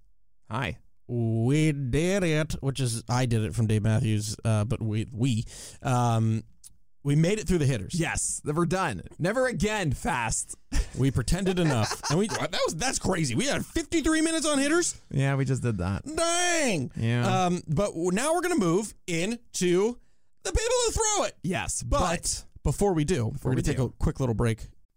Hi. 0.50 0.78
we 1.08 1.72
did 1.72 2.24
it, 2.24 2.54
which 2.62 2.80
is 2.80 3.04
I 3.10 3.26
did 3.26 3.44
it 3.44 3.54
from 3.56 3.68
Dave 3.68 3.84
Matthews, 3.84 4.36
uh, 4.46 4.64
but 4.64 4.82
we 4.82 5.08
we 5.12 5.46
um, 5.82 6.44
we 7.04 7.16
made 7.16 7.40
it 7.40 7.48
through 7.48 7.58
the 7.60 7.66
hitters. 7.66 7.94
Yes, 7.94 8.42
we're 8.46 8.66
done. 8.66 9.04
Never 9.20 9.48
again. 9.48 9.92
Fast. 9.92 10.56
We 10.98 11.12
pretended 11.12 11.60
enough, 11.60 12.02
and 12.10 12.20
we 12.20 12.28
that 12.28 12.52
was 12.66 12.76
that's 12.76 13.00
crazy. 13.00 13.36
We 13.36 13.46
had 13.46 13.66
53 13.66 14.22
minutes 14.22 14.46
on 14.46 14.60
hitters. 14.60 14.96
Yeah, 15.12 15.36
we 15.36 15.46
just 15.46 15.62
did 15.64 15.78
that. 15.80 16.04
Dang. 16.06 16.92
Yeah. 16.96 17.46
Um, 17.46 17.62
but 17.68 17.96
now 17.96 18.34
we're 18.34 18.42
gonna 18.42 18.56
move 18.56 18.94
into 19.08 19.98
the 20.44 20.52
people 20.52 20.76
who 20.86 20.92
throw 20.92 21.24
it. 21.26 21.38
yes, 21.44 21.84
But, 21.84 22.44
before 22.64 22.94
we 22.94 23.06
do, 23.06 23.34
we're 23.44 23.52
we 23.52 23.56
going 23.56 23.64
to 23.64 23.72
take 23.72 23.80
a 23.80 23.90
quick 23.90 24.20
little 24.20 24.36
break. 24.36 24.68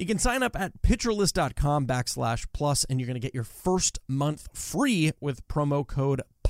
You 0.00 0.06
can 0.06 0.18
sign 0.18 0.42
up 0.42 0.58
at 0.58 0.80
pitcherlist.com 0.80 1.86
backslash 1.86 2.46
plus, 2.54 2.84
and 2.84 2.98
you're 2.98 3.06
going 3.06 3.20
to 3.20 3.20
get 3.20 3.34
your 3.34 3.44
first 3.44 3.98
month 4.08 4.48
free 4.54 5.12
with 5.20 5.46
promo 5.46 5.86
code 5.86 6.22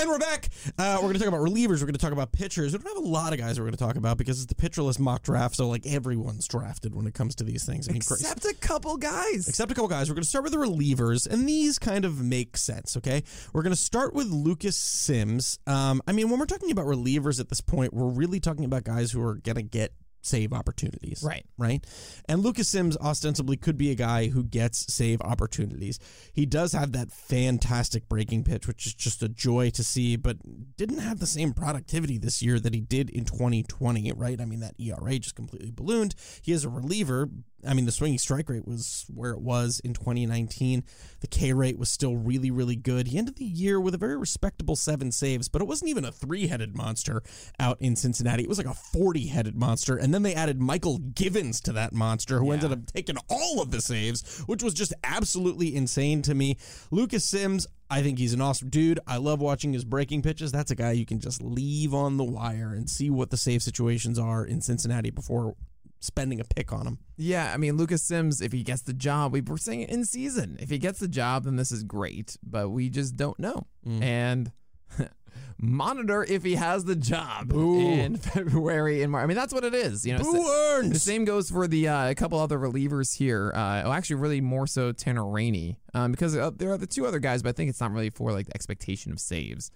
And 0.00 0.08
we're 0.08 0.18
back. 0.18 0.48
Uh, 0.78 0.94
we're 0.94 1.08
going 1.08 1.12
to 1.12 1.18
talk 1.18 1.28
about 1.28 1.40
relievers. 1.40 1.80
We're 1.80 1.86
going 1.86 1.92
to 1.92 1.98
talk 1.98 2.12
about 2.12 2.32
pitchers. 2.32 2.72
We 2.72 2.78
don't 2.78 2.96
have 2.96 3.04
a 3.04 3.06
lot 3.06 3.34
of 3.34 3.38
guys 3.38 3.60
we're 3.60 3.66
going 3.66 3.76
to 3.76 3.84
talk 3.84 3.96
about 3.96 4.16
because 4.16 4.38
it's 4.38 4.46
the 4.46 4.54
Pitcher 4.54 4.82
List 4.82 4.98
mock 4.98 5.22
draft. 5.22 5.56
So, 5.56 5.68
like, 5.68 5.84
everyone's 5.84 6.48
drafted 6.48 6.94
when 6.94 7.06
it 7.06 7.12
comes 7.12 7.34
to 7.34 7.44
these 7.44 7.66
things. 7.66 7.86
I 7.86 7.92
mean, 7.92 8.00
crazy. 8.00 8.24
except 8.24 8.46
a 8.46 8.54
couple 8.54 8.96
guys. 8.96 9.46
Except 9.46 9.70
a 9.70 9.74
couple 9.74 9.88
guys. 9.88 10.08
We're 10.08 10.14
going 10.14 10.22
to 10.22 10.28
start 10.28 10.44
with 10.44 10.54
the 10.54 10.58
relievers, 10.58 11.26
and 11.26 11.46
these 11.46 11.78
kind 11.78 12.06
of 12.06 12.18
make 12.18 12.56
sense, 12.56 12.96
okay? 12.96 13.22
We're 13.52 13.60
going 13.60 13.74
to 13.74 13.80
start 13.80 14.14
with 14.14 14.28
Lucas 14.28 14.78
Sims. 14.78 15.58
Um, 15.66 16.00
I 16.08 16.12
mean, 16.12 16.30
when 16.30 16.40
we're 16.40 16.46
talking 16.46 16.70
about 16.70 16.86
relievers 16.86 17.38
at 17.38 17.50
this 17.50 17.60
point, 17.60 17.92
we're 17.92 18.08
really 18.08 18.40
talking 18.40 18.64
about 18.64 18.84
guys 18.84 19.12
who 19.12 19.22
are 19.22 19.34
going 19.34 19.56
to 19.56 19.62
get 19.62 19.92
save 20.22 20.52
opportunities. 20.52 21.22
Right. 21.24 21.44
Right. 21.58 21.84
And 22.28 22.42
Lucas 22.42 22.68
Sims 22.68 22.96
ostensibly 22.98 23.56
could 23.56 23.76
be 23.76 23.90
a 23.90 23.94
guy 23.94 24.28
who 24.28 24.44
gets 24.44 24.92
save 24.92 25.20
opportunities. 25.20 25.98
He 26.32 26.46
does 26.46 26.72
have 26.72 26.92
that 26.92 27.12
fantastic 27.12 28.08
breaking 28.08 28.44
pitch, 28.44 28.66
which 28.66 28.86
is 28.86 28.94
just 28.94 29.22
a 29.22 29.28
joy 29.28 29.70
to 29.70 29.84
see, 29.84 30.16
but 30.16 30.36
didn't 30.76 30.98
have 30.98 31.18
the 31.18 31.26
same 31.26 31.52
productivity 31.52 32.18
this 32.18 32.42
year 32.42 32.58
that 32.60 32.74
he 32.74 32.80
did 32.80 33.10
in 33.10 33.24
2020, 33.24 34.12
right? 34.12 34.40
I 34.40 34.44
mean, 34.44 34.60
that 34.60 34.74
ERA 34.78 35.18
just 35.18 35.34
completely 35.34 35.70
ballooned. 35.70 36.14
He 36.42 36.52
is 36.52 36.64
a 36.64 36.68
reliever. 36.68 37.28
I 37.66 37.74
mean, 37.74 37.86
the 37.86 37.92
swinging 37.92 38.18
strike 38.18 38.48
rate 38.48 38.66
was 38.66 39.06
where 39.12 39.32
it 39.32 39.40
was 39.40 39.80
in 39.80 39.94
2019. 39.94 40.84
The 41.20 41.26
K 41.26 41.52
rate 41.52 41.78
was 41.78 41.90
still 41.90 42.16
really, 42.16 42.50
really 42.50 42.76
good. 42.76 43.08
He 43.08 43.18
ended 43.18 43.36
the 43.36 43.44
year 43.44 43.80
with 43.80 43.94
a 43.94 43.98
very 43.98 44.16
respectable 44.16 44.76
seven 44.76 45.12
saves, 45.12 45.48
but 45.48 45.62
it 45.62 45.68
wasn't 45.68 45.90
even 45.90 46.04
a 46.04 46.12
three 46.12 46.46
headed 46.46 46.76
monster 46.76 47.22
out 47.58 47.80
in 47.80 47.96
Cincinnati. 47.96 48.42
It 48.42 48.48
was 48.48 48.58
like 48.58 48.66
a 48.66 48.74
40 48.74 49.26
headed 49.26 49.56
monster. 49.56 49.96
And 49.96 50.14
then 50.14 50.22
they 50.22 50.34
added 50.34 50.58
Mychal 50.58 51.14
Givens 51.14 51.60
to 51.62 51.72
that 51.72 51.92
monster, 51.92 52.38
who 52.38 52.52
ended 52.52 52.72
up 52.72 52.86
taking 52.86 53.16
all 53.28 53.60
of 53.60 53.70
the 53.70 53.80
saves, 53.80 54.40
which 54.46 54.62
was 54.62 54.74
just 54.74 54.94
absolutely 55.04 55.74
insane 55.74 56.22
to 56.22 56.34
me. 56.34 56.56
Lucas 56.90 57.24
Sims, 57.24 57.66
I 57.90 58.02
think 58.02 58.18
he's 58.18 58.32
an 58.32 58.40
awesome 58.40 58.70
dude. 58.70 59.00
I 59.06 59.16
love 59.16 59.40
watching 59.40 59.72
his 59.72 59.84
breaking 59.84 60.22
pitches. 60.22 60.52
That's 60.52 60.70
a 60.70 60.76
guy 60.76 60.92
you 60.92 61.06
can 61.06 61.18
just 61.20 61.42
leave 61.42 61.92
on 61.92 62.16
the 62.16 62.24
wire 62.24 62.72
and 62.72 62.88
see 62.88 63.10
what 63.10 63.30
the 63.30 63.36
save 63.36 63.62
situations 63.62 64.18
are 64.18 64.44
in 64.44 64.60
Cincinnati 64.60 65.10
before 65.10 65.56
spending 66.00 66.40
a 66.40 66.44
pick 66.44 66.72
on 66.72 66.86
him. 66.86 66.98
Yeah, 67.16 67.52
I 67.52 67.56
mean 67.56 67.76
Lucas 67.76 68.02
Sims, 68.02 68.40
if 68.40 68.52
he 68.52 68.62
gets 68.62 68.82
the 68.82 68.92
job, 68.94 69.32
we 69.32 69.40
were 69.40 69.58
saying 69.58 69.82
it 69.82 69.90
in 69.90 70.04
season. 70.04 70.56
If 70.60 70.70
he 70.70 70.78
gets 70.78 70.98
the 70.98 71.08
job, 71.08 71.44
then 71.44 71.56
this 71.56 71.70
is 71.70 71.82
great, 71.84 72.36
but 72.42 72.70
we 72.70 72.88
just 72.90 73.16
don't 73.16 73.38
know. 73.38 73.66
And 73.86 74.50
monitor 75.58 76.24
if 76.24 76.42
he 76.42 76.54
has 76.54 76.84
the 76.84 76.96
job 76.96 77.52
in 77.52 78.16
February 78.18 79.02
and 79.02 79.12
March. 79.12 79.24
I 79.24 79.26
mean, 79.26 79.36
that's 79.36 79.52
what 79.52 79.64
it 79.64 79.74
is. 79.74 80.06
You 80.06 80.16
know, 80.16 80.22
Boo 80.22 80.44
sa- 80.44 80.52
earns. 80.76 80.92
the 80.92 80.98
same 80.98 81.24
goes 81.24 81.50
for 81.50 81.68
the 81.68 81.88
uh, 81.88 82.10
a 82.10 82.14
couple 82.14 82.38
other 82.38 82.58
relievers 82.58 83.16
here. 83.16 83.52
Uh, 83.54 83.82
well, 83.84 83.92
actually, 83.92 84.16
really 84.16 84.40
more 84.40 84.66
so 84.66 84.92
Tanner 84.92 85.26
Rainey, 85.26 85.78
um, 85.94 86.10
because 86.12 86.36
uh, 86.36 86.50
there 86.56 86.72
are 86.72 86.78
the 86.78 86.86
two 86.86 87.06
other 87.06 87.18
guys, 87.18 87.42
but 87.42 87.50
I 87.50 87.52
think 87.52 87.70
it's 87.70 87.80
not 87.80 87.92
really 87.92 88.10
for 88.10 88.32
like 88.32 88.46
the 88.46 88.54
expectation 88.54 89.12
of 89.12 89.20
saves. 89.20 89.70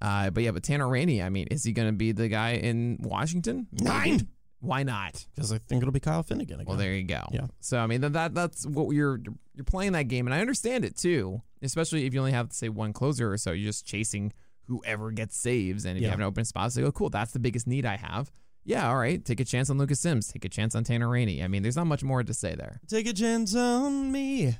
Uh, 0.00 0.30
but 0.30 0.42
yeah, 0.42 0.50
but 0.50 0.62
Tanner 0.64 0.88
Rainey, 0.88 1.22
I 1.22 1.28
mean, 1.28 1.46
is 1.50 1.62
he 1.62 1.72
going 1.72 1.88
to 1.88 1.92
be 1.92 2.10
the 2.12 2.28
guy 2.28 2.54
in 2.54 2.98
Washington? 3.00 3.68
Nine. 3.72 4.28
Why 4.62 4.84
not? 4.84 5.26
Because 5.34 5.52
I 5.52 5.58
think 5.58 5.82
it'll 5.82 5.92
be 5.92 6.00
Kyle 6.00 6.22
Finnegan 6.22 6.60
again. 6.60 6.66
Well, 6.66 6.76
there 6.76 6.94
you 6.94 7.02
go. 7.02 7.22
Yeah. 7.32 7.48
So 7.58 7.78
I 7.78 7.86
mean 7.88 8.00
that, 8.02 8.12
that 8.12 8.32
that's 8.32 8.64
what 8.64 8.90
you're 8.90 9.20
you're 9.54 9.64
playing 9.64 9.92
that 9.92 10.04
game, 10.04 10.26
and 10.26 10.34
I 10.34 10.40
understand 10.40 10.84
it 10.84 10.96
too. 10.96 11.42
Especially 11.62 12.06
if 12.06 12.14
you 12.14 12.20
only 12.20 12.32
have 12.32 12.52
say 12.52 12.68
one 12.68 12.92
closer 12.92 13.32
or 13.32 13.36
so, 13.36 13.50
you're 13.50 13.68
just 13.68 13.84
chasing 13.84 14.32
whoever 14.66 15.10
gets 15.10 15.36
saves, 15.36 15.84
and 15.84 15.96
if 15.96 16.02
you 16.02 16.08
have 16.08 16.20
an 16.20 16.24
open 16.24 16.44
spot, 16.44 16.68
it's 16.68 16.76
like, 16.76 16.86
oh, 16.86 16.92
cool, 16.92 17.10
that's 17.10 17.32
the 17.32 17.40
biggest 17.40 17.66
need 17.66 17.84
I 17.84 17.96
have. 17.96 18.30
Yeah, 18.64 18.88
all 18.88 18.96
right, 18.96 19.22
take 19.24 19.40
a 19.40 19.44
chance 19.44 19.68
on 19.68 19.78
Lucas 19.78 19.98
Sims, 19.98 20.28
take 20.28 20.44
a 20.44 20.48
chance 20.48 20.76
on 20.76 20.84
Tanner 20.84 21.08
Rainey. 21.08 21.42
I 21.42 21.48
mean, 21.48 21.62
there's 21.62 21.76
not 21.76 21.88
much 21.88 22.04
more 22.04 22.22
to 22.22 22.32
say 22.32 22.54
there. 22.54 22.80
Take 22.86 23.08
a 23.08 23.12
chance 23.12 23.56
on 23.56 24.12
me. 24.12 24.56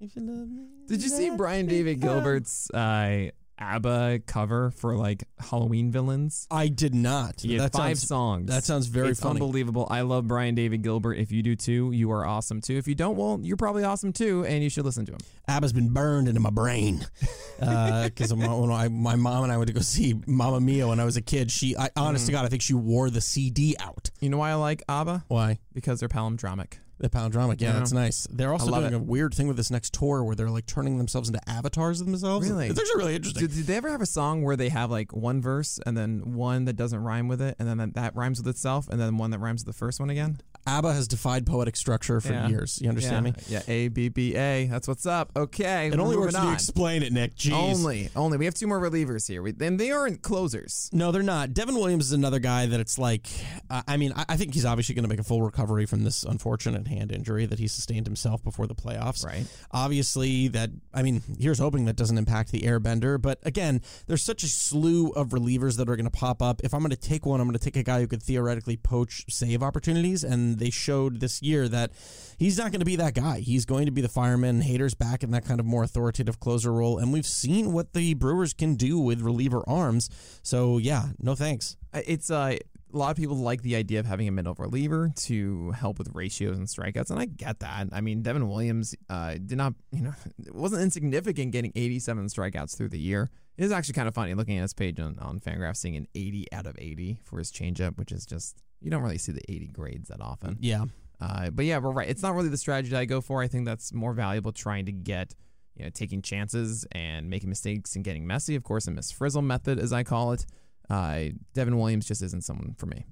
If 0.00 0.14
you 0.14 0.22
love 0.22 0.48
me. 0.48 0.66
Did 0.86 1.02
you 1.02 1.08
see 1.08 1.30
Brian 1.30 1.66
David. 1.66 2.00
Gilbert's 2.00 2.70
uh, 2.70 3.30
ABBA 3.58 4.20
cover 4.26 4.70
for 4.70 4.96
like 4.96 5.24
Halloween 5.38 5.90
villains? 5.90 6.46
I 6.50 6.68
did 6.68 6.94
not. 6.94 7.38
That 7.38 7.72
five 7.72 7.98
sounds, 7.98 8.06
songs. 8.08 8.46
That 8.50 8.64
sounds 8.64 8.86
very 8.86 9.10
it's 9.10 9.20
funny. 9.20 9.40
unbelievable. 9.40 9.86
I 9.90 10.02
love 10.02 10.26
Brian 10.28 10.54
David 10.54 10.82
Gilbert. 10.82 11.14
If 11.14 11.32
you 11.32 11.42
do 11.42 11.56
too, 11.56 11.90
you 11.92 12.10
are 12.12 12.24
awesome 12.26 12.60
too. 12.60 12.76
If 12.76 12.86
you 12.88 12.94
don't, 12.94 13.16
well, 13.16 13.38
you're 13.42 13.56
probably 13.56 13.84
awesome 13.84 14.12
too, 14.12 14.44
and 14.44 14.62
you 14.62 14.70
should 14.70 14.84
listen 14.84 15.04
to 15.06 15.12
him. 15.12 15.18
ABBA's 15.48 15.72
been 15.72 15.92
burned 15.92 16.28
into 16.28 16.40
my 16.40 16.50
brain. 16.50 17.06
Because 17.58 18.32
when 18.32 18.70
I, 18.70 18.86
my 18.86 19.16
mom 19.16 19.42
and 19.42 19.52
I 19.52 19.56
went 19.56 19.66
to 19.66 19.72
go 19.74 19.80
see 19.80 20.14
Mamma 20.28 20.60
Mia 20.60 20.86
when 20.86 21.00
I 21.00 21.04
was 21.04 21.16
a 21.16 21.20
kid, 21.20 21.50
she, 21.50 21.76
I, 21.76 21.90
honest 21.96 22.22
Mm. 22.22 22.26
to 22.26 22.32
God, 22.32 22.44
I 22.44 22.48
think 22.48 22.62
she 22.62 22.74
wore 22.74 23.10
the 23.10 23.20
CD 23.20 23.74
out. 23.80 24.10
You 24.20 24.28
know 24.30 24.38
why 24.38 24.50
I 24.50 24.54
like 24.54 24.84
ABBA? 24.88 25.24
Why? 25.26 25.58
Because 25.74 25.98
they're 25.98 26.08
palindromic. 26.08 26.74
The 27.00 27.08
palindromic. 27.08 27.60
Yeah, 27.60 27.68
Yeah. 27.68 27.78
that's 27.78 27.92
nice. 27.92 28.26
They're 28.30 28.52
also 28.52 28.70
doing 28.70 28.92
it. 28.92 28.94
a 28.94 28.98
weird 28.98 29.32
thing 29.34 29.46
with 29.46 29.56
this 29.56 29.70
next 29.70 29.92
tour 29.94 30.24
where 30.24 30.34
they're 30.34 30.50
like 30.50 30.66
turning 30.66 30.98
themselves 30.98 31.28
into 31.28 31.40
avatars 31.48 32.00
of 32.00 32.06
themselves. 32.06 32.48
Really? 32.48 32.66
It's 32.68 32.78
actually 32.80 32.98
really 32.98 33.14
interesting. 33.14 33.46
Did, 33.46 33.54
did 33.54 33.66
they 33.66 33.76
ever 33.76 33.88
have 33.90 34.00
a 34.00 34.06
song 34.06 34.42
where 34.42 34.56
they 34.56 34.68
have 34.68 34.90
like 34.90 35.12
one 35.12 35.40
verse 35.40 35.78
and 35.86 35.96
then 35.96 36.34
one 36.34 36.64
that 36.64 36.74
doesn't 36.74 37.00
rhyme 37.02 37.28
with 37.28 37.40
it, 37.40 37.54
and 37.58 37.68
then 37.68 37.78
that, 37.78 37.94
that 37.94 38.16
rhymes 38.16 38.38
with 38.38 38.48
itself, 38.48 38.88
and 38.88 39.00
then 39.00 39.16
one 39.16 39.30
that 39.30 39.38
rhymes 39.38 39.64
with 39.64 39.74
the 39.74 39.78
first 39.78 40.00
one 40.00 40.10
again? 40.10 40.38
ABBA 40.66 40.92
has 40.92 41.08
defied 41.08 41.46
poetic 41.46 41.76
structure 41.76 42.20
for 42.20 42.32
Yeah. 42.32 42.48
years. 42.48 42.78
You 42.80 42.88
understand 42.88 43.26
yeah. 43.26 43.32
me? 43.32 43.38
Yeah, 43.48 43.62
A 43.68 43.88
B 43.88 44.08
B 44.08 44.34
A. 44.34 44.66
That's 44.66 44.86
what's 44.86 45.06
up. 45.06 45.32
Okay, 45.36 45.86
It 45.88 45.94
only 45.94 46.16
moving 46.16 46.20
works 46.20 46.34
when 46.34 46.46
you 46.46 46.52
explain 46.52 47.02
it, 47.02 47.12
Nick. 47.12 47.34
Jeez. 47.36 47.52
Only, 47.52 48.10
only. 48.14 48.36
We 48.38 48.44
have 48.44 48.54
two 48.54 48.66
more 48.66 48.80
relievers 48.80 49.26
here. 49.26 49.42
We, 49.42 49.54
and 49.60 49.78
they 49.78 49.90
aren't 49.90 50.22
closers. 50.22 50.90
No, 50.92 51.10
they're 51.12 51.22
not. 51.22 51.54
Devin 51.54 51.74
Williams 51.74 52.06
is 52.06 52.12
another 52.12 52.38
guy 52.38 52.66
that 52.66 52.80
it's 52.80 52.98
like, 52.98 53.26
uh, 53.70 53.82
I 53.88 53.96
mean, 53.96 54.12
I, 54.14 54.24
I 54.30 54.36
think 54.36 54.54
he's 54.54 54.64
obviously 54.64 54.94
going 54.94 55.04
to 55.04 55.08
make 55.08 55.20
a 55.20 55.24
full 55.24 55.42
recovery 55.42 55.86
from 55.86 56.04
this 56.04 56.22
unfortunate 56.24 56.86
hand 56.86 57.12
injury 57.12 57.46
that 57.46 57.58
he 57.58 57.66
sustained 57.68 58.06
himself 58.06 58.42
before 58.44 58.66
the 58.66 58.74
playoffs. 58.74 59.24
Right. 59.24 59.46
Obviously, 59.70 60.48
that, 60.48 60.70
I 60.92 61.02
mean, 61.02 61.22
here's 61.38 61.58
hoping 61.58 61.86
that 61.86 61.96
doesn't 61.96 62.18
impact 62.18 62.52
the 62.52 62.60
airbender. 62.60 63.20
But 63.20 63.38
again, 63.44 63.80
there's 64.06 64.22
such 64.22 64.42
a 64.42 64.48
slew 64.48 65.10
of 65.10 65.28
relievers 65.30 65.76
that 65.78 65.88
are 65.88 65.96
going 65.96 66.04
to 66.04 66.10
pop 66.10 66.42
up. 66.42 66.60
If 66.62 66.74
I'm 66.74 66.80
going 66.80 66.90
to 66.90 66.96
take 66.96 67.24
one, 67.24 67.40
I'm 67.40 67.46
going 67.46 67.58
to 67.58 67.64
take 67.64 67.76
a 67.76 67.82
guy 67.82 68.00
who 68.00 68.06
could 68.06 68.22
theoretically 68.22 68.76
poach 68.76 69.24
save 69.28 69.62
opportunities. 69.62 70.24
And 70.24 70.57
they 70.58 70.70
showed 70.70 71.20
this 71.20 71.42
year 71.42 71.68
that 71.68 71.92
he's 72.38 72.58
not 72.58 72.70
going 72.70 72.80
to 72.80 72.86
be 72.86 72.96
that 72.96 73.14
guy. 73.14 73.40
He's 73.40 73.64
going 73.64 73.86
to 73.86 73.92
be 73.92 74.00
the 74.00 74.08
fireman. 74.08 74.62
Hader's 74.62 74.94
back 74.94 75.22
in 75.22 75.30
that 75.32 75.44
kind 75.44 75.60
of 75.60 75.66
more 75.66 75.82
authoritative 75.82 76.40
closer 76.40 76.72
role. 76.72 76.98
And 76.98 77.12
we've 77.12 77.26
seen 77.26 77.72
what 77.72 77.92
the 77.92 78.14
Brewers 78.14 78.52
can 78.52 78.74
do 78.74 78.98
with 78.98 79.20
reliever 79.20 79.62
arms. 79.68 80.10
So, 80.42 80.78
yeah, 80.78 81.08
no 81.18 81.34
thanks. 81.34 81.76
It's 81.92 82.30
uh, 82.30 82.56
a 82.92 82.96
lot 82.96 83.10
of 83.10 83.16
people 83.16 83.36
like 83.36 83.62
the 83.62 83.76
idea 83.76 84.00
of 84.00 84.06
having 84.06 84.28
a 84.28 84.30
middle 84.30 84.54
reliever 84.58 85.10
to 85.14 85.72
help 85.72 85.98
with 85.98 86.14
ratios 86.14 86.56
and 86.56 86.66
strikeouts, 86.66 87.10
and 87.10 87.18
I 87.18 87.26
get 87.26 87.60
that. 87.60 87.88
I 87.92 88.00
mean, 88.00 88.22
Devin 88.22 88.48
Williams 88.48 88.94
uh, 89.10 89.34
did 89.34 89.58
not, 89.58 89.74
you 89.92 90.02
know, 90.02 90.14
wasn't 90.52 90.82
insignificant 90.82 91.52
getting 91.52 91.72
87 91.74 92.26
strikeouts 92.26 92.76
through 92.76 92.88
the 92.88 92.98
year. 92.98 93.30
It 93.56 93.64
is 93.64 93.72
actually 93.72 93.94
kind 93.94 94.08
of 94.08 94.14
funny 94.14 94.34
looking 94.34 94.56
at 94.58 94.62
his 94.62 94.74
page 94.74 95.00
on, 95.00 95.18
on 95.18 95.40
Fangraphs, 95.40 95.78
seeing 95.78 95.96
an 95.96 96.06
80 96.14 96.46
out 96.52 96.66
of 96.66 96.76
80 96.78 97.18
for 97.24 97.38
his 97.38 97.50
changeup, 97.50 97.98
which 97.98 98.12
is 98.12 98.24
just 98.24 98.62
you 98.80 98.90
don't 98.90 99.02
really 99.02 99.18
see 99.18 99.32
the 99.32 99.42
80 99.48 99.68
grades 99.68 100.08
that 100.08 100.20
often. 100.20 100.56
Yeah. 100.60 100.84
Uh, 101.20 101.50
but 101.50 101.64
yeah, 101.64 101.78
we're 101.78 101.90
right. 101.90 102.08
It's 102.08 102.22
not 102.22 102.34
really 102.34 102.48
the 102.48 102.56
strategy 102.56 102.90
that 102.90 103.00
I 103.00 103.04
go 103.04 103.20
for. 103.20 103.42
I 103.42 103.48
think 103.48 103.66
that's 103.66 103.92
more 103.92 104.12
valuable 104.12 104.52
trying 104.52 104.86
to 104.86 104.92
get, 104.92 105.34
you 105.74 105.84
know, 105.84 105.90
taking 105.90 106.22
chances 106.22 106.86
and 106.92 107.28
making 107.28 107.48
mistakes 107.48 107.96
and 107.96 108.04
getting 108.04 108.26
messy. 108.26 108.54
Of 108.54 108.62
course, 108.62 108.86
a 108.86 108.90
Miss 108.90 109.10
Frizzle 109.10 109.42
method, 109.42 109.78
as 109.78 109.92
I 109.92 110.04
call 110.04 110.32
it. 110.32 110.46
Uh, 110.88 111.24
Devin 111.54 111.76
Williams 111.76 112.06
just 112.06 112.22
isn't 112.22 112.44
someone 112.44 112.74
for 112.78 112.86
me. 112.86 113.04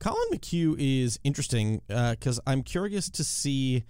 Collin 0.00 0.28
McHugh 0.32 0.74
is 0.78 1.18
interesting 1.22 1.80
because 1.88 2.40
I'm 2.46 2.62
curious 2.62 3.08
to 3.10 3.24
see. 3.24 3.84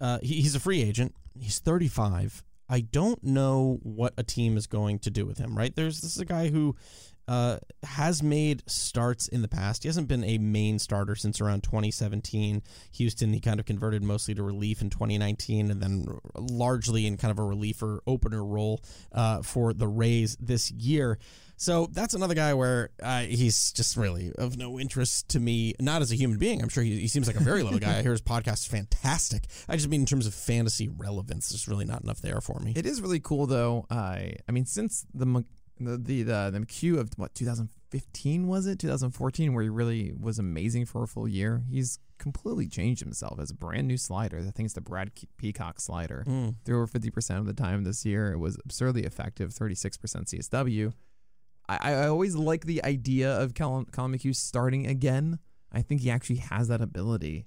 Uh, 0.00 0.18
he, 0.22 0.40
he's 0.40 0.54
a 0.54 0.60
free 0.60 0.82
agent. 0.82 1.14
He's 1.38 1.58
35. 1.58 2.44
I 2.68 2.80
don't 2.80 3.22
know 3.24 3.80
what 3.82 4.14
a 4.16 4.22
team 4.22 4.56
is 4.56 4.66
going 4.66 5.00
to 5.00 5.10
do 5.10 5.26
with 5.26 5.38
him. 5.38 5.56
Right? 5.56 5.74
There's 5.74 6.00
this 6.00 6.14
is 6.14 6.20
a 6.20 6.24
guy 6.24 6.48
who 6.48 6.76
uh, 7.28 7.58
has 7.82 8.22
made 8.22 8.62
starts 8.68 9.28
in 9.28 9.42
the 9.42 9.48
past. 9.48 9.82
He 9.84 9.88
hasn't 9.88 10.08
been 10.08 10.24
a 10.24 10.38
main 10.38 10.78
starter 10.78 11.14
since 11.14 11.40
around 11.40 11.62
2017. 11.62 12.62
Houston, 12.92 13.32
he 13.32 13.40
kind 13.40 13.60
of 13.60 13.66
converted 13.66 14.02
mostly 14.02 14.34
to 14.34 14.42
relief 14.42 14.80
in 14.80 14.90
2019, 14.90 15.70
and 15.70 15.80
then 15.80 16.06
largely 16.36 17.06
in 17.06 17.16
kind 17.16 17.30
of 17.30 17.38
a 17.38 17.44
reliever 17.44 18.02
opener 18.06 18.44
role 18.44 18.82
uh, 19.12 19.42
for 19.42 19.72
the 19.72 19.86
Rays 19.86 20.36
this 20.40 20.70
year. 20.70 21.18
So 21.60 21.88
that's 21.92 22.14
another 22.14 22.34
guy 22.34 22.54
where 22.54 22.88
uh, 23.02 23.20
he's 23.20 23.70
just 23.72 23.94
really 23.94 24.32
of 24.38 24.56
no 24.56 24.80
interest 24.80 25.28
to 25.28 25.40
me, 25.40 25.74
not 25.78 26.00
as 26.00 26.10
a 26.10 26.14
human 26.16 26.38
being. 26.38 26.62
I'm 26.62 26.70
sure 26.70 26.82
he, 26.82 26.98
he 27.00 27.06
seems 27.06 27.26
like 27.26 27.36
a 27.36 27.42
very 27.42 27.62
little 27.62 27.78
guy. 27.78 27.98
I 27.98 28.02
hear 28.02 28.12
his 28.12 28.22
podcast 28.22 28.60
is 28.60 28.66
fantastic. 28.66 29.44
I 29.68 29.76
just 29.76 29.90
mean 29.90 30.00
in 30.00 30.06
terms 30.06 30.26
of 30.26 30.32
fantasy 30.32 30.88
relevance, 30.88 31.50
there's 31.50 31.68
really 31.68 31.84
not 31.84 32.02
enough 32.02 32.22
there 32.22 32.40
for 32.40 32.58
me. 32.60 32.72
It 32.74 32.86
is 32.86 33.02
really 33.02 33.20
cool 33.20 33.46
though. 33.46 33.84
I 33.90 34.36
I 34.48 34.52
mean, 34.52 34.64
since 34.64 35.04
the 35.12 35.44
the 35.80 35.96
the 35.96 36.22
the, 36.22 36.50
the 36.52 36.60
McHugh 36.60 36.98
of 36.98 37.10
what 37.16 37.34
2015 37.34 38.46
was 38.46 38.66
it 38.66 38.78
2014 38.78 39.54
where 39.54 39.62
he 39.62 39.68
really 39.68 40.12
was 40.18 40.38
amazing 40.38 40.86
for 40.86 41.02
a 41.02 41.06
full 41.06 41.26
year. 41.26 41.62
He's 41.70 41.98
completely 42.18 42.68
changed 42.68 43.02
himself 43.02 43.40
as 43.40 43.50
a 43.50 43.54
brand 43.54 43.88
new 43.88 43.96
slider. 43.96 44.38
I 44.38 44.50
think 44.50 44.66
it's 44.66 44.74
the 44.74 44.80
Brad 44.80 45.10
Peacock 45.38 45.80
slider. 45.80 46.24
Mm. 46.28 46.56
Threw 46.64 46.76
over 46.76 46.86
50 46.86 47.10
percent 47.10 47.40
of 47.40 47.46
the 47.46 47.54
time 47.54 47.84
this 47.84 48.04
year. 48.04 48.32
It 48.32 48.38
was 48.38 48.58
absurdly 48.64 49.04
effective. 49.04 49.52
36 49.52 49.96
percent 49.96 50.26
CSW. 50.26 50.92
I, 51.68 51.92
I 51.92 52.06
always 52.08 52.36
like 52.36 52.66
the 52.66 52.84
idea 52.84 53.32
of 53.32 53.54
Collin, 53.54 53.86
Collin 53.86 54.12
McHugh 54.12 54.34
starting 54.34 54.86
again. 54.86 55.38
I 55.72 55.82
think 55.82 56.00
he 56.00 56.10
actually 56.10 56.36
has 56.36 56.68
that 56.68 56.80
ability. 56.80 57.46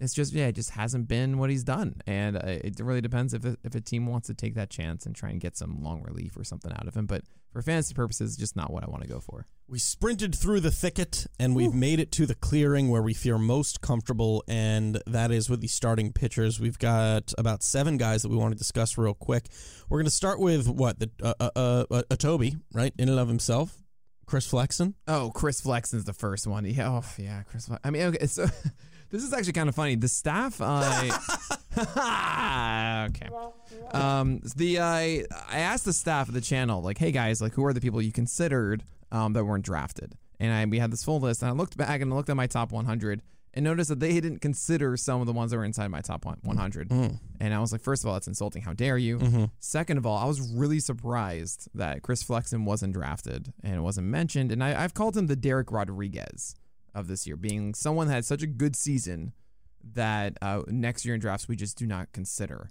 It's 0.00 0.14
just 0.14 0.32
yeah, 0.32 0.46
it 0.46 0.54
just 0.54 0.70
hasn't 0.70 1.08
been 1.08 1.38
what 1.38 1.50
he's 1.50 1.64
done, 1.64 2.00
and 2.06 2.36
uh, 2.36 2.40
it 2.44 2.78
really 2.78 3.00
depends 3.00 3.34
if 3.34 3.44
a, 3.44 3.56
if 3.64 3.74
a 3.74 3.80
team 3.80 4.06
wants 4.06 4.28
to 4.28 4.34
take 4.34 4.54
that 4.54 4.70
chance 4.70 5.06
and 5.06 5.14
try 5.14 5.30
and 5.30 5.40
get 5.40 5.56
some 5.56 5.82
long 5.82 6.02
relief 6.02 6.36
or 6.36 6.44
something 6.44 6.72
out 6.72 6.86
of 6.86 6.94
him. 6.94 7.06
But 7.06 7.22
for 7.52 7.62
fantasy 7.62 7.94
purposes, 7.94 8.36
just 8.36 8.54
not 8.54 8.72
what 8.72 8.84
I 8.84 8.90
want 8.90 9.02
to 9.02 9.08
go 9.08 9.18
for. 9.18 9.46
We 9.66 9.78
sprinted 9.78 10.34
through 10.34 10.60
the 10.60 10.70
thicket 10.70 11.26
and 11.38 11.54
we've 11.54 11.74
made 11.74 12.00
it 12.00 12.10
to 12.12 12.26
the 12.26 12.34
clearing 12.34 12.88
where 12.88 13.02
we 13.02 13.12
feel 13.12 13.38
most 13.38 13.80
comfortable, 13.80 14.44
and 14.46 15.02
that 15.06 15.30
is 15.30 15.50
with 15.50 15.60
the 15.60 15.68
starting 15.68 16.12
pitchers. 16.12 16.60
We've 16.60 16.78
got 16.78 17.32
about 17.36 17.62
seven 17.62 17.96
guys 17.96 18.22
that 18.22 18.28
we 18.28 18.36
want 18.36 18.52
to 18.52 18.58
discuss 18.58 18.96
real 18.96 19.14
quick. 19.14 19.48
We're 19.88 19.98
going 19.98 20.06
to 20.06 20.10
start 20.10 20.38
with 20.38 20.68
what 20.68 21.00
the 21.00 21.10
uh, 21.22 21.34
uh, 21.40 21.50
uh, 21.56 21.84
uh, 21.90 22.02
a 22.10 22.16
Toby, 22.16 22.56
right, 22.72 22.92
in 22.98 23.08
and 23.08 23.18
of 23.18 23.28
himself, 23.28 23.76
Chris 24.26 24.46
Flexen. 24.46 24.94
Oh, 25.06 25.32
Chris 25.34 25.60
Flexen's 25.60 26.04
the 26.04 26.12
first 26.12 26.46
one. 26.46 26.64
Yeah, 26.64 26.88
oh 26.88 27.04
yeah, 27.18 27.42
Chris. 27.42 27.66
Flex- 27.66 27.80
I 27.84 27.90
mean, 27.90 28.02
okay, 28.02 28.26
so 28.26 28.46
this 29.10 29.22
is 29.22 29.32
actually 29.32 29.52
kind 29.52 29.68
of 29.68 29.74
funny. 29.74 29.94
The 29.94 30.08
staff, 30.08 30.60
I 30.60 31.10
okay. 33.10 33.28
Um, 33.92 34.40
the 34.56 34.78
uh, 34.78 34.84
I 34.84 35.24
asked 35.52 35.84
the 35.84 35.92
staff 35.92 36.28
of 36.28 36.34
the 36.34 36.40
channel, 36.40 36.82
like, 36.82 36.98
hey 36.98 37.12
guys, 37.12 37.40
like, 37.40 37.52
who 37.54 37.64
are 37.64 37.72
the 37.72 37.80
people 37.80 38.02
you 38.02 38.12
considered 38.12 38.84
um, 39.12 39.32
that 39.34 39.44
weren't 39.44 39.64
drafted? 39.64 40.14
And 40.40 40.52
I, 40.52 40.64
we 40.66 40.78
had 40.78 40.92
this 40.92 41.04
full 41.04 41.20
list, 41.20 41.42
and 41.42 41.50
I 41.50 41.54
looked 41.54 41.76
back 41.76 42.00
and 42.00 42.14
looked 42.14 42.30
at 42.30 42.36
my 42.36 42.46
top 42.46 42.70
100 42.70 43.22
and 43.54 43.64
noticed 43.64 43.88
that 43.88 43.98
they 43.98 44.12
didn't 44.12 44.38
consider 44.38 44.96
some 44.96 45.20
of 45.20 45.26
the 45.26 45.32
ones 45.32 45.50
that 45.50 45.56
were 45.56 45.64
inside 45.64 45.88
my 45.88 46.00
top 46.00 46.24
one- 46.24 46.38
100. 46.42 46.90
And 47.40 47.54
I 47.54 47.58
was 47.58 47.72
like, 47.72 47.80
first 47.80 48.04
of 48.04 48.08
all, 48.08 48.14
that's 48.14 48.28
insulting. 48.28 48.62
How 48.62 48.72
dare 48.72 48.98
you? 48.98 49.18
Second 49.58 49.96
of 49.98 50.06
all, 50.06 50.16
I 50.18 50.26
was 50.26 50.40
really 50.40 50.78
surprised 50.80 51.68
that 51.74 52.02
Chris 52.02 52.22
Flexen 52.22 52.64
wasn't 52.66 52.92
drafted 52.92 53.52
and 53.64 53.74
it 53.74 53.80
wasn't 53.80 54.06
mentioned. 54.08 54.52
And 54.52 54.62
I, 54.62 54.84
I've 54.84 54.94
called 54.94 55.16
him 55.16 55.26
the 55.26 55.36
Dereck 55.36 55.72
Rodriguez 55.72 56.54
of 56.98 57.06
this 57.08 57.26
year, 57.26 57.36
being 57.36 57.74
someone 57.74 58.08
that 58.08 58.14
had 58.14 58.24
such 58.24 58.42
a 58.42 58.46
good 58.46 58.74
season 58.76 59.32
that 59.94 60.36
uh, 60.42 60.62
next 60.68 61.04
year 61.04 61.14
in 61.14 61.20
drafts 61.20 61.48
we 61.48 61.56
just 61.56 61.78
do 61.78 61.86
not 61.86 62.12
consider. 62.12 62.70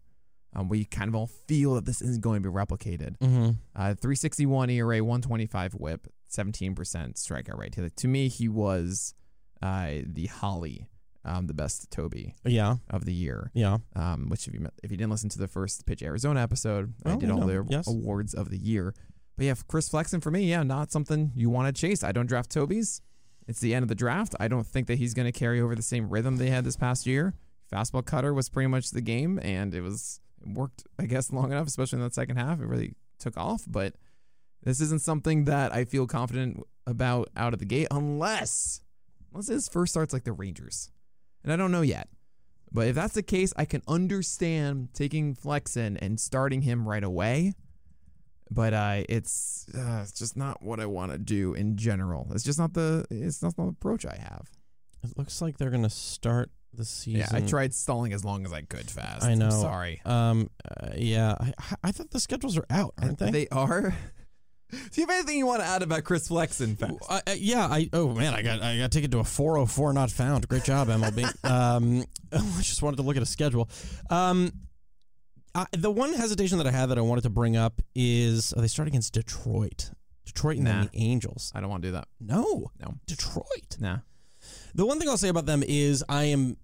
Um, 0.55 0.69
we 0.69 0.85
kind 0.85 1.07
of 1.09 1.15
all 1.15 1.27
feel 1.47 1.73
that 1.75 1.85
this 1.85 2.01
isn't 2.01 2.21
going 2.21 2.41
to 2.41 2.49
be 2.49 2.53
replicated. 2.55 3.17
Mm-hmm. 3.19 3.49
Uh, 3.75 3.93
361 3.95 4.69
ERA, 4.71 5.03
125 5.03 5.73
whip, 5.75 6.07
17% 6.31 6.73
strikeout 6.75 7.57
rate. 7.57 7.75
To 7.97 8.07
me, 8.07 8.27
he 8.27 8.47
was 8.47 9.13
uh, 9.61 9.89
the 10.05 10.27
Holly, 10.27 10.87
um, 11.25 11.47
the 11.47 11.53
best 11.53 11.91
Toby 11.91 12.35
Yeah, 12.45 12.77
of 12.89 13.05
the 13.05 13.13
year. 13.13 13.51
yeah. 13.53 13.77
Um, 13.95 14.29
which 14.29 14.47
if 14.47 14.53
you 14.53 14.67
if 14.83 14.89
you 14.91 14.97
didn't 14.97 15.11
listen 15.11 15.29
to 15.29 15.39
the 15.39 15.47
first 15.47 15.85
Pitch 15.85 16.01
Arizona 16.01 16.41
episode, 16.41 16.93
I 17.05 17.11
Oh, 17.13 17.17
did 17.19 17.29
all 17.29 17.39
no. 17.39 17.47
the 17.47 17.65
Yes. 17.69 17.87
awards 17.87 18.33
of 18.33 18.49
the 18.49 18.57
year. 18.57 18.93
But 19.35 19.45
yeah, 19.45 19.55
Chris 19.67 19.89
Flexen 19.89 20.21
for 20.21 20.31
me, 20.31 20.49
yeah, 20.49 20.63
not 20.63 20.91
something 20.91 21.31
you 21.35 21.49
want 21.49 21.73
to 21.73 21.79
chase. 21.79 22.03
I 22.03 22.11
don't 22.11 22.25
draft 22.25 22.49
Toby's. 22.51 23.01
It's 23.47 23.59
the 23.59 23.73
end 23.73 23.83
of 23.83 23.89
the 23.89 23.95
draft. 23.95 24.35
I 24.39 24.47
don't 24.47 24.67
think 24.67 24.87
that 24.87 24.97
he's 24.97 25.13
going 25.13 25.25
to 25.25 25.37
carry 25.37 25.61
over 25.61 25.75
the 25.75 25.81
same 25.81 26.09
rhythm 26.09 26.37
they 26.37 26.49
had 26.49 26.65
this 26.65 26.75
past 26.75 27.07
year. 27.07 27.33
Fastball 27.71 28.05
cutter 28.05 28.33
was 28.33 28.49
pretty 28.49 28.67
much 28.67 28.91
the 28.91 29.01
game, 29.01 29.39
and 29.41 29.73
it 29.73 29.81
was 29.81 30.19
it 30.41 30.49
worked, 30.49 30.83
I 30.99 31.05
guess, 31.05 31.31
long 31.31 31.51
enough, 31.51 31.67
especially 31.67 31.97
in 31.97 32.03
that 32.03 32.13
second 32.13 32.37
half. 32.37 32.59
It 32.59 32.67
really 32.67 32.93
took 33.19 33.37
off, 33.37 33.63
but 33.67 33.95
this 34.63 34.81
isn't 34.81 35.01
something 35.01 35.45
that 35.45 35.73
I 35.73 35.85
feel 35.85 36.07
confident 36.07 36.61
about 36.85 37.29
out 37.35 37.53
of 37.53 37.59
the 37.59 37.65
gate, 37.65 37.87
unless 37.91 38.81
unless 39.31 39.47
his 39.47 39.67
first 39.69 39.93
starts 39.93 40.13
like 40.13 40.23
the 40.23 40.31
Rangers, 40.33 40.91
and 41.43 41.51
I 41.51 41.55
don't 41.55 41.71
know 41.71 41.81
yet. 41.81 42.09
But 42.71 42.87
if 42.87 42.95
that's 42.95 43.13
the 43.13 43.23
case, 43.23 43.53
I 43.55 43.65
can 43.65 43.81
understand 43.87 44.89
taking 44.93 45.35
Flexen 45.35 45.95
and 45.97 46.19
starting 46.19 46.63
him 46.63 46.87
right 46.87 47.03
away. 47.03 47.53
But 48.49 48.73
uh, 48.73 49.03
it's 49.09 49.65
uh, 49.75 49.99
it's 50.03 50.13
just 50.13 50.37
not 50.37 50.61
what 50.61 50.79
I 50.79 50.85
want 50.85 51.11
to 51.11 51.17
do 51.17 51.53
in 51.53 51.77
general. 51.77 52.27
It's 52.33 52.43
just 52.43 52.59
not 52.59 52.73
the 52.73 53.05
it's 53.09 53.41
not 53.41 53.55
the 53.55 53.63
approach 53.63 54.05
I 54.05 54.15
have. 54.15 54.49
It 55.03 55.17
looks 55.17 55.41
like 55.41 55.57
they're 55.57 55.69
going 55.69 55.83
to 55.83 55.89
start 55.89 56.49
the 56.73 56.85
season. 56.85 57.21
Yeah, 57.21 57.27
I 57.31 57.41
tried 57.41 57.73
stalling 57.73 58.13
as 58.13 58.23
long 58.23 58.45
as 58.45 58.53
I 58.53 58.61
could 58.61 58.89
fast. 58.89 59.23
I 59.23 59.35
know. 59.35 59.45
I'm 59.45 59.51
sorry. 59.51 60.01
Um, 60.05 60.49
uh, 60.69 60.89
yeah, 60.95 61.35
I, 61.39 61.53
I 61.83 61.91
thought 61.91 62.11
the 62.11 62.19
schedules 62.19 62.57
are 62.57 62.65
out, 62.69 62.93
aren't 63.01 63.19
they? 63.19 63.31
They 63.31 63.47
are. 63.49 63.95
Do 64.69 64.77
you 64.95 65.07
have 65.07 65.09
anything 65.15 65.37
you 65.37 65.45
want 65.45 65.61
to 65.61 65.65
add 65.65 65.81
about 65.81 66.03
Chris 66.03 66.27
Flexen? 66.27 66.77
Uh, 67.07 67.21
yeah, 67.37 67.67
I 67.67 67.89
oh 67.93 68.13
man, 68.13 68.33
I 68.33 68.41
got 68.41 68.61
I 68.61 68.77
got 68.77 68.91
taken 68.91 69.09
to 69.11 69.19
a 69.19 69.23
404 69.23 69.93
not 69.93 70.11
found. 70.11 70.47
Great 70.49 70.65
job, 70.65 70.89
MLB. 70.89 71.23
um, 71.49 72.03
I 72.33 72.61
just 72.61 72.81
wanted 72.81 72.97
to 72.97 73.03
look 73.03 73.15
at 73.15 73.23
a 73.23 73.27
schedule. 73.27 73.69
Um, 74.09 74.51
I, 75.57 75.65
the 75.71 75.89
one 75.89 76.13
hesitation 76.13 76.59
that 76.59 76.67
I 76.67 76.71
had 76.71 76.85
that 76.87 76.97
I 76.99 77.01
wanted 77.01 77.21
to 77.23 77.29
bring 77.31 77.57
up 77.57 77.81
is 77.95 78.53
oh, 78.55 78.61
they 78.61 78.67
start 78.67 78.87
against 78.87 79.11
Detroit. 79.13 79.89
Detroit 80.23 80.57
and 80.57 80.65
Nah. 80.65 80.71
then 80.81 80.89
the 80.93 80.99
Angels. 80.99 81.51
I 81.55 81.61
don't 81.61 81.69
want 81.71 81.81
to 81.81 81.87
do 81.87 81.91
that. 81.93 82.07
No, 82.19 82.71
No. 82.79 82.93
Detroit. 83.07 83.77
Nah. 83.79 83.99
The 84.75 84.85
one 84.85 84.99
thing 84.99 85.09
I'll 85.09 85.17
say 85.17 85.29
about 85.29 85.47
them 85.47 85.63
is 85.67 86.03
I 86.07 86.25
am 86.25 86.57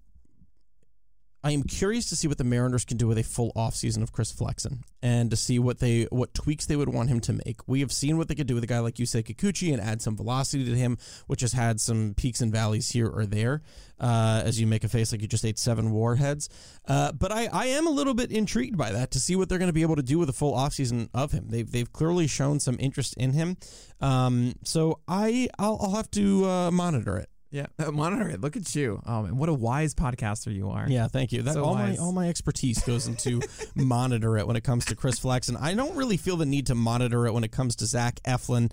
I 1.44 1.50
am 1.50 1.62
curious 1.62 2.08
to 2.08 2.16
see 2.16 2.26
what 2.26 2.38
the 2.38 2.44
Mariners 2.44 2.86
can 2.86 2.96
do 2.96 3.06
with 3.06 3.18
a 3.18 3.22
full 3.22 3.52
offseason 3.54 4.02
of 4.02 4.12
Chris 4.12 4.32
Flexen 4.32 4.82
and 5.02 5.30
to 5.30 5.36
see 5.36 5.58
what 5.58 5.78
they 5.78 6.04
what 6.04 6.32
tweaks 6.32 6.64
they 6.64 6.74
would 6.74 6.88
want 6.88 7.10
him 7.10 7.20
to 7.20 7.34
make. 7.34 7.60
We 7.68 7.80
have 7.80 7.92
seen 7.92 8.16
what 8.16 8.28
they 8.28 8.34
could 8.34 8.46
do 8.46 8.54
with 8.54 8.64
a 8.64 8.66
guy 8.66 8.78
like 8.78 8.94
Yusei 8.94 9.22
Kikuchi 9.22 9.70
and 9.70 9.82
add 9.82 10.00
some 10.00 10.16
velocity 10.16 10.64
to 10.64 10.74
him, 10.74 10.96
which 11.26 11.42
has 11.42 11.52
had 11.52 11.82
some 11.82 12.14
peaks 12.16 12.40
and 12.40 12.50
valleys 12.50 12.88
here 12.88 13.08
or 13.08 13.26
there. 13.26 13.60
Uh, 14.00 14.42
as 14.44 14.58
you 14.58 14.66
make 14.66 14.84
a 14.84 14.88
face 14.88 15.12
like 15.12 15.20
you 15.20 15.28
just 15.28 15.44
ate 15.44 15.58
seven 15.58 15.92
warheads. 15.92 16.48
Uh, 16.88 17.12
but 17.12 17.30
I, 17.30 17.46
I 17.52 17.66
am 17.66 17.86
a 17.86 17.90
little 17.90 18.14
bit 18.14 18.32
intrigued 18.32 18.76
by 18.76 18.90
that 18.90 19.12
to 19.12 19.20
see 19.20 19.36
what 19.36 19.48
they're 19.48 19.58
going 19.58 19.68
to 19.68 19.74
be 19.74 19.82
able 19.82 19.96
to 19.96 20.02
do 20.02 20.18
with 20.18 20.28
a 20.28 20.32
full 20.32 20.54
offseason 20.54 21.10
of 21.14 21.30
him. 21.30 21.46
They've, 21.48 21.70
they've 21.70 21.92
clearly 21.92 22.26
shown 22.26 22.58
some 22.58 22.76
interest 22.80 23.14
in 23.18 23.34
him. 23.34 23.56
Um, 24.00 24.54
so 24.64 24.98
I, 25.06 25.48
I'll, 25.58 25.78
I'll 25.80 25.94
have 25.94 26.10
to 26.12 26.44
uh, 26.44 26.70
monitor 26.72 27.16
it. 27.18 27.28
Yeah, 27.54 27.66
uh, 27.78 27.90
monitor 27.92 28.28
it. 28.28 28.40
Look 28.40 28.56
at 28.56 28.74
you. 28.74 29.00
Oh 29.06 29.22
man, 29.22 29.36
what 29.36 29.48
a 29.48 29.54
wise 29.54 29.94
podcaster 29.94 30.52
you 30.52 30.70
are. 30.70 30.86
Yeah, 30.88 31.06
thank 31.06 31.30
you. 31.30 31.42
That 31.42 31.54
So 31.54 31.62
all 31.62 31.74
wise. 31.74 31.96
my 31.98 32.04
all 32.04 32.10
my 32.10 32.28
expertise 32.28 32.82
goes 32.82 33.06
into 33.06 33.40
monitor 33.76 34.36
it 34.36 34.46
when 34.48 34.56
it 34.56 34.64
comes 34.64 34.84
to 34.86 34.96
Chris 34.96 35.20
Flex, 35.20 35.48
and 35.48 35.56
I 35.56 35.74
don't 35.74 35.94
really 35.94 36.16
feel 36.16 36.36
the 36.36 36.46
need 36.46 36.66
to 36.66 36.74
monitor 36.74 37.26
it 37.28 37.32
when 37.32 37.44
it 37.44 37.52
comes 37.52 37.76
to 37.76 37.86
Zach 37.86 38.18
Eflin. 38.26 38.72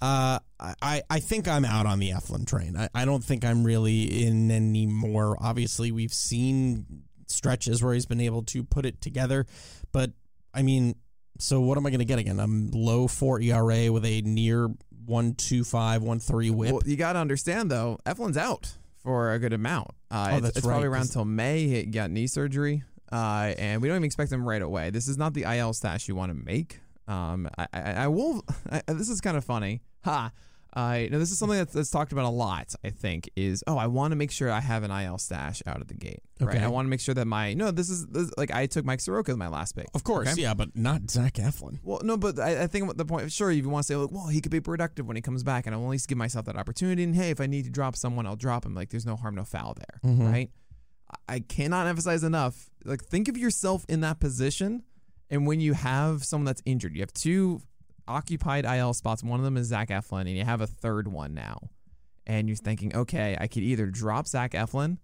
Uh, 0.00 0.38
I 0.60 1.02
I 1.10 1.18
think 1.18 1.48
I'm 1.48 1.64
out 1.64 1.86
on 1.86 1.98
the 1.98 2.10
Eflin 2.10 2.46
train. 2.46 2.76
I, 2.76 2.88
I 2.94 3.04
don't 3.04 3.24
think 3.24 3.44
I'm 3.44 3.64
really 3.64 4.24
in 4.24 4.52
anymore. 4.52 5.36
Obviously, 5.40 5.90
we've 5.90 6.14
seen 6.14 7.02
stretches 7.26 7.82
where 7.82 7.92
he's 7.92 8.06
been 8.06 8.20
able 8.20 8.44
to 8.44 8.62
put 8.62 8.86
it 8.86 9.00
together, 9.00 9.46
but 9.90 10.12
I 10.54 10.62
mean, 10.62 10.94
so 11.40 11.60
what 11.60 11.76
am 11.76 11.86
I 11.86 11.90
going 11.90 11.98
to 11.98 12.04
get 12.04 12.20
again? 12.20 12.38
I'm 12.38 12.70
low 12.70 13.08
four 13.08 13.40
ERA 13.40 13.90
with 13.90 14.04
a 14.04 14.20
near 14.22 14.68
one 15.06 15.34
two 15.34 15.64
five 15.64 16.02
one 16.02 16.18
three 16.20 16.50
whip. 16.50 16.72
Well, 16.72 16.82
you 16.84 16.96
got 16.96 17.14
to 17.14 17.18
understand 17.18 17.70
though, 17.70 17.98
Eflin's 18.06 18.36
out 18.36 18.72
for 19.02 19.32
a 19.32 19.38
good 19.38 19.52
amount. 19.52 19.88
Uh, 20.10 20.28
Oh, 20.32 20.36
it's, 20.36 20.42
that's 20.44 20.56
it's 20.58 20.66
probably 20.66 20.86
around 20.88 21.10
till 21.10 21.24
May. 21.24 21.66
He 21.66 21.82
got 21.84 22.10
knee 22.10 22.26
surgery, 22.26 22.82
uh, 23.10 23.52
and 23.58 23.80
we 23.82 23.88
don't 23.88 23.96
even 23.96 24.04
expect 24.04 24.30
him 24.32 24.46
right 24.46 24.62
away. 24.62 24.90
This 24.90 25.08
is 25.08 25.16
not 25.18 25.34
the 25.34 25.42
IL 25.42 25.72
stash 25.72 26.08
you 26.08 26.14
want 26.14 26.30
to 26.30 26.44
make. 26.44 26.80
Um, 27.08 27.48
I, 27.58 27.66
I, 27.72 27.80
I 27.92 28.08
will. 28.08 28.44
I, 28.70 28.82
this 28.88 29.08
is 29.08 29.20
kind 29.20 29.36
of 29.36 29.44
funny. 29.44 29.80
Ha. 30.04 30.30
Uh, 30.74 30.98
you 31.02 31.10
know, 31.10 31.18
this 31.18 31.30
is 31.30 31.38
something 31.38 31.58
that's, 31.58 31.74
that's 31.74 31.90
talked 31.90 32.12
about 32.12 32.24
a 32.24 32.30
lot. 32.30 32.74
I 32.82 32.88
think 32.90 33.28
is 33.36 33.62
oh, 33.66 33.76
I 33.76 33.86
want 33.88 34.12
to 34.12 34.16
make 34.16 34.30
sure 34.30 34.50
I 34.50 34.60
have 34.60 34.82
an 34.84 34.90
IL 34.90 35.18
stash 35.18 35.62
out 35.66 35.80
of 35.82 35.88
the 35.88 35.94
gate. 35.94 36.20
Right. 36.40 36.56
Okay. 36.56 36.64
I 36.64 36.68
want 36.68 36.86
to 36.86 36.88
make 36.88 37.00
sure 37.00 37.14
that 37.14 37.26
my 37.26 37.52
no, 37.54 37.70
this 37.70 37.90
is 37.90 38.06
this, 38.06 38.30
like 38.38 38.50
I 38.50 38.66
took 38.66 38.84
Mike 38.84 39.00
Soroka 39.00 39.32
as 39.32 39.36
my 39.36 39.48
last 39.48 39.76
pick. 39.76 39.86
of 39.94 40.02
course, 40.02 40.32
Okay? 40.32 40.40
yeah, 40.42 40.54
but 40.54 40.74
not 40.74 41.10
Zach 41.10 41.34
Eflin. 41.34 41.78
Well, 41.82 42.00
no, 42.02 42.16
but 42.16 42.38
I, 42.40 42.62
I 42.62 42.66
think 42.68 42.96
the 42.96 43.04
point. 43.04 43.30
Sure, 43.30 43.50
if 43.50 43.58
you 43.58 43.68
want 43.68 43.84
to 43.84 43.86
say, 43.92 43.96
like, 43.96 44.10
well, 44.10 44.28
he 44.28 44.40
could 44.40 44.50
be 44.52 44.60
productive 44.60 45.06
when 45.06 45.16
he 45.16 45.22
comes 45.22 45.42
back, 45.44 45.66
and 45.66 45.74
I'll 45.74 45.82
at 45.84 45.88
least 45.90 46.08
give 46.08 46.16
myself 46.18 46.46
that 46.46 46.56
opportunity. 46.56 47.02
And 47.04 47.14
hey, 47.14 47.30
if 47.30 47.40
I 47.40 47.46
need 47.46 47.64
to 47.64 47.70
drop 47.70 47.94
someone, 47.94 48.26
I'll 48.26 48.36
drop 48.36 48.64
him. 48.64 48.74
Like, 48.74 48.88
there's 48.90 49.06
no 49.06 49.16
harm, 49.16 49.34
no 49.34 49.44
foul 49.44 49.74
there, 49.74 50.10
Mhm. 50.10 50.32
right? 50.32 50.50
I- 51.28 51.34
I 51.34 51.40
cannot 51.40 51.86
emphasize 51.86 52.24
enough. 52.24 52.70
Like, 52.86 53.04
think 53.04 53.28
of 53.28 53.36
yourself 53.36 53.84
in 53.90 54.00
that 54.00 54.18
position, 54.20 54.82
and 55.28 55.46
when 55.46 55.60
you 55.60 55.74
have 55.74 56.24
someone 56.24 56.46
that's 56.46 56.62
injured, 56.64 56.94
you 56.94 57.02
have 57.02 57.12
two 57.12 57.60
occupied 58.12 58.64
IL 58.64 58.94
spots. 58.94 59.22
One 59.22 59.40
of 59.40 59.44
them 59.44 59.56
is 59.56 59.68
Zach 59.68 59.88
Eflin, 59.88 60.22
and 60.22 60.30
you 60.30 60.44
have 60.44 60.60
a 60.60 60.66
third 60.66 61.08
one 61.08 61.34
now, 61.34 61.70
and 62.26 62.48
you're 62.48 62.56
thinking, 62.56 62.94
okay, 62.94 63.36
I 63.40 63.46
could 63.46 63.62
either 63.62 63.86
drop 63.86 64.26
Zach 64.26 64.52
Eflin 64.52 64.98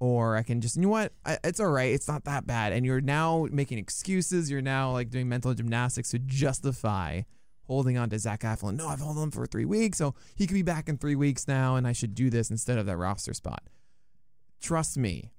or 0.00 0.36
I 0.36 0.42
can 0.42 0.60
just, 0.60 0.76
you 0.76 0.82
know 0.82 0.88
what? 0.88 1.12
I, 1.24 1.38
it's 1.44 1.60
all 1.60 1.70
right. 1.70 1.92
It's 1.92 2.08
not 2.08 2.24
that 2.24 2.46
bad. 2.46 2.72
And 2.72 2.84
you're 2.84 3.00
now 3.00 3.46
making 3.50 3.78
excuses. 3.78 4.50
You're 4.50 4.60
now 4.60 4.92
like 4.92 5.10
doing 5.10 5.28
mental 5.28 5.54
gymnastics 5.54 6.10
to 6.10 6.18
justify 6.18 7.22
holding 7.66 7.96
on 7.96 8.10
to 8.10 8.18
Zach 8.18 8.40
Eflin. 8.40 8.76
No, 8.76 8.88
I've 8.88 8.98
held 8.98 9.16
him 9.16 9.30
for 9.30 9.46
three 9.46 9.64
weeks, 9.64 9.98
so 9.98 10.14
he 10.34 10.46
could 10.46 10.54
be 10.54 10.62
back 10.62 10.88
in 10.88 10.98
three 10.98 11.14
weeks 11.14 11.48
now, 11.48 11.76
and 11.76 11.86
I 11.86 11.92
should 11.92 12.14
do 12.14 12.28
this 12.28 12.50
instead 12.50 12.78
of 12.78 12.86
that 12.86 12.96
roster 12.96 13.32
spot. 13.32 13.62
Trust 14.60 14.98
me, 14.98 15.30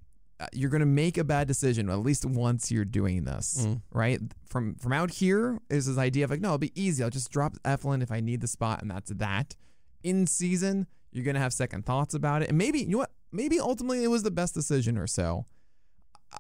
you're 0.54 0.70
going 0.70 0.82
to 0.82 0.86
make 0.86 1.18
a 1.18 1.24
bad 1.24 1.48
decision 1.48 1.90
at 1.90 2.00
least 2.00 2.26
once 2.26 2.70
you're 2.72 2.84
doing 2.86 3.24
this, 3.24 3.66
Mm. 3.66 3.82
right? 3.92 4.20
From 4.48 4.76
from 4.76 4.92
out 4.94 5.12
here 5.12 5.60
is 5.70 5.86
this 5.86 5.98
idea 5.98 6.26
of 6.26 6.32
like, 6.32 6.42
no, 6.42 6.50
it'll 6.50 6.58
be 6.58 6.74
easy. 6.82 7.04
I'll 7.04 7.10
just 7.10 7.32
drop 7.32 7.56
Eflin 7.64 8.04
if 8.04 8.12
I 8.12 8.20
need 8.20 8.42
the 8.42 8.48
spot, 8.48 8.82
and 8.82 8.92
that's 8.92 9.12
that. 9.12 9.56
In 10.04 10.28
season, 10.28 10.88
you're 11.12 11.24
going 11.24 11.36
to 11.36 11.42
have 11.42 11.54
second 11.54 11.86
thoughts 11.86 12.14
about 12.14 12.42
it, 12.42 12.50
and 12.50 12.58
maybe 12.58 12.80
you 12.80 12.88
know 12.90 12.98
what? 13.00 13.12
Maybe 13.32 13.60
ultimately 13.60 14.04
it 14.04 14.08
was 14.10 14.24
the 14.24 14.32
best 14.32 14.54
decision 14.54 14.98
or 14.98 15.08
so. 15.08 15.46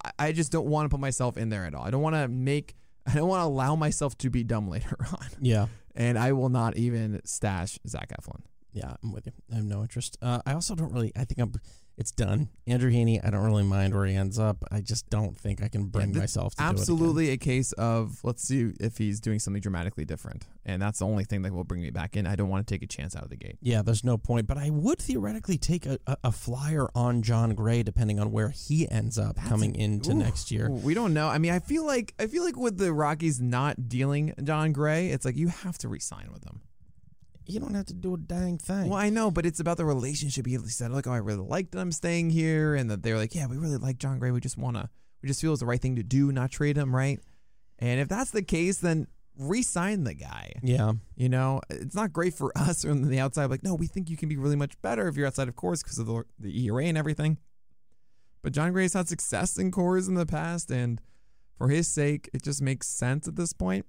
I, 0.03 0.11
I 0.27 0.31
just 0.33 0.51
don't 0.51 0.67
want 0.67 0.85
to 0.85 0.89
put 0.89 0.99
myself 0.99 1.37
in 1.37 1.49
there 1.49 1.65
at 1.65 1.73
all. 1.73 1.83
I 1.85 1.89
don't 1.89 2.01
want 2.01 2.15
to 2.15 2.27
make. 2.27 2.75
I 3.07 3.13
don't 3.13 3.27
want 3.29 3.41
to 3.41 3.45
allow 3.45 3.75
myself 3.75 4.17
to 4.19 4.29
be 4.29 4.43
dumb 4.43 4.67
later 4.75 4.97
on, 5.11 5.27
Yeah. 5.41 5.67
and 5.95 6.17
I 6.19 6.33
will 6.33 6.49
not 6.49 6.75
even 6.77 7.21
stash 7.23 7.79
Zach 7.87 8.11
Eflin. 8.19 8.41
Yeah, 8.73 8.95
I'm 9.03 9.13
with 9.13 9.25
you. 9.27 9.31
I 9.51 9.55
have 9.55 9.63
no 9.65 9.81
interest. 9.83 10.17
Uh, 10.21 10.41
I 10.45 10.53
also 10.53 10.75
don't 10.75 10.91
really. 10.91 11.11
I 11.15 11.23
think 11.23 11.39
I'm. 11.39 11.53
It's 11.97 12.11
done. 12.11 12.49
Andrew 12.67 12.91
Heaney. 12.91 13.25
I 13.25 13.29
don't 13.29 13.43
really 13.45 13.63
mind 13.63 13.93
where 13.93 14.05
he 14.05 14.15
ends 14.15 14.37
up. 14.37 14.57
I 14.69 14.81
just 14.81 15.09
don't 15.09 15.37
think 15.37 15.63
I 15.63 15.69
can 15.69 15.85
bring 15.85 16.07
th- 16.07 16.17
myself 16.17 16.55
to 16.55 16.57
do 16.57 16.63
it 16.63 16.67
again. 16.67 16.79
Absolutely 16.81 17.29
a 17.29 17.37
case 17.37 17.71
of 17.73 18.19
let's 18.23 18.43
see 18.43 18.73
if 18.79 18.97
he's 18.97 19.21
doing 19.21 19.39
something 19.39 19.61
dramatically 19.61 20.03
different, 20.03 20.45
and 20.65 20.81
that's 20.81 20.99
the 20.99 21.05
only 21.05 21.23
thing 21.23 21.43
that 21.43 21.53
will 21.53 21.63
bring 21.63 21.81
me 21.81 21.91
back 21.91 22.17
in. 22.17 22.27
I 22.27 22.35
don't 22.35 22.49
want 22.49 22.67
to 22.67 22.73
take 22.73 22.83
a 22.83 22.87
chance 22.87 23.15
out 23.15 23.23
of 23.23 23.29
the 23.29 23.37
gate. 23.37 23.57
Yeah, 23.61 23.81
there's 23.81 24.03
no 24.03 24.17
point. 24.17 24.45
But 24.47 24.57
I 24.57 24.69
would 24.69 24.99
theoretically 24.99 25.57
take 25.57 25.85
a, 25.85 25.97
a, 26.05 26.17
a 26.25 26.31
flyer 26.31 26.89
on 26.95 27.21
Jon 27.21 27.55
Gray, 27.55 27.81
depending 27.81 28.19
on 28.19 28.31
where 28.31 28.49
he 28.49 28.89
ends 28.89 29.17
up 29.17 29.37
coming 29.37 29.73
into 29.75 30.11
Ooh, 30.11 30.15
next 30.15 30.51
year. 30.51 30.69
We 30.69 30.93
don't 30.93 31.13
know. 31.13 31.29
I 31.29 31.37
mean, 31.37 31.51
I 31.53 31.59
feel 31.59 31.85
like 31.85 32.13
I 32.19 32.27
feel 32.27 32.43
like 32.43 32.57
with 32.57 32.77
the 32.77 32.91
Rockies 32.91 33.39
not 33.39 33.87
dealing 33.87 34.33
Jon 34.43 34.73
Gray, 34.73 35.09
it's 35.09 35.23
like 35.23 35.37
you 35.37 35.47
have 35.47 35.77
to 35.79 35.87
re-sign 35.87 36.29
with 36.33 36.43
him. 36.43 36.61
You 37.47 37.59
don't 37.59 37.73
have 37.73 37.85
to 37.87 37.93
do 37.93 38.13
a 38.13 38.17
dang 38.17 38.57
thing. 38.57 38.89
Well, 38.89 38.97
I 38.97 39.09
know, 39.09 39.29
but 39.29 39.45
it's 39.45 39.59
about 39.59 39.77
the 39.77 39.85
relationship. 39.85 40.45
He 40.45 40.57
said 40.57 40.91
like, 40.91 41.07
"Oh, 41.07 41.11
I 41.11 41.17
really 41.17 41.45
like 41.45 41.71
that 41.71 41.79
I'm 41.79 41.91
staying 41.91 42.31
here," 42.31 42.75
and 42.75 42.89
that 42.89 43.03
they're 43.03 43.17
like, 43.17 43.35
"Yeah, 43.35 43.47
we 43.47 43.57
really 43.57 43.77
like 43.77 43.97
Jon 43.97 44.19
Gray. 44.19 44.31
We 44.31 44.39
just 44.39 44.57
wanna, 44.57 44.89
we 45.21 45.27
just 45.27 45.41
feel 45.41 45.51
it's 45.51 45.59
the 45.59 45.65
right 45.65 45.81
thing 45.81 45.95
to 45.97 46.03
do, 46.03 46.31
not 46.31 46.51
trade 46.51 46.77
him, 46.77 46.95
right?" 46.95 47.19
And 47.79 47.99
if 47.99 48.07
that's 48.07 48.31
the 48.31 48.41
case, 48.41 48.77
then 48.77 49.07
re-sign 49.37 50.03
the 50.03 50.13
guy. 50.13 50.53
Yeah. 50.63 50.93
You 51.15 51.29
know, 51.29 51.61
it's 51.69 51.95
not 51.95 52.13
great 52.13 52.33
for 52.33 52.57
us 52.57 52.85
on 52.85 53.01
the 53.01 53.19
outside. 53.19 53.49
Like, 53.49 53.63
no, 53.63 53.75
we 53.75 53.87
think 53.87 54.09
you 54.09 54.17
can 54.17 54.29
be 54.29 54.37
really 54.37 54.55
much 54.55 54.81
better 54.81 55.07
if 55.07 55.17
you're 55.17 55.27
outside 55.27 55.47
of 55.47 55.55
course 55.55 55.83
because 55.83 55.99
of 55.99 56.07
the, 56.07 56.23
the 56.39 56.65
ERA 56.65 56.85
and 56.85 56.97
everything. 56.97 57.37
But 58.41 58.53
Jon 58.53 58.71
Gray's 58.73 58.93
had 58.93 59.07
success 59.07 59.57
in 59.57 59.71
Coors 59.71 60.07
in 60.07 60.13
the 60.13 60.25
past, 60.25 60.69
and 60.69 61.01
for 61.57 61.69
his 61.69 61.87
sake, 61.87 62.29
it 62.33 62.43
just 62.43 62.61
makes 62.61 62.87
sense 62.87 63.27
at 63.27 63.35
this 63.35 63.53
point. 63.53 63.85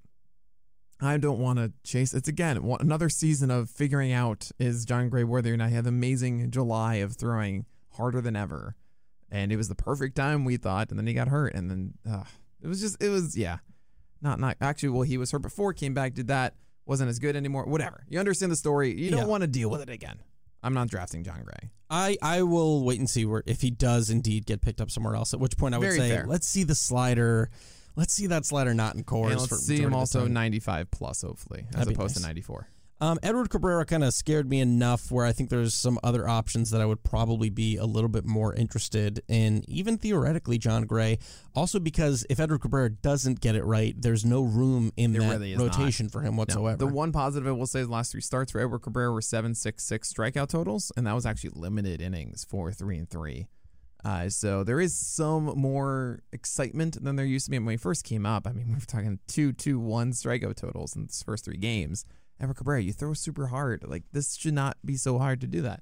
I 1.00 1.18
don't 1.18 1.38
want 1.38 1.58
to 1.58 1.72
chase. 1.84 2.14
It's 2.14 2.28
again 2.28 2.56
another 2.80 3.08
season 3.08 3.50
of 3.50 3.68
figuring 3.68 4.12
out 4.12 4.50
is 4.58 4.84
Jon 4.84 5.08
Gray 5.10 5.24
worthy 5.24 5.50
or 5.50 5.56
not. 5.56 5.68
He 5.68 5.74
had 5.74 5.84
an 5.84 5.88
amazing 5.88 6.50
July 6.50 6.96
of 6.96 7.12
throwing 7.16 7.66
harder 7.96 8.20
than 8.20 8.34
ever, 8.36 8.76
and 9.30 9.52
it 9.52 9.56
was 9.56 9.68
the 9.68 9.74
perfect 9.74 10.16
time 10.16 10.44
we 10.44 10.56
thought. 10.56 10.88
And 10.90 10.98
then 10.98 11.06
he 11.06 11.12
got 11.14 11.28
hurt, 11.28 11.54
and 11.54 11.70
then 11.70 11.94
uh, 12.10 12.24
it 12.62 12.66
was 12.66 12.80
just 12.80 13.02
it 13.02 13.10
was 13.10 13.36
yeah, 13.36 13.58
not 14.22 14.40
not 14.40 14.56
actually. 14.60 14.88
Well, 14.90 15.02
he 15.02 15.18
was 15.18 15.30
hurt 15.32 15.42
before, 15.42 15.72
came 15.74 15.92
back, 15.92 16.14
did 16.14 16.28
that, 16.28 16.54
wasn't 16.86 17.10
as 17.10 17.18
good 17.18 17.36
anymore. 17.36 17.64
Whatever. 17.66 18.04
You 18.08 18.18
understand 18.18 18.50
the 18.50 18.56
story. 18.56 18.98
You 18.98 19.10
don't 19.10 19.20
Yeah. 19.20 19.26
want 19.26 19.42
to 19.42 19.46
deal 19.48 19.68
with 19.70 19.82
it 19.82 19.90
again. 19.90 20.18
I'm 20.62 20.72
not 20.74 20.88
drafting 20.88 21.22
Jon 21.22 21.42
Gray. 21.44 21.70
I, 21.90 22.16
I 22.20 22.42
will 22.42 22.82
wait 22.84 22.98
and 22.98 23.08
see 23.08 23.24
where 23.24 23.42
if 23.46 23.60
he 23.60 23.70
does 23.70 24.10
indeed 24.10 24.46
get 24.46 24.62
picked 24.62 24.80
up 24.80 24.90
somewhere 24.90 25.14
else. 25.14 25.32
At 25.32 25.38
which 25.38 25.56
point 25.56 25.74
I 25.74 25.78
would 25.78 25.84
Very 25.84 25.98
say 25.98 26.08
fair. 26.08 26.24
let's 26.26 26.48
see 26.48 26.64
the 26.64 26.74
slider. 26.74 27.50
Let's 27.96 28.12
see 28.12 28.26
that 28.28 28.44
slider 28.44 28.74
not 28.74 28.94
in 28.94 29.04
Coors. 29.04 29.32
and 29.32 29.40
let's 29.40 29.58
see 29.66 29.78
him 29.78 29.94
also 29.94 30.26
95 30.26 30.90
plus, 30.90 31.22
hopefully, 31.22 31.64
as 31.70 31.76
That'd 31.80 31.94
opposed 31.94 32.16
nice. 32.16 32.22
to 32.22 32.28
94. 32.28 32.68
Um, 32.98 33.18
Edward 33.22 33.50
Cabrera 33.50 33.84
kind 33.84 34.02
of 34.02 34.14
scared 34.14 34.48
me 34.48 34.58
enough 34.60 35.10
where 35.10 35.26
I 35.26 35.32
think 35.32 35.50
there's 35.50 35.74
some 35.74 35.98
other 36.02 36.26
options 36.26 36.70
that 36.70 36.80
I 36.80 36.86
would 36.86 37.02
probably 37.04 37.50
be 37.50 37.76
a 37.76 37.84
little 37.84 38.08
bit 38.08 38.24
more 38.24 38.54
interested 38.54 39.20
in, 39.28 39.64
even 39.68 39.98
theoretically, 39.98 40.56
Jon 40.56 40.86
Gray. 40.86 41.18
Also, 41.54 41.78
because 41.78 42.24
if 42.30 42.40
Edward 42.40 42.62
Cabrera 42.62 42.88
doesn't 42.88 43.40
get 43.42 43.54
it 43.54 43.64
right, 43.64 43.94
there's 44.00 44.24
no 44.24 44.40
room 44.42 44.92
in 44.96 45.12
There 45.12 45.20
that 45.20 45.28
really 45.32 45.52
is 45.52 45.58
not. 45.58 45.76
rotation 45.76 46.08
for 46.08 46.22
him 46.22 46.36
No, 46.36 46.38
whatsoever. 46.38 46.78
the 46.78 46.86
one 46.86 47.12
positive 47.12 47.46
I 47.46 47.50
will 47.52 47.66
say 47.66 47.80
is 47.80 47.86
the 47.88 47.92
last 47.92 48.12
three 48.12 48.22
starts 48.22 48.52
for 48.52 48.62
Edward 48.62 48.78
Cabrera 48.80 49.12
were 49.12 49.20
seven, 49.20 49.54
six, 49.54 49.84
six 49.84 50.10
strikeout 50.10 50.48
totals, 50.48 50.90
and 50.96 51.06
that 51.06 51.14
was 51.14 51.26
actually 51.26 51.50
limited 51.54 52.00
innings 52.00 52.46
for 52.48 52.72
three 52.72 52.96
and 52.96 53.10
three. 53.10 53.46
Uh, 54.06 54.28
so 54.28 54.62
there 54.62 54.80
is 54.80 54.94
some 54.96 55.46
more 55.58 56.20
excitement 56.32 57.02
than 57.02 57.16
there 57.16 57.26
used 57.26 57.46
to 57.46 57.50
be 57.50 57.58
when 57.58 57.72
he 57.72 57.76
first 57.76 58.04
came 58.04 58.24
up. 58.24 58.46
I 58.46 58.52
mean, 58.52 58.68
we 58.68 58.74
were 58.74 58.80
talking 58.80 59.18
two, 59.26 59.52
two, 59.52 59.80
one 59.80 60.12
strikeout 60.12 60.54
totals 60.54 60.94
in 60.94 61.06
his 61.06 61.24
first 61.24 61.44
three 61.44 61.56
games. 61.56 62.04
Ever 62.40 62.54
Cabrera, 62.54 62.80
you 62.82 62.92
throw 62.92 63.14
super 63.14 63.48
hard. 63.48 63.82
Like 63.84 64.04
this 64.12 64.36
should 64.36 64.54
not 64.54 64.76
be 64.84 64.96
so 64.96 65.18
hard 65.18 65.40
to 65.40 65.48
do 65.48 65.60
that. 65.62 65.80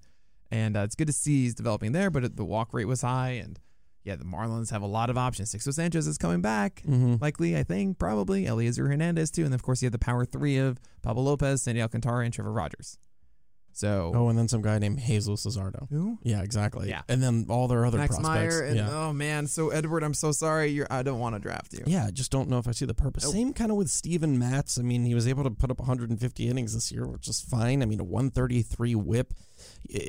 And 0.50 0.74
uh, 0.74 0.80
it's 0.80 0.94
good 0.94 1.08
to 1.08 1.12
see 1.12 1.42
he's 1.42 1.54
developing 1.54 1.92
there, 1.92 2.10
but 2.10 2.34
the 2.36 2.44
walk 2.44 2.72
rate 2.72 2.86
was 2.86 3.02
high, 3.02 3.30
and 3.32 3.58
yeah, 4.04 4.16
the 4.16 4.24
Marlins 4.24 4.70
have 4.70 4.82
a 4.82 4.86
lot 4.86 5.10
of 5.10 5.18
options. 5.18 5.52
Sixto 5.54 5.74
Sanchez 5.74 6.06
is 6.06 6.16
coming 6.16 6.40
back 6.40 6.82
Mhm. 6.88 7.20
likely, 7.20 7.56
I 7.56 7.62
think, 7.62 7.98
probably. 7.98 8.44
Elieser 8.46 8.86
Hernandez, 8.88 9.30
too. 9.32 9.44
And 9.44 9.52
of 9.54 9.62
course, 9.62 9.82
you 9.82 9.86
have 9.86 9.92
the 9.92 9.98
power 9.98 10.24
three 10.24 10.56
of 10.58 10.78
Pablo 11.02 11.24
Lopez, 11.24 11.62
Sandy 11.62 11.82
Alcantara, 11.82 12.24
and 12.24 12.32
Trevor 12.32 12.52
Rogers. 12.52 12.96
So 13.76 14.12
Oh, 14.14 14.28
and 14.28 14.38
then 14.38 14.46
some 14.48 14.62
guy 14.62 14.78
named 14.78 15.00
Hazel 15.00 15.36
Cesardo. 15.36 15.86
who? 15.90 16.18
Yeah, 16.22 16.42
exactly. 16.42 16.88
Yeah. 16.88 17.02
And 17.08 17.22
then 17.22 17.46
all 17.48 17.66
their 17.68 17.84
other 17.84 17.98
Max 17.98 18.14
prospects. 18.16 18.54
Meyer. 18.54 18.62
And, 18.64 18.76
yeah. 18.76 18.88
Oh 18.90 19.12
man. 19.12 19.46
So 19.46 19.70
Edward, 19.70 20.02
I'm 20.04 20.14
so 20.14 20.30
sorry. 20.32 20.68
You're. 20.70 20.86
I 20.90 21.02
don't 21.02 21.18
want 21.18 21.34
to 21.34 21.40
draft 21.40 21.72
you. 21.72 21.82
Yeah, 21.86 22.06
I 22.06 22.10
just 22.10 22.30
don't 22.30 22.48
know 22.48 22.58
if 22.58 22.68
I 22.68 22.70
see 22.72 22.84
the 22.86 22.94
purpose. 22.94 23.24
Nope. 23.24 23.32
Same 23.34 23.52
kind 23.52 23.70
of 23.70 23.76
with 23.76 23.88
Steven 23.90 24.38
Matz. 24.38 24.78
I 24.78 24.82
mean, 24.82 25.04
he 25.04 25.14
was 25.14 25.26
able 25.26 25.42
to 25.44 25.50
put 25.50 25.70
up 25.70 25.78
150 25.80 26.48
innings 26.48 26.72
this 26.74 26.92
year, 26.92 27.06
which 27.06 27.26
is 27.28 27.40
fine. 27.40 27.82
I 27.82 27.86
mean, 27.86 28.00
a 28.00 28.04
133 28.04 28.94
whip. 28.94 29.34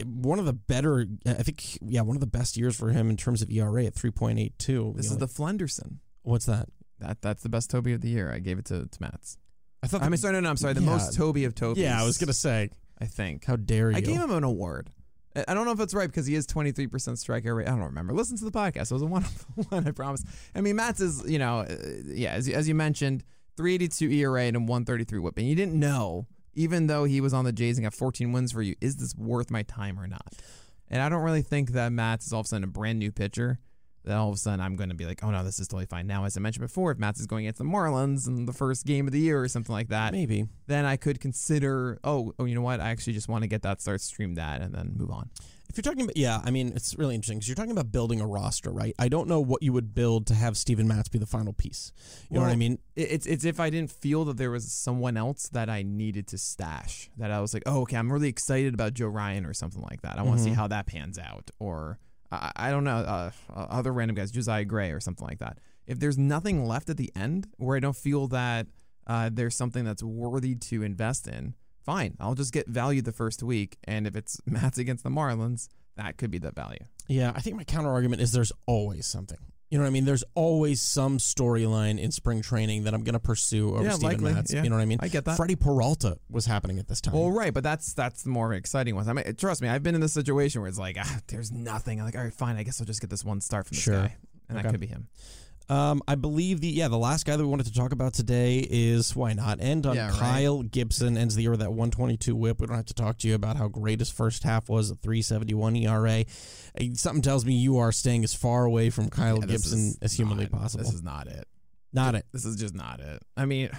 One 0.05 0.39
of 0.39 0.45
the 0.45 0.53
better, 0.53 1.05
I 1.26 1.34
think, 1.34 1.78
yeah, 1.82 2.01
one 2.01 2.16
of 2.16 2.22
the 2.22 2.28
best 2.28 2.57
years 2.57 2.76
for 2.76 2.89
him 2.89 3.09
in 3.09 3.18
terms 3.18 3.41
of 3.41 3.49
ERA 3.49 3.86
at 3.86 3.93
3.82. 3.95 4.57
This 4.57 4.68
You 4.68 4.93
is 4.99 5.11
know, 5.11 5.18
the 5.18 5.28
Flenderson. 5.28 5.97
what's 6.24 6.45
that? 6.45 6.68
That 6.99 7.22
that's 7.22 7.43
the 7.43 7.49
best 7.49 7.70
Toby 7.70 7.91
of 7.93 8.01
the 8.01 8.07
year. 8.09 8.32
I 8.32 8.39
gave 8.39 8.57
it 8.57 8.66
to 8.66 8.86
to 8.86 8.97
Matz. 9.01 9.38
I 9.84 9.88
thought. 9.88 10.01
I 10.01 10.07
mean, 10.09 10.18
sorry, 10.18 10.34
no, 10.34 10.39
no, 10.39 10.49
I'm 10.49 10.55
sorry. 10.57 10.74
The 10.74 10.80
Yeah. 10.82 10.86
most 10.91 11.13
Toby 11.13 11.43
of 11.43 11.53
Toby. 11.53 11.82
yeah, 11.82 12.01
I 12.01 12.05
was 12.05 12.18
gonna 12.18 12.32
say, 12.34 12.70
I 13.00 13.06
think. 13.06 13.46
how 13.46 13.56
dare 13.56 13.91
you? 13.91 13.98
I 13.98 14.02
gave 14.02 14.16
him 14.22 14.32
an 14.32 14.43
award. 14.43 14.89
I 15.48 15.54
don't 15.54 15.66
know 15.66 15.74
if 15.74 15.82
it's 15.82 15.93
right 15.93 16.08
because 16.08 16.26
he 16.28 16.36
is 16.36 16.48
23% 16.48 16.88
strikeout 16.89 17.56
rate. 17.58 17.68
I 17.68 17.72
don't 17.72 17.82
remember. 17.82 18.14
Listen 18.14 18.38
to 18.38 18.46
the 18.46 18.52
podcast. 18.52 18.89
It 18.89 18.93
was 18.93 19.02
a 19.02 19.06
wonderful 19.18 19.66
one, 19.70 19.86
I 19.86 19.91
promise. 19.91 20.24
I 20.56 20.62
mean, 20.62 20.78
Matz 20.78 21.02
is, 21.02 21.30
you 21.30 21.39
know, 21.39 21.60
uh, 21.60 21.76
yeah, 22.06 22.32
as, 22.32 22.48
you- 22.48 22.53
as 22.56 22.69
you 22.69 22.76
mentioned, 22.76 23.24
382 23.57 24.10
ERA 24.11 24.44
and 24.44 24.56
a 24.56 24.60
133 24.60 25.19
whip. 25.19 25.38
And 25.38 25.45
you 25.48 25.56
didn't 25.56 25.78
know, 25.78 26.26
even 26.53 26.88
though 26.88 27.03
he 27.03 27.19
was 27.19 27.34
on 27.34 27.44
the 27.44 27.52
Jays 27.52 27.78
and 27.78 27.84
got 27.86 27.94
14 27.94 28.32
wins 28.32 28.53
for 28.53 28.61
you, 28.61 28.76
is 28.80 28.95
this 28.95 29.14
worth 29.15 29.52
my 29.52 29.64
time 29.64 29.99
or 29.99 30.07
not? 30.07 30.34
And 30.90 31.02
I 31.02 31.10
don't 31.10 31.22
really 31.24 31.41
think 31.41 31.72
that 31.72 31.91
Matz 31.91 32.28
is 32.28 32.32
all 32.34 32.40
of 32.41 32.45
a 32.45 32.49
sudden 32.49 32.64
a 32.64 32.68
brand 32.68 32.99
new 32.99 33.11
pitcher. 33.11 33.60
That 34.06 34.18
all 34.18 34.30
of 34.30 34.36
a 34.36 34.38
sudden 34.38 34.60
I'm 34.61 34.76
going 34.76 34.90
to 34.90 34.95
be 34.95 35.06
like, 35.06 35.23
oh 35.23 35.32
no, 35.32 35.44
this 35.44 35.60
is 35.60 35.68
totally 35.68 35.86
fine. 35.88 36.07
Now, 36.07 36.26
as 36.26 36.38
I 36.38 36.40
mentioned 36.40 36.61
before, 36.65 36.91
if 36.91 36.98
Matz 36.99 37.19
is 37.19 37.26
going 37.27 37.45
against 37.45 37.57
the 37.60 37.65
Marlins 37.65 38.27
in 38.27 38.45
the 38.45 38.53
first 38.53 38.86
game 38.86 39.07
of 39.07 39.14
the 39.14 39.19
year 39.19 39.41
or 39.41 39.48
something 39.48 39.73
like 39.73 39.90
that, 39.90 40.11
maybe. 40.14 40.45
then 40.68 40.86
I 40.86 40.95
could 40.98 41.19
consider, 41.19 41.99
oh, 42.03 42.34
oh, 42.40 42.45
you 42.45 42.56
know 42.56 42.61
what? 42.61 42.80
I 42.80 42.90
actually 42.90 43.14
just 43.14 43.27
want 43.27 43.44
to 43.44 43.48
get 43.48 43.61
that 43.64 43.82
start, 43.82 44.02
stream 44.02 44.36
that, 44.36 44.61
and 44.61 44.73
then 44.73 44.94
move 44.95 45.11
on. 45.11 45.30
If 45.68 45.77
you're 45.77 45.82
talking 45.91 46.03
about, 46.03 46.15
yeah, 46.15 46.40
I 46.45 46.52
mean, 46.52 46.72
it's 46.76 46.95
really 46.98 47.15
interesting 47.15 47.40
because 47.40 47.48
you're 47.49 47.56
talking 47.56 47.72
about 47.72 47.91
building 47.91 48.22
a 48.22 48.27
roster, 48.27 48.72
right? 48.72 48.94
I 48.99 49.10
don't 49.10 49.27
know 49.27 49.40
what 49.41 49.64
you 49.64 49.73
would 49.73 49.94
build 49.95 50.27
to 50.27 50.36
have 50.36 50.56
Steven 50.56 50.88
Matz 50.88 51.10
be 51.10 51.18
the 51.18 51.26
final 51.26 51.52
piece. 51.53 51.91
You 52.30 52.36
know 52.36 52.44
what 52.44 52.52
I 52.52 52.56
mean? 52.56 52.77
It's 52.95 53.26
it's 53.26 53.44
if 53.44 53.60
I 53.60 53.69
didn't 53.72 53.91
feel 53.91 54.23
that 54.26 54.38
there 54.38 54.52
was 54.52 54.72
someone 54.72 55.18
else 55.18 55.49
that 55.49 55.68
I 55.69 55.82
needed 55.82 56.27
to 56.27 56.38
stash. 56.38 57.10
That 57.18 57.32
I 57.32 57.41
was 57.41 57.53
like, 57.53 57.64
oh, 57.65 57.82
okay, 57.82 57.98
I'm 57.98 58.14
really 58.14 58.30
excited 58.30 58.73
about 58.76 58.94
Joe 58.94 59.07
Ryan 59.07 59.45
or 59.45 59.53
something 59.53 59.82
like 59.82 60.02
that. 60.03 60.18
I 60.19 60.22
want 60.22 60.38
to 60.38 60.44
see 60.44 60.52
Mhm. 60.52 60.56
how 60.56 60.68
that 60.68 60.86
pans 60.86 61.18
out, 61.18 61.49
or 61.60 61.98
I, 62.41 62.68
I 62.68 62.72
don't 62.72 62.84
know, 62.84 62.98
uh, 62.98 63.32
uh, 63.53 63.68
other 63.70 63.91
random 63.91 64.16
guys, 64.16 64.32
Josiah 64.32 64.66
Gray 64.66 64.91
or 64.91 64.99
something 64.99 65.28
like 65.28 65.40
that. 65.40 65.60
If 65.88 65.99
there's 65.99 66.18
nothing 66.18 66.66
left 66.66 66.90
at 66.90 66.98
the 66.98 67.12
end 67.16 67.48
where 67.57 67.78
I 67.78 67.80
don't 67.80 67.95
feel 67.95 68.28
that 68.30 68.68
uh, 69.07 69.30
there's 69.32 69.56
something 69.56 69.84
that's 69.84 70.03
worthy 70.03 70.56
to 70.56 70.84
invest 70.84 71.28
in, 71.28 71.56
fine, 71.84 72.16
I'll 72.20 72.36
just 72.36 72.53
get 72.53 72.68
value 72.68 73.02
the 73.02 73.12
first 73.12 73.44
week. 73.44 73.78
And 73.84 74.07
if 74.07 74.16
it's 74.16 74.40
Matz 74.45 74.78
against 74.78 75.03
the 75.03 75.10
Marlins, 75.10 75.68
that 75.98 76.18
could 76.18 76.32
be 76.32 76.40
the 76.40 76.52
value. 76.52 76.84
Yeah, 77.07 77.32
I 77.36 77.41
think 77.41 77.56
my 77.56 77.64
counter 77.64 77.91
argument 77.91 78.22
is 78.22 78.32
there's 78.32 78.52
always 78.66 79.06
something. 79.06 79.38
You 79.72 79.80
know 79.80 79.84
what 79.84 79.88
I 79.88 79.92
mean? 79.92 80.06
There's 80.06 80.24
always 80.36 80.82
some 80.82 81.18
storyline 81.18 82.00
in 82.00 82.12
spring 82.12 82.42
training 82.44 82.84
that 82.84 82.94
I'm 82.94 83.04
going 83.04 83.14
to 83.14 83.20
pursue 83.20 83.74
over 83.76 83.84
Yeah, 83.84 83.92
Steven 83.92 84.10
likely, 84.22 84.34
Matz. 84.34 84.54
yeah. 84.54 84.64
You 84.64 84.70
know 84.70 84.76
what 84.76 84.84
I 84.84 84.86
mean? 84.86 85.00
I 85.02 85.08
get 85.08 85.26
that. 85.26 85.38
Freddie 85.38 85.56
Peralta 85.56 86.18
was 86.30 86.46
happening 86.46 86.78
at 86.78 86.88
this 86.88 87.02
time. 87.02 87.16
Well, 87.16 87.32
right, 87.32 87.54
but 87.54 87.64
that's 87.64 87.94
that's 87.94 88.24
the 88.24 88.30
more 88.30 88.54
exciting 88.54 88.96
one. 88.96 89.10
I 89.10 89.14
mean, 89.14 89.36
trust 89.36 89.62
me, 89.64 89.68
I've 89.68 89.82
been 89.84 89.96
in 89.96 90.02
this 90.02 90.14
situation 90.14 90.62
where 90.62 90.68
it's 90.70 90.78
like, 90.80 90.98
ah, 91.00 91.20
there's 91.28 91.52
nothing. 91.52 92.00
I'm 92.00 92.06
like, 92.06 92.16
all 92.16 92.24
right, 92.24 92.34
fine, 92.34 92.58
I 92.58 92.64
guess 92.64 92.80
I'll 92.80 92.86
just 92.88 93.02
get 93.02 93.10
this 93.10 93.26
one 93.26 93.42
start 93.42 93.66
from 93.66 93.76
this 93.76 93.84
Sure. 93.84 93.96
guy, 94.02 94.16
and 94.50 94.58
Okay. 94.60 94.64
that 94.68 94.72
could 94.72 94.80
be 94.80 94.88
him. 94.88 95.08
Um, 95.68 96.04
I 96.08 96.14
believe 96.14 96.62
the 96.62 96.68
yeah 96.68 96.88
the 96.90 96.98
last 96.98 97.26
guy 97.26 97.36
that 97.36 97.44
we 97.44 97.50
wanted 97.50 97.66
to 97.66 97.74
talk 97.74 97.92
about 97.92 98.14
today 98.14 98.60
is 98.70 99.16
why 99.16 99.34
not 99.34 99.60
end 99.62 99.88
on 99.88 99.96
Yeah, 99.96 100.10
right. 100.12 100.20
Kyle 100.20 100.62
Gibson 100.62 101.18
ends 101.18 101.36
the 101.36 101.42
year 101.42 101.52
with 101.52 101.62
that 101.62 101.72
122 101.72 102.36
WHIP. 102.36 102.62
We 102.62 102.68
don't 102.68 102.76
have 102.76 102.86
to 102.86 102.94
talk 102.94 103.18
to 103.20 103.28
you 103.28 103.34
about 103.34 103.58
how 103.58 103.68
great 103.68 104.00
his 104.00 104.12
first 104.12 104.44
half 104.44 104.70
was 104.70 104.92
at 104.92 105.00
371 105.02 105.76
ERA. 105.78 106.26
Uh, 106.80 106.84
Something 106.94 107.24
tells 107.24 107.46
me 107.46 107.54
you 107.56 107.78
are 107.80 107.92
staying 107.92 108.24
as 108.24 108.36
far 108.36 108.66
away 108.66 108.92
from 108.92 109.10
Kyle 109.10 109.40
Yeah, 109.40 109.48
Gibson 109.48 109.96
as 110.04 110.14
humanly 110.14 110.44
not- 110.44 110.52
possible. 110.52 110.84
This 110.84 110.94
is 110.94 111.02
not 111.02 111.26
it. 111.28 111.48
not 111.92 112.14
it. 112.14 112.26
This 112.32 112.46
is 112.46 112.58
just 112.58 112.76
not 112.76 113.00
it. 113.00 113.24
I 113.36 113.46
mean, 113.46 113.70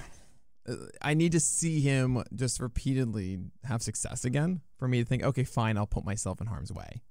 uh, 0.69 0.75
I 1.01 1.15
need 1.15 1.31
to 1.33 1.41
see 1.41 1.81
him 1.81 2.21
just 2.35 2.59
repeatedly 2.59 3.39
have 3.63 3.81
success 3.81 4.25
again 4.25 4.61
for 4.79 4.89
me 4.89 4.99
to 5.03 5.09
think, 5.09 5.23
okay, 5.23 5.45
fine, 5.45 5.77
I'll 5.77 5.87
put 5.87 6.05
myself 6.05 6.41
in 6.41 6.49
harm's 6.49 6.73
way. 6.73 7.03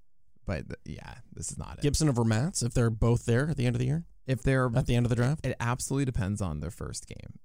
But 0.46 0.66
yeah, 0.84 1.14
this 1.34 1.50
is 1.50 1.58
not 1.58 1.78
it. 1.78 1.82
Gibson 1.82 2.10
over 2.10 2.26
Matz 2.26 2.62
if 2.62 2.74
they're 2.74 2.90
both 2.90 3.26
there 3.26 3.50
at 3.50 3.56
the 3.56 3.66
end 3.66 3.76
of 3.76 3.80
the 3.80 3.86
year 3.88 4.04
If 4.28 4.42
they're, 4.44 4.70
at 4.76 4.88
the 4.88 4.96
end 4.96 5.06
of 5.06 5.10
the 5.10 5.16
draft. 5.16 5.46
it 5.46 5.56
absolutely 5.60 6.06
depends 6.06 6.42
on 6.42 6.60
their 6.60 6.72
first 6.72 7.08
game. 7.08 7.40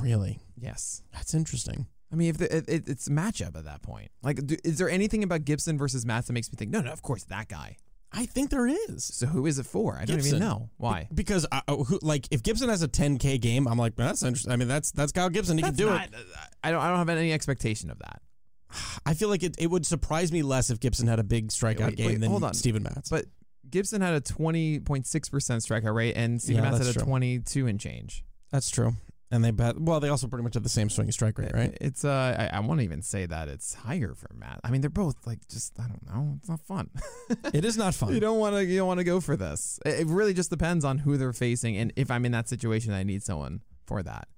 Really, 0.00 0.40
Yes. 0.56 1.02
that's 1.12 1.34
interesting. 1.34 1.86
I 2.12 2.16
mean, 2.16 2.30
if 2.30 2.38
the, 2.38 2.56
it, 2.56 2.68
it- 2.68 2.88
it's 2.88 3.08
matchup 3.08 3.56
at 3.56 3.64
that 3.64 3.82
point, 3.82 4.10
like, 4.22 4.44
do, 4.46 4.56
is 4.64 4.78
there 4.78 4.88
anything 4.88 5.22
about 5.22 5.44
Gibson 5.44 5.76
versus 5.78 6.06
Matz 6.06 6.26
that 6.28 6.32
makes 6.32 6.50
me 6.50 6.56
think, 6.56 6.70
no, 6.70 6.80
no, 6.80 6.90
of 6.92 7.02
course 7.02 7.24
that 7.24 7.48
guy. 7.48 7.76
I 8.16 8.26
think 8.26 8.50
there 8.50 8.68
is. 8.68 9.02
So 9.04 9.26
who 9.26 9.44
is 9.46 9.58
it 9.58 9.66
for? 9.66 9.98
I 10.00 10.04
don't 10.04 10.24
even 10.24 10.38
know 10.38 10.70
why. 10.76 11.08
Because 11.12 11.46
I, 11.50 11.62
oh, 11.66 11.82
who, 11.82 11.98
like 12.00 12.28
if 12.30 12.44
Gibson 12.44 12.68
has 12.68 12.80
a 12.82 12.86
10k 12.88 13.40
game, 13.40 13.66
I'm 13.66 13.76
like 13.76 13.96
that's 13.96 14.22
interesting. 14.22 14.52
I 14.52 14.56
mean 14.56 14.68
that's 14.68 14.92
that's 14.92 15.10
Kyle 15.10 15.28
Gibson. 15.28 15.58
He 15.58 15.64
can 15.64 15.74
do 15.74 15.86
not- 15.86 16.04
it. 16.06 16.14
I 16.62 16.70
don't. 16.70 16.80
I 16.80 16.88
don't 16.90 16.98
have 16.98 17.08
any 17.08 17.32
expectation 17.32 17.90
of 17.90 17.98
that. 17.98 18.22
I 19.06 19.14
feel 19.14 19.28
like 19.28 19.42
it, 19.42 19.56
it 19.58 19.66
would 19.68 19.84
surprise 19.84 20.30
me 20.30 20.42
less 20.42 20.70
if 20.70 20.78
Gibson 20.78 21.08
had 21.08 21.18
a 21.18 21.24
big 21.24 21.48
strikeout 21.48 21.86
Wait, 21.86 21.96
game 21.96 22.06
wait, 22.06 22.20
than 22.20 22.30
hold 22.30 22.44
on. 22.44 22.54
Steven 22.54 22.84
Matz. 22.84 23.08
But 23.10 23.24
Gibson 23.74 24.00
had 24.02 24.14
a 24.14 24.20
twenty 24.20 24.78
point 24.78 25.04
six 25.04 25.28
percent 25.28 25.60
strikeout 25.62 25.94
rate, 25.94 26.16
and 26.16 26.40
Steven 26.40 26.62
Yeah, 26.62 26.70
Matz 26.70 26.78
that's 26.78 26.88
had 26.90 26.96
a 26.96 26.98
true. 27.00 27.06
twenty 27.08 27.40
two 27.40 27.66
and 27.66 27.80
change. 27.80 28.24
that's 28.52 28.70
true. 28.70 28.92
And 29.32 29.44
they 29.44 29.50
bet 29.50 29.80
well. 29.80 29.98
They 29.98 30.10
also 30.10 30.28
pretty 30.28 30.44
much 30.44 30.54
have 30.54 30.62
the 30.62 30.68
same 30.68 30.88
swing 30.88 31.10
strike 31.10 31.36
rate, 31.38 31.50
right? 31.52 31.76
It's 31.80 32.04
uh. 32.04 32.48
I, 32.52 32.58
I 32.58 32.60
won't 32.60 32.82
even 32.82 33.02
say 33.02 33.26
that 33.26 33.48
it's 33.48 33.74
higher 33.74 34.14
for 34.14 34.28
Matt. 34.32 34.60
I 34.62 34.70
mean, 34.70 34.80
they're 34.80 34.90
both 34.90 35.26
like 35.26 35.40
just. 35.48 35.72
I 35.80 35.88
don't 35.88 36.06
know. 36.06 36.34
It's 36.38 36.48
not 36.48 36.60
fun. 36.60 36.88
it 37.52 37.64
is 37.64 37.76
not 37.76 37.94
fun. 37.96 38.14
you 38.14 38.20
don't 38.20 38.38
want 38.38 38.54
to. 38.54 38.64
You 38.64 38.78
don't 38.78 38.86
want 38.86 39.00
to 39.00 39.04
go 39.04 39.20
for 39.20 39.36
this. 39.36 39.80
It, 39.84 40.00
it 40.02 40.06
really 40.06 40.34
just 40.34 40.50
depends 40.50 40.84
on 40.84 40.98
who 40.98 41.16
they're 41.16 41.32
facing, 41.32 41.76
and 41.76 41.92
if 41.96 42.12
I'm 42.12 42.24
in 42.24 42.30
that 42.30 42.48
situation, 42.48 42.92
I 42.92 43.02
need 43.02 43.24
someone 43.24 43.62
for 43.86 44.04
that. 44.04 44.28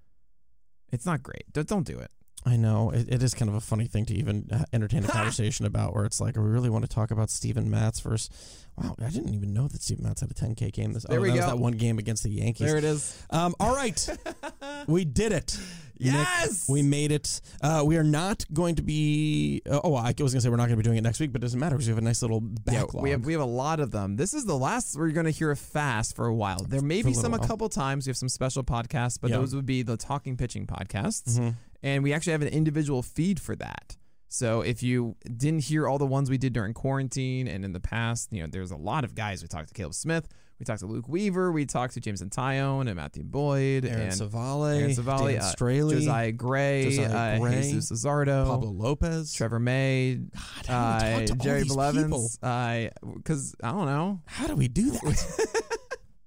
It's 0.93 1.05
not 1.05 1.23
great. 1.23 1.53
Don't, 1.53 1.69
don't 1.69 1.87
do 1.87 1.99
it. 1.99 2.11
I 2.47 2.57
know 2.57 2.91
it, 2.91 3.07
it 3.13 3.23
is 3.25 3.35
kind 3.35 3.49
of 3.49 3.57
a 3.57 3.61
funny 3.61 3.87
thing 3.87 4.07
to 4.07 4.15
even 4.15 4.49
uh, 4.53 4.65
entertain 4.73 5.05
a 5.05 5.09
conversation 5.09 5.67
about, 5.73 5.95
where 5.95 6.05
it's 6.05 6.21
like, 6.21 6.37
we 6.37 6.43
really 6.45 6.71
want 6.71 6.85
to 6.85 6.89
talk 6.89 7.11
about 7.11 7.29
Steven 7.29 7.69
Matz 7.71 8.01
versus. 8.01 8.31
Wow, 8.77 8.95
I 9.03 9.09
didn't 9.09 9.33
even 9.35 9.55
know 9.55 9.69
that 9.69 9.81
Steven 9.83 10.05
Matz 10.05 10.21
had 10.21 10.31
a 10.31 10.35
10k 10.35 10.71
game. 10.73 10.93
This 10.93 11.05
There 11.05 11.19
oh, 11.19 11.23
we 11.23 11.29
that 11.31 11.37
was 11.37 11.45
go. 11.47 11.51
that 11.53 11.59
one 11.59 11.73
game 11.73 11.99
against 11.99 12.23
the 12.23 12.29
Yankees. 12.31 12.67
There 12.69 12.77
it 12.77 12.85
is. 12.85 13.21
Um, 13.31 13.55
all 13.59 13.75
right, 13.75 14.07
we 14.87 15.05
did 15.07 15.33
it. 15.33 15.59
Nick. 15.99 16.13
Yes! 16.13 16.67
we 16.69 16.83
made 16.83 17.11
it. 17.11 17.41
Uh, 17.63 17.83
we 17.87 17.97
are 17.97 18.05
not 18.05 18.45
going 18.53 18.75
to 18.75 18.83
be. 18.83 19.63
Uh, 19.65 19.81
oh, 19.83 19.95
I 19.95 20.09
was 20.09 20.15
going 20.15 20.29
to 20.29 20.41
say 20.43 20.51
we're 20.51 20.57
not 20.57 20.65
going 20.69 20.77
to 20.77 20.77
be 20.77 20.83
doing 20.83 20.99
it 20.99 21.03
next 21.03 21.21
week, 21.21 21.33
but 21.33 21.41
it 21.41 21.47
doesn't 21.47 21.59
matter 21.59 21.75
because 21.75 21.89
we 21.89 21.93
have 21.93 21.99
a 21.99 22.05
nice 22.05 22.21
little 22.21 22.43
Yeah, 22.43 22.83
backlog. 22.83 23.03
we 23.03 23.11
have 23.11 23.25
we 23.25 23.33
have 23.33 23.41
a 23.41 23.47
lot 23.47 23.81
of 23.81 23.93
them. 23.93 24.17
This 24.17 24.35
is 24.35 24.45
the 24.45 24.59
last 24.59 24.95
we're 24.99 25.09
going 25.09 25.25
to 25.25 25.31
hear 25.33 25.57
fast 25.57 26.15
for 26.15 26.27
a 26.27 26.35
while. 26.35 26.59
There 26.69 26.83
may 26.83 27.01
For 27.01 27.09
be 27.09 27.15
some 27.15 27.33
little 27.33 27.47
a 27.47 27.49
couple 27.49 27.71
times. 27.71 28.07
We 28.07 28.11
have 28.11 28.19
some 28.19 28.29
special 28.29 28.63
podcasts, 28.63 29.19
but 29.19 29.31
Yeah. 29.31 29.39
those 29.39 29.55
would 29.55 29.65
be 29.65 29.81
the 29.83 29.97
talking 29.97 30.37
pitching 30.37 30.67
podcasts, 30.67 31.39
Mhm. 31.39 31.55
And 31.87 32.03
we 32.03 32.13
actually 32.13 32.33
have 32.33 32.43
an 32.43 32.49
individual 32.49 33.01
feed 33.01 33.39
for 33.39 33.55
that. 33.57 33.97
So 34.27 34.61
if 34.63 34.83
you 34.83 35.15
didn't 35.25 35.61
hear 35.61 35.87
all 35.87 35.99
the 35.99 36.07
ones 36.07 36.29
we 36.29 36.37
did 36.37 36.53
during 36.53 36.75
quarantine 36.75 37.47
and 37.47 37.65
in 37.65 37.73
the 37.73 37.81
past, 37.81 38.33
you 38.33 38.41
know, 38.41 38.49
there's 38.51 38.73
a 38.73 38.77
lot 38.77 39.05
of 39.05 39.15
guys. 39.15 39.41
We 39.41 39.47
talked 39.47 39.69
to 39.69 39.75
Caleb 39.75 39.95
Smith, 39.95 40.27
we 40.59 40.65
talked 40.65 40.81
to 40.81 40.87
Luke 40.87 41.09
Weaver, 41.09 41.53
we 41.53 41.65
talked 41.65 41.95
to 41.95 42.01
Jameson 42.01 42.31
Taillon 42.31 42.89
and 42.89 42.97
Matthew 42.97 43.23
Boyd 43.23 43.85
Aaron 43.85 44.01
and 44.01 44.13
Civale, 44.13 44.81
Aaron 44.81 44.91
Civale, 44.91 45.35
Dan 45.35 45.43
uh, 45.43 45.45
Straily, 45.57 45.91
Josiah 45.93 46.33
Gray, 46.33 46.91
Josiah 46.91 47.37
uh, 47.37 47.39
Gray, 47.39 47.63
Jesus 47.63 47.93
Luzardo, 47.93 48.47
Pablo 48.47 48.73
Lopez, 48.73 49.33
Trevor 49.33 49.61
May, 49.61 50.23
God, 50.67 50.67
how 50.67 50.99
do 50.99 51.17
we 51.19 51.23
uh, 51.23 51.35
Jerry 51.37 51.65
Blevins. 51.65 52.37
because 52.39 53.55
I 53.63 53.71
don't 53.71 53.87
know. 53.87 54.23
How 54.27 54.49
do 54.49 54.57
we 54.57 54.67
do 54.67 54.91
that? 54.91 55.63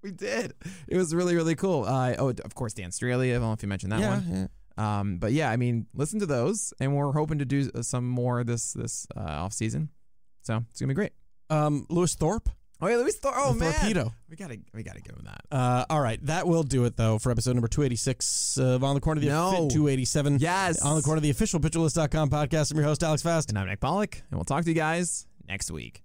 We 0.02 0.11
did. 0.11 0.53
It 0.88 0.95
was 0.95 1.14
really 1.14 1.36
really 1.36 1.56
cool. 1.56 1.84
Uh, 1.84 2.15
oh, 2.18 2.30
of 2.30 2.56
course, 2.56 2.72
Dan 2.72 2.91
Straily. 2.91 3.31
I 3.31 3.34
don't 3.34 3.41
know 3.41 3.52
if 3.52 3.61
you 3.61 3.68
mentioned 3.68 3.91
that 3.91 3.99
yeah, 3.99 4.10
one. 4.10 4.26
yeah. 4.31 4.48
Um, 4.80 5.18
but 5.18 5.32
yeah, 5.34 5.50
I 5.52 5.58
mean, 5.58 5.88
listen 5.94 6.20
to 6.22 6.26
those, 6.26 6.74
and 6.80 6.96
we're 6.96 7.12
hoping 7.12 7.40
to 7.40 7.46
do 7.46 7.70
uh, 7.76 7.82
some 7.82 8.08
more 8.08 8.44
this 8.44 8.74
this 8.74 9.06
uh, 9.16 9.20
off 9.20 9.54
season. 9.54 9.90
So 10.44 10.64
it's 10.70 10.80
gonna 10.80 10.88
be 10.88 10.94
great. 10.96 11.12
Um, 11.50 11.86
Lewis 11.90 12.16
Thorpe. 12.16 12.50
Oh 12.82 12.88
yeah, 12.88 12.96
Luis 12.96 13.18
Thorpe. 13.18 13.36
Oh 13.38 13.52
the 13.54 13.60
man, 13.60 13.74
Torpedo. 13.74 14.14
we 14.30 14.38
gotta 14.38 14.58
we 14.74 14.84
gotta 14.84 15.02
give 15.02 15.14
him 15.16 15.26
that. 15.26 15.42
Uh, 15.56 15.86
all 15.90 16.00
right, 16.00 16.26
that 16.28 16.48
will 16.48 16.64
do 16.64 16.86
it 16.86 16.96
though 16.96 17.20
for 17.20 17.30
episode 17.30 17.54
number 17.56 17.68
286 17.68 18.58
of 18.58 18.84
On 18.86 18.96
the 18.96 19.02
Corner 19.02 19.20
of 19.20 19.24
the 19.24 19.30
No. 19.30 19.68
287. 19.70 20.38
Yes, 20.40 20.82
On 20.82 20.96
the 20.96 21.02
Corner 21.02 21.18
of 21.18 21.24
the 21.24 21.30
official 21.30 21.60
pitcherlist.com 21.60 22.30
podcast. 22.30 22.72
I'm 22.72 22.78
your 22.78 22.86
host, 22.88 23.04
Alex 23.04 23.22
Fast. 23.22 23.50
And 23.50 23.60
I'm 23.60 23.68
Nick 23.68 23.82
Pollack, 23.82 24.24
and 24.32 24.40
we'll 24.40 24.46
talk 24.46 24.64
to 24.64 24.70
you 24.70 24.76
guys 24.76 25.28
next 25.48 25.72
week. 25.72 26.04